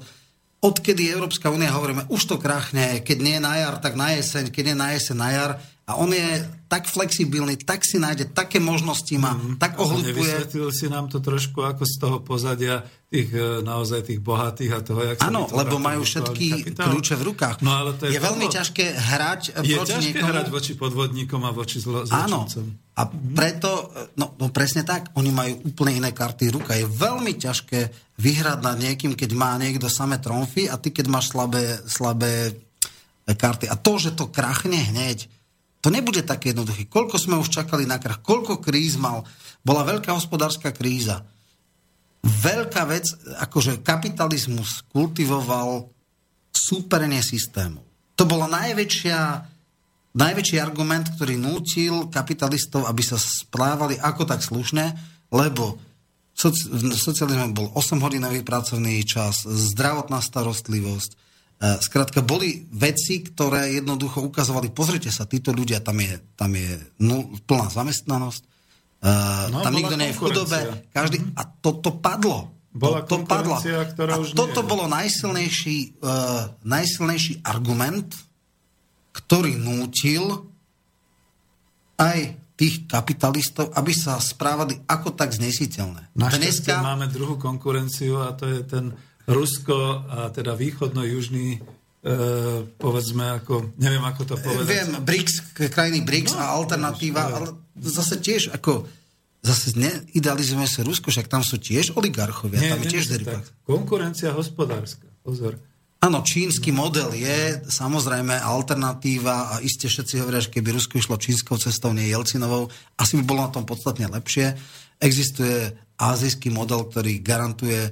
odkedy 0.62 1.10
Európska 1.10 1.50
únia 1.50 1.74
hovoríme, 1.74 2.06
už 2.14 2.30
to 2.30 2.36
krachne, 2.38 3.02
keď 3.02 3.18
nie 3.18 3.42
na 3.42 3.58
jar, 3.58 3.82
tak 3.82 3.98
na 3.98 4.14
jeseň, 4.14 4.54
keď 4.54 4.62
nie 4.70 4.76
na 4.78 4.94
jeseň, 4.94 5.16
na 5.18 5.30
jar. 5.34 5.52
A 5.86 5.94
on 5.94 6.10
je 6.10 6.42
tak 6.66 6.90
flexibilný, 6.90 7.54
tak 7.62 7.86
si 7.86 8.02
nájde, 8.02 8.34
také 8.34 8.58
možnosti 8.58 9.14
má, 9.22 9.38
mm, 9.38 9.54
tak 9.54 9.78
ohlupuje. 9.78 10.18
Nevysvetlil 10.18 10.74
si 10.74 10.90
nám 10.90 11.06
to 11.06 11.22
trošku 11.22 11.62
ako 11.62 11.86
z 11.86 11.94
toho 12.02 12.18
pozadia 12.26 12.82
tých 13.06 13.30
e, 13.30 13.62
naozaj 13.62 14.02
tých 14.02 14.18
bohatých 14.18 14.72
a 14.74 14.80
toho, 14.82 15.00
jak 15.06 15.22
Áno, 15.22 15.46
lebo 15.46 15.78
majú 15.78 16.02
všetky 16.02 16.46
kapitál. 16.66 16.90
kľúče 16.90 17.14
v 17.14 17.22
rukách. 17.22 17.56
No, 17.62 17.70
ale 17.70 17.94
to 17.94 18.10
je 18.10 18.18
je 18.18 18.20
veľmi 18.20 18.46
ťažké 18.50 18.84
hrať 18.98 19.42
Je 19.62 19.74
proti 19.78 19.90
ťažké 19.94 20.10
niekomu. 20.10 20.26
hrať 20.26 20.46
voči 20.50 20.72
podvodníkom 20.74 21.42
a 21.46 21.50
voči 21.54 21.78
zlo- 21.78 22.02
Áno. 22.10 22.50
A 22.98 23.02
preto, 23.06 23.94
no, 24.18 24.34
no 24.34 24.50
presne 24.50 24.82
tak, 24.82 25.14
oni 25.14 25.30
majú 25.30 25.70
úplne 25.70 26.02
iné 26.02 26.10
karty 26.10 26.50
ruka. 26.50 26.74
Je 26.74 26.82
veľmi 26.82 27.38
ťažké 27.38 27.78
vyhrať 28.18 28.58
nad 28.58 28.74
niekým, 28.74 29.14
keď 29.14 29.30
má 29.38 29.54
niekto 29.54 29.86
samé 29.86 30.18
tromfy 30.18 30.66
a 30.66 30.74
ty, 30.82 30.90
keď 30.90 31.06
máš 31.06 31.30
slabé, 31.30 31.78
slabé 31.86 32.58
e, 33.22 33.32
karty. 33.38 33.70
A 33.70 33.78
to, 33.78 34.02
že 34.02 34.18
to 34.18 34.26
krachne 34.26 34.74
hneď, 34.74 35.30
to 35.84 35.88
nebude 35.92 36.22
také 36.26 36.50
jednoduché. 36.50 36.90
Koľko 36.90 37.16
sme 37.20 37.38
už 37.38 37.52
čakali 37.52 37.86
na 37.86 38.00
krach, 38.02 38.24
koľko 38.24 38.58
kríz 38.58 38.98
mal. 38.98 39.22
Bola 39.62 39.86
veľká 39.86 40.10
hospodárska 40.14 40.74
kríza. 40.74 41.22
Veľká 42.26 42.82
vec, 42.90 43.06
akože 43.38 43.86
kapitalizmus 43.86 44.82
kultivoval 44.90 45.86
súperenie 46.50 47.22
systémov. 47.22 47.86
To 48.18 48.26
bola 48.26 48.50
najväčší 48.50 49.12
argument, 50.58 51.06
ktorý 51.14 51.38
nútil 51.38 52.10
kapitalistov, 52.10 52.88
aby 52.90 53.02
sa 53.06 53.20
správali 53.20 53.94
ako 54.00 54.26
tak 54.26 54.42
slušne, 54.42 54.90
lebo 55.30 55.78
v 56.36 56.96
socializme 56.96 57.54
bol 57.54 57.70
8-hodinový 57.76 58.42
pracovný 58.42 59.00
čas, 59.06 59.46
zdravotná 59.46 60.18
starostlivosť, 60.18 61.25
Skrátka, 61.56 62.20
boli 62.20 62.68
veci, 62.68 63.24
ktoré 63.24 63.80
jednoducho 63.80 64.20
ukazovali, 64.20 64.68
pozrite 64.76 65.08
sa, 65.08 65.24
títo 65.24 65.56
ľudia, 65.56 65.80
tam 65.80 65.96
je, 65.96 66.20
tam 66.36 66.52
je 66.52 66.76
plná 67.48 67.72
zamestnanosť, 67.72 68.56
No, 69.06 69.48
no, 69.52 69.58
tam 69.62 69.76
nikto 69.76 69.94
nie 69.94 70.10
je 70.10 70.16
v 70.16 70.20
chudobe, 70.20 70.58
každý, 70.90 71.20
a 71.36 71.44
to, 71.44 71.78
to 71.78 71.94
padlo. 72.00 72.50
Bola 72.72 73.04
to, 73.04 73.22
to 73.22 73.28
padlo. 73.28 73.56
ktorá 73.60 74.16
a 74.16 74.20
už 74.20 74.36
toto 74.36 74.60
nie 74.60 74.66
je. 74.66 74.70
bolo 74.72 74.84
najsilnejší, 74.88 75.78
uh, 76.00 76.52
najsilnejší 76.64 77.44
argument, 77.46 78.12
ktorý 79.14 79.56
nútil 79.56 80.50
aj 81.96 82.36
tých 82.56 82.88
kapitalistov, 82.88 83.72
aby 83.76 83.92
sa 83.92 84.20
správali 84.20 84.80
ako 84.88 85.12
tak 85.12 85.32
znesiteľné. 85.32 86.12
Našťastie 86.16 86.72
Dneska, 86.72 86.84
máme 86.84 87.08
druhú 87.08 87.36
konkurenciu 87.36 88.20
a 88.20 88.32
to 88.32 88.48
je 88.48 88.60
ten 88.64 88.92
Rusko 89.26 90.06
a 90.06 90.30
teda 90.30 90.54
východno-južný 90.54 91.58
e, 91.58 91.60
povedzme 92.78 93.42
ako, 93.42 93.74
neviem 93.76 94.02
ako 94.06 94.22
to 94.22 94.34
povedať. 94.38 94.66
Viem, 94.70 94.88
BRICS, 95.02 95.34
krajiny 95.70 96.06
BRICS 96.06 96.38
No, 96.38 96.42
a 96.42 96.54
alternatíva, 96.54 97.22
vidíš, 97.26 97.36
ale 97.36 97.46
zase 97.82 98.14
tiež 98.22 98.42
ako 98.54 98.86
zase 99.46 99.78
neidealizujeme 99.78 100.66
sa 100.66 100.82
Rusko, 100.82 101.14
však 101.14 101.30
tam 101.30 101.46
sú 101.46 101.62
tiež 101.62 101.94
oligarchovia, 101.94 102.58
tam 102.58 102.82
je 102.82 102.98
tiež 102.98 103.04
tak. 103.22 103.46
Konkurencia 103.62 104.34
hospodárska. 104.34 105.06
Pozor. 105.22 105.58
Áno, 106.02 106.22
čínsky 106.22 106.70
model 106.70 107.14
je 107.16 107.66
samozrejme 107.66 108.36
alternatíva 108.38 109.56
a 109.56 109.64
iste 109.64 109.88
všetci 109.88 110.22
hovoria, 110.22 110.44
že 110.44 110.52
keby 110.52 110.76
Rusko 110.76 111.00
išlo 111.00 111.16
čínskou 111.18 111.56
cestou, 111.58 111.90
nie 111.90 112.10
Jelcinovou, 112.12 112.68
asi 113.00 113.18
by 113.18 113.24
bolo 113.24 113.40
na 113.46 113.50
tom 113.50 113.64
podstatne 113.64 114.06
lepšie. 114.06 114.54
Existuje 115.00 115.72
azijský 115.96 116.52
model, 116.52 116.86
ktorý 116.86 117.18
garantuje 117.24 117.90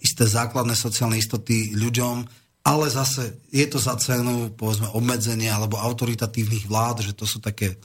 isté 0.00 0.24
základné 0.24 0.72
sociálne 0.72 1.20
istoty 1.20 1.76
ľuďom, 1.76 2.24
ale 2.64 2.86
zase 2.92 3.40
je 3.48 3.66
to 3.68 3.80
za 3.80 3.96
cenu, 3.96 4.52
povedzme, 4.52 4.92
obmedzenia 4.92 5.56
alebo 5.56 5.80
autoritatívnych 5.80 6.68
vlád, 6.68 7.04
že 7.04 7.12
to 7.16 7.24
sú 7.24 7.40
také 7.40 7.76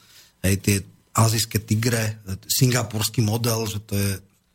hej, 0.44 0.56
tie 0.60 0.76
azijské 1.14 1.62
tigre, 1.62 2.20
singapurský 2.50 3.22
model, 3.22 3.70
že 3.70 3.80
to 3.84 3.94
je 3.96 4.12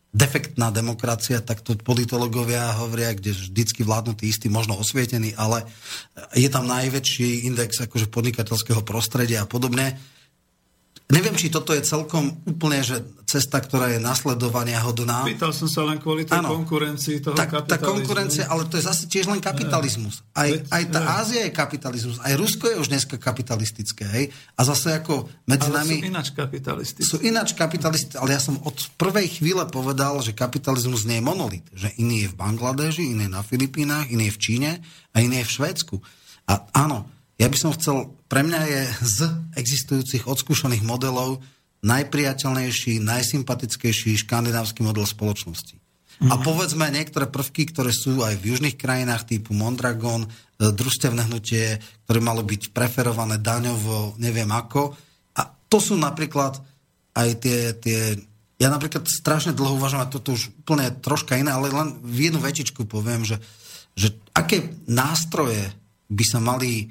defektná 0.08 0.72
demokracia, 0.72 1.44
tak 1.44 1.60
to 1.60 1.76
politologovia 1.78 2.74
hovoria, 2.80 3.12
kde 3.12 3.36
vždycky 3.36 3.84
vládnu 3.84 4.16
tí 4.16 4.32
istí, 4.32 4.48
možno 4.48 4.74
osvietení, 4.74 5.36
ale 5.36 5.68
je 6.32 6.48
tam 6.48 6.64
najväčší 6.64 7.44
index 7.46 7.78
akože 7.84 8.08
podnikateľského 8.08 8.82
prostredia 8.82 9.44
a 9.44 9.50
podobne. 9.50 10.00
Neviem, 11.08 11.32
či 11.40 11.48
toto 11.48 11.72
je 11.72 11.80
celkom 11.80 12.36
úplne 12.44 12.84
že 12.84 13.00
cesta, 13.24 13.64
ktorá 13.64 13.88
je 13.92 13.96
nasledovania 13.96 14.76
hodná. 14.84 15.24
Pýtal 15.24 15.56
som 15.56 15.64
sa 15.64 15.80
len 15.88 15.96
kvôli 15.96 16.28
tej 16.28 16.44
Áno. 16.44 16.52
konkurencii 16.60 17.24
toho 17.24 17.32
Tak, 17.32 17.48
tá 17.64 17.80
kapitalizmu. 17.80 17.88
konkurencia, 17.96 18.44
ale 18.44 18.68
to 18.68 18.76
je 18.76 18.84
zase 18.84 19.08
tiež 19.08 19.24
len 19.24 19.40
kapitalizmus. 19.40 20.20
Aj, 20.36 20.52
Veď, 20.52 20.68
aj 20.68 20.82
tá 20.92 21.00
ne. 21.00 21.08
Ázia 21.08 21.40
je 21.48 21.52
kapitalizmus, 21.52 22.16
aj 22.20 22.32
Rusko 22.36 22.64
je 22.68 22.76
už 22.76 22.88
dneska 22.92 23.16
kapitalistické, 23.16 24.04
hej? 24.04 24.24
A 24.52 24.68
zase 24.68 24.92
ako 24.92 25.32
medzi 25.48 25.72
Ale 25.72 25.80
nami... 25.80 25.96
sú 25.96 26.08
ináč 26.12 26.28
kapitalistické. 26.36 27.08
sú 27.08 27.16
ináč 27.24 27.48
kapitalisti, 27.56 28.14
ale 28.20 28.36
ja 28.36 28.40
som 28.44 28.60
od 28.60 28.76
prvej 29.00 29.40
chvíle 29.40 29.64
povedal, 29.64 30.20
že 30.20 30.36
kapitalizmus 30.36 31.08
nie 31.08 31.20
je 31.20 31.24
monolit. 31.24 31.64
Že 31.72 31.88
iný 32.04 32.28
je 32.28 32.32
v 32.32 32.36
Bangladeži, 32.36 33.16
iný 33.16 33.28
je 33.28 33.32
na 33.32 33.40
Filipínach, 33.40 34.12
iný 34.12 34.28
je 34.28 34.36
v 34.36 34.40
Číne 34.44 34.70
a 35.12 35.24
iný 35.24 35.40
je 35.40 35.48
v 35.48 35.54
Švédsku. 35.56 35.96
A 36.52 36.68
áno, 36.76 37.08
ja 37.40 37.48
by 37.48 37.56
som 37.56 37.72
chcel, 37.72 38.12
pre 38.28 38.44
mňa 38.44 38.60
je 38.68 38.82
z 39.02 39.18
existujúcich 39.56 40.28
odskúšaných 40.28 40.84
modelov 40.84 41.40
najpriateľnejší, 41.80 43.00
najsympatickejší 43.00 44.20
škandinávsky 44.20 44.84
model 44.84 45.08
spoločnosti. 45.08 45.80
A 46.26 46.34
povedzme 46.34 46.90
niektoré 46.90 47.30
prvky, 47.30 47.70
ktoré 47.70 47.94
sú 47.94 48.26
aj 48.26 48.42
v 48.42 48.50
južných 48.50 48.74
krajinách 48.74 49.30
typu 49.30 49.54
Mondragon, 49.54 50.26
e, 50.26 50.28
družstevné 50.58 51.30
hnutie, 51.30 51.78
ktoré 52.04 52.18
malo 52.18 52.42
byť 52.42 52.74
preferované 52.74 53.38
daňovo, 53.38 54.18
neviem 54.18 54.50
ako. 54.50 54.98
A 55.38 55.46
to 55.46 55.78
sú 55.78 55.94
napríklad 55.94 56.58
aj 57.14 57.28
tie, 57.38 57.70
tie 57.78 58.18
ja 58.58 58.66
napríklad 58.66 59.06
strašne 59.06 59.54
dlho 59.54 59.78
uvažujem, 59.78 60.02
a 60.02 60.10
toto 60.10 60.34
už 60.34 60.50
úplne 60.66 60.90
troška 60.98 61.38
iné, 61.38 61.54
ale 61.54 61.70
len 61.70 61.94
v 62.02 62.30
jednu 62.30 62.42
vetičku 62.42 62.90
poviem, 62.90 63.22
že, 63.22 63.38
že 63.94 64.10
aké 64.34 64.74
nástroje 64.90 65.70
by 66.10 66.24
sa 66.26 66.42
mali 66.42 66.90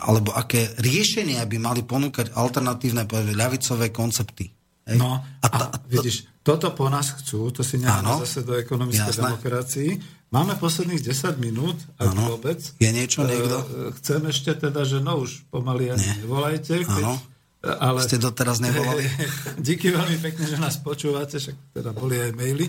alebo 0.00 0.32
aké 0.32 0.74
riešenia 0.76 1.44
by 1.44 1.56
mali 1.58 1.82
ponúkať 1.82 2.34
alternatívne 2.34 3.06
povedzme, 3.06 3.34
ľavicové 3.34 3.88
koncepty. 3.90 4.50
Hej? 4.84 4.98
No, 4.98 5.20
a, 5.20 5.46
ta- 5.48 5.70
a 5.72 5.76
vidíš, 5.86 6.28
toto 6.44 6.68
po 6.72 6.92
nás 6.92 7.14
chcú, 7.16 7.48
to 7.48 7.64
si 7.64 7.80
necháme 7.80 8.20
zase 8.20 8.44
do 8.44 8.52
ekonomickej 8.52 9.16
Jasné. 9.16 9.22
demokracii. 9.24 9.90
Máme 10.28 10.58
posledných 10.58 11.00
10 11.00 11.38
minút, 11.38 11.78
ak 11.96 12.10
Áno. 12.10 12.34
vôbec. 12.34 12.58
Je 12.82 12.90
niečo 12.90 13.22
niekto? 13.22 13.54
E, 13.54 13.66
Chcem 14.02 14.20
ešte 14.28 14.50
teda, 14.58 14.82
že 14.82 14.98
no 14.98 15.22
už 15.22 15.46
pomaly 15.48 15.94
ani 15.94 16.02
Nie. 16.04 16.14
nevolajte. 16.26 16.74
Keď, 16.84 17.04
ale, 17.64 17.98
Ste 18.02 18.18
doteraz 18.20 18.58
nevolali? 18.60 19.06
Díky 19.70 19.88
veľmi 19.88 20.18
pekne, 20.20 20.44
že 20.44 20.58
nás 20.58 20.76
počúvate, 20.76 21.38
však 21.38 21.56
teda 21.72 21.94
boli 21.94 22.18
aj 22.20 22.34
maily. 22.34 22.66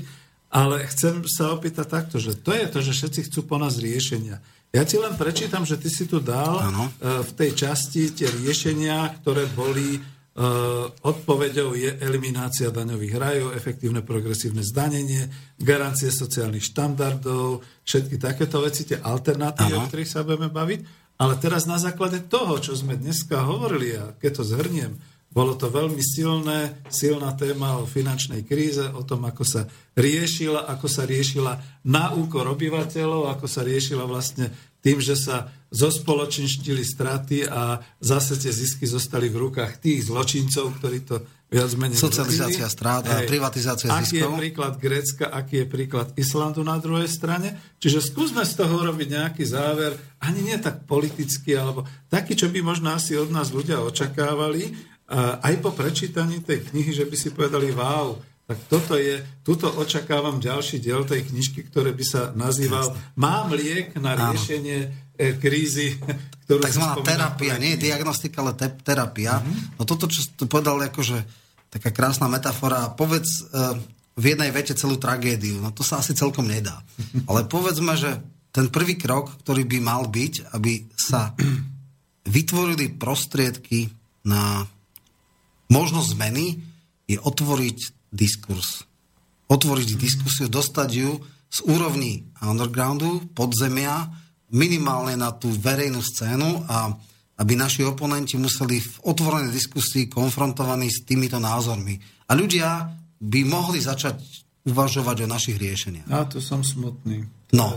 Ale 0.55 0.87
chcem 0.87 1.25
sa 1.27 1.51
opýtať 1.51 1.83
takto, 1.89 2.15
že 2.15 2.37
to 2.39 2.55
je 2.55 2.63
to, 2.69 2.79
že 2.79 2.95
všetci 2.95 3.19
chcú 3.27 3.43
po 3.43 3.59
nás 3.59 3.75
riešenia. 3.75 4.39
Ja 4.75 4.83
ti 4.83 4.99
len 4.99 5.15
prečítam, 5.15 5.63
že 5.63 5.79
ty 5.79 5.87
si 5.87 6.03
tu 6.03 6.19
dal 6.19 6.59
Áno. 6.59 6.91
e, 6.99 7.23
v 7.23 7.31
tej 7.31 7.55
časti 7.55 8.11
tie 8.11 8.27
riešenia, 8.27 9.07
ktoré 9.23 9.47
boli 9.47 9.95
e, 9.95 9.99
odpoveďou 10.99 11.79
je 11.79 11.95
eliminácia 12.03 12.67
daňových 12.75 13.15
rajov, 13.15 13.55
efektívne 13.55 14.03
progresívne 14.03 14.67
zdanenie, 14.67 15.31
garancie 15.55 16.11
sociálnych 16.11 16.67
štandardov, 16.75 17.63
všetky 17.87 18.19
takéto 18.19 18.59
veci, 18.59 18.83
tie 18.83 18.99
alternatívy, 18.99 19.79
Áno. 19.79 19.79
o 19.79 19.87
ktorých 19.87 20.11
sa 20.11 20.27
budeme 20.27 20.51
baviť. 20.51 21.07
Ale 21.23 21.39
teraz 21.39 21.63
na 21.63 21.79
základe 21.79 22.19
toho, 22.27 22.59
čo 22.59 22.75
sme 22.75 22.99
dneska 22.99 23.47
hovorili, 23.47 23.95
a 23.95 24.11
keď 24.19 24.43
to 24.43 24.43
zhrniem, 24.43 24.99
bolo 25.35 25.59
to 25.59 25.67
veľmi 25.67 25.99
silné, 25.99 26.87
silná 26.87 27.35
téma 27.35 27.75
o 27.75 27.83
finančnej 27.83 28.47
kríze, 28.47 28.87
o 28.95 29.03
tom, 29.03 29.27
ako 29.27 29.43
sa 29.43 29.67
riešila, 29.99 30.63
ako 30.71 30.87
sa 30.87 31.03
riešila 31.03 31.83
na 31.83 32.15
úkor 32.15 32.47
obyvateľov, 32.47 33.35
ako 33.35 33.43
sa 33.43 33.67
riešila 33.67 34.07
vlastne 34.07 34.47
tým, 34.79 35.03
že 35.03 35.19
sa 35.19 35.51
zospoločenštili 35.75 36.87
straty 36.87 37.43
a 37.51 37.83
zase 37.99 38.39
tie 38.39 38.53
zisky 38.53 38.87
zostali 38.87 39.27
v 39.27 39.49
rukách 39.49 39.83
tých 39.83 40.07
zločincov, 40.07 40.79
ktorí 40.79 41.03
to 41.03 41.19
viac 41.51 41.67
menej... 41.75 41.99
Socializácia 41.99 42.71
strát 42.71 43.03
a 43.03 43.27
privatizácia 43.27 43.91
aký 43.91 44.23
ziskov. 44.23 44.39
je 44.39 44.39
príklad 44.39 44.73
Grécka, 44.79 45.25
aký 45.35 45.65
je 45.65 45.67
príklad 45.67 46.07
Islandu 46.15 46.63
na 46.63 46.79
druhej 46.79 47.11
strane. 47.11 47.59
Čiže 47.83 48.07
skúsme 48.07 48.47
z 48.47 48.55
toho 48.55 48.87
robiť 48.87 49.07
nejaký 49.19 49.43
záver, 49.43 49.99
ani 50.23 50.47
nie 50.47 50.57
tak 50.63 50.87
politický, 50.87 51.59
alebo 51.59 51.83
taký, 52.07 52.39
čo 52.39 52.47
by 52.47 52.63
možno 52.63 52.95
asi 52.95 53.19
od 53.19 53.33
nás 53.35 53.51
ľudia 53.51 53.83
očakávali, 53.83 54.94
aj 55.13 55.53
po 55.61 55.69
prečítaní 55.75 56.41
tej 56.41 56.65
knihy, 56.65 56.91
že 56.93 57.05
by 57.05 57.15
si 57.15 57.29
povedali, 57.29 57.69
wow, 57.73 58.17
tak 58.45 58.57
toto 58.69 58.93
je, 58.93 59.25
tuto 59.41 59.73
očakávam 59.73 60.37
ďalší 60.37 60.77
diel 60.77 61.01
tej 61.01 61.25
knižky, 61.25 61.65
ktoré 61.65 61.97
by 61.97 62.05
sa 62.05 62.21
nazýval 62.37 62.93
Mám 63.17 63.57
liek 63.57 63.97
na 63.97 64.13
riešenie 64.13 64.79
e, 65.17 65.33
krízy, 65.41 65.97
ktorú 66.45 66.61
Takzvaná 66.61 67.01
terapia, 67.01 67.57
nie 67.57 67.73
diagnostika, 67.73 68.45
ale 68.45 68.53
te- 68.53 68.77
terapia. 68.85 69.41
Mhm. 69.41 69.81
No 69.81 69.83
toto, 69.89 70.05
čo 70.05 70.21
to 70.37 70.45
povedal, 70.45 70.77
akože 70.77 71.17
taká 71.73 71.89
krásna 71.89 72.29
metafora, 72.29 72.93
povedz 72.93 73.49
uh, 73.51 73.75
v 74.15 74.23
jednej 74.31 74.47
vete 74.53 74.71
celú 74.77 74.95
tragédiu, 74.95 75.59
no 75.59 75.75
to 75.75 75.83
sa 75.83 75.99
asi 75.99 76.15
celkom 76.15 76.47
nedá. 76.47 76.79
Ale 77.29 77.49
povedzme, 77.49 77.97
že 77.99 78.15
ten 78.55 78.71
prvý 78.71 78.95
krok, 78.95 79.43
ktorý 79.43 79.67
by 79.67 79.79
mal 79.83 80.07
byť, 80.07 80.55
aby 80.55 80.87
sa 80.95 81.35
vytvorili 82.37 82.95
prostriedky 82.95 83.91
na 84.23 84.63
možnosť 85.69 86.07
zmeny, 86.17 86.61
je 87.05 87.17
otvoriť 87.21 88.09
diskurs. 88.09 88.85
Otvoriť 89.45 89.89
diskusiu, 89.97 90.49
dostať 90.49 90.89
ju 90.89 91.11
z 91.49 91.59
úrovni 91.69 92.25
undergroundu, 92.41 93.31
podzemia, 93.37 94.09
minimálne 94.51 95.13
na 95.17 95.33
tú 95.33 95.53
verejnú 95.53 96.01
scénu 96.01 96.65
a 96.65 96.93
aby 97.35 97.53
naši 97.59 97.83
oponenti 97.83 98.39
museli 98.39 98.79
v 98.79 98.95
otvorenej 99.11 99.51
diskusii 99.51 100.07
konfrontovaní 100.07 100.87
s 100.87 101.03
týmito 101.03 101.35
názormi. 101.35 101.99
A 102.27 102.31
ľudia 102.31 102.87
by 103.19 103.39
mohli 103.43 103.83
začať 103.83 104.23
uvažovať 104.65 105.27
o 105.27 105.27
našich 105.29 105.59
riešeniach. 105.59 106.07
A 106.09 106.25
tu 106.25 106.39
som 106.39 106.63
smutný. 106.63 107.27
No. 107.53 107.75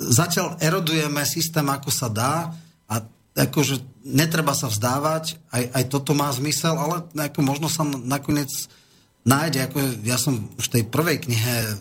Zatiaľ 0.00 0.56
erodujeme 0.58 1.22
systém, 1.28 1.68
ako 1.68 1.90
sa 1.92 2.08
dá 2.08 2.48
a 2.88 2.94
akože 3.36 3.84
netreba 4.08 4.56
sa 4.56 4.72
vzdávať, 4.72 5.36
aj, 5.52 5.64
aj 5.76 5.84
toto 5.92 6.16
má 6.16 6.32
zmysel, 6.32 6.72
ale 6.72 7.04
ako 7.12 7.40
možno 7.44 7.68
sa 7.68 7.84
nakoniec 7.84 8.48
nájde, 9.28 9.68
ako 9.68 9.78
ja 10.08 10.16
som 10.16 10.40
už 10.56 10.72
v 10.72 10.74
tej 10.80 10.84
prvej 10.88 11.20
knihe 11.28 11.76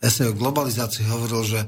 esej 0.00 0.32
o 0.32 0.38
globalizácii 0.38 1.04
hovoril, 1.04 1.44
že, 1.44 1.60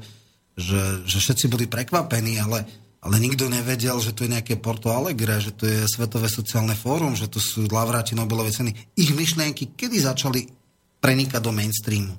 že, 0.57 1.05
že 1.05 1.17
všetci 1.21 1.45
boli 1.53 1.69
prekvapení, 1.69 2.41
ale, 2.41 2.65
ale 3.01 3.15
nikto 3.21 3.45
nevedel, 3.45 4.01
že 4.01 4.17
to 4.17 4.25
je 4.25 4.33
nejaké 4.33 4.57
Porto 4.57 4.89
Alegre, 4.89 5.37
že 5.37 5.53
to 5.53 5.69
je 5.69 5.85
Svetové 5.85 6.33
sociálne 6.33 6.73
fórum, 6.73 7.13
že 7.13 7.29
to 7.29 7.37
sú 7.37 7.69
laureáti 7.69 8.17
Nobelovej 8.17 8.57
ceny. 8.57 8.71
Ich 8.97 9.13
myšlienky 9.13 9.77
kedy 9.77 10.01
začali 10.01 10.49
prenikať 10.97 11.41
do 11.45 11.53
mainstreamu, 11.53 12.17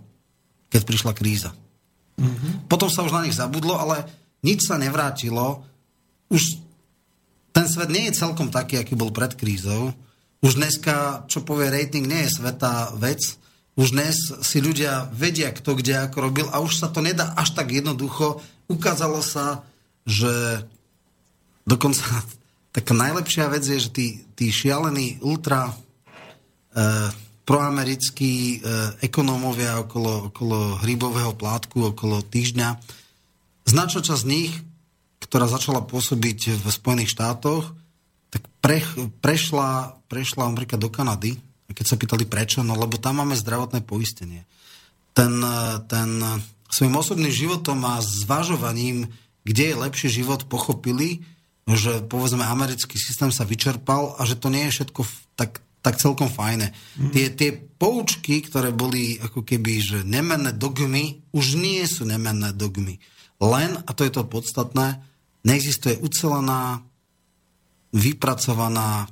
keď 0.70 0.82
prišla 0.86 1.12
kríza. 1.19 1.51
Potom 2.66 2.90
sa 2.90 3.07
už 3.07 3.15
na 3.15 3.24
nich 3.27 3.35
zabudlo, 3.35 3.78
ale 3.78 4.07
nič 4.43 4.66
sa 4.66 4.78
nevrátilo. 4.78 5.62
Už 6.31 6.68
ten 7.53 7.66
svet 7.66 7.91
nie 7.91 8.09
je 8.09 8.19
celkom 8.19 8.53
taký, 8.53 8.79
aký 8.79 8.95
bol 8.95 9.11
pred 9.11 9.35
krízou. 9.35 9.93
Už 10.39 10.55
dneska, 10.55 11.27
čo 11.27 11.43
povie 11.43 11.73
rating, 11.73 12.07
nie 12.07 12.27
je 12.27 12.39
sveta 12.39 12.95
vec. 12.95 13.39
Už 13.79 13.95
dnes 13.95 14.15
si 14.43 14.59
ľudia 14.59 15.11
vedia, 15.15 15.51
kto 15.55 15.79
kde 15.79 16.07
ako 16.07 16.19
robil 16.31 16.47
a 16.51 16.62
už 16.62 16.79
sa 16.79 16.89
to 16.91 17.03
nedá 17.03 17.35
až 17.35 17.55
tak 17.55 17.70
jednoducho. 17.75 18.43
Ukázalo 18.70 19.23
sa, 19.23 19.66
že 20.07 20.62
dokonca 21.66 22.03
taká 22.77 22.93
najlepšia 22.95 23.51
vec 23.51 23.66
je, 23.66 23.79
že 23.79 23.91
tí, 23.91 24.07
tí 24.39 24.51
šialení 24.55 25.23
ultra 25.23 25.70
e, 25.70 25.73
proamerickí 27.49 28.35
e, 28.35 28.57
ekonómovia 29.09 29.81
okolo, 29.83 30.29
okolo 30.29 30.85
hrybového 30.85 31.33
plátku, 31.33 31.97
okolo 31.97 32.20
týždňa. 32.20 32.77
Značná 33.65 34.01
časť 34.05 34.23
z 34.23 34.31
nich, 34.31 34.53
ktorá 35.29 35.45
začala 35.45 35.85
pôsobiť 35.85 36.57
v 36.57 36.67
Spojených 36.73 37.13
štátoch, 37.13 37.77
tak 38.33 38.45
pre, 38.65 38.81
prešla, 39.21 40.01
prešla 40.09 40.49
napríklad 40.49 40.81
do 40.81 40.89
Kanady. 40.89 41.37
A 41.69 41.77
keď 41.77 41.85
sa 41.85 42.01
pýtali 42.01 42.25
prečo, 42.25 42.65
no 42.65 42.73
lebo 42.73 42.97
tam 42.97 43.21
máme 43.21 43.37
zdravotné 43.37 43.85
poistenie. 43.85 44.49
Ten, 45.13 45.37
ten 45.89 46.11
svojim 46.73 46.97
osobným 46.97 47.33
životom 47.33 47.85
a 47.85 48.01
zvažovaním, 48.01 49.09
kde 49.45 49.73
je 49.73 49.81
lepší 49.81 50.09
život, 50.09 50.49
pochopili, 50.49 51.25
že 51.69 52.01
povedzme 52.09 52.45
americký 52.45 52.97
systém 52.97 53.29
sa 53.29 53.45
vyčerpal 53.45 54.17
a 54.17 54.25
že 54.25 54.41
to 54.41 54.49
nie 54.49 54.69
je 54.69 54.81
všetko 54.81 55.01
tak, 55.37 55.61
tak 55.85 56.01
celkom 56.01 56.33
fajné. 56.33 56.73
Mm. 56.97 57.13
Tie, 57.13 57.27
tie 57.37 57.51
poučky, 57.53 58.41
ktoré 58.41 58.73
boli 58.73 59.21
ako 59.21 59.45
keby, 59.45 59.73
že 59.81 59.99
nemenné 60.09 60.57
dogmy, 60.57 61.21
už 61.37 61.61
nie 61.61 61.85
sú 61.85 62.09
nemenné 62.09 62.57
dogmy. 62.57 62.97
len, 63.37 63.77
a 63.85 63.91
to 63.93 64.09
je 64.09 64.13
to 64.13 64.25
podstatné, 64.25 65.05
neexistuje 65.40 65.98
ucelená, 65.98 66.82
vypracovaná, 67.90 69.09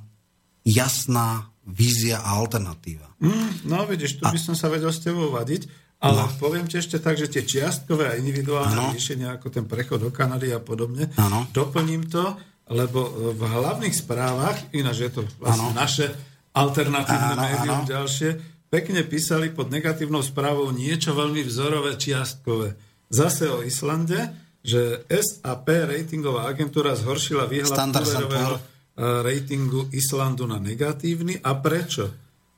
jasná 0.61 1.47
vízia 1.63 2.19
a 2.19 2.37
alternatíva. 2.37 3.07
Mm, 3.17 3.65
no 3.65 3.83
vidíš, 3.83 4.17
tu 4.17 4.23
by 4.23 4.37
som 4.37 4.53
sa 4.53 4.67
vedel 4.67 4.87
s 4.87 5.01
tebou 5.01 5.27
vadiť, 5.29 5.67
ale 5.97 6.21
No. 6.21 6.31
poviem 6.37 6.63
ti 6.63 6.77
ešte 6.77 6.97
tak, 6.97 7.17
že 7.17 7.27
tie 7.27 7.41
čiastkové 7.41 8.05
a 8.07 8.15
individuálne 8.15 8.71
Áno. 8.71 8.93
riešenia, 8.93 9.33
ako 9.33 9.49
ten 9.49 9.65
prechod 9.65 9.99
do 9.99 10.09
Kanady 10.09 10.53
a 10.53 10.61
podobne, 10.61 11.09
Áno. 11.17 11.49
doplním 11.49 12.05
to, 12.05 12.37
lebo 12.67 13.03
v 13.33 13.41
hlavných 13.41 13.95
správach, 13.95 14.69
ináč 14.71 14.97
je 15.01 15.11
to 15.11 15.21
vlastne 15.37 15.71
Áno. 15.71 15.75
naše 15.75 16.05
alternatívne 16.53 17.33
médium 17.35 17.81
ďalšie, 17.83 18.29
pekne 18.67 19.01
písali 19.01 19.49
pod 19.49 19.67
negatívnou 19.67 20.21
správou 20.21 20.69
niečo 20.69 21.11
veľmi 21.11 21.41
vzorové 21.41 21.95
čiastkové. 21.95 22.75
Zase 23.07 23.47
o 23.47 23.63
Islande, 23.63 24.19
že 24.67 25.07
SAP 25.07 25.67
ratingová 25.87 26.51
agentúra 26.51 26.91
zhoršila 26.91 27.47
výhľad 27.47 27.87
úverového 27.87 28.55
e, 28.59 28.61
ratingu 28.99 29.87
Islandu 29.95 30.43
na 30.43 30.59
negatívny. 30.59 31.39
A 31.39 31.55
prečo? 31.55 32.11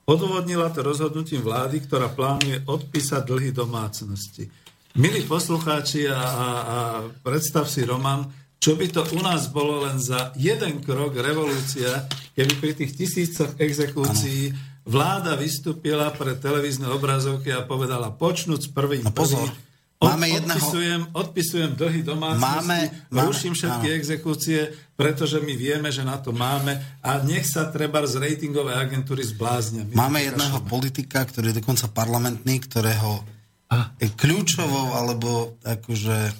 Odôvodnila 0.09 0.73
to 0.73 0.81
rozhodnutím 0.81 1.45
vlády, 1.45 1.85
ktorá 1.85 2.09
plánuje 2.09 2.65
odpísať 2.65 3.21
dlhy 3.29 3.53
domácnosti. 3.53 4.49
Milí 4.97 5.21
poslucháči, 5.29 6.09
a, 6.09 6.17
a, 6.17 6.47
a 6.49 6.79
predstav 7.21 7.69
si, 7.69 7.85
Roman, 7.85 8.25
čo 8.57 8.73
by 8.73 8.89
to 8.89 9.05
u 9.13 9.21
nás 9.21 9.53
bolo 9.53 9.85
len 9.85 10.01
za 10.01 10.33
jeden 10.33 10.81
krok 10.81 11.13
revolúcia, 11.13 12.09
keby 12.33 12.53
pri 12.57 12.71
tých 12.73 12.91
tisícoch 12.97 13.53
exekúcií 13.61 14.49
vláda 14.89 15.37
vystúpila 15.37 16.09
pre 16.09 16.33
televízne 16.33 16.89
obrazovky 16.89 17.53
a 17.53 17.61
povedala, 17.61 18.09
počnúť 18.09 18.59
s 18.65 18.69
prvým 18.73 19.05
No 19.05 19.13
pozor, 19.13 19.45
prvým, 19.45 19.68
máme 19.99 20.25
od, 20.25 20.33
jedného- 20.33 20.55
odpisujem, 20.55 21.01
odpisujem 21.11 21.71
dlhy 21.75 22.01
domácnosti, 22.01 22.47
Máme- 22.47 22.81
máme- 23.11 23.27
ruším 23.27 23.53
všetky 23.53 23.87
áno. 23.87 23.95
exekúcie, 23.95 24.59
pretože 24.95 25.37
my 25.39 25.53
vieme, 25.53 25.91
že 25.91 26.03
na 26.03 26.15
to 26.15 26.31
máme 26.31 26.71
a 27.03 27.19
nech 27.19 27.43
sa 27.43 27.67
treba 27.67 27.99
z 28.07 28.15
ratingové 28.15 28.71
agentúry 28.73 29.23
zbláznia. 29.23 29.83
My 29.83 30.07
Máme 30.07 30.23
jedného 30.23 30.59
kašleme. 30.59 30.71
politika, 30.71 31.19
ktorý 31.23 31.51
je 31.51 31.59
dokonca 31.59 31.85
parlamentný, 31.91 32.63
ktorého 32.63 33.27
A? 33.69 33.91
kľúčovou 33.99 34.95
alebo 34.95 35.59
akože 35.61 36.31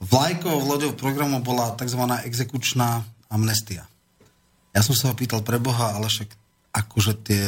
vlajkovou 0.00 0.64
loďou 0.66 0.92
programu 0.96 1.44
bola 1.44 1.76
tzv. 1.76 2.00
exekučná 2.24 3.04
amnestia. 3.28 3.84
Ja 4.72 4.80
som 4.80 4.96
sa 4.96 5.12
ho 5.12 5.14
pýtal 5.14 5.44
pre 5.44 5.60
Boha, 5.60 5.92
ale 5.94 6.08
však 6.08 6.32
akože 6.72 7.12
tie 7.20 7.44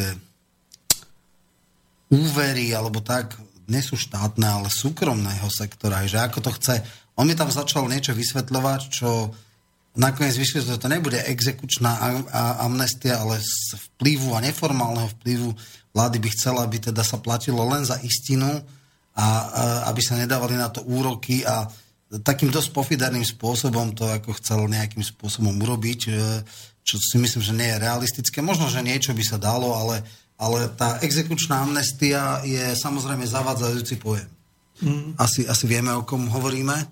úvery 2.10 2.76
alebo 2.76 3.00
tak 3.00 3.32
nie 3.68 3.82
sú 3.82 3.94
štátne, 3.94 4.46
ale 4.46 4.68
súkromného 4.70 5.46
sektora, 5.52 6.06
že 6.06 6.18
ako 6.18 6.38
to 6.42 6.50
chce. 6.58 6.82
On 7.18 7.28
mi 7.28 7.36
tam 7.36 7.52
začal 7.52 7.86
niečo 7.86 8.16
vysvetľovať, 8.16 8.80
čo 8.88 9.30
nakoniec 9.92 10.32
vyšlo, 10.36 10.64
že 10.64 10.80
to 10.80 10.88
nebude 10.88 11.20
exekučná 11.20 12.24
amnestia, 12.64 13.20
ale 13.20 13.38
z 13.44 13.76
vplyvu 13.76 14.32
a 14.32 14.40
neformálneho 14.40 15.12
vplyvu 15.20 15.52
vlády 15.92 16.16
by 16.16 16.28
chcela, 16.32 16.64
aby 16.64 16.80
teda 16.80 17.04
sa 17.04 17.20
platilo 17.20 17.60
len 17.68 17.84
za 17.84 18.00
istinu 18.00 18.64
a, 19.12 19.26
aby 19.92 20.00
sa 20.00 20.16
nedávali 20.16 20.56
na 20.56 20.72
to 20.72 20.80
úroky 20.88 21.44
a 21.44 21.68
takým 22.20 22.52
dosť 22.52 22.76
pofiderným 22.76 23.24
spôsobom 23.24 23.96
to 23.96 24.04
ako 24.04 24.36
chcel 24.40 24.68
nejakým 24.68 25.00
spôsobom 25.00 25.56
urobiť, 25.64 26.00
e, 26.08 26.12
čo 26.84 27.00
si 27.00 27.16
myslím, 27.16 27.40
že 27.40 27.56
nie 27.56 27.72
je 27.72 27.80
realistické. 27.80 28.44
Možno, 28.44 28.68
že 28.68 28.84
niečo 28.84 29.16
by 29.16 29.24
sa 29.24 29.40
dalo, 29.40 29.72
ale, 29.72 30.04
ale 30.42 30.66
tá 30.74 30.98
exekučná 30.98 31.62
amnestia 31.62 32.42
je 32.42 32.74
samozrejme 32.74 33.22
zavádzajúci 33.22 34.02
pojem. 34.02 34.26
Asi, 35.14 35.46
asi 35.46 35.70
vieme, 35.70 35.94
o 35.94 36.02
kom 36.02 36.26
hovoríme. 36.26 36.74
E, 36.74 36.86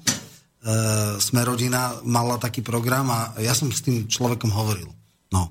Sme 1.19 1.43
rodina 1.43 1.99
mala 2.07 2.39
taký 2.39 2.63
program 2.63 3.11
a 3.11 3.35
ja 3.43 3.51
som 3.51 3.67
s 3.75 3.83
tým 3.83 4.07
človekom 4.07 4.55
hovoril. 4.55 4.87
No. 5.35 5.51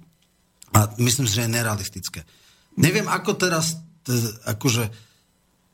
A 0.71 0.87
myslím 1.03 1.27
si, 1.27 1.35
že 1.35 1.43
je 1.43 1.55
nerealistické. 1.59 2.23
Neviem, 2.79 3.11
ako 3.11 3.35
teraz, 3.35 3.83
t- 4.07 4.15
akože, 4.47 4.87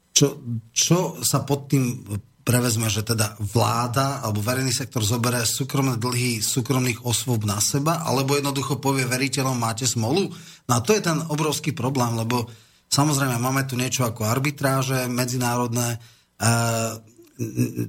čo, 0.09 0.41
čo 0.73 1.21
sa 1.21 1.45
pod 1.45 1.69
tým 1.69 2.01
prevezme, 2.45 2.85
že 2.93 3.01
teda 3.01 3.33
vláda 3.41 4.21
alebo 4.21 4.37
verejný 4.37 4.69
sektor 4.69 5.01
zoberie 5.01 5.41
súkromné 5.41 5.97
dlhy 5.97 6.45
súkromných 6.45 7.01
osôb 7.01 7.41
na 7.49 7.57
seba, 7.57 8.05
alebo 8.05 8.37
jednoducho 8.37 8.77
povie 8.77 9.09
veriteľom, 9.09 9.57
máte 9.57 9.89
smolu? 9.89 10.29
No 10.69 10.71
a 10.77 10.79
to 10.85 10.93
je 10.93 11.01
ten 11.01 11.17
obrovský 11.25 11.73
problém, 11.73 12.13
lebo 12.13 12.45
samozrejme 12.93 13.41
máme 13.41 13.65
tu 13.65 13.73
niečo 13.73 14.05
ako 14.05 14.29
arbitráže 14.29 15.09
medzinárodné. 15.09 15.97
E, 15.97 15.99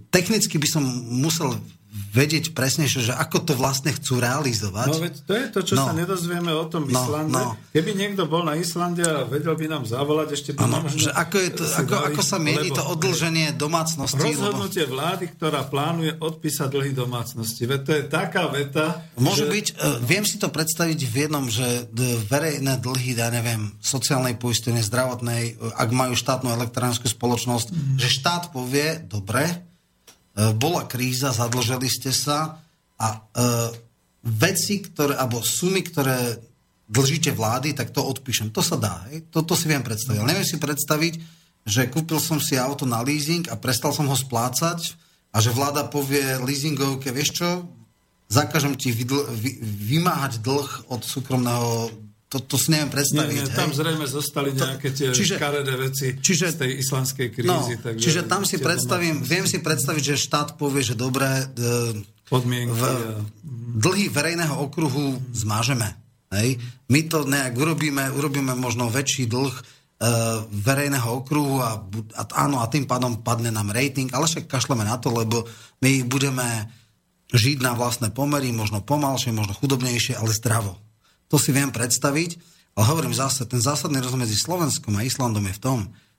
technicky 0.08 0.56
by 0.56 0.68
som 0.72 0.82
musel 1.20 1.60
vedieť 2.08 2.50
presnejšie, 2.50 3.00
že 3.02 3.12
ako 3.12 3.38
to 3.42 3.52
vlastne 3.52 3.90
chcú 3.90 4.18
realizovať. 4.18 4.88
No 4.88 4.98
veď 4.98 5.14
to 5.20 5.32
je 5.32 5.46
to, 5.48 5.60
čo 5.62 5.74
No. 5.74 5.84
sa 5.84 5.92
nedozvieme 5.92 6.48
o 6.50 6.64
tom 6.64 6.84
No, 6.84 6.96
Islande. 6.96 7.32
no. 7.34 7.56
Keby 7.70 7.90
niekto 7.92 8.24
bol 8.24 8.42
na 8.42 8.54
Islande 8.54 9.00
a 9.00 9.22
vedel 9.22 9.52
by 9.52 9.66
nám 9.66 9.84
zavolať, 9.84 10.28
ešte 10.32 10.50
by 10.52 10.64
možno 10.64 10.96
že 10.98 11.10
ako, 11.10 11.36
je 11.36 11.50
to, 11.52 11.64
ako, 11.66 11.92
dali- 11.92 12.06
ako 12.08 12.22
sa 12.22 12.36
mieni 12.38 12.68
lebo- 12.68 12.76
to 12.76 12.84
odlženie 12.86 13.46
domácnosti? 13.52 14.16
Lebo, 14.18 14.32
Rozhodnutie 14.46 14.84
vlády, 14.84 15.24
ktorá 15.30 15.60
plánuje 15.62 16.12
odpísať 16.14 16.68
dlhy 16.68 16.92
domácnosti. 16.92 17.62
Veď 17.62 17.80
to 17.82 17.92
je 17.92 18.02
taká 18.06 18.44
veta, 18.46 19.04
môže 19.14 19.44
že... 19.44 19.52
byť, 19.52 19.66
uh, 19.72 20.00
viem 20.00 20.22
si 20.22 20.36
to 20.36 20.48
predstaviť 20.48 21.00
v 21.02 21.14
jednom, 21.18 21.44
že 21.46 21.88
verejné 22.24 22.76
dlhy, 22.76 23.12
ja 23.14 23.28
neviem, 23.28 23.72
sociálnej 23.78 24.34
poistenie, 24.34 24.80
zdravotnej, 24.80 25.54
uh, 25.54 25.74
ak 25.74 25.88
majú 25.90 26.14
štátnu 26.14 26.48
elektronickú 26.50 27.06
spoločnosť, 27.06 27.66
Mhm. 27.66 27.96
že 27.96 28.08
štát 28.10 28.42
povie, 28.48 29.00
dobre, 29.02 29.44
bola 30.36 30.84
kríza, 30.84 31.32
zadlžili 31.32 31.88
ste 31.88 32.12
sa 32.12 32.60
a 33.00 33.08
uh, 33.16 33.72
veci, 34.20 34.84
ktoré, 34.84 35.16
alebo 35.16 35.40
sumy, 35.40 35.80
ktoré 35.80 36.36
dlžíte 36.86 37.32
vlády, 37.34 37.72
tak 37.72 37.90
to 37.90 38.04
odpíšem. 38.04 38.52
To 38.52 38.62
sa 38.62 38.76
dá, 38.78 39.08
hej? 39.10 39.26
To, 39.32 39.42
si 39.56 39.66
viem 39.66 39.82
predstaviť. 39.82 40.18
Ale 40.20 40.30
neviem 40.30 40.46
si 40.46 40.60
predstaviť, 40.60 41.14
že 41.66 41.90
kúpil 41.90 42.22
som 42.22 42.38
si 42.38 42.54
auto 42.54 42.86
na 42.86 43.02
leasing 43.02 43.50
a 43.50 43.58
prestal 43.58 43.90
som 43.90 44.06
ho 44.06 44.14
splácať 44.14 44.94
a 45.34 45.42
že 45.42 45.50
vláda 45.50 45.90
povie 45.90 46.22
leasingovke, 46.38 47.10
vieš 47.10 47.42
čo, 47.42 47.48
zakážem 48.30 48.78
ti 48.78 48.94
vydl- 48.94 49.26
vy- 49.34 49.58
vymáhať 49.62 50.38
dlh 50.42 50.90
od 50.90 51.02
súkromného, 51.02 51.90
to, 52.26 52.42
to 52.42 52.58
si 52.58 52.74
neviem 52.74 52.90
Nie, 52.90 52.94
predstaviť. 52.98 53.36
nie, 53.38 53.54
tam 53.54 53.70
hej? 53.70 53.78
zrejme 53.78 54.06
zostali 54.10 54.50
nejaké 54.50 54.88
tie 54.90 55.14
čiže- 55.14 55.38
škaredé 55.38 55.74
veci 55.78 56.06
čiže- 56.18 56.52
z 56.52 56.56
tej 56.58 56.70
islandskej 56.82 57.26
No, 57.46 57.62
krízy. 57.62 57.74
takže 57.78 58.02
čiže 58.02 58.20
tam 58.26 58.42
si 58.42 58.56
predstavím, 58.58 59.22
viem 59.22 59.46
si 59.46 59.62
predstaviť, 59.62 60.02
že 60.02 60.16
štát 60.18 60.48
povie, 60.58 60.82
že 60.82 60.98
dobre, 60.98 61.26
e, 61.26 62.02
Podmienky 62.26 62.74
v, 62.74 62.82
dlhy 63.78 64.10
verejného 64.10 64.58
okruhu 64.58 65.22
zmážeme. 65.30 65.86
Hej? 66.34 66.58
My 66.90 67.06
to 67.06 67.22
nejak 67.22 67.54
urobíme, 67.54 68.10
urobíme 68.10 68.58
možno 68.58 68.90
väčší 68.90 69.30
dlh 69.30 69.54
e, 69.54 69.62
verejného 70.50 71.06
okruhu 71.22 71.62
a, 71.62 71.78
a 72.18 72.22
áno, 72.42 72.58
a 72.58 72.66
tým 72.66 72.90
pádom 72.90 73.22
padne 73.22 73.54
nám 73.54 73.70
rating, 73.70 74.10
ale 74.10 74.26
však 74.26 74.50
kašleme 74.50 74.82
na 74.82 74.98
to, 74.98 75.14
lebo 75.14 75.46
my 75.78 76.02
budeme 76.02 76.66
žiť 77.30 77.62
na 77.62 77.78
vlastné 77.78 78.10
pomery, 78.10 78.50
možno 78.50 78.82
pomalšie, 78.82 79.30
možno 79.30 79.54
chudobnejšie, 79.54 80.18
ale 80.18 80.34
zdravo. 80.34 80.74
To 81.30 81.36
si 81.36 81.50
viem 81.50 81.74
predstaviť, 81.74 82.30
ale 82.76 82.84
hovorím 82.92 83.14
zase, 83.16 83.48
ten 83.48 83.58
zásadný 83.58 83.98
rozdiel 84.04 84.22
medzi 84.22 84.36
Slovenskom 84.36 84.94
a 84.94 85.06
Islandom 85.06 85.42
je 85.48 85.56
v 85.56 85.62
tom, 85.62 85.78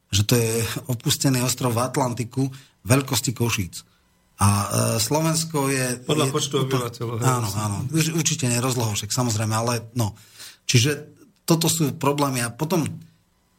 že 0.09 0.23
to 0.23 0.33
je 0.39 0.63
opustený 0.87 1.43
ostrov 1.43 1.75
v 1.75 1.83
Atlantiku 1.83 2.47
veľkosti 2.87 3.31
Košíc. 3.35 3.83
A 4.37 4.47
e, 4.47 4.67
Slovensko 5.01 5.67
je... 5.67 5.97
Podľa 6.05 6.29
je, 6.29 6.33
počtu 6.33 6.55
obyvateľov, 6.63 7.15
Áno, 7.25 7.49
áno. 7.57 7.77
Určite 7.91 8.45
nerozlohou, 8.47 8.93
však 8.93 9.09
samozrejme, 9.09 9.53
ale 9.53 9.89
no. 9.97 10.13
Čiže 10.69 11.09
toto 11.43 11.65
sú 11.65 11.97
problémy. 11.97 12.45
A 12.45 12.53
potom 12.53 12.85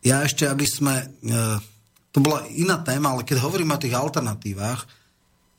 ja 0.07 0.23
ešte, 0.23 0.47
aby 0.47 0.65
sme... 0.65 0.95
E, 1.23 1.37
to 2.15 2.23
bola 2.25 2.47
iná 2.55 2.79
téma, 2.81 3.12
ale 3.12 3.27
keď 3.27 3.43
hovoríme 3.43 3.75
o 3.75 3.83
tých 3.83 3.95
alternatívach, 3.95 4.87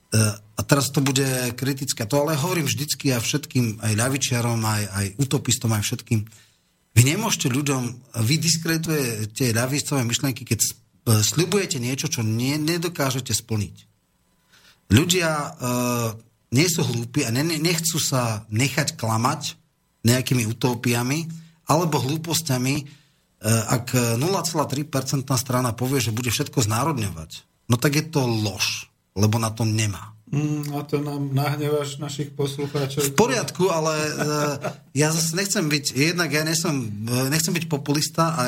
a 0.10 0.61
teraz 0.65 0.90
to 0.90 1.06
bude 1.06 1.53
kritické, 1.53 2.02
to 2.10 2.26
ale 2.26 2.34
hovorím 2.34 2.65
vždycky 2.65 3.14
a 3.14 3.22
všetkým, 3.22 3.77
aj 3.77 3.94
ľavičiarom, 3.94 4.57
aj, 4.57 4.84
aj 4.90 5.06
utopistom, 5.22 5.69
aj 5.77 5.86
všetkým. 5.86 6.26
Vy 6.98 7.02
nemôžete 7.06 7.48
ľuďom, 7.53 7.84
vy 8.26 8.36
diskreditujete 8.41 9.53
ľavicové 9.53 10.02
myšlienky, 10.03 10.44
keď 10.44 10.60
e, 10.60 10.69
sľubujete 11.22 11.77
niečo, 11.77 12.10
čo 12.10 12.26
nie, 12.26 12.57
nedokážete 12.57 13.31
splniť. 13.31 13.76
Ľudia 14.90 15.30
e, 15.30 15.49
nie 16.57 16.65
sú 16.65 16.81
hlúpi 16.81 17.23
a 17.23 17.30
ne, 17.30 17.45
ne- 17.45 17.61
nechcú 17.61 18.02
sa 18.02 18.49
nechať 18.49 18.98
klamať 18.98 19.61
nejakými 20.02 20.49
utópiami 20.49 21.30
alebo 21.69 22.02
hlúpostiami, 22.02 22.76
e, 22.81 22.84
ak 23.48 24.18
0,3% 24.18 24.90
strana 25.38 25.77
povie, 25.77 26.02
že 26.02 26.10
bude 26.10 26.34
všetko 26.34 26.65
znárodňovať, 26.65 27.45
no 27.69 27.77
tak 27.77 27.94
je 27.94 28.03
to 28.10 28.26
lož, 28.26 28.89
lebo 29.20 29.36
na 29.36 29.52
to 29.52 29.68
nemá. 29.68 30.16
Mm, 30.30 30.78
a 30.78 30.86
to 30.86 31.02
nám 31.02 31.34
nahneváš 31.34 31.98
našich 31.98 32.30
poslucháčov. 32.38 33.02
V 33.02 33.18
poriadku, 33.18 33.66
ale 33.74 33.94
e, 33.98 34.12
ja 34.94 35.10
zase 35.10 35.34
nechcem 35.34 35.66
byť, 35.66 35.86
jednak 35.98 36.30
ja 36.30 36.46
nesom, 36.46 36.86
e, 36.86 37.34
nechcem 37.34 37.50
byť 37.50 37.66
populista 37.66 38.38
a 38.38 38.44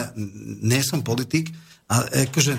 nie 0.62 0.82
som 0.86 1.02
politik 1.02 1.50
a 1.90 2.06
akože 2.30 2.54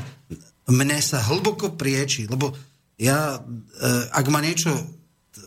mne 0.75 0.99
sa 0.99 1.23
hlboko 1.23 1.79
prieči, 1.79 2.27
lebo 2.27 2.51
ja, 2.99 3.39
e, 3.39 3.89
ak 4.11 4.27
ma 4.27 4.43
niečo 4.43 4.75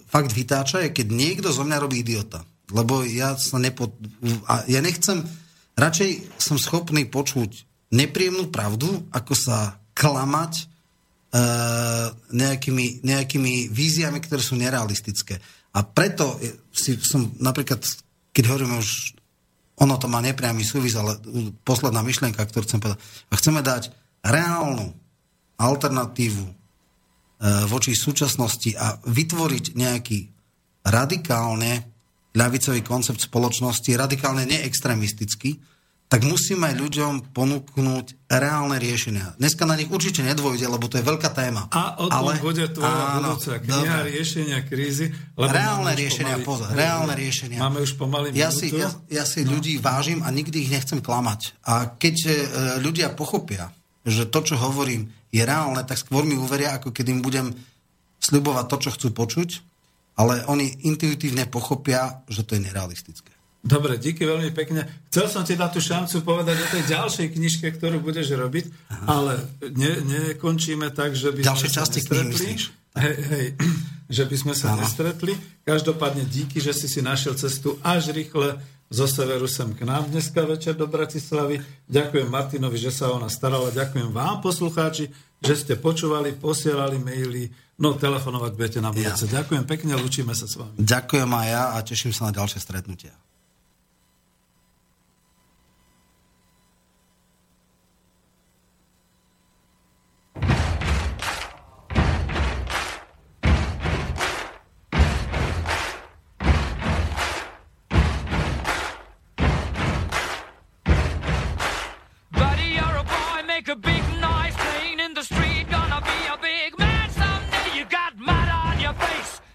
fakt 0.08 0.32
vytáča, 0.32 0.88
je 0.88 0.96
keď 0.96 1.08
niekto 1.12 1.52
zo 1.52 1.68
mňa 1.68 1.78
robí 1.84 2.00
idiota. 2.00 2.48
Lebo 2.72 3.04
ja 3.04 3.36
sa 3.36 3.60
nepo... 3.60 3.92
A 4.48 4.64
ja 4.72 4.80
nechcem... 4.80 5.22
Radšej 5.76 6.40
som 6.40 6.56
schopný 6.56 7.04
počuť 7.04 7.68
nepríjemnú 7.92 8.48
pravdu, 8.48 9.04
ako 9.12 9.36
sa 9.36 9.76
klamať 9.92 10.72
nejakými, 12.32 13.03
nejakými 13.03 13.68
víziami, 13.68 14.24
ktoré 14.24 14.40
sú 14.40 14.56
nerealistické. 14.56 15.40
A 15.76 15.84
preto 15.84 16.40
si 16.72 16.95
som 17.03 17.36
napríklad, 17.44 17.84
keď 18.32 18.44
hovoríme 18.48 18.80
už, 18.80 19.20
ono 19.84 19.99
to 19.99 20.07
má 20.07 20.24
nepriamy 20.24 20.64
súvis, 20.64 20.95
ale 20.95 21.20
posledná 21.68 21.99
myšlienka, 21.99 22.40
ktorú 22.40 22.64
chcem 22.64 22.80
povedať. 22.80 23.03
A 23.28 23.34
chceme 23.36 23.60
dať 23.60 23.91
reálnu 24.24 24.95
alternatívu 25.60 26.45
e, 26.48 26.53
voči 27.68 27.91
súčasnosti 27.91 28.72
a 28.80 28.95
vytvoriť 29.03 29.66
nejaký 29.76 30.20
radikálne 30.88 31.84
ľavicový 32.36 32.80
koncept 32.84 33.20
spoločnosti, 33.20 33.91
radikálne 33.95 34.48
neextremistický, 34.48 35.60
tak 36.06 36.22
musíme 36.22 36.69
aj 36.69 36.76
ľuďom 36.77 37.14
ponúknuť 37.34 38.30
reálne 38.30 38.77
riešenia. 38.77 39.34
Dneska 39.41 39.65
na 39.65 39.73
nich 39.73 39.90
určite 39.90 40.22
nedvojde, 40.22 40.69
lebo 40.69 40.86
to 40.86 41.02
je 41.02 41.06
veľká 41.06 41.34
téma. 41.34 41.65
A 41.73 41.98
o 41.98 42.06
tom 42.07 42.30
Ale- 42.30 42.38
bude 42.40 42.69
tvoja 42.69 43.18
áno, 43.18 43.34
budúca 43.36 43.57
dobre. 43.57 43.65
kniha 43.65 43.98
riešenia 44.06 44.60
krízy. 44.69 45.10
Lebo 45.34 45.49
Reálne 45.49 45.91
riešenia, 45.98 46.38
pomaly- 46.38 46.45
pozor, 46.45 46.68
reálne 46.72 47.14
riešenia. 47.18 47.57
Máme 47.57 47.82
už 47.82 47.98
pomaly 47.98 48.38
Ja 48.38 48.53
si, 48.53 48.69
ja, 48.69 48.94
ja 49.10 49.26
si 49.26 49.41
no. 49.44 49.57
ľudí 49.57 49.82
vážim 49.82 50.22
a 50.22 50.30
nikdy 50.30 50.69
ich 50.69 50.72
nechcem 50.72 51.02
klamať. 51.02 51.57
A 51.65 51.90
keď 51.98 52.15
e, 52.22 52.32
ľudia 52.86 53.10
pochopia, 53.11 53.73
že 54.06 54.30
to, 54.30 54.45
čo 54.45 54.56
hovorím, 54.61 55.10
je 55.34 55.41
reálne, 55.41 55.82
tak 55.84 55.98
skôr 55.98 56.22
mi 56.22 56.38
uveria, 56.38 56.77
ako 56.77 56.94
keď 56.94 57.06
im 57.11 57.19
budem 57.26 57.48
sľubovať 58.22 58.65
to, 58.72 58.77
čo 58.77 58.90
chcú 58.95 59.07
počuť, 59.11 59.49
ale 60.15 60.48
oni 60.48 60.88
intuitívne 60.88 61.44
pochopia, 61.49 62.23
že 62.32 62.48
to 62.48 62.56
je 62.56 62.64
nerealistické. 62.64 63.35
Dobre, 63.66 63.98
díky 63.98 64.30
veľmi 64.30 64.54
pekne. 64.54 64.86
Chcel 65.10 65.26
som 65.26 65.42
ti 65.42 65.58
dať 65.58 65.72
tú 65.74 65.82
šancu 65.82 66.22
povedať 66.22 66.54
o 66.62 66.68
tej 66.70 66.84
ďalšej 66.86 67.28
knižke, 67.34 67.68
ktorú 67.74 67.98
budeš 67.98 68.38
robiť, 68.38 68.70
ale 69.10 69.42
ne, 69.74 70.06
nekončíme 70.06 70.94
tak, 70.94 71.18
že 71.18 71.34
by 71.34 71.42
Ďalšie 71.42 71.70
sme 71.70 71.74
sa 71.74 71.78
časti 71.82 72.00
knihy 72.06 72.30
nestretli. 72.30 72.54
Hej, 72.96 73.16
hej, 73.28 73.48
že 74.22 74.24
by 74.30 74.36
sme 74.38 74.54
sa 74.54 74.78
Áno. 74.78 74.86
nestretli. 74.86 75.34
Každopádne 75.66 76.30
díky, 76.30 76.62
že 76.62 76.78
si 76.78 76.86
si 76.86 77.02
našiel 77.02 77.34
cestu 77.36 77.82
až 77.82 78.14
rýchle 78.14 78.62
zo 78.86 79.10
severu 79.10 79.50
sem 79.50 79.74
k 79.74 79.82
nám 79.82 80.14
dneska 80.14 80.46
večer 80.46 80.78
do 80.78 80.86
Bratislavy. 80.86 81.58
Ďakujem 81.90 82.30
Martinovi, 82.30 82.78
že 82.78 82.94
sa 82.94 83.10
o 83.10 83.18
nás 83.18 83.34
staral 83.34 83.66
a 83.66 83.74
ďakujem 83.74 84.14
vám, 84.14 84.46
poslucháči, 84.46 85.10
že 85.42 85.54
ste 85.58 85.74
počúvali, 85.74 86.38
posielali 86.38 87.02
maily, 87.02 87.50
no 87.82 87.98
telefonovať 87.98 88.52
budete 88.54 88.80
na 88.86 88.94
budúce. 88.94 89.26
Ďakujem 89.26 89.66
pekne, 89.66 89.98
lúčime 89.98 90.38
sa 90.38 90.46
s 90.46 90.54
vami. 90.54 90.78
Ďakujem 90.78 91.30
aj 91.34 91.48
ja 91.50 91.64
a 91.74 91.78
teším 91.82 92.14
sa 92.14 92.30
na 92.30 92.32
ďalšie 92.38 92.62
stretnutia. 92.62 93.14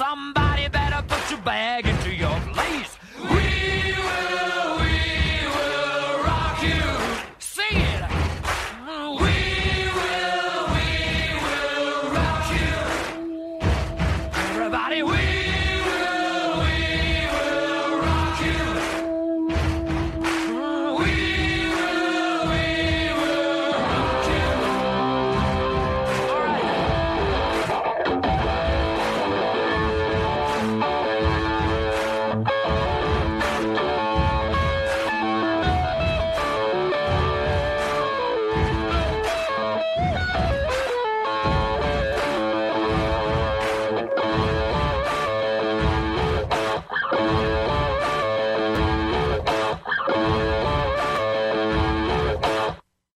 Somebody 0.00 0.39